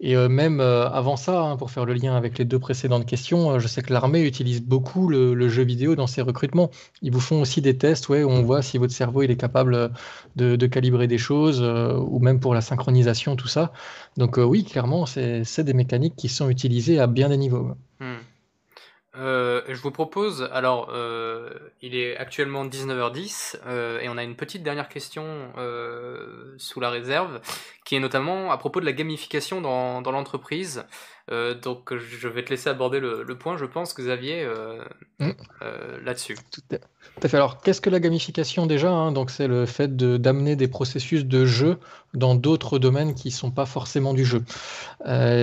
Et 0.00 0.16
euh, 0.16 0.28
même 0.28 0.60
euh, 0.60 0.88
avant 0.88 1.16
ça, 1.16 1.40
hein, 1.42 1.56
pour 1.56 1.72
faire 1.72 1.84
le 1.84 1.92
lien 1.92 2.16
avec 2.16 2.38
les 2.38 2.44
deux 2.44 2.60
précédentes 2.60 3.04
questions, 3.04 3.50
euh, 3.50 3.58
je 3.58 3.66
sais 3.66 3.82
que 3.82 3.92
l'armée 3.92 4.22
utilise 4.22 4.62
beaucoup 4.62 5.08
le, 5.08 5.48
jeu 5.48 5.64
vidéo 5.64 5.96
dans 5.96 6.06
ses 6.06 6.22
recrutements. 6.22 6.70
Ils 7.02 7.12
vous 7.12 7.20
font 7.20 7.40
aussi 7.40 7.60
des 7.62 7.76
tests 7.76 8.08
ouais, 8.08 8.22
où 8.22 8.30
on 8.30 8.42
voit 8.42 8.62
si 8.62 8.78
votre 8.78 8.92
cerveau 8.92 9.22
il 9.22 9.30
est 9.30 9.36
capable 9.36 9.90
de, 10.36 10.66
calibrer 10.66 11.08
des 11.08 11.18
choses, 11.18 11.62
ou 11.62 12.18
même 12.20 12.38
pour 12.38 12.54
la 12.54 12.60
synchronisation, 12.60 13.34
tout 13.34 13.48
ça. 13.48 13.72
Donc 14.16 14.36
oui, 14.36 14.64
clairement, 14.64 15.06
c'est 15.06 15.60
des 15.60 15.72
mécaniques 15.72 16.14
qui 16.16 16.28
sont 16.28 16.48
utilisées 16.48 17.00
à 17.00 17.06
bien 17.06 17.30
des 17.30 17.36
niveaux. 17.36 17.70
Hmm. 17.98 18.17
Euh, 19.18 19.62
je 19.66 19.80
vous 19.80 19.90
propose, 19.90 20.48
alors 20.52 20.90
euh, 20.92 21.50
il 21.82 21.96
est 21.96 22.16
actuellement 22.16 22.64
19h10 22.64 23.56
euh, 23.66 23.98
et 24.00 24.08
on 24.08 24.16
a 24.16 24.22
une 24.22 24.36
petite 24.36 24.62
dernière 24.62 24.88
question 24.88 25.24
sous 26.56 26.80
la 26.80 26.90
réserve 26.90 27.40
qui 27.84 27.96
est 27.96 28.00
notamment 28.00 28.52
à 28.52 28.58
propos 28.58 28.80
de 28.80 28.84
la 28.84 28.92
gamification 28.92 29.60
dans, 29.60 30.02
dans 30.02 30.12
l'entreprise. 30.12 30.84
Euh, 31.30 31.54
donc 31.54 31.92
je 31.94 32.28
vais 32.28 32.42
te 32.42 32.50
laisser 32.50 32.70
aborder 32.70 33.00
le, 33.00 33.24
point, 33.34 33.56
je 33.56 33.66
pense, 33.66 33.94
Xavier, 33.94 34.44
euh, 34.44 34.82
mm. 35.18 35.30
euh, 35.62 35.98
là-dessus. 36.04 36.36
Tout, 36.50 36.62
à 37.22 37.28
fait. 37.28 37.36
Alors, 37.36 37.60
qu'est-ce 37.60 37.80
que 37.80 37.90
la 37.90 38.00
gamification 38.00 38.66
déjà 38.66 38.90
hein? 38.90 39.12
Donc, 39.12 39.30
c'est 39.30 39.48
le 39.48 39.66
fait 39.66 39.96
d'amener 39.96 40.56
des 40.56 40.68
processus 40.68 41.26
de 41.26 41.44
jeu 41.44 41.78
dans 42.14 42.34
d'autres 42.34 42.78
domaines 42.78 43.14
qui 43.14 43.28
ne 43.28 43.32
sont 43.32 43.50
pas 43.50 43.66
forcément 43.66 44.14
du 44.14 44.24
jeu. 44.24 44.42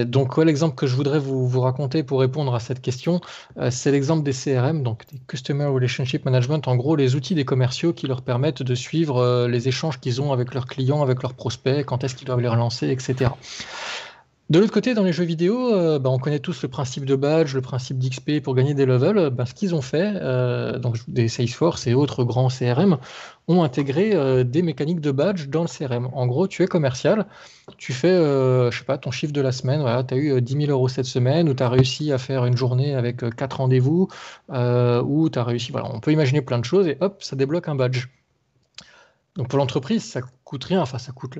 donc, 0.05 0.37
l'exemple 0.37 0.75
que 0.75 0.87
je 0.87 0.95
voudrais 0.95 1.19
vous, 1.19 1.47
vous, 1.47 1.61
raconter 1.61 2.01
pour 2.01 2.19
répondre 2.19 2.55
à 2.55 2.59
cette 2.59 2.81
question, 2.81 3.21
c'est 3.69 3.91
l'exemple 3.91 4.23
des 4.23 4.33
CRM, 4.33 4.81
donc 4.81 5.05
des 5.11 5.19
Customer 5.27 5.65
Relationship 5.65 6.25
Management, 6.25 6.67
en 6.67 6.75
gros, 6.75 6.95
les 6.95 7.15
outils 7.15 7.35
des 7.35 7.45
commerciaux 7.45 7.93
qui 7.93 8.07
leur 8.07 8.23
permettent 8.23 8.63
de 8.63 8.75
suivre 8.75 9.47
les 9.47 9.67
échanges 9.67 9.99
qu'ils 9.99 10.21
ont 10.21 10.33
avec 10.33 10.55
leurs 10.55 10.65
clients, 10.65 11.03
avec 11.03 11.21
leurs 11.21 11.35
prospects, 11.35 11.85
quand 11.85 12.03
est-ce 12.03 12.15
qu'ils 12.15 12.27
doivent 12.27 12.41
les 12.41 12.47
relancer, 12.47 12.89
etc. 12.89 13.29
De 14.51 14.59
l'autre 14.59 14.71
côté, 14.71 14.93
dans 14.93 15.01
les 15.01 15.11
jeux 15.11 15.23
vidéo, 15.23 15.73
euh, 15.73 15.97
bah, 15.97 16.11
on 16.11 16.19
connaît 16.19 16.37
tous 16.37 16.61
le 16.61 16.69
principe 16.69 17.05
de 17.05 17.15
badge, 17.15 17.55
le 17.55 17.61
principe 17.61 17.97
d'XP 17.97 18.41
pour 18.43 18.53
gagner 18.53 18.75
des 18.75 18.85
levels. 18.85 19.31
Bah, 19.31 19.47
ce 19.47 19.55
qu'ils 19.55 19.73
ont 19.73 19.81
fait, 19.81 20.13
euh, 20.17 20.77
donc 20.77 20.97
des 21.07 21.27
Salesforce 21.29 21.87
et 21.87 21.95
autres 21.95 22.23
grands 22.23 22.49
CRM, 22.49 22.99
ont 23.47 23.63
intégré 23.63 24.13
euh, 24.13 24.43
des 24.43 24.61
mécaniques 24.61 25.01
de 25.01 25.09
badge 25.09 25.47
dans 25.47 25.63
le 25.63 25.67
CRM. 25.67 26.09
En 26.13 26.27
gros, 26.27 26.47
tu 26.47 26.61
es 26.61 26.67
commercial, 26.67 27.25
tu 27.77 27.91
fais, 27.91 28.15
je 28.15 28.69
sais 28.71 28.85
pas, 28.85 28.99
ton 28.99 29.09
chiffre 29.09 29.33
de 29.33 29.41
la 29.41 29.51
semaine, 29.51 29.81
voilà, 29.81 30.03
tu 30.03 30.13
as 30.13 30.17
eu 30.17 30.39
10 30.39 30.53
000 30.53 30.71
euros 30.71 30.89
cette 30.89 31.05
semaine, 31.05 31.49
ou 31.49 31.55
tu 31.55 31.63
as 31.63 31.69
réussi 31.69 32.11
à 32.11 32.19
faire 32.19 32.45
une 32.45 32.55
journée 32.55 32.93
avec 32.93 33.27
4 33.35 33.57
rendez-vous, 33.57 34.09
ou 34.49 35.29
tu 35.29 35.39
as 35.39 35.43
réussi, 35.43 35.71
voilà, 35.71 35.89
on 35.91 35.99
peut 35.99 36.11
imaginer 36.11 36.41
plein 36.43 36.59
de 36.59 36.65
choses, 36.65 36.87
et 36.87 36.97
hop, 37.01 37.23
ça 37.23 37.35
débloque 37.35 37.67
un 37.67 37.75
badge. 37.75 38.07
Donc 39.35 39.47
pour 39.47 39.57
l'entreprise, 39.57 40.03
ça 40.03 40.21
coûte 40.45 40.63
rien, 40.63 40.81
enfin 40.81 40.99
ça 40.99 41.11
coûte 41.11 41.37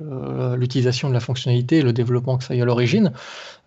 l'utilisation 0.56 1.08
de 1.08 1.14
la 1.14 1.20
fonctionnalité, 1.20 1.80
le 1.80 1.92
développement 1.92 2.36
que 2.36 2.44
ça 2.44 2.54
y 2.54 2.60
a 2.60 2.62
à 2.62 2.66
l'origine, 2.66 3.12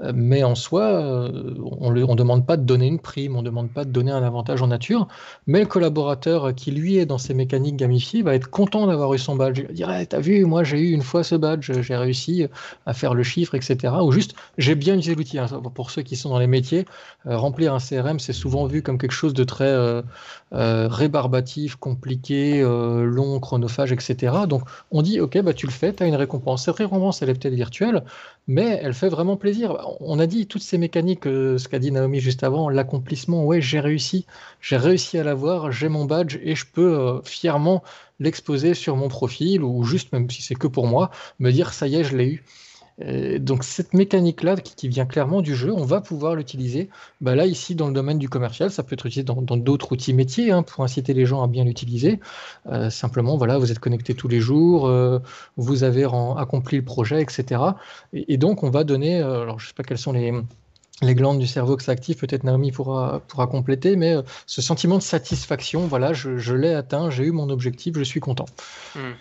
euh, 0.01 0.11
mais 0.15 0.43
en 0.43 0.55
soi, 0.55 0.83
euh, 0.83 1.53
on 1.79 1.91
ne 1.91 2.15
demande 2.15 2.45
pas 2.45 2.57
de 2.57 2.63
donner 2.63 2.87
une 2.87 2.99
prime, 2.99 3.35
on 3.35 3.41
ne 3.41 3.45
demande 3.45 3.71
pas 3.71 3.85
de 3.85 3.91
donner 3.91 4.11
un 4.11 4.23
avantage 4.23 4.61
en 4.61 4.67
nature, 4.67 5.07
mais 5.47 5.59
le 5.59 5.65
collaborateur 5.65 6.53
qui 6.55 6.71
lui 6.71 6.97
est 6.97 7.05
dans 7.05 7.17
ces 7.17 7.33
mécaniques 7.33 7.75
gamifiées 7.75 8.21
va 8.21 8.35
être 8.35 8.49
content 8.49 8.87
d'avoir 8.87 9.13
eu 9.13 9.19
son 9.19 9.35
badge. 9.35 9.59
Il 9.59 9.67
va 9.67 9.73
dire, 9.73 10.07
t'as 10.07 10.19
vu, 10.19 10.45
moi 10.45 10.63
j'ai 10.63 10.79
eu 10.79 10.91
une 10.91 11.01
fois 11.01 11.23
ce 11.23 11.35
badge, 11.35 11.71
j'ai 11.81 11.95
réussi 11.95 12.47
à 12.85 12.93
faire 12.93 13.13
le 13.13 13.23
chiffre, 13.23 13.55
etc. 13.55 13.93
Ou 14.01 14.11
juste, 14.11 14.35
j'ai 14.57 14.75
bien 14.75 14.93
utilisé 14.95 15.15
l'outil. 15.15 15.39
Hein. 15.39 15.47
Pour 15.73 15.91
ceux 15.91 16.01
qui 16.01 16.15
sont 16.15 16.29
dans 16.29 16.39
les 16.39 16.47
métiers, 16.47 16.85
euh, 17.27 17.37
remplir 17.37 17.73
un 17.73 17.79
CRM, 17.79 18.19
c'est 18.19 18.33
souvent 18.33 18.65
vu 18.65 18.81
comme 18.81 18.97
quelque 18.97 19.11
chose 19.11 19.33
de 19.33 19.43
très 19.43 19.69
rébarbatif, 20.51 21.75
compliqué, 21.75 22.61
long, 22.61 23.39
chronophage, 23.39 23.91
etc. 23.91 24.33
Donc 24.47 24.63
on 24.91 25.01
dit, 25.01 25.19
ok, 25.29 25.41
bah, 25.43 25.53
tu 25.53 25.67
le 25.67 25.71
fais, 25.71 25.93
tu 25.93 26.01
as 26.03 26.07
une 26.07 26.15
récompense. 26.15 26.65
Cette 26.65 26.77
récompense, 26.77 27.21
elle 27.21 27.29
est 27.29 27.35
peut-être 27.35 27.53
virtuelle, 27.53 28.03
mais 28.47 28.79
elle 28.81 28.93
fait 28.95 29.09
vraiment 29.09 29.37
plaisir. 29.37 29.77
On 29.99 30.19
a 30.19 30.25
dit 30.25 30.47
toutes 30.47 30.63
ces 30.63 30.77
mécaniques, 30.79 31.27
euh, 31.27 31.57
ce 31.59 31.67
qu'a 31.69 31.77
dit 31.79 31.91
Naomi 31.91 32.19
juste 32.19 32.43
avant, 32.43 32.69
l'accomplissement, 32.69 33.45
ouais, 33.45 33.61
j'ai 33.61 33.79
réussi, 33.79 34.25
j'ai 34.61 34.77
réussi 34.77 35.19
à 35.19 35.23
l'avoir, 35.23 35.71
j'ai 35.71 35.87
mon 35.87 36.05
badge 36.05 36.37
et 36.41 36.55
je 36.55 36.65
peux 36.65 36.97
euh, 36.99 37.21
fièrement 37.23 37.83
l'exposer 38.19 38.73
sur 38.73 38.95
mon 38.95 39.07
profil 39.07 39.63
ou 39.63 39.83
juste, 39.83 40.11
même 40.13 40.29
si 40.29 40.41
c'est 40.41 40.55
que 40.55 40.67
pour 40.67 40.87
moi, 40.87 41.11
me 41.39 41.51
dire 41.51 41.73
ça 41.73 41.87
y 41.87 41.95
est, 41.95 42.03
je 42.03 42.17
l'ai 42.17 42.25
eu. 42.27 42.43
Donc 43.39 43.63
cette 43.63 43.93
mécanique-là 43.93 44.57
qui, 44.57 44.89
vient 44.89 45.05
clairement 45.05 45.41
du 45.41 45.55
jeu, 45.55 45.71
on 45.71 45.85
va 45.85 46.01
pouvoir 46.01 46.35
l'utiliser. 46.35 46.89
Bah 47.21 47.33
là, 47.35 47.45
ici, 47.45 47.73
dans 47.75 47.87
le 47.87 47.93
domaine 47.93 48.19
du 48.19 48.27
commercial, 48.27 48.71
ça 48.71 48.83
peut 48.83 48.93
être 48.93 49.05
utilisé 49.05 49.23
dans 49.23 49.57
d'autres 49.57 49.93
outils 49.93 50.13
métiers 50.13 50.51
hein, 50.51 50.63
pour 50.63 50.83
inciter 50.83 51.13
les 51.13 51.25
gens 51.25 51.41
à 51.41 51.47
bien 51.47 51.63
l'utiliser. 51.63 52.19
Euh, 52.67 52.89
simplement, 52.89 53.37
voilà, 53.37 53.57
vous 53.57 53.71
êtes 53.71 53.79
connecté 53.79 54.15
tous 54.15 54.27
les 54.27 54.41
jours, 54.41 54.87
euh, 54.87 55.19
vous 55.55 55.83
avez 55.83 56.05
accompli 56.37 56.77
le 56.77 56.83
projet, 56.83 57.21
etc. 57.21 57.61
Et, 58.13 58.37
donc, 58.37 58.63
on 58.63 58.69
va 58.69 58.83
donner, 58.83 59.21
euh, 59.21 59.43
alors 59.43 59.59
je 59.59 59.65
ne 59.65 59.67
sais 59.69 59.75
pas 59.75 59.83
quelles 59.83 59.97
sont 59.97 60.11
les, 60.11 60.33
les 61.01 61.15
glandes 61.15 61.39
du 61.39 61.47
cerveau 61.47 61.77
que 61.77 61.83
ça 61.83 61.93
active, 61.93 62.17
peut-être 62.17 62.43
Naomi 62.43 62.73
pourra, 62.73 63.21
pourra 63.29 63.47
compléter, 63.47 63.95
mais 63.95 64.15
ce 64.45 64.61
sentiment 64.61 64.97
de 64.97 65.03
satisfaction, 65.03 65.87
voilà, 65.87 66.11
je, 66.11 66.53
l'ai 66.53 66.73
atteint, 66.73 67.09
j'ai 67.09 67.23
eu 67.23 67.31
mon 67.31 67.49
objectif, 67.49 67.97
je 67.97 68.03
suis 68.03 68.19
content. 68.19 68.47
Hmm. 68.95 69.13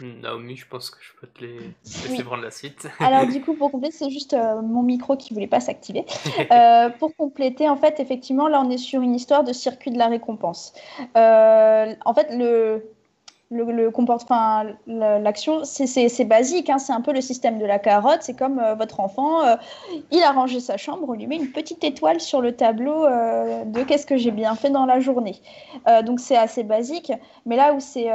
Naomi, 0.00 0.56
je 0.56 0.66
pense 0.66 0.90
que 0.90 0.98
je 1.00 1.12
peux 1.20 1.26
te 1.26 1.44
les 1.44 2.22
prendre 2.24 2.42
la 2.42 2.50
suite. 2.50 2.88
Alors 3.00 3.26
du 3.26 3.40
coup, 3.40 3.54
pour 3.54 3.70
compléter, 3.72 3.96
c'est 3.96 4.10
juste 4.10 4.34
euh, 4.34 4.60
mon 4.62 4.82
micro 4.82 5.16
qui 5.16 5.34
voulait 5.34 5.46
pas 5.46 5.60
s'activer. 5.60 6.04
Euh, 6.52 6.90
pour 6.90 7.14
compléter, 7.16 7.68
en 7.68 7.76
fait, 7.76 7.98
effectivement, 7.98 8.46
là, 8.46 8.62
on 8.64 8.70
est 8.70 8.78
sur 8.78 9.00
une 9.00 9.14
histoire 9.14 9.42
de 9.42 9.52
circuit 9.52 9.90
de 9.90 9.98
la 9.98 10.06
récompense. 10.06 10.72
Euh, 11.16 11.94
en 12.04 12.14
fait, 12.14 12.28
le, 12.30 12.84
le, 13.50 13.90
comportement, 13.90 14.64
l'action, 14.86 15.62
c'est 15.64 16.24
basique, 16.24 16.68
hein, 16.68 16.78
c'est 16.78 16.92
un 16.92 17.00
peu 17.00 17.12
le 17.12 17.20
système 17.20 17.58
de 17.58 17.64
la 17.64 17.78
carotte. 17.78 18.22
C'est 18.22 18.36
comme 18.36 18.58
euh, 18.58 18.74
votre 18.74 19.00
enfant, 19.00 19.44
euh, 19.46 19.56
il 20.10 20.22
a 20.22 20.32
rangé 20.32 20.60
sa 20.60 20.76
chambre, 20.76 21.04
on 21.08 21.12
lui 21.12 21.26
met 21.26 21.36
une 21.36 21.52
petite 21.52 21.84
étoile 21.84 22.20
sur 22.20 22.40
le 22.40 22.52
tableau 22.52 23.04
euh, 23.04 23.64
de 23.64 23.82
qu'est-ce 23.82 24.06
que 24.06 24.16
j'ai 24.16 24.32
bien 24.32 24.54
fait 24.56 24.70
dans 24.70 24.86
la 24.86 25.00
journée. 25.00 25.40
donc 26.04 26.20
c'est 26.20 26.36
assez 26.36 26.64
basique, 26.64 27.12
mais 27.44 27.56
là 27.56 27.74
où 27.74 27.80
c'est 27.80 28.08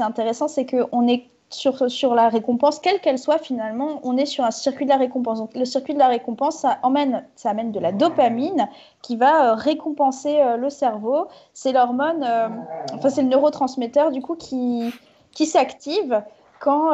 intéressant, 0.00 0.48
c'est 0.48 0.66
qu'on 0.66 1.08
est 1.08 1.24
sur, 1.54 1.90
sur 1.90 2.14
la 2.14 2.28
récompense, 2.28 2.78
quelle 2.78 3.00
qu'elle 3.00 3.18
soit 3.18 3.38
finalement, 3.38 4.00
on 4.02 4.16
est 4.16 4.26
sur 4.26 4.44
un 4.44 4.50
circuit 4.50 4.84
de 4.84 4.90
la 4.90 4.96
récompense. 4.96 5.38
Donc 5.38 5.54
le 5.54 5.64
circuit 5.64 5.94
de 5.94 5.98
la 5.98 6.08
récompense, 6.08 6.58
ça, 6.58 6.78
emmène, 6.82 7.24
ça 7.34 7.50
amène 7.50 7.72
de 7.72 7.80
la 7.80 7.92
dopamine 7.92 8.68
qui 9.02 9.16
va 9.16 9.50
euh, 9.50 9.54
récompenser 9.54 10.40
euh, 10.40 10.56
le 10.56 10.70
cerveau. 10.70 11.28
C'est 11.54 11.72
l'hormone, 11.72 12.24
euh, 12.24 12.48
enfin 12.94 13.08
c'est 13.08 13.22
le 13.22 13.28
neurotransmetteur 13.28 14.10
du 14.10 14.22
coup 14.22 14.36
qui, 14.36 14.92
qui 15.32 15.46
s'active 15.46 16.22
quand, 16.60 16.92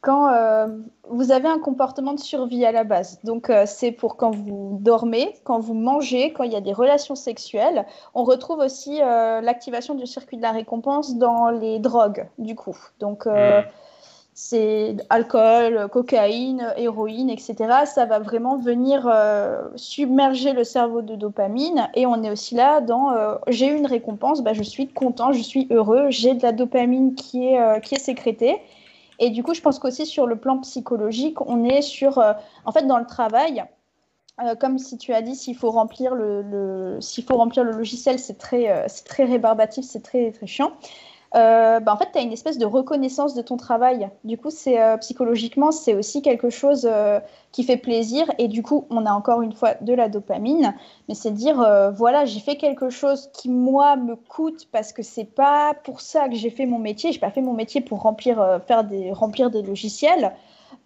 quand 0.00 0.32
euh, 0.32 0.68
vous 1.08 1.32
avez 1.32 1.48
un 1.48 1.58
comportement 1.58 2.12
de 2.12 2.20
survie 2.20 2.64
à 2.64 2.72
la 2.72 2.84
base. 2.84 3.18
Donc, 3.24 3.50
euh, 3.50 3.64
c'est 3.66 3.90
pour 3.90 4.16
quand 4.16 4.30
vous 4.30 4.78
dormez, 4.80 5.34
quand 5.44 5.58
vous 5.58 5.74
mangez, 5.74 6.32
quand 6.32 6.44
il 6.44 6.52
y 6.52 6.56
a 6.56 6.60
des 6.60 6.72
relations 6.72 7.16
sexuelles. 7.16 7.84
On 8.14 8.24
retrouve 8.24 8.60
aussi 8.60 9.00
euh, 9.02 9.40
l'activation 9.40 9.94
du 9.94 10.06
circuit 10.06 10.36
de 10.36 10.42
la 10.42 10.52
récompense 10.52 11.16
dans 11.16 11.50
les 11.50 11.80
drogues, 11.80 12.28
du 12.38 12.54
coup. 12.54 12.76
Donc, 13.00 13.26
hmm. 13.26 13.64
c'est 14.34 14.96
alcool, 15.10 15.88
cocaïne, 15.90 16.72
héroïne, 16.76 17.28
etc. 17.28 17.56
Ça 17.84 18.04
va 18.04 18.20
vraiment 18.20 18.56
venir 18.56 19.12
submerger 19.74 20.52
le 20.52 20.62
cerveau 20.62 21.02
de 21.02 21.16
dopamine. 21.16 21.88
Et 21.94 22.06
on 22.06 22.22
est 22.22 22.30
aussi 22.30 22.54
là 22.54 22.80
dans 22.80 23.16
j'ai 23.48 23.66
une 23.66 23.86
récompense, 23.86 24.42
bah, 24.42 24.52
je 24.52 24.62
suis 24.62 24.86
content, 24.86 25.32
je 25.32 25.42
suis 25.42 25.66
heureux, 25.72 26.06
j'ai 26.10 26.34
de 26.34 26.42
la 26.42 26.52
dopamine 26.52 27.16
qui 27.16 27.48
est, 27.48 27.80
qui 27.80 27.96
est 27.96 28.00
sécrétée. 28.00 28.60
Et 29.18 29.30
du 29.30 29.42
coup, 29.42 29.54
je 29.54 29.60
pense 29.60 29.78
qu'aussi 29.78 30.06
sur 30.06 30.26
le 30.26 30.36
plan 30.36 30.58
psychologique, 30.58 31.40
on 31.40 31.64
est 31.64 31.82
sur, 31.82 32.18
euh, 32.18 32.32
en 32.64 32.72
fait, 32.72 32.86
dans 32.86 32.98
le 32.98 33.06
travail, 33.06 33.64
euh, 34.40 34.54
comme 34.54 34.78
si 34.78 34.96
tu 34.98 35.12
as 35.12 35.22
dit, 35.22 35.34
s'il 35.34 35.56
faut 35.56 35.70
remplir 35.70 36.14
le, 36.14 36.98
faut 37.26 37.36
remplir 37.36 37.64
le 37.64 37.72
logiciel, 37.72 38.18
c'est 38.18 38.38
très, 38.38 38.70
euh, 38.70 38.84
c'est 38.86 39.04
très 39.04 39.24
rébarbatif, 39.24 39.84
c'est 39.84 40.02
très, 40.02 40.30
très 40.30 40.46
chiant. 40.46 40.72
Euh, 41.34 41.80
bah, 41.80 41.92
en 41.92 41.96
fait, 41.96 42.08
tu 42.12 42.18
as 42.18 42.22
une 42.22 42.32
espèce 42.32 42.58
de 42.58 42.64
reconnaissance 42.64 43.34
de 43.34 43.42
ton 43.42 43.56
travail. 43.56 44.08
Du 44.24 44.38
coup, 44.38 44.50
c'est 44.50 44.80
euh, 44.80 44.96
psychologiquement, 44.96 45.72
c'est 45.72 45.94
aussi 45.94 46.22
quelque 46.22 46.48
chose 46.48 46.88
euh, 46.90 47.20
qui 47.52 47.64
fait 47.64 47.76
plaisir. 47.76 48.30
Et 48.38 48.48
du 48.48 48.62
coup, 48.62 48.86
on 48.90 49.04
a 49.04 49.12
encore 49.12 49.42
une 49.42 49.52
fois 49.52 49.74
de 49.80 49.92
la 49.92 50.08
dopamine. 50.08 50.74
Mais 51.08 51.14
c'est 51.14 51.30
dire, 51.30 51.56
voilà, 51.94 52.24
j'ai 52.24 52.40
fait 52.40 52.56
quelque 52.56 52.90
chose 52.90 53.30
qui, 53.32 53.50
moi, 53.50 53.96
me 53.96 54.16
coûte 54.16 54.68
parce 54.72 54.92
que 54.92 55.02
c'est 55.02 55.24
pas 55.24 55.74
pour 55.84 56.00
ça 56.00 56.28
que 56.28 56.34
j'ai 56.34 56.50
fait 56.50 56.66
mon 56.66 56.78
métier. 56.78 57.12
J'ai 57.12 57.20
pas 57.20 57.30
fait 57.30 57.42
mon 57.42 57.54
métier 57.54 57.80
pour 57.80 58.02
remplir, 58.02 58.60
faire 58.66 58.84
des, 58.84 59.12
remplir 59.12 59.50
des 59.50 59.62
logiciels. 59.62 60.32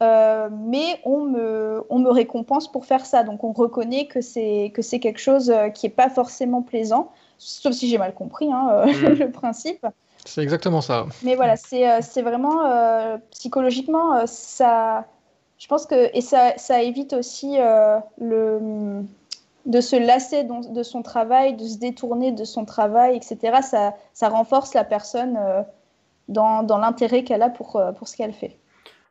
mais 0.00 1.00
on 1.04 1.20
me, 1.20 1.84
on 1.88 1.98
me 1.98 2.10
récompense 2.10 2.70
pour 2.70 2.84
faire 2.84 3.06
ça. 3.06 3.22
Donc, 3.22 3.44
on 3.44 3.52
reconnaît 3.52 4.06
que 4.06 4.20
c'est 4.20 4.72
quelque 5.00 5.20
chose 5.20 5.52
qui 5.74 5.86
n'est 5.86 5.92
pas 5.92 6.10
forcément 6.10 6.62
plaisant, 6.62 7.10
sauf 7.38 7.72
si 7.72 7.88
j'ai 7.88 7.98
mal 7.98 8.14
compris 8.14 8.52
hein, 8.52 8.86
mmh. 8.86 9.06
le 9.20 9.30
principe. 9.30 9.86
C'est 10.24 10.42
exactement 10.42 10.80
ça. 10.80 11.06
Mais 11.22 11.34
voilà, 11.34 11.56
c'est 11.56 11.90
euh, 11.90 12.22
vraiment 12.22 12.64
euh, 12.64 13.16
psychologiquement, 13.30 14.14
euh, 14.14 14.26
ça. 14.26 15.06
Je 15.58 15.66
pense 15.66 15.86
que. 15.86 16.16
Et 16.16 16.20
ça, 16.20 16.56
ça 16.56 16.82
évite 16.82 17.12
aussi 17.12 17.56
le, 18.18 19.02
de 19.66 19.80
se 19.80 19.96
lasser 19.96 20.44
de 20.44 20.82
son 20.82 21.02
travail, 21.02 21.54
de 21.54 21.66
se 21.66 21.78
détourner 21.78 22.32
de 22.32 22.44
son 22.44 22.64
travail, 22.64 23.16
etc. 23.16 23.58
Ça, 23.62 23.94
ça 24.12 24.28
renforce 24.28 24.74
la 24.74 24.82
personne 24.82 25.38
dans, 26.28 26.64
dans 26.64 26.78
l'intérêt 26.78 27.22
qu'elle 27.22 27.42
a 27.42 27.48
pour, 27.48 27.80
pour 27.96 28.08
ce 28.08 28.16
qu'elle 28.16 28.32
fait. 28.32 28.58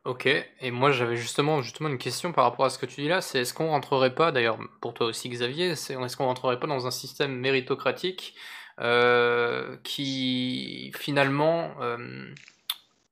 Ok, 0.03 0.25
et 0.25 0.71
moi 0.71 0.91
j'avais 0.91 1.15
justement, 1.15 1.61
justement 1.61 1.87
une 1.87 1.99
question 1.99 2.33
par 2.33 2.43
rapport 2.45 2.65
à 2.65 2.71
ce 2.71 2.79
que 2.79 2.87
tu 2.87 3.01
dis 3.01 3.07
là, 3.07 3.21
c'est 3.21 3.39
est-ce 3.41 3.53
qu'on 3.53 3.69
rentrerait 3.69 4.15
pas, 4.15 4.31
d'ailleurs 4.31 4.57
pour 4.81 4.95
toi 4.95 5.05
aussi 5.05 5.29
Xavier, 5.29 5.69
est-ce 5.69 6.17
qu'on 6.17 6.25
rentrerait 6.25 6.59
pas 6.59 6.65
dans 6.65 6.87
un 6.87 6.91
système 6.91 7.35
méritocratique 7.35 8.33
euh, 8.81 9.77
qui 9.83 10.91
finalement 10.97 11.69
euh, 11.81 12.33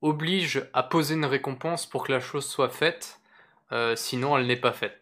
oblige 0.02 0.64
à 0.74 0.82
poser 0.82 1.14
une 1.14 1.26
récompense 1.26 1.86
pour 1.86 2.08
que 2.08 2.12
la 2.12 2.20
chose 2.20 2.46
soit 2.46 2.70
faite, 2.70 3.20
euh, 3.72 3.96
sinon 3.96 4.36
elle 4.36 4.48
n'est 4.48 4.56
pas 4.56 4.72
faite. 4.72 4.98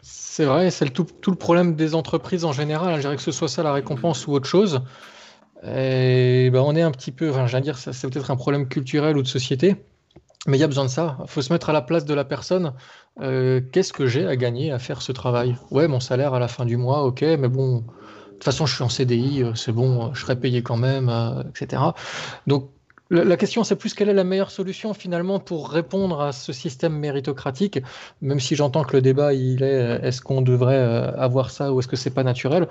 C'est 0.00 0.46
vrai, 0.46 0.70
c'est 0.70 0.88
tout, 0.88 1.06
le 1.26 1.34
problème 1.34 1.76
des 1.76 1.94
entreprises 1.94 2.46
en 2.46 2.52
général. 2.52 2.96
Je 2.96 3.00
dirais 3.00 3.16
que 3.16 3.22
ce 3.22 3.32
soit 3.32 3.48
ça 3.48 3.62
la 3.62 3.74
récompense 3.74 4.26
ou 4.26 4.32
autre 4.32 4.48
chose. 4.48 4.80
Et 5.62 6.48
ben 6.50 6.60
on 6.60 6.74
est 6.74 6.82
un 6.82 6.92
petit 6.92 7.12
peu, 7.12 7.30
enfin, 7.30 7.60
dire, 7.60 7.76
c'est 7.76 8.08
peut-être 8.08 8.30
un 8.30 8.36
problème 8.36 8.68
culturel 8.68 9.18
ou 9.18 9.22
de 9.22 9.28
société. 9.28 9.76
Mais 10.46 10.56
il 10.56 10.60
y 10.60 10.64
a 10.64 10.68
besoin 10.68 10.84
de 10.84 10.90
ça. 10.90 11.18
Il 11.20 11.28
faut 11.28 11.42
se 11.42 11.52
mettre 11.52 11.68
à 11.68 11.72
la 11.74 11.82
place 11.82 12.06
de 12.06 12.14
la 12.14 12.24
personne. 12.24 12.72
Euh, 13.20 13.60
qu'est-ce 13.72 13.92
que 13.92 14.06
j'ai 14.06 14.26
à 14.26 14.36
gagner 14.36 14.70
à 14.70 14.78
faire 14.78 15.02
ce 15.02 15.12
travail? 15.12 15.56
Ouais, 15.70 15.88
mon 15.88 16.00
salaire 16.00 16.34
à 16.34 16.38
la 16.38 16.48
fin 16.48 16.64
du 16.64 16.76
mois, 16.76 17.04
ok, 17.04 17.22
mais 17.22 17.48
bon, 17.48 17.78
de 17.78 17.82
toute 18.32 18.44
façon, 18.44 18.66
je 18.66 18.74
suis 18.74 18.84
en 18.84 18.88
CDI, 18.88 19.42
euh, 19.42 19.54
c'est 19.54 19.72
bon, 19.72 20.12
je 20.14 20.20
serai 20.20 20.36
payé 20.36 20.62
quand 20.62 20.76
même, 20.76 21.08
euh, 21.08 21.42
etc. 21.50 21.82
Donc, 22.46 22.70
la, 23.10 23.38
question, 23.38 23.64
c'est 23.64 23.76
plus 23.76 23.94
quelle 23.94 24.10
est 24.10 24.14
la 24.14 24.24
meilleure 24.24 24.50
solution 24.50 24.92
finalement 24.92 25.40
pour 25.40 25.70
répondre 25.70 26.20
à 26.20 26.32
ce 26.32 26.52
système 26.52 26.92
méritocratique, 26.92 27.80
même 28.20 28.38
si 28.38 28.54
j'entends 28.54 28.84
que 28.84 28.94
le 28.94 29.00
débat, 29.00 29.32
il 29.32 29.62
est 29.62 30.00
est-ce 30.02 30.20
qu'on 30.20 30.42
devrait 30.42 30.76
avoir 31.16 31.50
ça 31.50 31.72
ou 31.72 31.80
est-ce 31.80 31.88
que 31.88 31.96
c'est 31.96 32.10
pas 32.10 32.22
naturel? 32.22 32.68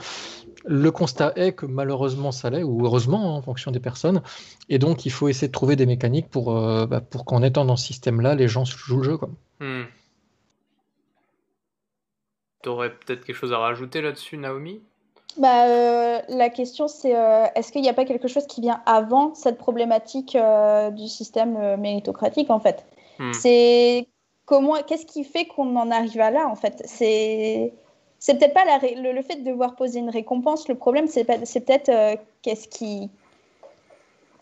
Le 0.67 0.91
constat 0.91 1.33
est 1.37 1.53
que 1.53 1.65
malheureusement 1.65 2.31
ça 2.31 2.51
l'est, 2.51 2.61
ou 2.61 2.85
heureusement 2.85 3.33
hein, 3.33 3.37
en 3.37 3.41
fonction 3.41 3.71
des 3.71 3.79
personnes, 3.79 4.21
et 4.69 4.77
donc 4.77 5.07
il 5.07 5.11
faut 5.11 5.27
essayer 5.27 5.47
de 5.47 5.53
trouver 5.53 5.75
des 5.75 5.85
mécaniques 5.85 6.29
pour, 6.29 6.55
euh, 6.55 6.85
bah, 6.85 7.01
pour 7.01 7.25
qu'en 7.25 7.41
étant 7.41 7.65
dans 7.65 7.77
ce 7.77 7.87
système-là, 7.87 8.35
les 8.35 8.47
gens 8.47 8.65
jouent 8.65 8.97
le 8.97 9.03
jeu. 9.03 9.17
Hmm. 9.59 9.85
Tu 12.67 12.71
aurais 12.71 12.89
peut-être 12.89 13.23
quelque 13.23 13.35
chose 13.35 13.53
à 13.53 13.59
rajouter 13.59 14.01
là-dessus, 14.01 14.35
Naomi? 14.35 14.81
Bah, 15.37 15.67
euh, 15.67 16.19
la 16.27 16.49
question 16.49 16.89
c'est 16.89 17.15
euh, 17.15 17.45
est-ce 17.55 17.71
qu'il 17.71 17.81
n'y 17.81 17.87
a 17.87 17.93
pas 17.93 18.03
quelque 18.03 18.27
chose 18.27 18.45
qui 18.45 18.59
vient 18.59 18.81
avant 18.85 19.35
cette 19.35 19.57
problématique 19.57 20.35
du 20.91 21.07
système 21.07 21.77
méritocratique 21.77 22.49
en 22.49 22.59
fait? 22.59 22.85
Hmm. 23.19 23.31
C'est 23.31 24.07
comment 24.45 24.75
qu'est-ce 24.85 25.05
qui 25.05 25.23
fait 25.23 25.45
qu'on 25.45 25.75
en 25.77 25.91
arrive 25.91 26.19
à 26.19 26.31
là 26.31 26.47
en 26.47 26.55
fait? 26.55 26.81
C'est 26.85 27.71
c'est 28.19 28.37
peut-être 28.37 28.53
pas 28.53 28.65
le, 28.65 29.21
fait 29.21 29.37
de 29.37 29.43
devoir 29.49 29.75
poser 29.75 29.99
une 29.99 30.09
récompense. 30.09 30.67
Le 30.67 30.75
problème, 30.75 31.07
c'est 31.07 31.23
peut-être 31.23 31.89
euh, 31.89 32.15
qu'est-ce 32.41 32.67
qui, 32.67 33.09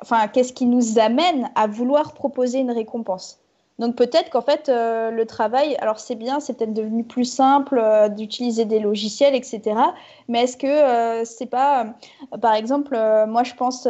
enfin, 0.02 0.28
qu'est-ce 0.28 0.54
qui 0.54 0.66
nous 0.66 0.98
amène 0.98 1.52
à 1.56 1.68
vouloir 1.68 2.14
proposer 2.14 2.60
une 2.60 2.72
récompense. 2.72 3.40
Donc 3.80 3.96
peut-être 3.96 4.30
qu'en 4.30 4.42
fait, 4.42 4.70
euh, 4.70 5.12
le 5.12 5.26
travail, 5.26 5.76
alors 5.82 6.00
c'est 6.00 6.16
bien, 6.16 6.40
c'est 6.40 6.54
peut-être 6.58 6.74
devenu 6.74 7.04
plus 7.04 7.26
simple 7.26 7.78
euh, 7.78 8.08
d'utiliser 8.08 8.66
des 8.66 8.80
logiciels, 8.80 9.36
etc. 9.36 9.76
Mais 10.30 10.44
est-ce 10.44 10.58
que 10.58 11.26
c'est 11.26 11.46
pas, 11.46 11.88
par 12.42 12.54
exemple, 12.54 12.98
moi 13.28 13.44
je 13.44 13.54
pense 13.54 13.88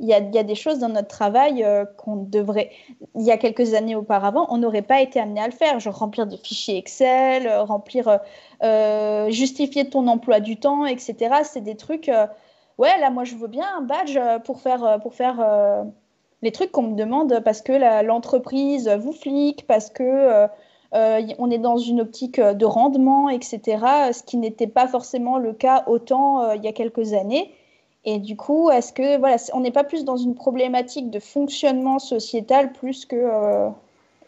il 0.00 0.06
y, 0.06 0.14
a, 0.14 0.20
des 0.20 0.54
choses 0.54 0.78
dans 0.78 0.88
notre 0.88 1.08
travail 1.08 1.64
euh, 1.64 1.84
qu'on 1.84 2.16
devrait, 2.16 2.70
il 3.16 3.22
y 3.22 3.32
a 3.32 3.36
quelques 3.36 3.74
années 3.74 3.96
auparavant, 3.96 4.46
on 4.50 4.58
n'aurait 4.58 4.82
pas 4.82 5.00
été 5.00 5.18
amené 5.18 5.40
à 5.40 5.46
le 5.46 5.52
faire, 5.52 5.80
genre 5.80 5.96
remplir 5.96 6.26
des 6.26 6.36
fichiers 6.36 6.78
Excel, 6.78 7.46
euh, 7.46 7.62
remplir, 7.64 8.20
euh, 8.62 9.30
justifier 9.30 9.88
ton 9.90 10.06
emploi 10.06 10.40
du 10.40 10.56
temps, 10.56 10.86
etc. 10.86 11.40
C'est 11.42 11.62
des 11.62 11.76
trucs, 11.76 12.10
ouais, 12.78 13.00
là 13.00 13.10
moi 13.10 13.24
je 13.24 13.34
veux 13.34 13.48
bien 13.48 13.66
un 13.76 13.82
badge 13.82 14.18
pour 14.44 14.60
faire, 14.60 15.00
pour 15.02 15.14
faire 15.14 15.84
les 16.42 16.52
trucs 16.52 16.70
qu'on 16.72 16.82
me 16.82 16.96
demande 16.96 17.40
parce 17.44 17.62
que 17.62 18.04
l'entreprise 18.04 18.88
vous 18.88 19.12
flique, 19.12 19.66
parce 19.66 19.90
que 19.90 20.46
on 20.92 21.50
est 21.50 21.58
dans 21.58 21.76
une 21.76 22.00
optique 22.00 22.40
de 22.40 22.64
rendement, 22.64 23.28
etc. 23.28 23.60
Ce 24.12 24.22
qui 24.22 24.36
n'était 24.36 24.66
pas 24.66 24.86
forcément 24.86 25.38
le 25.38 25.52
cas 25.52 25.84
autant 25.86 26.52
il 26.52 26.64
y 26.64 26.68
a 26.68 26.72
quelques 26.72 27.12
années. 27.12 27.52
Et 28.04 28.18
du 28.18 28.36
coup, 28.36 28.70
est-ce 28.70 28.92
que 28.92 29.18
voilà, 29.18 29.36
on 29.52 29.60
n'est 29.60 29.72
pas 29.72 29.84
plus 29.84 30.04
dans 30.04 30.16
une 30.16 30.34
problématique 30.34 31.10
de 31.10 31.18
fonctionnement 31.18 31.98
sociétal 31.98 32.72
plus 32.72 33.04
que 33.04 33.68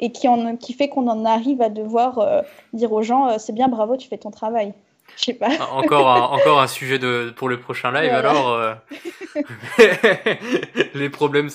et 0.01 0.11
qui 0.11 0.73
fait 0.73 0.89
qu'on 0.89 1.09
en 1.09 1.25
arrive 1.25 1.63
à 1.63 1.69
devoir 1.69 2.45
dire 2.73 2.93
aux 2.93 3.03
gens 3.03 3.39
c'est 3.39 3.53
bien, 3.53 3.69
bravo, 3.69 3.97
tu 3.97 4.09
fais 4.09 4.19
ton 4.19 4.31
travail. 4.31 4.75
Je 5.17 5.25
sais 5.25 5.35
pas. 5.35 5.51
encore, 5.73 6.11
un, 6.11 6.23
encore 6.23 6.61
un 6.61 6.67
sujet 6.67 6.99
de, 6.99 7.33
pour 7.37 7.49
le 7.49 7.59
prochain 7.59 7.93
live, 7.93 8.13
alors. 8.13 8.53
Euh, 8.53 8.75
les 10.95 11.11
problèmes, 11.11 11.49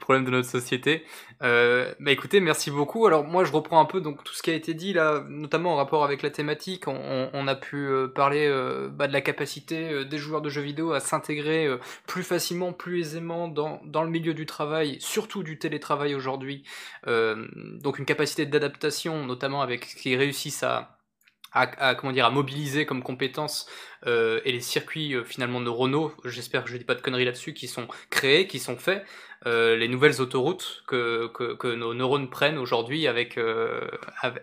problèmes 0.00 0.24
de 0.24 0.30
notre 0.30 0.48
société. 0.48 1.04
Euh, 1.42 1.92
bah 2.00 2.10
écoutez, 2.12 2.40
merci 2.40 2.70
beaucoup. 2.70 3.06
Alors 3.06 3.24
moi, 3.24 3.44
je 3.44 3.52
reprends 3.52 3.80
un 3.80 3.84
peu 3.84 4.00
donc 4.00 4.22
tout 4.24 4.34
ce 4.34 4.42
qui 4.42 4.50
a 4.50 4.54
été 4.54 4.74
dit 4.74 4.92
là, 4.92 5.24
notamment 5.28 5.72
en 5.72 5.76
rapport 5.76 6.04
avec 6.04 6.22
la 6.22 6.30
thématique. 6.30 6.88
On, 6.88 7.30
on 7.32 7.48
a 7.48 7.54
pu 7.54 7.76
euh, 7.76 8.08
parler 8.08 8.46
euh, 8.46 8.88
bah, 8.88 9.08
de 9.08 9.12
la 9.12 9.20
capacité 9.20 10.04
des 10.04 10.18
joueurs 10.18 10.42
de 10.42 10.48
jeux 10.48 10.62
vidéo 10.62 10.92
à 10.92 11.00
s'intégrer 11.00 11.68
plus 12.06 12.22
facilement, 12.22 12.72
plus 12.72 13.00
aisément 13.00 13.48
dans, 13.48 13.80
dans 13.84 14.02
le 14.02 14.10
milieu 14.10 14.34
du 14.34 14.46
travail, 14.46 14.96
surtout 15.00 15.42
du 15.42 15.58
télétravail 15.58 16.14
aujourd'hui. 16.14 16.64
donc 17.06 17.98
une 17.98 18.04
capacité 18.04 18.46
d'adaptation, 18.46 19.26
notamment 19.26 19.62
avec 19.62 19.84
ce 19.84 19.96
qui 19.96 20.16
réussissent 20.16 20.62
à 20.62 20.93
à, 21.54 21.94
comment 21.94 22.12
dire 22.12 22.26
à 22.26 22.30
mobiliser 22.30 22.84
comme 22.84 23.02
compétences 23.02 23.66
euh, 24.06 24.40
et 24.44 24.52
les 24.52 24.60
circuits 24.60 25.14
euh, 25.14 25.24
finalement 25.24 25.60
neuronaux, 25.60 26.12
j'espère 26.24 26.64
que 26.64 26.70
je 26.70 26.76
dis 26.76 26.84
pas 26.84 26.94
de 26.94 27.00
conneries 27.00 27.24
là-dessus, 27.24 27.54
qui 27.54 27.68
sont 27.68 27.86
créés, 28.10 28.46
qui 28.46 28.58
sont 28.58 28.76
faits, 28.76 29.06
euh, 29.46 29.76
les 29.76 29.88
nouvelles 29.88 30.20
autoroutes 30.20 30.82
que, 30.86 31.28
que, 31.28 31.54
que 31.54 31.68
nos 31.68 31.94
neurones 31.94 32.28
prennent 32.28 32.58
aujourd'hui 32.58 33.06
avec 33.06 33.38
euh, 33.38 33.82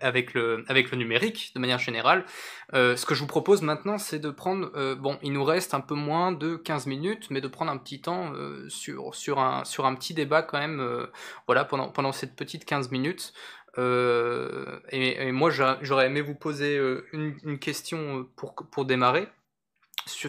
avec 0.00 0.32
le 0.34 0.64
avec 0.68 0.90
le 0.90 0.96
numérique 0.96 1.52
de 1.54 1.60
manière 1.60 1.78
générale. 1.78 2.24
Ce 2.72 3.04
que 3.04 3.14
je 3.14 3.20
vous 3.20 3.26
propose 3.26 3.60
maintenant, 3.60 3.98
c'est 3.98 4.18
de 4.18 4.30
prendre 4.30 4.94
bon, 4.94 5.18
il 5.22 5.34
nous 5.34 5.44
reste 5.44 5.74
un 5.74 5.80
peu 5.80 5.94
moins 5.94 6.32
de 6.32 6.56
15 6.56 6.86
minutes, 6.86 7.26
mais 7.28 7.42
de 7.42 7.48
prendre 7.48 7.70
un 7.70 7.76
petit 7.76 8.00
temps 8.00 8.32
sur 8.68 9.14
sur 9.14 9.40
un 9.40 9.64
sur 9.64 9.84
un 9.84 9.94
petit 9.94 10.14
débat 10.14 10.40
quand 10.40 10.58
même, 10.58 11.06
voilà 11.46 11.66
pendant 11.66 11.88
pendant 11.88 12.12
cette 12.12 12.34
petite 12.34 12.64
15 12.64 12.90
minutes. 12.90 13.34
Euh, 13.78 14.80
et, 14.90 15.32
moi, 15.32 15.50
j'aurais 15.50 16.06
aimé 16.06 16.20
vous 16.20 16.34
poser 16.34 16.76
euh, 16.76 17.06
une, 17.12 17.58
question 17.58 18.28
pour, 18.36 18.54
pour 18.54 18.84
démarrer, 18.84 19.28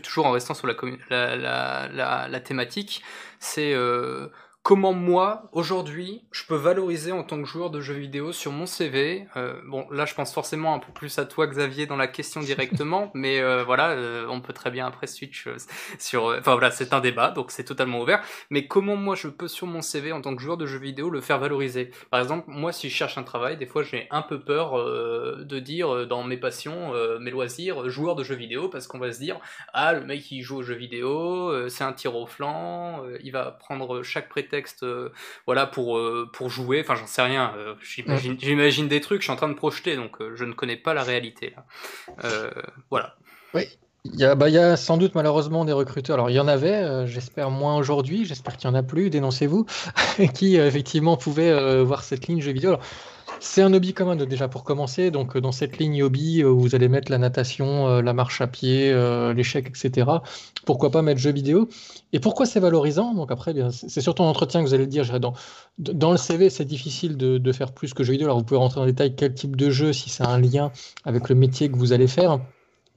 toujours 0.02 0.26
en 0.26 0.32
restant 0.32 0.53
sur 0.53 0.68
la, 0.68 0.76
la, 1.10 1.88
la, 1.88 2.28
la 2.28 2.40
thématique. 2.40 3.03
C'est 3.40 3.74
euh, 3.74 4.28
comment 4.64 4.94
moi, 4.94 5.49
aujourd'hui, 5.52 6.23
je 6.31 6.45
peux 6.45 6.56
valoriser 6.56 7.11
en 7.11 7.23
tant 7.23 7.41
que 7.41 7.48
joueur 7.48 7.69
de 7.69 7.81
jeux 7.81 7.95
vidéo 7.95 8.31
sur 8.31 8.53
mon 8.53 8.65
CV. 8.65 9.27
Euh, 9.35 9.60
bon, 9.68 9.85
là, 9.91 10.06
je 10.06 10.15
pense 10.15 10.34
forcément 10.34 10.73
un 10.73 10.80
peu 10.80 10.91
plus 10.94 11.19
à 11.19 11.26
toi, 11.26 11.48
Xavier, 11.48 11.85
dans 11.85 11.98
la 11.98 12.07
question 12.07 12.40
directement, 12.41 13.11
mais 13.14 13.41
euh, 13.41 13.65
voilà, 13.65 13.90
euh, 13.90 14.26
on 14.30 14.40
peut 14.40 14.53
très 14.53 14.72
bien 14.72 14.88
après 14.88 15.06
switch 15.06 15.49
sur. 15.99 16.34
Enfin 16.40 16.53
voilà, 16.53 16.72
c'est 16.72 16.94
un 16.94 17.02
débat, 17.02 17.31
donc 17.31 17.52
c'est 17.52 17.65
totalement 17.65 17.99
ouvert. 17.99 18.23
Mais 18.49 18.65
comment 18.65 18.95
moi, 18.95 19.15
je 19.15 19.27
peux 19.27 19.49
sur 19.49 19.68
mon 19.68 19.81
CV 19.81 20.14
en 20.14 20.22
tant 20.22 20.34
que 20.34 20.41
joueur 20.41 20.56
de 20.56 20.65
jeux 20.65 20.80
vidéo 20.80 21.10
le 21.10 21.19
faire 21.19 21.40
valoriser? 21.40 21.91
Par 22.10 22.22
exemple, 22.22 22.45
moi, 22.48 22.72
si 22.72 22.90
je 22.90 22.95
cherche 22.95 23.18
un 23.18 23.23
travail, 23.23 23.57
des 23.57 23.65
fois, 23.65 23.84
j'ai 23.84 24.07
un 24.11 24.22
peu 24.22 24.40
peur 24.40 24.76
de 24.76 25.60
dire 25.60 26.07
dans 26.07 26.23
mes 26.23 26.38
passions, 26.38 26.94
mes 27.19 27.31
loisirs, 27.31 27.90
joueur 27.90 28.15
de 28.15 28.23
jeux 28.23 28.35
vidéo, 28.35 28.69
parce 28.69 28.88
qu'on 28.88 28.99
va 28.99 29.11
se 29.11 29.19
dire, 29.19 29.40
ah, 29.73 29.91
le 29.94 30.06
mec, 30.06 30.31
il 30.31 30.41
joue 30.41 30.57
aux 30.57 30.64
jeux 30.64 30.73
vidéo, 30.76 31.68
c'est 31.68 31.84
un 31.84 31.91
tir 31.91 32.15
au 32.15 32.26
flanc, 32.26 33.03
il 33.22 33.31
va 33.31 33.52
prendre 33.52 34.03
chaque 34.03 34.30
prétexte 34.30 34.53
euh, 34.84 35.10
voilà, 35.46 35.66
pour, 35.66 35.98
euh, 35.98 36.30
pour 36.34 36.50
jouer. 36.50 36.82
Enfin, 36.82 36.96
j'en 36.96 37.08
sais 37.08 37.22
rien. 37.22 37.54
Euh, 37.58 37.76
j'imagine 37.82 38.88
des 38.88 39.02
trucs, 39.02 39.22
je 39.22 39.26
suis 39.26 39.34
en 39.34 39.36
train 39.36 39.50
de 39.50 39.54
projeter, 39.54 39.96
donc 39.96 40.18
je 40.36 40.44
ne 40.46 40.54
connais 40.54 40.78
pas 40.78 40.94
la 40.94 41.04
réalité. 41.04 41.54
Là. 41.56 42.52
voilà. 42.90 43.16
Oui. 43.54 43.64
Il 44.06 44.20
y, 44.20 44.26
a, 44.26 44.36
bah, 44.36 44.50
il 44.50 44.56
y 44.56 44.58
a 44.58 44.76
sans 44.76 44.98
doute 44.98 45.16
malheureusement 45.16 45.64
des 45.64 45.72
recruteurs. 45.72 46.16
Alors 46.16 46.30
il 46.30 46.34
y 46.34 46.40
en 46.40 46.50
avait, 46.50 47.08
j'espère 47.08 47.50
moins 47.50 47.78
aujourd'hui, 47.78 48.26
j'espère 48.26 48.58
qu'il 48.58 48.70
n'y 48.70 48.76
en 48.76 48.80
a 48.80 48.84
plus, 48.84 49.10
dénoncez-vous, 49.10 49.66
qui 50.34 50.58
effectivement 50.58 51.16
pouvaient 51.16 51.82
voir 51.84 52.04
cette 52.04 52.28
ligne 52.28 52.42
jeu 52.42 52.52
vidéo. 52.52 52.72
Alors, 52.72 52.84
c'est 53.39 53.61
un 53.61 53.73
hobby 53.73 53.93
commun 53.93 54.15
déjà 54.15 54.47
pour 54.47 54.64
commencer. 54.64 55.11
Donc, 55.11 55.35
euh, 55.35 55.41
dans 55.41 55.51
cette 55.51 55.77
ligne 55.77 56.03
hobby, 56.03 56.43
euh, 56.43 56.47
vous 56.47 56.76
allez 56.76 56.88
mettre 56.88 57.11
la 57.11 57.18
natation, 57.18 57.88
euh, 57.88 58.01
la 58.01 58.14
marche 58.14 58.41
à 58.41 58.47
pied, 58.47 58.93
l'échec, 59.35 59.68
etc. 59.68 60.07
Pourquoi 60.65 60.91
pas 60.91 61.01
mettre 61.01 61.19
jeux 61.19 61.31
vidéo? 61.31 61.69
Et 62.14 62.19
pourquoi 62.19 62.45
c'est 62.45 62.60
valorisant? 62.60 63.14
Donc, 63.14 63.31
après, 63.31 63.53
c'est 63.72 64.01
surtout 64.01 64.23
en 64.23 64.30
entretien 64.30 64.61
que 64.61 64.68
vous 64.68 64.73
allez 64.73 64.85
le 64.85 64.89
dire. 64.89 65.19
Dans, 65.19 65.34
dans 65.77 66.11
le 66.11 66.18
CV, 66.18 66.49
c'est 66.49 66.65
difficile 66.65 67.18
de, 67.18 67.38
de, 67.38 67.51
faire 67.51 67.72
plus 67.72 67.93
que 67.93 68.03
jeux 68.03 68.14
vidéo. 68.14 68.27
Alors, 68.27 68.38
vous 68.38 68.45
pouvez 68.45 68.60
rentrer 68.60 68.81
en 68.81 68.85
détail 68.85 69.15
quel 69.15 69.34
type 69.34 69.55
de 69.55 69.69
jeu, 69.69 69.93
si 69.93 70.10
c'est 70.10 70.26
un 70.26 70.39
lien 70.39 70.72
avec 71.05 71.30
le 71.30 71.35
métier 71.35 71.69
que 71.69 71.76
vous 71.76 71.93
allez 71.93 72.07
faire. 72.07 72.39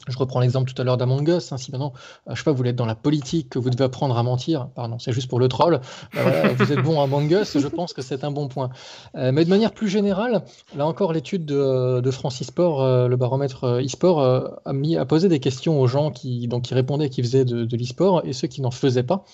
Je 0.08 0.18
reprends 0.18 0.40
l'exemple 0.40 0.72
tout 0.72 0.80
à 0.80 0.84
l'heure 0.84 0.96
d'Among 0.96 1.28
Us. 1.28 1.52
Hein, 1.52 1.56
si 1.56 1.70
maintenant, 1.72 1.92
euh, 2.28 2.34
je 2.34 2.38
sais 2.38 2.44
pas, 2.44 2.52
vous 2.52 2.64
êtes 2.64 2.76
dans 2.76 2.86
la 2.86 2.94
politique, 2.94 3.50
que 3.50 3.58
vous 3.58 3.70
devez 3.70 3.84
apprendre 3.84 4.16
à 4.16 4.22
mentir, 4.22 4.68
pardon, 4.74 4.98
c'est 4.98 5.12
juste 5.12 5.28
pour 5.28 5.40
le 5.40 5.48
troll, 5.48 5.80
bah 6.14 6.48
vous 6.58 6.72
êtes 6.72 6.82
bon 6.82 7.00
à 7.00 7.04
Among 7.04 7.30
Us, 7.30 7.58
je 7.58 7.68
pense 7.68 7.92
que 7.92 8.02
c'est 8.02 8.24
un 8.24 8.30
bon 8.30 8.48
point. 8.48 8.70
Euh, 9.16 9.32
mais 9.32 9.44
de 9.44 9.50
manière 9.50 9.72
plus 9.72 9.88
générale, 9.88 10.42
là 10.76 10.86
encore, 10.86 11.12
l'étude 11.12 11.44
de, 11.44 12.00
de, 12.00 12.10
France 12.10 12.40
eSport, 12.40 12.82
euh, 12.82 13.08
le 13.08 13.16
baromètre 13.16 13.80
eSport, 13.80 14.22
a, 14.64 14.72
mis, 14.72 14.96
a 14.96 15.04
posé 15.04 15.28
des 15.28 15.40
questions 15.40 15.80
aux 15.80 15.86
gens 15.86 16.10
qui, 16.10 16.46
donc, 16.48 16.62
qui 16.62 16.74
répondaient, 16.74 17.10
qui 17.10 17.22
faisaient 17.22 17.44
de, 17.44 17.64
de 17.64 17.76
l'eSport 17.76 18.22
et 18.24 18.32
ceux 18.32 18.48
qui 18.48 18.60
n'en 18.60 18.70
faisaient 18.70 19.02
pas. 19.02 19.24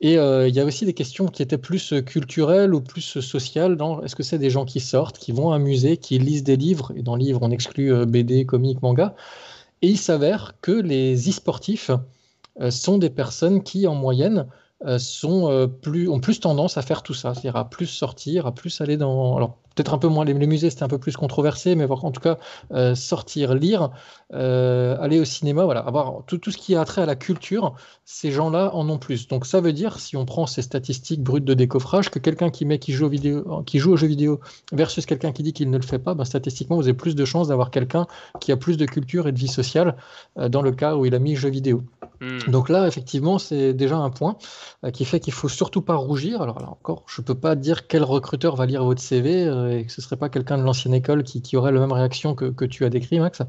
Et 0.00 0.14
il 0.14 0.54
y 0.54 0.60
a 0.60 0.64
aussi 0.64 0.84
des 0.84 0.92
questions 0.92 1.28
qui 1.28 1.40
étaient 1.40 1.56
plus 1.56 1.94
culturelles 2.04 2.74
ou 2.74 2.80
plus 2.82 3.20
sociales. 3.20 3.78
Est-ce 4.04 4.14
que 4.14 4.22
c'est 4.22 4.38
des 4.38 4.50
gens 4.50 4.66
qui 4.66 4.80
sortent, 4.80 5.18
qui 5.18 5.32
vont 5.32 5.52
à 5.52 5.56
un 5.56 5.58
musée, 5.58 5.96
qui 5.96 6.18
lisent 6.18 6.42
des 6.42 6.56
livres 6.56 6.92
Et 6.94 7.02
dans 7.02 7.16
livres, 7.16 7.38
on 7.42 7.50
exclut 7.50 8.04
BD, 8.04 8.44
comics, 8.44 8.82
manga. 8.82 9.14
Et 9.84 9.88
il 9.88 9.98
s'avère 9.98 10.54
que 10.62 10.72
les 10.72 11.28
e-sportifs 11.28 11.90
euh, 12.58 12.70
sont 12.70 12.96
des 12.96 13.10
personnes 13.10 13.62
qui, 13.62 13.86
en 13.86 13.94
moyenne, 13.94 14.46
euh, 14.86 14.98
euh, 15.24 15.68
ont 16.08 16.20
plus 16.20 16.40
tendance 16.40 16.78
à 16.78 16.82
faire 16.82 17.02
tout 17.02 17.12
ça, 17.12 17.34
c'est-à-dire 17.34 17.56
à 17.56 17.68
plus 17.68 17.84
sortir, 17.84 18.46
à 18.46 18.54
plus 18.54 18.80
aller 18.80 18.96
dans... 18.96 19.58
peut-être 19.74 19.94
un 19.94 19.98
peu 19.98 20.08
moins, 20.08 20.24
les, 20.24 20.34
musées 20.34 20.70
c'était 20.70 20.82
un 20.82 20.88
peu 20.88 20.98
plus 20.98 21.16
controversé, 21.16 21.74
mais 21.74 21.86
en 21.88 22.10
tout 22.10 22.20
cas, 22.20 22.38
euh, 22.72 22.94
sortir, 22.94 23.54
lire, 23.54 23.90
euh, 24.32 24.96
aller 25.00 25.20
au 25.20 25.24
cinéma, 25.24 25.64
voilà, 25.64 25.80
avoir 25.80 26.24
tout, 26.26 26.38
tout, 26.38 26.50
ce 26.50 26.58
qui 26.58 26.76
a 26.76 26.84
trait 26.84 27.02
à 27.02 27.06
la 27.06 27.16
culture, 27.16 27.74
ces 28.04 28.30
gens-là 28.30 28.74
en 28.74 28.88
ont 28.88 28.98
plus. 28.98 29.28
Donc 29.28 29.46
ça 29.46 29.60
veut 29.60 29.72
dire, 29.72 29.98
si 29.98 30.16
on 30.16 30.24
prend 30.24 30.46
ces 30.46 30.62
statistiques 30.62 31.22
brutes 31.22 31.44
de 31.44 31.54
décoffrage, 31.54 32.10
que 32.10 32.18
quelqu'un 32.18 32.50
qui 32.50 32.64
met 32.64 32.78
qui 32.78 32.92
joue, 32.92 33.08
vidéo, 33.08 33.62
qui 33.66 33.78
joue 33.78 33.92
aux 33.92 33.96
jeux 33.96 34.06
vidéo 34.06 34.40
versus 34.72 35.06
quelqu'un 35.06 35.32
qui 35.32 35.42
dit 35.42 35.52
qu'il 35.52 35.70
ne 35.70 35.76
le 35.76 35.82
fait 35.82 35.98
pas, 35.98 36.14
ben, 36.14 36.24
statistiquement, 36.24 36.76
vous 36.76 36.82
avez 36.82 36.94
plus 36.94 37.14
de 37.14 37.24
chances 37.24 37.48
d'avoir 37.48 37.70
quelqu'un 37.70 38.06
qui 38.40 38.52
a 38.52 38.56
plus 38.56 38.76
de 38.76 38.86
culture 38.86 39.28
et 39.28 39.32
de 39.32 39.38
vie 39.38 39.48
sociale 39.48 39.96
euh, 40.38 40.48
dans 40.48 40.62
le 40.62 40.72
cas 40.72 40.96
où 40.96 41.06
il 41.06 41.14
a 41.14 41.18
mis 41.18 41.36
jeux 41.36 41.50
vidéo. 41.50 41.82
Hmm. 42.20 42.38
Donc 42.50 42.68
là, 42.68 42.86
effectivement, 42.86 43.38
c'est 43.38 43.72
déjà 43.74 43.96
un 43.96 44.10
point 44.10 44.36
qui 44.92 45.04
fait 45.04 45.20
qu'il 45.20 45.32
faut 45.32 45.48
surtout 45.48 45.82
pas 45.82 45.94
rougir. 45.94 46.42
Alors 46.42 46.60
là 46.60 46.68
encore, 46.68 47.04
je 47.06 47.20
peux 47.20 47.34
pas 47.34 47.56
dire 47.56 47.86
quel 47.86 48.04
recruteur 48.04 48.56
va 48.56 48.66
lire 48.66 48.84
votre 48.84 49.00
CV 49.00 49.44
et 49.68 49.84
que 49.84 49.92
ce 49.92 50.00
serait 50.00 50.16
pas 50.16 50.28
quelqu'un 50.28 50.58
de 50.58 50.62
l'ancienne 50.62 50.94
école 50.94 51.22
qui, 51.22 51.42
qui, 51.42 51.56
aurait 51.56 51.72
la 51.72 51.80
même 51.80 51.92
réaction 51.92 52.34
que, 52.34 52.46
que 52.46 52.64
tu 52.64 52.84
as 52.84 52.90
décrit, 52.90 53.20
Max. 53.20 53.42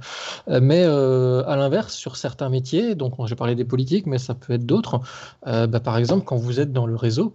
Euh, 0.49 0.59
mais 0.61 0.83
euh, 0.83 1.43
à 1.47 1.55
l'inverse, 1.55 1.93
sur 1.93 2.17
certains 2.17 2.49
métiers, 2.49 2.95
donc 2.95 3.13
j'ai 3.25 3.35
parlé 3.35 3.55
des 3.55 3.65
politiques, 3.65 4.05
mais 4.05 4.17
ça 4.17 4.33
peut 4.33 4.53
être 4.53 4.65
d'autres. 4.65 5.01
Euh, 5.47 5.67
bah, 5.67 5.79
par 5.79 5.97
exemple, 5.97 6.25
quand 6.25 6.37
vous 6.37 6.59
êtes 6.59 6.71
dans 6.71 6.85
le 6.85 6.95
réseau, 6.95 7.33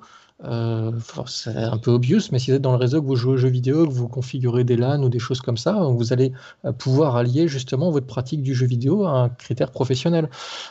c'est 1.27 1.55
un 1.55 1.77
peu 1.77 1.91
obvious, 1.91 2.21
mais 2.33 2.39
si 2.39 2.51
vous 2.51 2.57
êtes 2.57 2.63
dans 2.63 2.73
le 2.73 2.79
réseau, 2.79 3.03
que 3.03 3.07
vous 3.07 3.15
jouez 3.15 3.35
aux 3.35 3.37
jeux 3.37 3.51
vidéo, 3.51 3.87
que 3.87 3.93
vous 3.93 4.09
configurez 4.09 4.65
des 4.65 4.77
LAN 4.77 5.03
ou 5.03 5.11
des 5.11 5.19
choses 5.19 5.43
comme 5.43 5.59
ça, 5.59 5.73
vous 5.73 6.15
allez 6.15 6.33
pouvoir 6.79 7.17
allier 7.17 7.47
justement 7.47 7.91
votre 7.91 8.07
pratique 8.07 8.43
du 8.43 8.55
jeu 8.55 8.65
vidéo 8.65 9.05
à 9.05 9.11
un 9.11 9.29
critère 9.29 9.71
professionnel. 9.71 10.31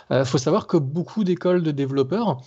Il 0.09 0.25
faut 0.25 0.39
savoir 0.39 0.65
que 0.65 0.77
beaucoup 0.77 1.23
d'écoles 1.23 1.61
de 1.61 1.69
développeurs 1.69 2.41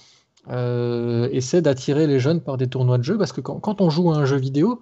euh, 0.50 1.28
essaient 1.30 1.62
d'attirer 1.62 2.06
les 2.06 2.18
jeunes 2.18 2.40
par 2.40 2.56
des 2.56 2.66
tournois 2.66 2.98
de 2.98 3.04
jeux, 3.04 3.18
parce 3.18 3.32
que 3.32 3.40
quand, 3.40 3.80
on 3.80 3.90
joue 3.90 4.10
à 4.10 4.16
un 4.16 4.24
jeu 4.24 4.36
vidéo, 4.36 4.80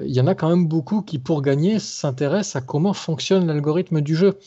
il 0.00 0.10
y 0.10 0.20
en 0.20 0.26
a 0.26 0.34
quand 0.34 0.48
même 0.48 0.66
beaucoup 0.66 1.02
qui, 1.02 1.18
pour 1.18 1.42
gagner, 1.42 1.78
s'intéressent 1.78 2.62
à 2.62 2.64
comment 2.64 2.94
fonctionne 2.94 3.46
l'algorithme 3.46 4.00
du 4.00 4.16
jeu. 4.16 4.38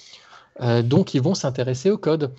Euh, 0.61 0.81
donc, 0.81 1.13
ils 1.13 1.21
vont 1.21 1.35
s'intéresser 1.35 1.91
au 1.91 1.97
code. 1.97 2.31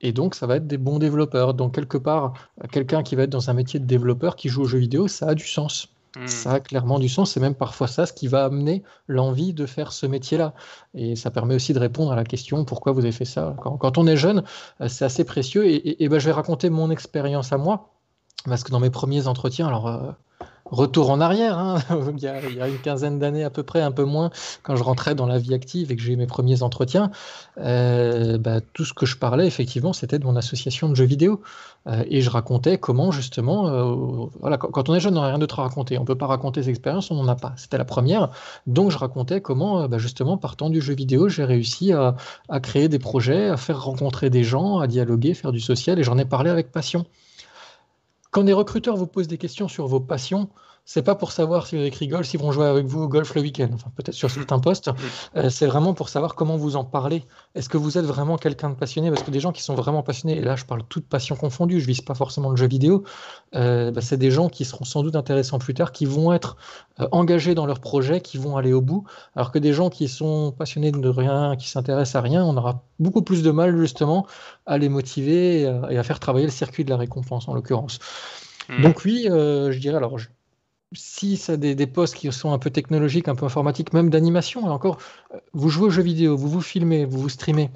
Et 0.00 0.12
donc, 0.12 0.34
ça 0.34 0.46
va 0.46 0.56
être 0.56 0.66
des 0.66 0.78
bons 0.78 0.98
développeurs. 0.98 1.54
Donc, 1.54 1.74
quelque 1.74 1.98
part, 1.98 2.34
quelqu'un 2.70 3.02
qui 3.02 3.16
va 3.16 3.24
être 3.24 3.30
dans 3.30 3.50
un 3.50 3.54
métier 3.54 3.80
de 3.80 3.86
développeur 3.86 4.36
qui 4.36 4.48
joue 4.48 4.62
aux 4.62 4.66
jeux 4.66 4.78
vidéo, 4.78 5.08
ça 5.08 5.28
a 5.28 5.34
du 5.34 5.46
sens. 5.46 5.88
Hmm. 6.16 6.26
Ça 6.26 6.52
a 6.52 6.60
clairement 6.60 6.98
du 6.98 7.08
sens. 7.08 7.32
C'est 7.32 7.40
même 7.40 7.54
parfois 7.54 7.88
ça 7.88 8.06
ce 8.06 8.12
qui 8.12 8.28
va 8.28 8.44
amener 8.44 8.82
l'envie 9.08 9.54
de 9.54 9.66
faire 9.66 9.92
ce 9.92 10.06
métier-là. 10.06 10.54
Et 10.94 11.16
ça 11.16 11.30
permet 11.30 11.54
aussi 11.54 11.72
de 11.72 11.78
répondre 11.78 12.12
à 12.12 12.16
la 12.16 12.24
question 12.24 12.64
pourquoi 12.64 12.92
vous 12.92 13.00
avez 13.00 13.12
fait 13.12 13.24
ça? 13.24 13.56
Quand, 13.60 13.98
on 13.98 14.06
est 14.06 14.16
jeune, 14.16 14.44
euh, 14.80 14.88
c'est 14.88 15.04
assez 15.04 15.24
précieux. 15.24 15.66
Et, 15.66 16.08
ben, 16.08 16.18
je 16.18 16.26
vais 16.26 16.32
raconter 16.32 16.70
mon 16.70 16.90
expérience 16.90 17.52
à 17.52 17.58
moi. 17.58 17.88
Parce 18.44 18.64
que 18.64 18.70
dans 18.70 18.80
mes 18.80 18.90
premiers 18.90 19.26
entretiens, 19.26 19.68
alors. 19.68 20.16
Retour 20.72 21.10
en 21.10 21.20
arrière, 21.20 21.58
hein. 21.58 21.80
il, 22.16 22.22
y 22.22 22.26
a, 22.26 22.66
une 22.66 22.78
quinzaine 22.78 23.18
d'années 23.18 23.44
à 23.44 23.50
peu 23.50 23.62
près, 23.62 23.82
un 23.82 23.90
peu 23.90 24.04
moins, 24.04 24.30
quand 24.62 24.74
je 24.74 24.82
rentrais 24.82 25.14
dans 25.14 25.26
la 25.26 25.36
vie 25.38 25.52
active 25.52 25.92
et 25.92 25.96
que 25.96 26.02
j'ai 26.02 26.14
eu 26.14 26.16
mes 26.16 26.26
premiers 26.26 26.62
entretiens, 26.62 27.10
euh, 27.58 28.38
bah, 28.38 28.62
tout 28.72 28.86
ce 28.86 28.94
que 28.94 29.04
je 29.04 29.18
parlais, 29.18 29.46
effectivement, 29.46 29.92
c'était 29.92 30.18
de 30.18 30.24
mon 30.24 30.34
association 30.34 30.88
de 30.88 30.94
jeux 30.94 31.04
vidéo. 31.04 31.42
Euh, 31.88 32.04
et 32.08 32.22
je 32.22 32.30
racontais 32.30 32.78
comment, 32.78 33.10
justement, 33.10 33.68
euh, 33.68 34.56
quand, 34.56 34.88
on 34.88 34.94
est 34.94 35.00
jeune, 35.00 35.18
on 35.18 35.20
n'a 35.20 35.28
rien 35.28 35.38
d'autre 35.38 35.60
à 35.60 35.64
raconter. 35.64 35.98
On 35.98 36.02
ne 36.02 36.06
peut 36.06 36.16
pas 36.16 36.26
raconter 36.26 36.62
ses 36.62 36.70
expériences, 36.70 37.10
on 37.10 37.16
n'en 37.16 37.28
a 37.28 37.36
pas. 37.36 37.52
C'était 37.56 37.76
la 37.76 37.84
première. 37.84 38.30
Donc, 38.66 38.92
je 38.92 38.96
racontais 38.96 39.42
comment, 39.42 39.86
bah, 39.88 39.98
justement, 39.98 40.38
partant 40.38 40.70
du 40.70 40.80
jeu 40.80 40.94
vidéo, 40.94 41.28
j'ai 41.28 41.44
réussi 41.44 41.92
à 41.92 42.14
créer 42.60 42.88
des 42.88 42.98
projets, 42.98 43.50
à 43.50 43.58
faire 43.58 43.84
rencontrer 43.84 44.30
des 44.30 44.42
gens, 44.42 44.78
à 44.78 44.86
dialoguer, 44.86 45.34
faire 45.34 45.52
du 45.52 45.60
social, 45.60 45.98
et 45.98 46.02
j'en 46.02 46.16
ai 46.16 46.24
parlé 46.24 46.48
avec 46.48 46.72
passion. 46.72 47.04
Quand 48.32 48.44
des 48.44 48.54
recruteurs 48.54 48.96
vous 48.96 49.06
posent 49.06 49.28
des 49.28 49.36
questions 49.36 49.68
sur 49.68 49.86
vos 49.86 50.00
passions, 50.00 50.48
c'est 50.84 51.02
pas 51.02 51.14
pour 51.14 51.30
savoir 51.30 51.66
si 51.66 51.76
avec 51.76 51.94
rigole, 51.94 52.24
s'ils 52.24 52.40
vont 52.40 52.50
jouer 52.50 52.66
avec 52.66 52.86
vous 52.86 53.02
au 53.02 53.08
golf 53.08 53.34
le 53.34 53.40
week-end, 53.40 53.68
enfin 53.72 53.90
peut-être 53.94 54.14
sur 54.14 54.30
certains 54.30 54.58
postes, 54.58 54.90
euh, 55.36 55.48
c'est 55.48 55.66
vraiment 55.66 55.94
pour 55.94 56.08
savoir 56.08 56.34
comment 56.34 56.56
vous 56.56 56.74
en 56.74 56.84
parlez. 56.84 57.24
Est-ce 57.54 57.68
que 57.68 57.76
vous 57.76 57.98
êtes 57.98 58.04
vraiment 58.04 58.36
quelqu'un 58.36 58.70
de 58.70 58.74
passionné? 58.74 59.10
Parce 59.10 59.22
que 59.22 59.30
des 59.30 59.38
gens 59.38 59.52
qui 59.52 59.62
sont 59.62 59.74
vraiment 59.74 60.02
passionnés, 60.02 60.38
et 60.38 60.40
là 60.40 60.56
je 60.56 60.64
parle 60.64 60.82
toute 60.88 61.06
passion 61.06 61.36
confondue, 61.36 61.80
je 61.80 61.86
vise 61.86 62.00
pas 62.00 62.14
forcément 62.14 62.50
le 62.50 62.56
jeu 62.56 62.66
vidéo, 62.66 63.04
euh, 63.54 63.92
bah, 63.92 64.00
c'est 64.00 64.16
des 64.16 64.32
gens 64.32 64.48
qui 64.48 64.64
seront 64.64 64.84
sans 64.84 65.02
doute 65.02 65.14
intéressants 65.14 65.58
plus 65.60 65.74
tard, 65.74 65.92
qui 65.92 66.04
vont 66.04 66.32
être 66.32 66.56
euh, 67.00 67.06
engagés 67.12 67.54
dans 67.54 67.66
leur 67.66 67.78
projet, 67.78 68.20
qui 68.20 68.36
vont 68.36 68.56
aller 68.56 68.72
au 68.72 68.80
bout, 68.80 69.04
alors 69.36 69.52
que 69.52 69.60
des 69.60 69.72
gens 69.72 69.88
qui 69.88 70.08
sont 70.08 70.52
passionnés 70.52 70.90
de 70.90 71.08
rien, 71.08 71.54
qui 71.56 71.68
s'intéressent 71.68 72.16
à 72.16 72.22
rien, 72.22 72.44
on 72.44 72.56
aura 72.56 72.82
beaucoup 72.98 73.22
plus 73.22 73.42
de 73.42 73.50
mal 73.52 73.76
justement 73.78 74.26
à 74.66 74.78
les 74.78 74.88
motiver 74.88 75.62
et 75.90 75.98
à, 75.98 76.02
faire 76.02 76.18
travailler 76.18 76.46
le 76.46 76.52
circuit 76.52 76.84
de 76.84 76.90
la 76.90 76.96
récompense 76.96 77.46
en 77.46 77.54
l'occurrence. 77.54 78.00
Hmm. 78.68 78.82
Donc 78.82 79.04
oui, 79.04 79.26
je 79.28 79.78
dirais 79.78 79.96
alors 79.96 80.18
si 80.94 81.36
ça 81.36 81.56
des, 81.56 81.74
des 81.74 81.86
postes 81.86 82.14
qui 82.14 82.30
sont 82.32 82.52
un 82.52 82.58
peu 82.58 82.70
technologiques, 82.70 83.28
un 83.28 83.34
peu 83.34 83.46
informatiques, 83.46 83.92
même 83.92 84.10
d'animation, 84.10 84.64
encore, 84.66 84.98
euh, 85.34 85.38
vous 85.52 85.68
jouez 85.68 85.86
aux 85.86 85.90
jeux 85.90 86.02
vidéo, 86.02 86.36
vous 86.36 86.48
vous 86.48 86.60
filmez, 86.60 87.04
vous 87.04 87.18
vous 87.18 87.28
streamez, 87.28 87.70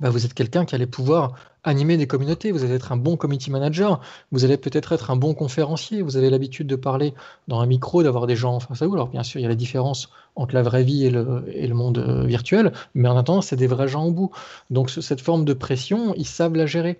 bah 0.00 0.10
vous 0.10 0.24
êtes 0.26 0.34
quelqu'un 0.34 0.64
qui 0.64 0.74
allait 0.74 0.86
pouvoir 0.86 1.34
animer 1.64 1.96
des 1.96 2.06
communautés, 2.06 2.52
vous 2.52 2.64
allez 2.64 2.74
être 2.74 2.92
un 2.92 2.96
bon 2.96 3.16
community 3.16 3.50
manager, 3.50 4.00
vous 4.30 4.44
allez 4.44 4.56
peut-être 4.56 4.92
être 4.92 5.10
un 5.10 5.16
bon 5.16 5.34
conférencier, 5.34 6.00
vous 6.00 6.16
avez 6.16 6.30
l'habitude 6.30 6.68
de 6.68 6.76
parler 6.76 7.12
dans 7.48 7.60
un 7.60 7.66
micro, 7.66 8.02
d'avoir 8.02 8.26
des 8.26 8.36
gens 8.36 8.60
face 8.60 8.82
à 8.82 8.86
vous. 8.86 8.94
Alors 8.94 9.08
bien 9.08 9.24
sûr, 9.24 9.40
il 9.40 9.42
y 9.42 9.46
a 9.46 9.48
la 9.48 9.56
différence 9.56 10.10
entre 10.36 10.54
la 10.54 10.62
vraie 10.62 10.84
vie 10.84 11.06
et 11.06 11.10
le, 11.10 11.44
et 11.52 11.66
le 11.66 11.74
monde 11.74 11.98
euh, 11.98 12.24
virtuel, 12.24 12.72
mais 12.94 13.08
en 13.08 13.16
attendant, 13.16 13.40
c'est 13.40 13.56
des 13.56 13.66
vrais 13.66 13.88
gens 13.88 14.04
au 14.04 14.12
bout. 14.12 14.30
Donc 14.70 14.90
cette 14.90 15.20
forme 15.20 15.44
de 15.44 15.54
pression, 15.54 16.14
ils 16.16 16.26
savent 16.26 16.54
la 16.54 16.66
gérer. 16.66 16.98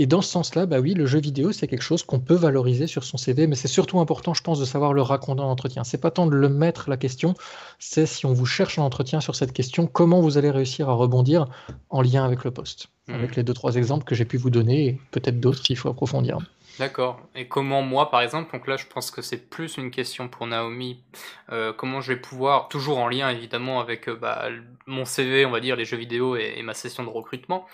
Et 0.00 0.06
dans 0.06 0.22
ce 0.22 0.30
sens-là, 0.30 0.64
bah 0.64 0.80
oui, 0.80 0.94
le 0.94 1.04
jeu 1.04 1.20
vidéo, 1.20 1.52
c'est 1.52 1.68
quelque 1.68 1.82
chose 1.82 2.04
qu'on 2.04 2.20
peut 2.20 2.34
valoriser 2.34 2.86
sur 2.86 3.04
son 3.04 3.18
CV, 3.18 3.46
mais 3.46 3.54
c'est 3.54 3.68
surtout 3.68 4.00
important, 4.00 4.32
je 4.32 4.42
pense, 4.42 4.58
de 4.58 4.64
savoir 4.64 4.94
le 4.94 5.02
raconter 5.02 5.42
en 5.42 5.50
entretien. 5.50 5.84
C'est 5.84 6.00
pas 6.00 6.10
tant 6.10 6.26
de 6.26 6.34
le 6.34 6.48
mettre 6.48 6.88
la 6.88 6.96
question, 6.96 7.34
c'est 7.78 8.06
si 8.06 8.24
on 8.24 8.32
vous 8.32 8.46
cherche 8.46 8.78
un 8.78 8.82
entretien 8.82 9.20
sur 9.20 9.34
cette 9.34 9.52
question, 9.52 9.86
comment 9.86 10.22
vous 10.22 10.38
allez 10.38 10.50
réussir 10.50 10.88
à 10.88 10.94
rebondir 10.94 11.48
en 11.90 12.00
lien 12.00 12.24
avec 12.24 12.44
le 12.44 12.50
poste. 12.50 12.86
Mmh. 13.08 13.14
Avec 13.14 13.36
les 13.36 13.42
deux, 13.42 13.52
trois 13.52 13.74
exemples 13.74 14.04
que 14.04 14.14
j'ai 14.14 14.24
pu 14.24 14.38
vous 14.38 14.48
donner, 14.48 14.86
et 14.86 15.00
peut-être 15.10 15.38
d'autres 15.38 15.60
qu'il 15.60 15.76
faut 15.76 15.90
approfondir. 15.90 16.38
D'accord. 16.78 17.20
Et 17.34 17.46
comment 17.46 17.82
moi, 17.82 18.10
par 18.10 18.22
exemple, 18.22 18.50
donc 18.56 18.66
là, 18.66 18.78
je 18.78 18.86
pense 18.86 19.10
que 19.10 19.20
c'est 19.20 19.50
plus 19.50 19.76
une 19.76 19.90
question 19.90 20.28
pour 20.28 20.46
Naomi, 20.46 21.04
euh, 21.52 21.74
comment 21.74 22.00
je 22.00 22.14
vais 22.14 22.18
pouvoir, 22.18 22.68
toujours 22.68 22.96
en 22.96 23.08
lien 23.08 23.28
évidemment 23.28 23.80
avec 23.80 24.08
euh, 24.08 24.16
bah, 24.16 24.48
mon 24.86 25.04
CV, 25.04 25.44
on 25.44 25.50
va 25.50 25.60
dire, 25.60 25.76
les 25.76 25.84
jeux 25.84 25.98
vidéo 25.98 26.36
et, 26.36 26.54
et 26.56 26.62
ma 26.62 26.72
session 26.72 27.04
de 27.04 27.10
recrutement, 27.10 27.66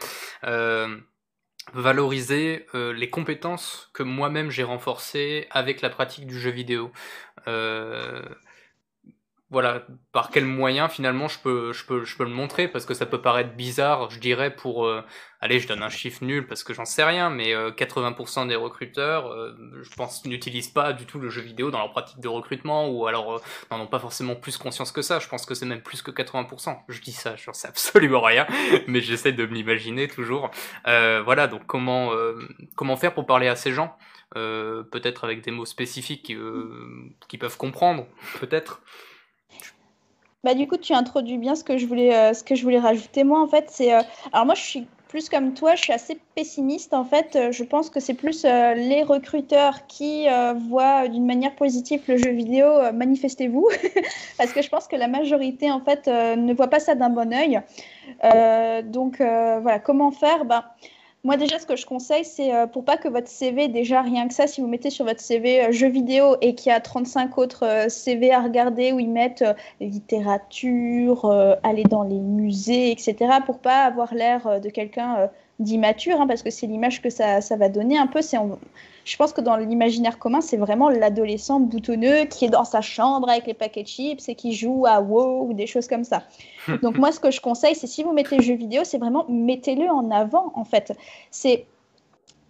euh, 0.43 0.97
valoriser 1.75 2.67
euh, 2.75 2.93
les 2.93 3.11
compétences 3.11 3.91
que 3.93 4.03
moi-même 4.03 4.51
j'ai 4.51 4.63
renforcées 4.63 5.47
avec 5.51 5.81
la 5.83 5.91
pratique 5.91 6.27
du 6.27 6.39
jeu 6.39 6.51
vidéo. 6.51 6.91
Euh, 7.49 8.23
voilà, 9.49 9.87
par 10.11 10.31
quel 10.31 10.45
moyen 10.45 10.89
finalement 10.89 11.29
je 11.29 11.39
peux, 11.39 11.73
je 11.73 11.87
peux, 11.87 12.05
je 12.05 12.17
peux 12.17 12.25
le 12.25 12.31
montrer 12.31 12.67
parce 12.67 12.85
que 12.85 12.95
ça 12.95 13.07
peut 13.07 13.23
paraître 13.23 13.55
bizarre, 13.55 14.11
je 14.11 14.19
dirais 14.19 14.55
pour, 14.55 14.87
euh, 14.87 15.05
allez, 15.41 15.61
je 15.61 15.69
donne 15.69 15.85
un 15.85 15.89
chiffre 15.89 16.25
nul 16.25 16.49
parce 16.49 16.65
que 16.65 16.75
j'en 16.75 16.85
sais 16.85 17.05
rien, 17.05 17.31
mais 17.31 17.55
80% 17.55 18.43
euh, 18.43 18.47
des 18.47 18.57
recruteurs, 18.57 19.29
euh, 19.29 19.55
je 19.83 19.95
pense, 19.95 20.25
n'utilisent 20.25 20.71
pas 20.71 20.93
du 20.93 21.07
tout 21.07 21.21
le 21.21 21.29
jeu 21.29 21.43
vidéo 21.43 21.71
dans 21.71 21.79
leur 21.79 21.93
pratique 21.93 22.19
de 22.19 22.27
recrutement 22.27 22.89
ou 22.89 23.07
alors 23.07 23.41
n'en 23.71 23.81
ont 23.81 23.87
pas 23.87 24.01
forcément 24.01 24.35
plus 24.35 24.57
conscience 24.59 24.91
que 24.91 25.03
ça. 25.03 25.21
Je 25.21 25.29
pense 25.29 25.47
que 25.47 25.55
c'est 25.55 25.67
même 25.67 25.83
plus 25.83 26.03
que 26.03 26.11
80%. 26.11 26.79
Je 26.89 27.01
dis 27.01 27.13
ça, 27.13 27.37
j'en 27.37 27.53
sais 27.53 27.69
absolument 27.69 28.23
rien, 28.23 28.49
mais 28.89 29.01
j'essaie 29.01 29.33
de 29.33 29.47
me 29.47 29.55
l'imaginer 29.55 30.09
toujours. 30.09 30.51
voilà, 30.85 31.47
donc 31.47 31.67
comment, 31.67 32.11
comment 32.75 32.97
faire 32.97 33.15
pour 33.15 33.27
parler 33.27 33.47
à 33.47 33.55
ces 33.55 33.71
gens? 33.71 33.97
Peut-être 34.35 35.23
avec 35.23 35.43
des 35.43 35.53
mots 35.53 35.67
spécifiques 35.67 36.35
qui 37.29 37.39
peuvent 37.39 37.57
comprendre, 37.57 38.09
peut-être. 38.41 38.83
Bah, 40.47 40.55
du 40.55 40.69
coup, 40.69 40.77
tu 40.77 40.93
introduis 40.93 41.39
bien 41.39 41.57
ce 41.57 41.65
que 41.65 41.77
je 41.77 41.87
voulais, 41.87 42.15
euh, 42.15 42.33
ce 42.33 42.45
que 42.45 42.55
je 42.55 42.63
voulais 42.63 42.79
rajouter. 42.79 43.25
Moi, 43.25 43.41
en 43.41 43.49
fait, 43.49 43.65
c'est. 43.69 43.93
Euh, 43.93 44.03
alors, 44.33 44.47
moi, 44.47 44.55
je 44.55 44.63
suis 44.63 44.87
plus 45.09 45.29
comme 45.29 45.55
toi, 45.55 45.75
je 45.75 45.83
suis 45.83 45.93
assez 45.93 46.21
pessimiste. 46.37 46.95
En 46.95 47.05
fait, 47.05 47.35
euh, 47.35 47.51
je 47.51 47.65
pense 47.65 47.91
que 47.91 47.99
c'est 47.99 48.15
plus 48.15 48.45
les 48.45 49.03
recruteurs 49.03 49.89
qui 49.89 50.27
voient 50.69 51.09
d'une 51.09 51.27
manière 51.27 51.57
positive 51.57 52.01
le 52.07 52.17
jeu 52.17 52.31
vidéo. 52.31 52.69
Manifestez-vous, 52.95 53.69
parce 54.39 54.53
que 54.53 54.63
je 54.63 54.69
pense 54.69 54.87
que 54.87 54.95
la 54.95 55.09
majorité, 55.09 55.73
en 55.73 55.81
fait, 55.81 56.07
ne 56.07 56.55
voit 56.55 56.69
pas 56.69 56.79
ça 56.79 56.95
d'un 56.95 57.11
bon 57.11 57.33
oeil. 57.35 57.61
donc, 58.85 59.17
voilà, 59.19 59.81
comment 59.81 60.13
faire? 60.13 60.45
Bah, 60.45 60.77
moi, 61.27 61.37
déjà, 61.37 61.59
ce 61.59 61.67
que 61.67 61.75
je 61.75 61.87
conseille, 61.87 62.25
c'est 62.25 62.55
euh, 62.55 62.69
pour 62.69 62.85
pas 62.85 62.97
que 62.97 63.09
votre 63.09 63.27
CV, 63.27 63.67
déjà 63.67 64.01
rien 64.01 64.29
que 64.29 64.35
ça, 64.35 64.47
si 64.47 64.61
vous 64.61 64.69
mettez 64.69 64.91
sur 64.91 65.05
votre 65.05 65.21
CV 65.21 65.61
euh, 65.61 65.73
jeux 65.73 65.89
vidéo 65.89 66.37
et 66.41 66.55
qu'il 66.55 66.71
y 66.71 66.73
a 66.73 66.79
35 66.79 67.37
autres 67.37 67.65
euh, 67.65 67.89
CV 67.89 68.33
à 68.33 68.41
regarder 68.41 68.93
où 68.93 69.01
ils 69.01 69.11
mettent 69.11 69.45
littérature, 69.81 71.29
aller 71.65 71.83
dans 71.83 72.05
les 72.05 72.21
musées, 72.21 72.93
etc., 72.93 73.17
pour 73.45 73.59
pas 73.59 73.83
avoir 73.83 74.15
l'air 74.15 74.61
de 74.61 74.69
quelqu'un 74.69 75.29
d'immature, 75.59 76.21
hein, 76.21 76.27
parce 76.27 76.43
que 76.43 76.51
c'est 76.51 76.67
l'image 76.67 77.01
que 77.01 77.11
ça, 77.11 77.41
ça, 77.41 77.57
va 77.57 77.69
donner 77.69 77.97
un 77.97 78.07
peu. 78.07 78.21
C'est 78.23 78.37
Je 79.05 79.17
pense 79.17 79.33
que 79.33 79.41
dans 79.41 79.57
l'imaginaire 79.57 80.19
commun, 80.19 80.41
c'est 80.41 80.57
vraiment 80.57 80.91
l'adolescent 80.91 81.61
boutonneux 81.61 82.25
qui 82.25 82.45
est 82.45 82.51
dans 82.51 82.65
sa 82.65 82.81
chambre 82.81 83.29
avec 83.29 83.47
les 83.47 83.55
paquets 83.55 83.83
de 83.83 83.89
chips 83.89 84.29
et 84.29 84.35
qui 84.35 84.53
joue 84.53 84.85
à 84.87 85.01
WoW 85.01 85.49
ou 85.49 85.55
des 85.55 85.67
choses 85.67 85.89
comme 85.89 86.05
ça. 86.05 86.25
Donc 86.83 86.99
moi, 86.99 87.13
ce 87.13 87.21
que 87.21 87.31
je 87.31 87.41
conseille, 87.41 87.75
c'est 87.75 87.87
si 87.87 88.03
vous 88.03 88.13
mettez 88.13 88.43
jeu 88.43 88.55
vidéo, 88.55 88.83
c'est 88.85 88.99
vraiment 88.99 89.25
mettez-le 89.29 89.89
en 89.89 90.11
avant, 90.11 90.53
en 90.55 90.65
fait. 90.65 90.93
C'est 91.31 91.67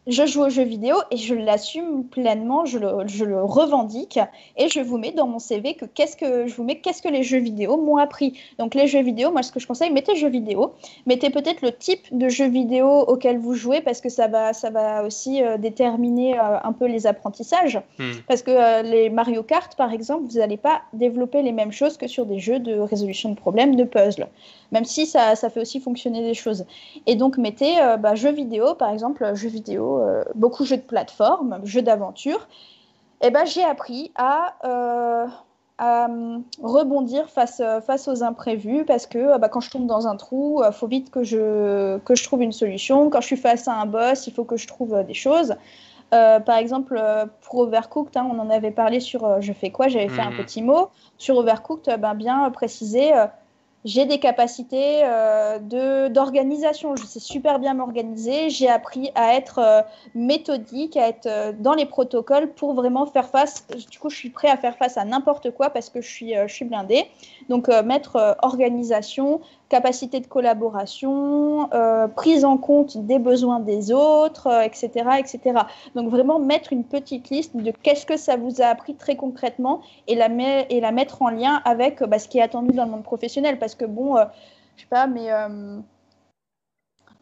je 0.06 0.24
joue 0.24 0.42
aux 0.42 0.48
jeux 0.48 0.62
vidéo 0.62 0.96
et 1.10 1.16
je 1.16 1.34
l'assume 1.34 2.04
pleinement, 2.04 2.64
je 2.64 2.78
le, 2.78 3.42
revendique 3.42 4.18
et 4.56 4.68
je 4.68 4.80
vous 4.80 4.98
mets 4.98 5.10
dans 5.10 5.26
mon 5.26 5.38
CV 5.38 5.74
que 5.74 5.84
qu'est-ce 5.84 6.16
que 6.16 6.46
je 6.46 6.54
vous 6.54 6.62
mets 6.62 6.78
qu'est-ce 6.78 7.02
que 7.02 7.08
les 7.08 7.24
jeux 7.24 7.38
vidéo 7.38 7.76
m'ont 7.76 7.96
appris. 7.96 8.38
Donc 8.58 8.74
les 8.74 8.86
jeux 8.86 9.02
vidéo, 9.02 9.32
moi 9.32 9.42
ce 9.42 9.50
que 9.50 9.58
je 9.58 9.66
conseille, 9.66 9.90
mettez 9.90 10.14
jeux 10.14 10.28
vidéo, 10.28 10.74
mettez 11.06 11.30
peut-être 11.30 11.60
le 11.62 11.72
type 11.72 12.06
de 12.12 12.28
jeu 12.28 12.46
vidéo 12.46 12.88
auquel 12.88 13.38
vous 13.38 13.54
jouez 13.54 13.80
parce 13.80 14.00
que 14.00 14.08
ça 14.08 14.28
va 14.28 14.52
ça 14.52 14.70
va 14.70 15.02
aussi 15.02 15.42
euh, 15.42 15.58
déterminer 15.58 16.38
euh, 16.38 16.58
un 16.62 16.72
peu 16.72 16.86
les 16.86 17.06
apprentissages. 17.06 17.80
Hmm. 17.98 18.12
Parce 18.28 18.42
que 18.42 18.50
euh, 18.50 18.82
les 18.82 19.10
Mario 19.10 19.42
Kart 19.42 19.74
par 19.76 19.92
exemple, 19.92 20.26
vous 20.30 20.38
n'allez 20.38 20.56
pas 20.56 20.82
développer 20.92 21.42
les 21.42 21.52
mêmes 21.52 21.72
choses 21.72 21.96
que 21.96 22.06
sur 22.06 22.26
des 22.26 22.38
jeux 22.38 22.60
de 22.60 22.78
résolution 22.78 23.30
de 23.30 23.36
problèmes, 23.36 23.74
de 23.74 23.84
puzzle 23.84 24.28
même 24.72 24.84
si 24.84 25.06
ça, 25.06 25.36
ça, 25.36 25.50
fait 25.50 25.60
aussi 25.60 25.80
fonctionner 25.80 26.22
des 26.22 26.34
choses. 26.34 26.64
Et 27.06 27.14
donc, 27.14 27.38
mettez 27.38 27.74
bah, 28.00 28.14
jeux 28.14 28.32
vidéo, 28.32 28.74
par 28.74 28.92
exemple, 28.92 29.24
jeux 29.34 29.48
vidéo, 29.48 29.95
euh, 29.98 30.23
beaucoup 30.35 30.62
de 30.62 30.68
jeux 30.68 30.77
de 30.77 30.82
plateforme, 30.82 31.60
jeux 31.64 31.82
d'aventure. 31.82 32.48
Et 33.23 33.31
ben, 33.31 33.44
j'ai 33.44 33.64
appris 33.64 34.12
à, 34.14 34.55
euh, 34.64 35.27
à 35.78 36.09
rebondir 36.62 37.28
face, 37.31 37.62
face 37.86 38.09
aux 38.09 38.23
imprévus 38.23 38.85
parce 38.85 39.06
que 39.06 39.39
bah, 39.39 39.48
quand 39.48 39.60
je 39.60 39.70
tombe 39.70 39.86
dans 39.86 40.06
un 40.06 40.16
trou, 40.16 40.62
il 40.64 40.73
faut 40.73 40.86
vite 40.86 41.10
que 41.10 41.24
je, 41.24 41.98
que 41.98 42.14
je 42.14 42.24
trouve 42.24 42.43
une 42.43 42.52
solution. 42.52 43.09
Quand 43.09 43.20
je 43.20 43.27
suis 43.27 43.36
face 43.36 43.68
à 43.68 43.74
un 43.74 43.86
boss, 43.86 44.27
il 44.27 44.32
faut 44.35 44.44
que 44.44 44.56
je 44.56 44.66
trouve 44.66 45.02
des 45.05 45.14
choses. 45.14 45.56
par 46.10 46.56
exemple, 46.59 47.02
pour 47.40 47.60
Overcooked, 47.60 48.16
hein, 48.16 48.28
on 48.31 48.39
en 48.39 48.51
avait 48.51 48.70
parlé 48.70 49.01
sur 49.01 49.40
Je 49.40 49.52
fais 49.55 49.70
quoi? 49.70 49.89
J'avais 49.89 50.09
fait 50.09 50.23
un 50.23 50.31
mmh. 50.31 50.36
petit 50.36 50.62
mot. 50.62 50.89
Sur 51.16 51.39
Overcooked, 51.39 51.98
ben, 51.98 52.14
bien 52.14 52.51
préciser 52.51 53.12
j'ai 53.86 54.04
des 54.04 54.18
capacités 54.18 55.02
euh, 55.04 56.08
d'organisation. 56.08 56.96
Je 56.96 57.04
sais 57.04 57.20
super 57.20 57.60
bien 57.60 57.72
m'organiser. 57.72 58.50
J'ai 58.50 58.68
appris 58.68 59.12
à 59.14 59.34
être 59.34 59.60
euh, 59.60 59.82
méthodique, 60.12 60.96
à 60.96 61.08
être 61.08 61.26
euh, 61.26 61.52
dans 61.56 61.72
les 61.72 61.86
protocoles 61.86 62.52
pour 62.52 62.74
vraiment 62.74 63.06
faire 63.06 63.28
face. 63.28 63.64
Du 63.88 64.00
coup, 64.00 64.10
je 64.10 64.16
suis 64.16 64.30
prêt 64.30 64.48
à 64.48 64.56
faire 64.56 64.76
face 64.76 64.98
à 64.98 65.04
n'importe 65.04 65.52
quoi 65.52 65.70
parce 65.70 65.88
que 65.88 66.00
je 66.00 66.08
suis, 66.08 66.34
je 66.34 66.52
suis 66.52 66.64
blindée. 66.64 67.04
Donc, 67.48 67.68
mettre 67.68 68.36
organisation, 68.42 69.40
capacité 69.68 70.20
de 70.20 70.26
collaboration, 70.26 71.72
euh, 71.72 72.06
prise 72.06 72.44
en 72.44 72.56
compte 72.56 72.97
des 72.97 73.18
besoins 73.18 73.60
des 73.60 73.93
autres, 73.93 74.48
etc., 74.62 74.90
euh, 74.97 75.12
etc. 75.14 75.40
Donc 75.94 76.10
vraiment 76.10 76.38
mettre 76.38 76.72
une 76.72 76.84
petite 76.84 77.30
liste 77.30 77.56
de 77.56 77.72
qu'est-ce 77.82 78.06
que 78.06 78.16
ça 78.16 78.36
vous 78.36 78.62
a 78.62 78.66
appris 78.66 78.94
très 78.94 79.16
concrètement 79.16 79.80
et 80.06 80.14
la, 80.14 80.28
et 80.70 80.80
la 80.80 80.93
mettre 80.93 81.22
en 81.22 81.30
lien 81.30 81.60
avec 81.64 82.02
bah, 82.05 82.18
ce 82.18 82.28
qui 82.28 82.38
est 82.38 82.43
attendu 82.43 82.72
dans 82.72 82.84
le 82.84 82.90
monde 82.90 83.02
professionnel. 83.02 83.59
Parce 83.59 83.74
que 83.74 83.84
bon, 83.84 84.16
euh, 84.16 84.24
je 84.76 84.82
sais 84.82 84.88
pas, 84.88 85.06
mais 85.06 85.30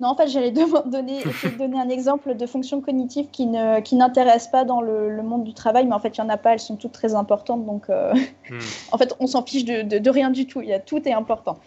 Non, 0.01 0.09
en 0.09 0.17
fait, 0.17 0.27
j'allais 0.27 0.51
donner, 0.87 1.23
donner 1.59 1.81
un 1.81 1.89
exemple 1.89 2.35
de 2.35 2.47
fonction 2.47 2.83
cognitive 2.83 3.29
qui, 3.31 3.47
ne, 3.47 3.81
qui 3.81 3.97
n'intéresse 3.97 4.49
pas 4.49 4.65
dans 4.65 4.83
le, 4.83 5.23
monde 5.23 5.45
du 5.45 5.55
travail, 5.55 5.87
mais 5.87 5.95
en 5.95 6.01
fait, 6.01 6.19
il 6.19 6.21
n'y 6.21 6.27
en 6.27 6.31
a 6.31 6.37
pas, 6.37 6.53
elles 6.53 6.59
sont 6.59 6.77
toutes 6.77 6.93
très 6.93 7.15
importantes. 7.15 7.65
Donc, 7.65 7.89
euh, 7.89 8.13
hmm. 8.51 8.59
en 8.93 8.99
fait, 8.99 9.15
on 9.19 9.27
s'en 9.27 9.43
fiche 9.47 9.65
de, 9.65 9.99
de, 9.99 10.11
rien 10.11 10.31
du 10.31 10.47
tout. 10.47 10.61
Il 10.61 10.69
y 10.69 10.75
a, 10.75 10.81
tout 10.81 11.09
est 11.09 11.15
important. 11.15 11.59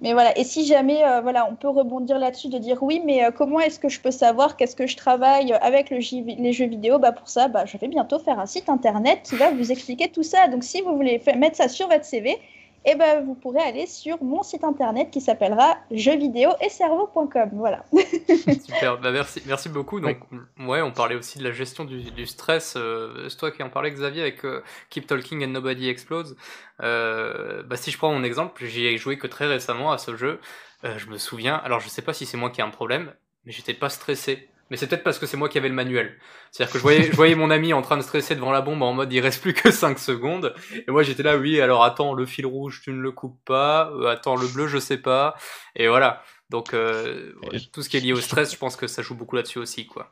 Mais 0.00 0.12
voilà, 0.12 0.36
et 0.38 0.44
si 0.44 0.66
jamais, 0.66 1.04
euh, 1.04 1.20
voilà, 1.20 1.48
on 1.50 1.54
peut 1.54 1.68
rebondir 1.68 2.18
là-dessus, 2.18 2.48
de 2.48 2.58
dire 2.58 2.82
oui, 2.82 3.00
mais 3.04 3.24
euh, 3.24 3.30
comment 3.30 3.60
est-ce 3.60 3.78
que 3.78 3.88
je 3.88 4.00
peux 4.00 4.10
savoir 4.10 4.56
qu'est-ce 4.56 4.76
que 4.76 4.86
je 4.86 4.96
travaille 4.96 5.52
avec 5.54 5.90
le 5.90 5.98
les 5.98 6.52
jeux 6.52 6.66
vidéo? 6.66 6.98
Bah, 6.98 7.12
Pour 7.12 7.28
ça, 7.28 7.48
bah, 7.48 7.64
je 7.66 7.78
vais 7.78 7.88
bientôt 7.88 8.18
faire 8.18 8.38
un 8.38 8.46
site 8.46 8.68
internet 8.68 9.20
qui 9.24 9.36
va 9.36 9.50
vous 9.50 9.70
expliquer 9.72 10.08
tout 10.08 10.22
ça. 10.22 10.48
Donc, 10.48 10.64
si 10.64 10.80
vous 10.80 10.96
voulez 10.96 11.20
mettre 11.36 11.56
ça 11.56 11.68
sur 11.68 11.88
votre 11.88 12.04
CV, 12.04 12.38
eh 12.84 12.94
ben, 12.96 13.24
vous 13.24 13.34
pourrez 13.34 13.62
aller 13.62 13.86
sur 13.86 14.22
mon 14.22 14.42
site 14.42 14.62
internet 14.62 15.10
qui 15.10 15.20
s'appellera 15.20 15.78
jeuxvideo-et-cerveau.com. 15.90 17.50
Voilà. 17.54 17.84
Super, 17.92 18.98
bah, 18.98 19.10
merci, 19.10 19.42
merci 19.46 19.68
beaucoup. 19.68 20.00
Donc, 20.00 20.18
ouais, 20.60 20.82
on 20.82 20.92
parlait 20.92 21.14
aussi 21.14 21.38
de 21.38 21.44
la 21.44 21.52
gestion 21.52 21.84
du, 21.84 22.26
stress. 22.26 22.74
Euh, 22.76 23.28
c'est 23.28 23.36
toi 23.36 23.50
qui 23.50 23.62
en 23.62 23.70
parlais, 23.70 23.90
Xavier, 23.90 24.22
avec 24.22 24.44
euh, 24.44 24.62
Keep 24.90 25.06
Talking 25.06 25.44
and 25.44 25.48
Nobody 25.48 25.88
Explodes. 25.88 26.36
Euh, 26.82 27.62
bah, 27.62 27.76
si 27.76 27.90
je 27.90 27.96
prends 27.96 28.12
mon 28.12 28.22
exemple, 28.22 28.64
j'y 28.66 28.86
ai 28.86 28.98
joué 28.98 29.16
que 29.16 29.26
très 29.26 29.46
récemment 29.46 29.90
à 29.90 29.98
ce 29.98 30.16
jeu. 30.16 30.40
je 30.82 31.06
me 31.06 31.16
souviens, 31.16 31.56
alors 31.56 31.80
je 31.80 31.88
sais 31.88 32.02
pas 32.02 32.12
si 32.12 32.26
c'est 32.26 32.36
moi 32.36 32.50
qui 32.50 32.60
ai 32.60 32.64
un 32.64 32.70
problème, 32.70 33.14
mais 33.44 33.52
j'étais 33.52 33.72
pas 33.72 33.88
stressé 33.88 34.50
mais 34.74 34.78
c'est 34.78 34.88
peut-être 34.88 35.04
parce 35.04 35.20
que 35.20 35.26
c'est 35.26 35.36
moi 35.36 35.48
qui 35.48 35.56
avais 35.56 35.68
le 35.68 35.74
manuel. 35.74 36.18
C'est-à-dire 36.50 36.72
que 36.72 36.78
je 36.78 36.82
voyais, 36.82 37.04
je 37.04 37.14
voyais 37.14 37.36
mon 37.36 37.52
ami 37.52 37.72
en 37.72 37.80
train 37.80 37.96
de 37.96 38.02
stresser 38.02 38.34
devant 38.34 38.50
la 38.50 38.60
bombe 38.60 38.82
en 38.82 38.92
mode 38.92 39.12
il 39.12 39.20
reste 39.20 39.40
plus 39.40 39.54
que 39.54 39.70
5 39.70 40.00
secondes. 40.00 40.52
Et 40.72 40.90
moi 40.90 41.04
j'étais 41.04 41.22
là, 41.22 41.36
oui, 41.36 41.60
alors 41.60 41.84
attends, 41.84 42.12
le 42.12 42.26
fil 42.26 42.44
rouge 42.44 42.80
tu 42.82 42.90
ne 42.90 43.00
le 43.00 43.12
coupes 43.12 43.38
pas, 43.44 43.92
euh, 43.92 44.08
attends, 44.08 44.34
le 44.34 44.48
bleu 44.48 44.66
je 44.66 44.78
sais 44.78 44.96
pas. 44.96 45.36
Et 45.76 45.86
voilà. 45.86 46.24
Donc 46.50 46.74
euh, 46.74 47.32
tout 47.72 47.82
ce 47.82 47.88
qui 47.88 47.98
est 47.98 48.00
lié 48.00 48.12
au 48.12 48.20
stress, 48.20 48.50
je 48.50 48.58
pense 48.58 48.74
que 48.74 48.88
ça 48.88 49.00
joue 49.00 49.14
beaucoup 49.14 49.36
là-dessus 49.36 49.60
aussi, 49.60 49.86
quoi. 49.86 50.10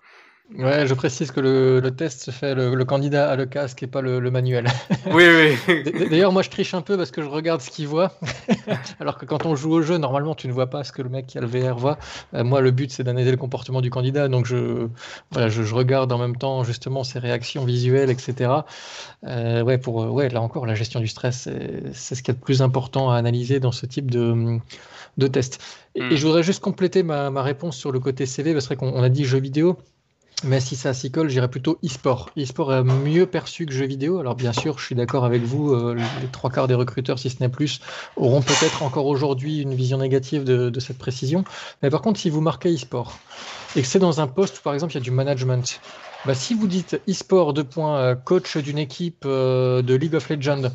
Ouais, 0.59 0.87
je 0.87 0.95
précise 0.95 1.31
que 1.31 1.41
le, 1.41 1.81
le 1.81 1.91
test 1.91 2.25
se 2.25 2.31
fait, 2.31 2.55
le, 2.55 2.85
candidat 2.85 3.31
a 3.31 3.37
le 3.37 3.47
casque 3.47 3.83
et 3.83 3.87
pas 3.87 4.01
le, 4.01 4.21
manuel. 4.31 4.67
Oui, 5.07 5.25
oui. 5.67 6.09
D'ailleurs, 6.11 6.33
moi 6.33 6.43
je 6.43 6.51
triche 6.51 6.75
un 6.75 6.83
peu 6.83 6.97
parce 6.97 7.11
que 7.11 7.23
je 7.23 7.29
regarde 7.29 7.61
ce 7.61 7.71
qu'il 7.71 7.89
voit. 7.89 8.13
Alors 9.01 9.19
que 9.19 9.25
quand 9.25 9.47
on 9.47 9.57
joue 9.57 9.73
au 9.73 9.83
jeu, 9.83 9.99
normalement 9.99 10.35
tu 10.35 10.49
ne 10.49 10.53
vois 10.53 10.69
pas 10.69 10.85
ce 10.85 10.93
que 10.93 11.03
le 11.03 11.09
mec 11.09 11.27
qui 11.27 11.39
a 11.39 11.41
le 11.41 11.47
VR 11.47 11.77
voit. 11.77 11.99
Euh, 12.35 12.45
moi, 12.45 12.61
le 12.61 12.71
but 12.71 12.91
c'est 12.91 13.03
d'analyser 13.03 13.31
le 13.31 13.37
comportement 13.37 13.81
du 13.81 13.91
candidat. 13.91 14.29
Donc 14.29 14.47
je, 14.47 14.89
voilà, 15.31 15.49
je, 15.49 15.63
regarde 15.75 16.13
en 16.13 16.19
même 16.19 16.37
temps 16.37 16.65
justement 16.65 17.05
ses 17.05 17.19
réactions 17.19 17.65
visuelles, 17.65 18.11
etc. 18.11 18.51
Euh, 19.25 19.63
ouais, 19.63 19.79
pour, 19.79 19.97
ouais, 20.13 20.29
là 20.29 20.41
encore, 20.41 20.67
la 20.67 20.75
gestion 20.75 21.01
du 21.01 21.09
stress, 21.09 21.49
c'est 21.93 22.15
ce 22.15 22.23
qui 22.23 22.31
est 22.31 22.35
le 22.35 22.41
plus 22.41 22.63
important 22.63 23.11
à 23.11 23.17
analyser 23.17 23.61
dans 23.61 23.73
ce 23.73 23.87
type 23.87 24.11
de, 24.11 24.59
de 25.19 25.27
test. 25.27 25.61
Et, 25.95 26.03
hmm. 26.03 26.17
je 26.17 26.27
voudrais 26.27 26.43
juste 26.43 26.63
compléter 26.63 27.03
ma, 27.03 27.31
ma, 27.31 27.43
réponse 27.43 27.77
sur 27.77 27.93
le 27.93 28.01
côté 28.01 28.27
CV 28.27 28.53
parce 28.53 28.69
qu'on 28.69 29.03
a 29.03 29.09
dit 29.09 29.25
jeux 29.25 29.41
vidéo. 29.41 29.79
Mais 30.45 30.59
si 30.59 30.75
ça 30.75 30.93
s'y 30.93 31.13
colle, 31.13 31.29
j'irais 31.29 31.49
plutôt 31.49 31.79
e-sport. 31.85 32.31
E-sport 32.37 32.75
est 32.75 32.83
mieux 32.83 33.27
perçu 33.27 33.65
que 33.65 33.73
jeu 33.73 33.87
vidéo. 33.87 34.19
Alors 34.19 34.35
bien 34.35 34.53
sûr, 34.53 34.79
je 34.79 34.85
suis 34.85 34.95
d'accord 34.97 35.25
avec 35.25 35.43
vous, 35.43 35.73
euh, 35.73 35.95
les 35.95 36.29
trois 36.29 36.51
quarts 36.51 36.67
des 36.67 36.75
recruteurs, 36.75 37.19
si 37.21 37.31
ce 37.31 37.37
n'est 37.41 37.49
plus, 37.49 37.81
auront 38.17 38.43
peut-être 38.43 38.83
encore 38.83 39.07
aujourd'hui 39.07 39.61
une 39.61 39.75
vision 39.75 39.99
négative 39.99 40.43
de, 40.43 40.81
cette 40.81 40.99
précision. 40.99 41.45
Mais 41.83 41.91
par 41.91 42.03
contre, 42.03 42.19
si 42.19 42.29
vous 42.29 42.41
marquez 42.41 42.75
e-sport 42.75 43.17
et 43.77 43.83
que 43.83 43.87
c'est 43.87 44.01
dans 44.01 44.21
un 44.21 44.27
poste 44.27 44.59
où 44.59 44.63
par 44.63 44.75
exemple 44.75 44.93
il 44.93 44.97
y 44.97 44.99
a 44.99 45.03
du 45.03 45.13
management, 45.13 45.81
bah, 46.27 46.35
si 46.35 46.55
vous 46.55 46.67
dites 46.67 47.01
e-sport 47.09 47.53
de 47.53 47.63
point 47.63 47.99
euh, 47.99 48.15
coach 48.17 48.57
d'une 48.57 48.79
équipe 48.79 49.23
euh, 49.25 49.81
de 49.83 49.95
League 49.95 50.15
of 50.17 50.29
Legends, 50.29 50.73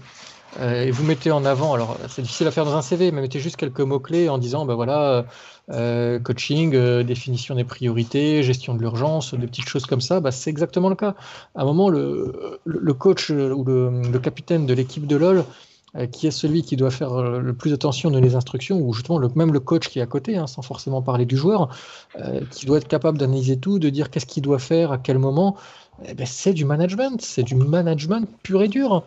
et 0.62 0.92
vous 0.92 1.04
mettez 1.04 1.32
en 1.32 1.46
avant, 1.46 1.74
alors 1.74 1.98
c'est 2.10 2.22
difficile 2.22 2.48
à 2.48 2.52
faire 2.52 2.66
dans 2.66 2.76
un 2.76 2.82
CV, 2.82 3.12
mais 3.12 3.22
mettez 3.22 3.40
juste 3.40 3.58
quelques 3.58 3.82
mots-clés 3.82 4.30
en 4.30 4.38
disant, 4.38 4.66
ben 4.66 4.76
voilà, 4.76 5.26
euh, 5.70 6.18
coaching, 6.20 6.74
euh, 6.76 7.04
définition 7.04 7.54
des 7.56 7.66
priorités, 7.66 8.42
gestion 8.42 8.74
de 8.74 8.80
l'urgence, 8.80 9.34
des 9.34 9.48
petites 9.48 9.68
choses 9.68 9.86
comme 9.86 10.00
ça, 10.00 10.22
bah, 10.22 10.32
c'est 10.32 10.50
exactement 10.50 10.88
le 10.88 10.96
cas. 10.96 11.14
À 11.56 11.64
un 11.64 11.66
moment, 11.66 11.90
le, 11.90 12.60
coach 12.98 13.32
euh, 13.32 13.52
ou 13.52 13.66
le, 13.66 14.20
capitaine 14.20 14.66
de 14.66 14.74
l'équipe 14.74 15.06
de 15.06 15.16
LoL, 15.18 15.44
qui 16.12 16.28
est 16.28 16.32
celui 16.32 16.62
qui 16.62 16.76
doit 16.76 16.92
faire 16.92 17.24
le 17.24 17.54
plus 17.54 17.74
attention 17.74 18.12
dans 18.12 18.20
les 18.20 18.36
instructions, 18.36 18.80
ou 18.80 18.94
justement 18.94 19.20
même 19.36 19.52
le 19.52 19.60
coach 19.60 19.88
qui 19.88 19.98
est 19.98 20.02
à 20.02 20.06
côté, 20.06 20.38
hein, 20.38 20.46
sans 20.46 20.62
forcément 20.62 21.02
parler 21.02 21.26
du 21.26 21.36
joueur, 21.38 21.70
qui 22.52 22.68
doit 22.68 22.78
être 22.78 22.88
capable 22.88 23.18
d'analyser 23.18 23.58
tout, 23.58 23.80
de 23.80 23.90
dire 23.90 24.12
qu'est-ce 24.12 24.28
qu'il 24.28 24.44
doit 24.44 24.60
faire, 24.60 24.92
à 24.92 25.00
quel 25.00 25.18
moment, 25.18 25.56
eh 26.06 26.14
ben, 26.14 26.28
c'est 26.28 26.54
du 26.54 26.66
management, 26.66 27.22
c'est 27.22 27.44
du 27.44 27.56
management 27.56 28.28
pur 28.44 28.62
et 28.62 28.68
dur. 28.68 29.04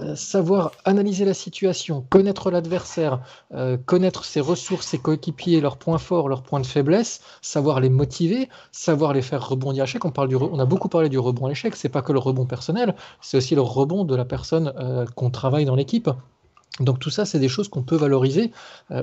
Euh, 0.00 0.16
savoir 0.16 0.72
analyser 0.84 1.24
la 1.24 1.34
situation, 1.34 2.04
connaître 2.10 2.50
l'adversaire, 2.50 3.20
euh, 3.54 3.76
connaître 3.76 4.24
ses 4.24 4.40
ressources, 4.40 4.86
ses 4.86 4.98
coéquipiers, 4.98 5.60
leurs 5.60 5.76
points 5.76 5.98
forts, 5.98 6.28
leurs 6.28 6.42
points 6.42 6.60
de 6.60 6.66
faiblesse, 6.66 7.20
savoir 7.42 7.80
les 7.80 7.90
motiver, 7.90 8.48
savoir 8.72 9.12
les 9.12 9.22
faire 9.22 9.46
rebondir 9.48 9.82
à 9.82 9.86
l'échec. 9.86 10.04
On, 10.04 10.10
parle 10.10 10.28
du 10.28 10.36
on 10.36 10.58
a 10.58 10.64
beaucoup 10.64 10.88
parlé 10.88 11.08
du 11.08 11.18
rebond 11.18 11.46
à 11.46 11.48
l'échec, 11.50 11.76
c'est 11.76 11.88
pas 11.88 12.02
que 12.02 12.12
le 12.12 12.18
rebond 12.18 12.46
personnel, 12.46 12.96
c'est 13.20 13.36
aussi 13.36 13.54
le 13.54 13.60
rebond 13.60 14.04
de 14.04 14.16
la 14.16 14.24
personne 14.24 14.72
euh, 14.78 15.06
qu'on 15.14 15.30
travaille 15.30 15.64
dans 15.64 15.76
l'équipe. 15.76 16.10
Donc 16.80 16.98
tout 16.98 17.10
ça, 17.10 17.24
c'est 17.24 17.38
des 17.38 17.48
choses 17.48 17.68
qu'on 17.68 17.82
peut 17.84 17.94
valoriser 17.94 18.50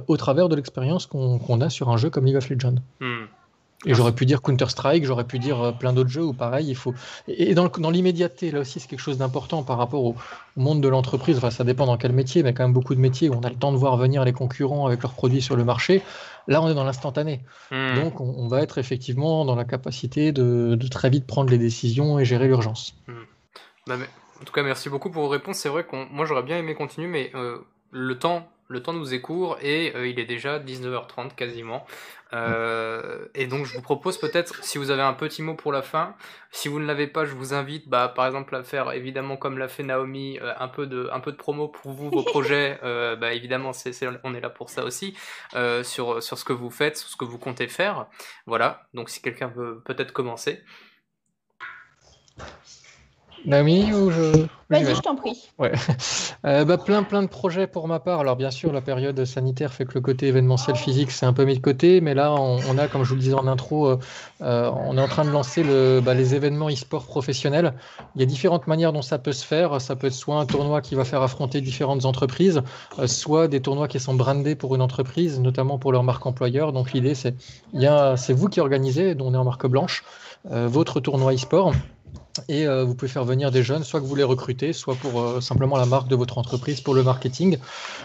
au 0.07 0.17
travers 0.17 0.49
de 0.49 0.57
l'expérience 0.57 1.05
qu'on 1.05 1.61
a 1.61 1.69
sur 1.69 1.87
un 1.87 1.95
jeu 1.95 2.09
comme 2.09 2.25
League 2.25 2.35
of 2.35 2.49
Legends. 2.49 2.75
Hmm. 2.99 3.27
Et 3.85 3.95
j'aurais 3.95 4.11
pu 4.11 4.27
dire 4.27 4.43
Counter-Strike, 4.43 5.05
j'aurais 5.05 5.23
pu 5.23 5.39
dire 5.39 5.59
euh, 5.59 5.71
plein 5.71 5.91
d'autres 5.91 6.09
jeux 6.09 6.23
où 6.23 6.33
pareil, 6.33 6.67
il 6.69 6.75
faut. 6.75 6.93
Et 7.27 7.55
dans, 7.55 7.89
l'immédiateté, 7.89 8.51
là 8.51 8.59
aussi, 8.59 8.79
c'est 8.79 8.87
quelque 8.87 8.99
chose 8.99 9.17
d'important 9.17 9.63
par 9.63 9.77
rapport 9.77 10.03
au, 10.03 10.15
monde 10.55 10.81
de 10.81 10.87
l'entreprise. 10.87 11.37
Enfin, 11.37 11.49
ça 11.49 11.63
dépend 11.63 11.87
dans 11.87 11.97
quel 11.97 12.11
métier, 12.11 12.43
mais 12.43 12.53
quand 12.53 12.63
même 12.63 12.73
beaucoup 12.73 12.93
de 12.93 12.99
métiers 12.99 13.29
où 13.29 13.33
on 13.33 13.41
a 13.41 13.49
le 13.49 13.55
temps 13.55 13.71
de 13.71 13.77
voir 13.77 13.97
venir 13.97 14.23
les 14.23 14.33
concurrents 14.33 14.85
avec 14.85 15.01
leurs 15.01 15.13
produits 15.13 15.41
sur 15.41 15.55
le 15.55 15.63
marché. 15.63 16.03
Là, 16.47 16.61
on 16.61 16.69
est 16.69 16.75
dans 16.75 16.83
l'instantané. 16.83 17.41
Hmm. 17.71 17.95
Donc, 17.95 18.21
on, 18.21 18.47
va 18.47 18.61
être 18.61 18.77
effectivement 18.77 19.45
dans 19.45 19.55
la 19.55 19.63
capacité 19.63 20.31
de, 20.31 20.77
très 20.89 21.09
vite 21.09 21.25
prendre 21.25 21.49
les 21.49 21.57
décisions 21.57 22.19
et 22.19 22.25
gérer 22.25 22.47
l'urgence. 22.47 22.95
Hmm. 23.07 23.23
Bah, 23.87 23.95
en 24.41 24.43
tout 24.43 24.53
cas, 24.53 24.61
merci 24.61 24.89
beaucoup 24.89 25.09
pour 25.09 25.23
vos 25.23 25.29
réponses. 25.29 25.57
C'est 25.57 25.69
vrai 25.69 25.85
que 25.85 25.95
moi, 26.11 26.25
j'aurais 26.25 26.43
bien 26.43 26.57
aimé 26.57 26.75
continuer, 26.75 27.07
mais 27.07 27.31
euh, 27.33 27.57
le 27.91 28.19
temps 28.19 28.47
le 28.71 28.81
temps 28.81 28.93
nous 28.93 29.13
est 29.13 29.21
court 29.21 29.57
et 29.61 29.93
euh, 29.95 30.07
il 30.07 30.19
est 30.19 30.25
déjà 30.25 30.59
19h30 30.59 31.35
quasiment. 31.35 31.85
Euh, 32.33 33.25
et 33.35 33.45
donc 33.45 33.65
je 33.65 33.73
vous 33.73 33.81
propose 33.81 34.17
peut-être, 34.17 34.63
si 34.63 34.77
vous 34.77 34.89
avez 34.89 35.01
un 35.01 35.13
petit 35.13 35.41
mot 35.41 35.53
pour 35.53 35.73
la 35.73 35.81
fin, 35.81 36.15
si 36.51 36.69
vous 36.69 36.79
ne 36.79 36.85
l'avez 36.85 37.07
pas, 37.07 37.25
je 37.25 37.33
vous 37.33 37.53
invite 37.53 37.89
bah, 37.89 38.07
par 38.15 38.25
exemple 38.25 38.55
à 38.55 38.63
faire 38.63 38.93
évidemment 38.93 39.35
comme 39.35 39.57
l'a 39.57 39.67
fait 39.67 39.83
Naomi, 39.83 40.39
euh, 40.41 40.53
un, 40.57 40.69
peu 40.69 40.87
de, 40.87 41.09
un 41.11 41.19
peu 41.19 41.33
de 41.33 41.37
promo 41.37 41.67
pour 41.67 41.91
vous, 41.91 42.09
vos 42.09 42.23
projets. 42.23 42.79
bah, 43.19 43.33
évidemment, 43.33 43.73
c'est, 43.73 43.93
on 44.23 44.33
est 44.33 44.39
là 44.39 44.49
pour 44.49 44.69
ça 44.69 44.85
aussi, 44.85 45.15
sur, 45.83 46.23
sur 46.23 46.37
ce 46.37 46.45
que 46.45 46.53
vous 46.53 46.69
faites, 46.69 46.97
sur 46.97 47.09
ce 47.09 47.17
que 47.17 47.25
vous 47.25 47.37
comptez 47.37 47.67
faire. 47.67 48.07
Voilà, 48.45 48.87
donc 48.93 49.09
si 49.09 49.21
quelqu'un 49.21 49.47
veut 49.47 49.81
peut-être 49.85 50.13
commencer. 50.13 50.63
Naomi 53.45 53.93
ou 53.93 54.11
je 54.11 54.45
Vas-y, 54.71 54.95
je 54.95 55.01
t'en 55.01 55.15
prie. 55.15 55.49
Ouais. 55.59 55.73
Euh, 56.43 56.65
bah, 56.65 56.79
plein, 56.79 57.03
plein 57.03 57.21
de 57.21 57.27
projets 57.27 57.67
pour 57.67 57.87
ma 57.87 57.99
part. 57.99 58.21
Alors, 58.21 58.35
bien 58.35 58.49
sûr, 58.49 58.73
la 58.73 58.81
période 58.81 59.25
sanitaire 59.25 59.71
fait 59.71 59.85
que 59.85 59.93
le 59.93 60.01
côté 60.01 60.25
événementiel 60.25 60.75
physique, 60.75 61.11
c'est 61.11 61.27
un 61.27 61.33
peu 61.33 61.45
mis 61.45 61.55
de 61.55 61.61
côté. 61.61 62.01
Mais 62.01 62.15
là, 62.15 62.33
on, 62.33 62.77
a, 62.79 62.87
comme 62.87 63.03
je 63.03 63.09
vous 63.09 63.15
le 63.15 63.21
disais 63.21 63.35
en 63.35 63.45
intro, 63.45 63.85
euh, 63.85 63.99
euh, 64.41 64.71
on 64.87 64.97
est 64.97 65.01
en 65.01 65.07
train 65.07 65.23
de 65.23 65.29
lancer 65.29 65.61
le, 65.61 66.01
bah, 66.03 66.15
les 66.15 66.33
événements 66.33 66.67
e-sport 66.67 67.05
professionnels. 67.05 67.75
Il 68.15 68.21
y 68.21 68.23
a 68.23 68.25
différentes 68.25 68.65
manières 68.65 68.91
dont 68.91 69.03
ça 69.03 69.19
peut 69.19 69.33
se 69.33 69.45
faire. 69.45 69.79
Ça 69.79 69.95
peut 69.95 70.07
être 70.07 70.13
soit 70.13 70.39
un 70.39 70.47
tournoi 70.47 70.81
qui 70.81 70.95
va 70.95 71.05
faire 71.05 71.21
affronter 71.21 71.61
différentes 71.61 72.05
entreprises, 72.05 72.63
soit 73.05 73.47
des 73.47 73.61
tournois 73.61 73.87
qui 73.87 73.99
sont 73.99 74.15
brandés 74.15 74.55
pour 74.55 74.73
une 74.73 74.81
entreprise, 74.81 75.39
notamment 75.39 75.77
pour 75.77 75.91
leur 75.91 76.01
marque 76.01 76.25
employeur. 76.25 76.73
Donc, 76.73 76.91
l'idée, 76.93 77.13
c'est, 77.13 77.35
c'est 78.15 78.33
vous 78.33 78.47
qui 78.47 78.59
organisez, 78.59 79.13
dont 79.13 79.27
on 79.27 79.35
est 79.35 79.37
en 79.37 79.45
marque 79.45 79.67
blanche, 79.67 80.03
votre 80.45 81.01
tournoi 81.01 81.35
e-sport. 81.35 81.71
Et 82.47 82.65
euh, 82.65 82.83
vous 82.83 82.95
pouvez 82.95 83.11
faire 83.11 83.25
venir 83.25 83.51
des 83.51 83.63
jeunes, 83.63 83.83
soit 83.83 83.99
que 83.99 84.05
vous 84.05 84.15
les 84.15 84.23
recrutez, 84.23 84.71
soit 84.73 84.95
pour 84.95 85.19
euh, 85.19 85.41
simplement 85.41 85.77
la 85.77 85.85
marque 85.85 86.07
de 86.07 86.15
votre 86.15 86.37
entreprise, 86.37 86.79
pour 86.79 86.93
le 86.93 87.03
marketing. 87.03 87.57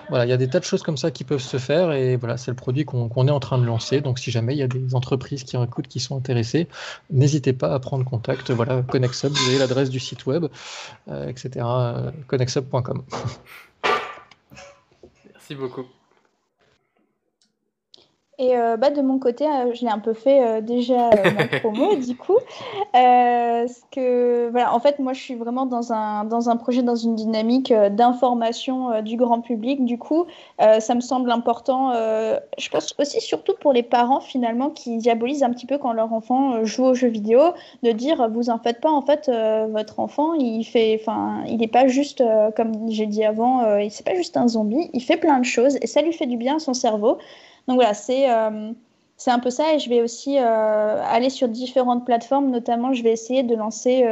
Voilà, 0.09 0.27
il 0.27 0.29
y 0.29 0.33
a 0.33 0.37
des 0.37 0.49
tas 0.49 0.59
de 0.59 0.65
choses 0.65 0.83
comme 0.83 0.97
ça 0.97 1.11
qui 1.11 1.25
peuvent 1.25 1.39
se 1.39 1.59
faire 1.59 1.93
et 1.93 2.17
voilà, 2.17 2.37
c'est 2.37 2.51
le 2.51 2.57
produit 2.57 2.85
qu'on 2.85 3.29
est 3.29 3.31
en 3.31 3.41
train 3.41 3.59
de 3.59 3.65
lancer. 3.65 4.01
Donc 4.01 4.19
si 4.19 4.31
jamais 4.31 4.55
il 4.55 4.59
y 4.59 4.63
a 4.63 4.69
des 4.69 4.95
entreprises 4.95 5.45
qui 5.45 5.57
écoutent, 5.57 5.89
qui 5.89 6.01
sont 6.01 6.17
intéressées, 6.17 6.69
n'hésitez 7.11 7.53
pas 7.53 7.73
à 7.73 7.79
prendre 7.79 8.05
contact. 8.05 8.51
Voilà, 8.51 8.83
ConnexUp, 8.83 9.31
vous 9.31 9.49
avez 9.49 9.59
l'adresse 9.59 9.91
du 9.91 10.01
site 10.01 10.27
web, 10.27 10.47
euh, 11.09 11.29
etc. 11.29 11.65
connexup.com. 12.27 13.03
Merci 15.35 15.55
beaucoup. 15.55 15.87
Et 18.39 18.55
euh, 18.55 18.77
bah, 18.77 18.91
de 18.91 19.01
mon 19.01 19.19
côté, 19.19 19.47
euh, 19.47 19.73
je 19.73 19.81
l'ai 19.81 19.91
un 19.91 19.99
peu 19.99 20.13
fait 20.13 20.43
euh, 20.43 20.61
déjà 20.61 21.09
ma 21.09 21.47
promo, 21.61 21.97
du 21.97 22.15
coup. 22.17 22.37
que, 22.93 24.51
voilà, 24.51 24.75
en 24.75 24.81
fait, 24.81 24.99
moi, 24.99 25.15
je 25.15 25.21
suis 25.21 25.35
vraiment 25.35 25.65
dans 25.65 25.91
un, 25.93 26.25
dans 26.25 26.51
un 26.51 26.57
projet, 26.57 26.83
dans 26.83 26.97
une 26.97 27.15
dynamique 27.15 27.73
d'information 27.73 29.01
du 29.01 29.17
grand 29.17 29.41
public. 29.41 29.85
Du 29.87 29.97
coup, 29.97 30.27
ça 30.59 30.95
me 30.95 31.01
semble 31.01 31.31
important, 31.31 31.93
je 31.93 32.69
pense 32.71 32.95
aussi 32.99 33.21
surtout 33.21 33.55
pour 33.61 33.73
les 33.73 33.83
parents, 33.83 34.21
finalement, 34.21 34.71
qui 34.71 34.99
diabolisent 34.99 35.43
un 35.43 35.51
petit 35.51 35.67
peu 35.67 35.79
quand 35.79 35.93
leur 35.93 36.13
enfant 36.13 36.65
joue 36.65 36.85
aux 36.85 36.95
jeux 36.95 37.09
vidéo, 37.09 37.41
de 37.83 37.93
dire, 37.93 38.29
vous 38.31 38.51
en 38.51 38.59
faites 38.59 38.81
pas, 38.81 38.91
en 38.91 39.03
fait, 39.03 39.31
votre 39.71 40.01
enfant, 40.01 40.35
il 40.35 40.65
fait, 40.65 40.99
enfin, 41.01 41.43
il 41.47 41.59
n'est 41.59 41.69
pas 41.69 41.87
juste, 41.87 42.23
comme 42.57 42.91
j'ai 42.91 43.07
dit 43.07 43.25
avant, 43.25 43.63
c'est 43.89 44.05
pas 44.05 44.15
juste 44.15 44.37
un 44.37 44.49
zombie, 44.49 44.91
il 44.93 45.01
fait 45.03 45.17
plein 45.17 45.39
de 45.39 45.45
choses 45.45 45.79
et 45.81 45.87
ça 45.87 46.03
lui 46.03 46.13
fait 46.13 46.27
du 46.27 46.37
bien 46.37 46.57
à 46.57 46.59
son 46.59 46.75
cerveau. 46.75 47.19
Donc 47.69 47.77
voilà, 47.77 47.95
c'est 47.95 48.31
euh, 48.31 48.73
c'est 49.17 49.31
un 49.31 49.39
peu 49.39 49.51
ça. 49.51 49.75
Et 49.75 49.79
je 49.79 49.89
vais 49.89 50.03
aussi 50.03 50.39
aller 50.39 51.31
sur 51.31 51.49
différentes 51.49 52.05
plateformes. 52.05 52.51
Notamment, 52.51 52.93
je 52.93 53.03
vais 53.03 53.13
essayer 53.13 53.43
de 53.43 53.55
lancer 53.55 54.05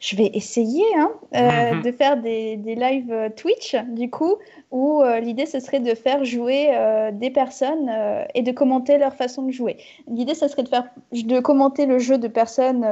je 0.00 0.16
vais 0.16 0.30
essayer 0.34 0.84
hein, 0.96 1.10
euh, 1.34 1.74
mhm. 1.74 1.82
de 1.82 1.92
faire 1.92 2.16
des, 2.16 2.56
des 2.56 2.74
live 2.74 3.10
euh, 3.10 3.28
Twitch, 3.30 3.74
du 3.88 4.08
coup, 4.10 4.36
où 4.70 5.02
euh, 5.02 5.18
l'idée, 5.18 5.46
ce 5.46 5.60
serait 5.60 5.80
de 5.80 5.94
faire 5.94 6.24
jouer 6.24 6.70
des 7.12 7.30
personnes 7.30 7.90
et 8.34 8.42
de 8.42 8.52
commenter 8.52 8.98
leur 8.98 9.14
façon 9.14 9.42
de 9.42 9.52
jouer. 9.52 9.78
L'idée, 10.06 10.34
ce 10.34 10.48
serait 10.48 10.62
de, 10.62 10.68
faire, 10.68 10.84
de 11.12 11.40
commenter 11.40 11.86
le 11.86 11.98
jeu 11.98 12.18
de 12.18 12.28
personnes, 12.28 12.86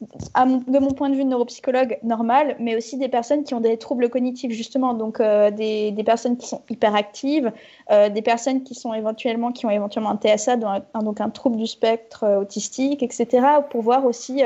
de 0.00 0.78
mon 0.78 0.90
point 0.90 1.08
de 1.08 1.14
vue 1.14 1.24
de 1.24 1.28
neuropsychologue, 1.28 1.98
normal, 2.02 2.56
mais 2.58 2.76
aussi 2.76 2.98
des 2.98 3.08
personnes 3.08 3.44
qui 3.44 3.54
ont 3.54 3.60
des 3.60 3.78
troubles 3.78 4.10
cognitifs, 4.10 4.52
justement, 4.52 4.92
donc 4.92 5.22
des, 5.22 5.92
des, 5.92 6.04
personnes 6.04 6.36
qui 6.36 6.46
sont 6.46 6.62
hyperactives, 6.68 7.52
des 7.90 8.22
personnes 8.22 8.64
qui, 8.64 8.74
sont 8.74 8.92
éventuellement, 8.92 9.50
qui 9.52 9.64
ont 9.64 9.70
éventuellement 9.70 10.10
un 10.10 10.18
TSA, 10.18 10.56
donc 10.56 10.82
un, 10.92 11.02
donc 11.02 11.20
un 11.20 11.30
trouble 11.30 11.56
du 11.56 11.66
spectre 11.66 12.26
autistique, 12.40 13.02
etc., 13.02 13.46
pour 13.70 13.82
voir 13.82 14.04
aussi 14.04 14.42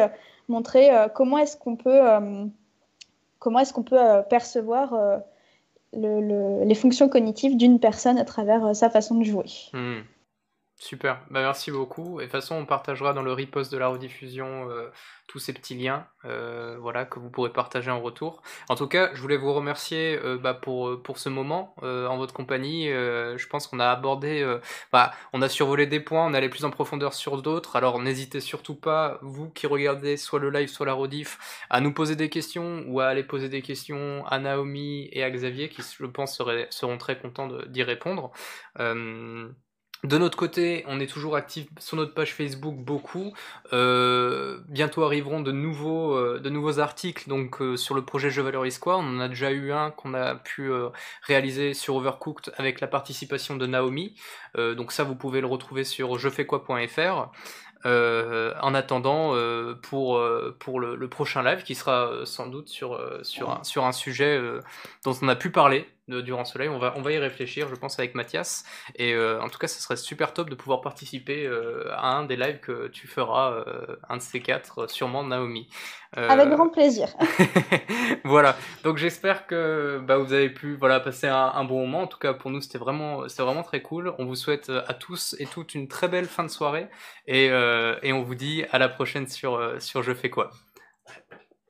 montrer 0.49 0.91
euh, 0.91 1.09
comment 1.09 1.39
est-ce 1.39 1.57
qu'on 1.57 1.77
peut, 1.77 2.09
euh, 2.09 2.47
comment 3.39 3.61
est-ce 3.61 3.73
qu'on 3.73 3.83
peut 3.83 4.01
euh, 4.01 4.23
percevoir 4.23 4.95
les 5.93 6.75
fonctions 6.75 7.09
cognitives 7.09 7.57
d'une 7.57 7.81
personne 7.81 8.19
à 8.19 8.25
travers 8.25 8.75
sa 8.75 8.91
façon 8.91 9.15
de 9.15 9.25
jouer. 9.25 9.47
Hmm. 9.73 10.01
Super, 10.81 11.23
bah, 11.29 11.41
merci 11.41 11.73
beaucoup. 11.73 12.21
Et 12.21 12.27
de 12.27 12.31
toute 12.31 12.41
façon, 12.41 12.55
on 12.55 12.65
partagera 12.65 13.13
dans 13.13 13.23
le 13.23 13.33
repost 13.33 13.73
de 13.73 13.79
la 13.79 13.89
rediffusion 13.89 14.71
euh, 14.71 14.89
tous 15.27 15.41
ces 15.41 15.53
petits 15.53 15.75
liens 15.75 16.07
euh, 16.25 16.77
voilà, 16.81 17.05
que 17.05 17.19
vous 17.19 17.31
pourrez 17.31 17.53
partager 17.53 17.91
en 17.91 18.01
retour. 18.01 18.43
En 18.69 18.77
tout 18.77 18.87
cas, 18.87 19.11
je 19.13 19.21
voulais 19.21 19.37
vous 19.37 19.53
remercier 19.53 20.17
euh, 20.23 20.39
bah, 20.39 20.55
pour, 20.55 21.03
pour 21.03 21.19
ce 21.19 21.31
moment 21.31 21.75
en 21.83 22.17
votre 22.17 22.33
compagnie. 22.33 22.87
je 22.87 23.47
pense 23.49 23.67
qu'on 23.67 23.81
a 23.81 23.89
abordé, 23.89 24.59
bah, 24.93 25.13
on 25.33 25.43
a 25.43 25.49
survolé 25.49 25.87
des 25.87 25.99
points, 25.99 26.27
on 26.27 26.35
est 26.35 26.37
allé 26.37 26.49
plus 26.49 26.65
en 26.65 26.71
profondeur 26.71 27.13
sur 27.13 27.43
d'autres. 27.43 27.75
Alors 27.75 27.99
n'hésitez 28.01 28.41
surtout 28.41 28.77
pas, 28.77 29.19
vous 29.23 29.51
qui 29.51 29.67
regardez 29.67 30.17
soit 30.17 30.39
le 30.39 30.51
live, 30.51 30.69
soit 30.69 30.87
la 30.87 30.93
rediff, 30.93 31.39
à 31.71 31.81
nous 31.81 31.93
poser 31.93 32.15
des 32.15 32.29
questions 32.31 32.85
ou 32.87 33.01
à 33.01 33.07
aller 33.07 33.25
poser 33.25 33.49
des 33.49 33.63
questions 33.63 34.25
à 34.27 34.39
Naomi 34.39 35.09
et 35.13 35.25
à 35.25 35.31
Xavier 35.31 35.69
qui, 35.69 35.83
je 35.83 36.07
pense, 36.07 36.41
seront 36.71 36.99
très 36.99 37.19
contents 37.19 37.49
d'y 37.67 37.83
répondre. 37.83 38.33
De 40.05 40.17
notre 40.17 40.39
côté, 40.39 40.85
on 40.87 41.01
est 41.01 41.09
toujours 41.09 41.35
actif 41.35 41.67
sur 41.81 41.97
notre 41.97 42.15
page 42.15 42.33
Facebook 42.33 42.77
beaucoup. 42.77 43.33
Euh, 43.73 44.61
bientôt 44.69 45.03
arriveront 45.03 45.41
de 45.41 45.51
nouveaux, 45.51 46.15
euh, 46.15 46.79
articles 46.79 47.29
donc 47.29 47.61
euh, 47.61 47.77
sur 47.77 47.97
le 47.97 48.05
projet 48.05 48.31
Je 48.31 48.41
valorise 48.41 48.79
quoi. 48.79 48.97
On 48.99 49.17
en 49.17 49.21
a 49.21 49.27
déjà 49.29 49.51
eu 49.51 49.73
un 49.73 49.91
qu'on 49.91 50.15
a 50.15 50.37
pu 50.37 50.71
réaliser 51.23 51.75
sur 51.75 51.97
Overcooked 51.97 52.53
avec 52.59 52.81
la 52.81 52.87
participation 52.87 53.57
de 53.57 53.67
Naomi. 53.67 54.15
donc 54.57 54.93
ça, 54.93 55.03
vous 55.03 55.17
pouvez 55.17 55.41
le 55.41 55.49
retrouver 55.49 55.83
sur 55.83 56.17
jefaiskoi.fr. 56.19 57.31
en 57.85 58.75
attendant, 58.75 59.35
pour, 59.83 60.21
le, 60.21 61.09
prochain 61.09 61.43
live 61.43 61.65
qui 61.65 61.75
sera 61.75 62.25
sans 62.25 62.47
doute 62.47 62.69
sur 62.69 63.01
un 63.85 63.93
sujet 63.93 64.41
dont 65.05 65.17
on 65.23 65.29
a 65.29 65.37
pu 65.37 65.51
parler 65.51 65.89
durant 66.09 66.45
ce 66.45 66.59
live. 66.59 66.71
On 66.71 66.79
va, 66.79 66.95
on 66.97 67.03
va 67.03 67.13
y 67.13 67.19
réfléchir, 67.19 67.69
je 67.69 67.75
pense, 67.75 67.99
avec 67.99 68.15
Mathias. 68.15 68.65
Et 68.97 69.15
euh, 69.15 69.41
en 69.41 69.49
tout 69.49 69.59
cas, 69.59 69.69
ce 69.69 69.81
serait 69.81 69.97
super 69.97 70.33
top 70.33 70.51
de 70.51 70.55
pouvoir 70.55 70.81
participer 70.81 71.47
euh, 71.47 71.91
à 71.93 72.17
un 72.17 72.25
des 72.25 72.37
lives 72.37 72.61
que 72.61 72.89
tu 72.89 73.07
feras, 73.07 73.53
euh, 73.53 73.97
un 74.09 74.17
de 74.17 74.23
ces 74.23 74.41
quatre, 74.41 74.91
sûrement 74.91 75.23
Naomi. 75.25 75.69
Avec 76.17 76.49
grand 76.49 76.71
plaisir. 76.71 77.09
voilà. 78.25 78.57
Donc 78.83 78.97
j'espère 78.97 79.47
que 79.47 80.01
bah, 80.03 80.17
vous 80.17 80.33
avez 80.33 80.49
pu 80.49 80.75
voilà, 80.75 81.01
passer 81.01 81.27
un, 81.27 81.65
bon 81.65 81.81
moment. 81.81 82.03
En 82.03 82.07
tout 82.07 82.19
cas, 82.19 82.33
pour 82.33 82.51
nous, 82.51 82.63
c'était 82.63 82.79
vraiment, 82.79 83.25
vraiment 83.39 83.63
très 83.63 83.83
cool. 83.83 84.15
On 84.19 84.25
vous 84.25 84.35
souhaite 84.35 84.71
à 84.71 84.95
tous 84.95 85.37
et 85.39 85.45
toutes 85.45 85.75
une 85.75 85.87
très 85.87 86.09
belle 86.09 86.25
fin 86.25 86.45
de 86.45 86.49
soirée. 86.49 86.89
Et, 87.27 87.49
et 88.03 88.13
on 88.15 88.23
vous 88.23 88.35
dit 88.35 88.65
à 88.71 88.79
la 88.79 88.89
prochaine 88.89 89.29
sur, 89.29 89.61
sur 89.81 90.03
Je 90.03 90.15
fais 90.15 90.31
quoi. 90.31 90.51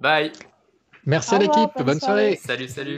Bye. 0.00 0.30
Merci 1.04 1.34
à 1.34 1.38
l'équipe. 1.38 1.70
Bonne 1.84 2.00
soirée. 2.00 2.36
Salut, 2.36 2.68
salut. 2.68 2.96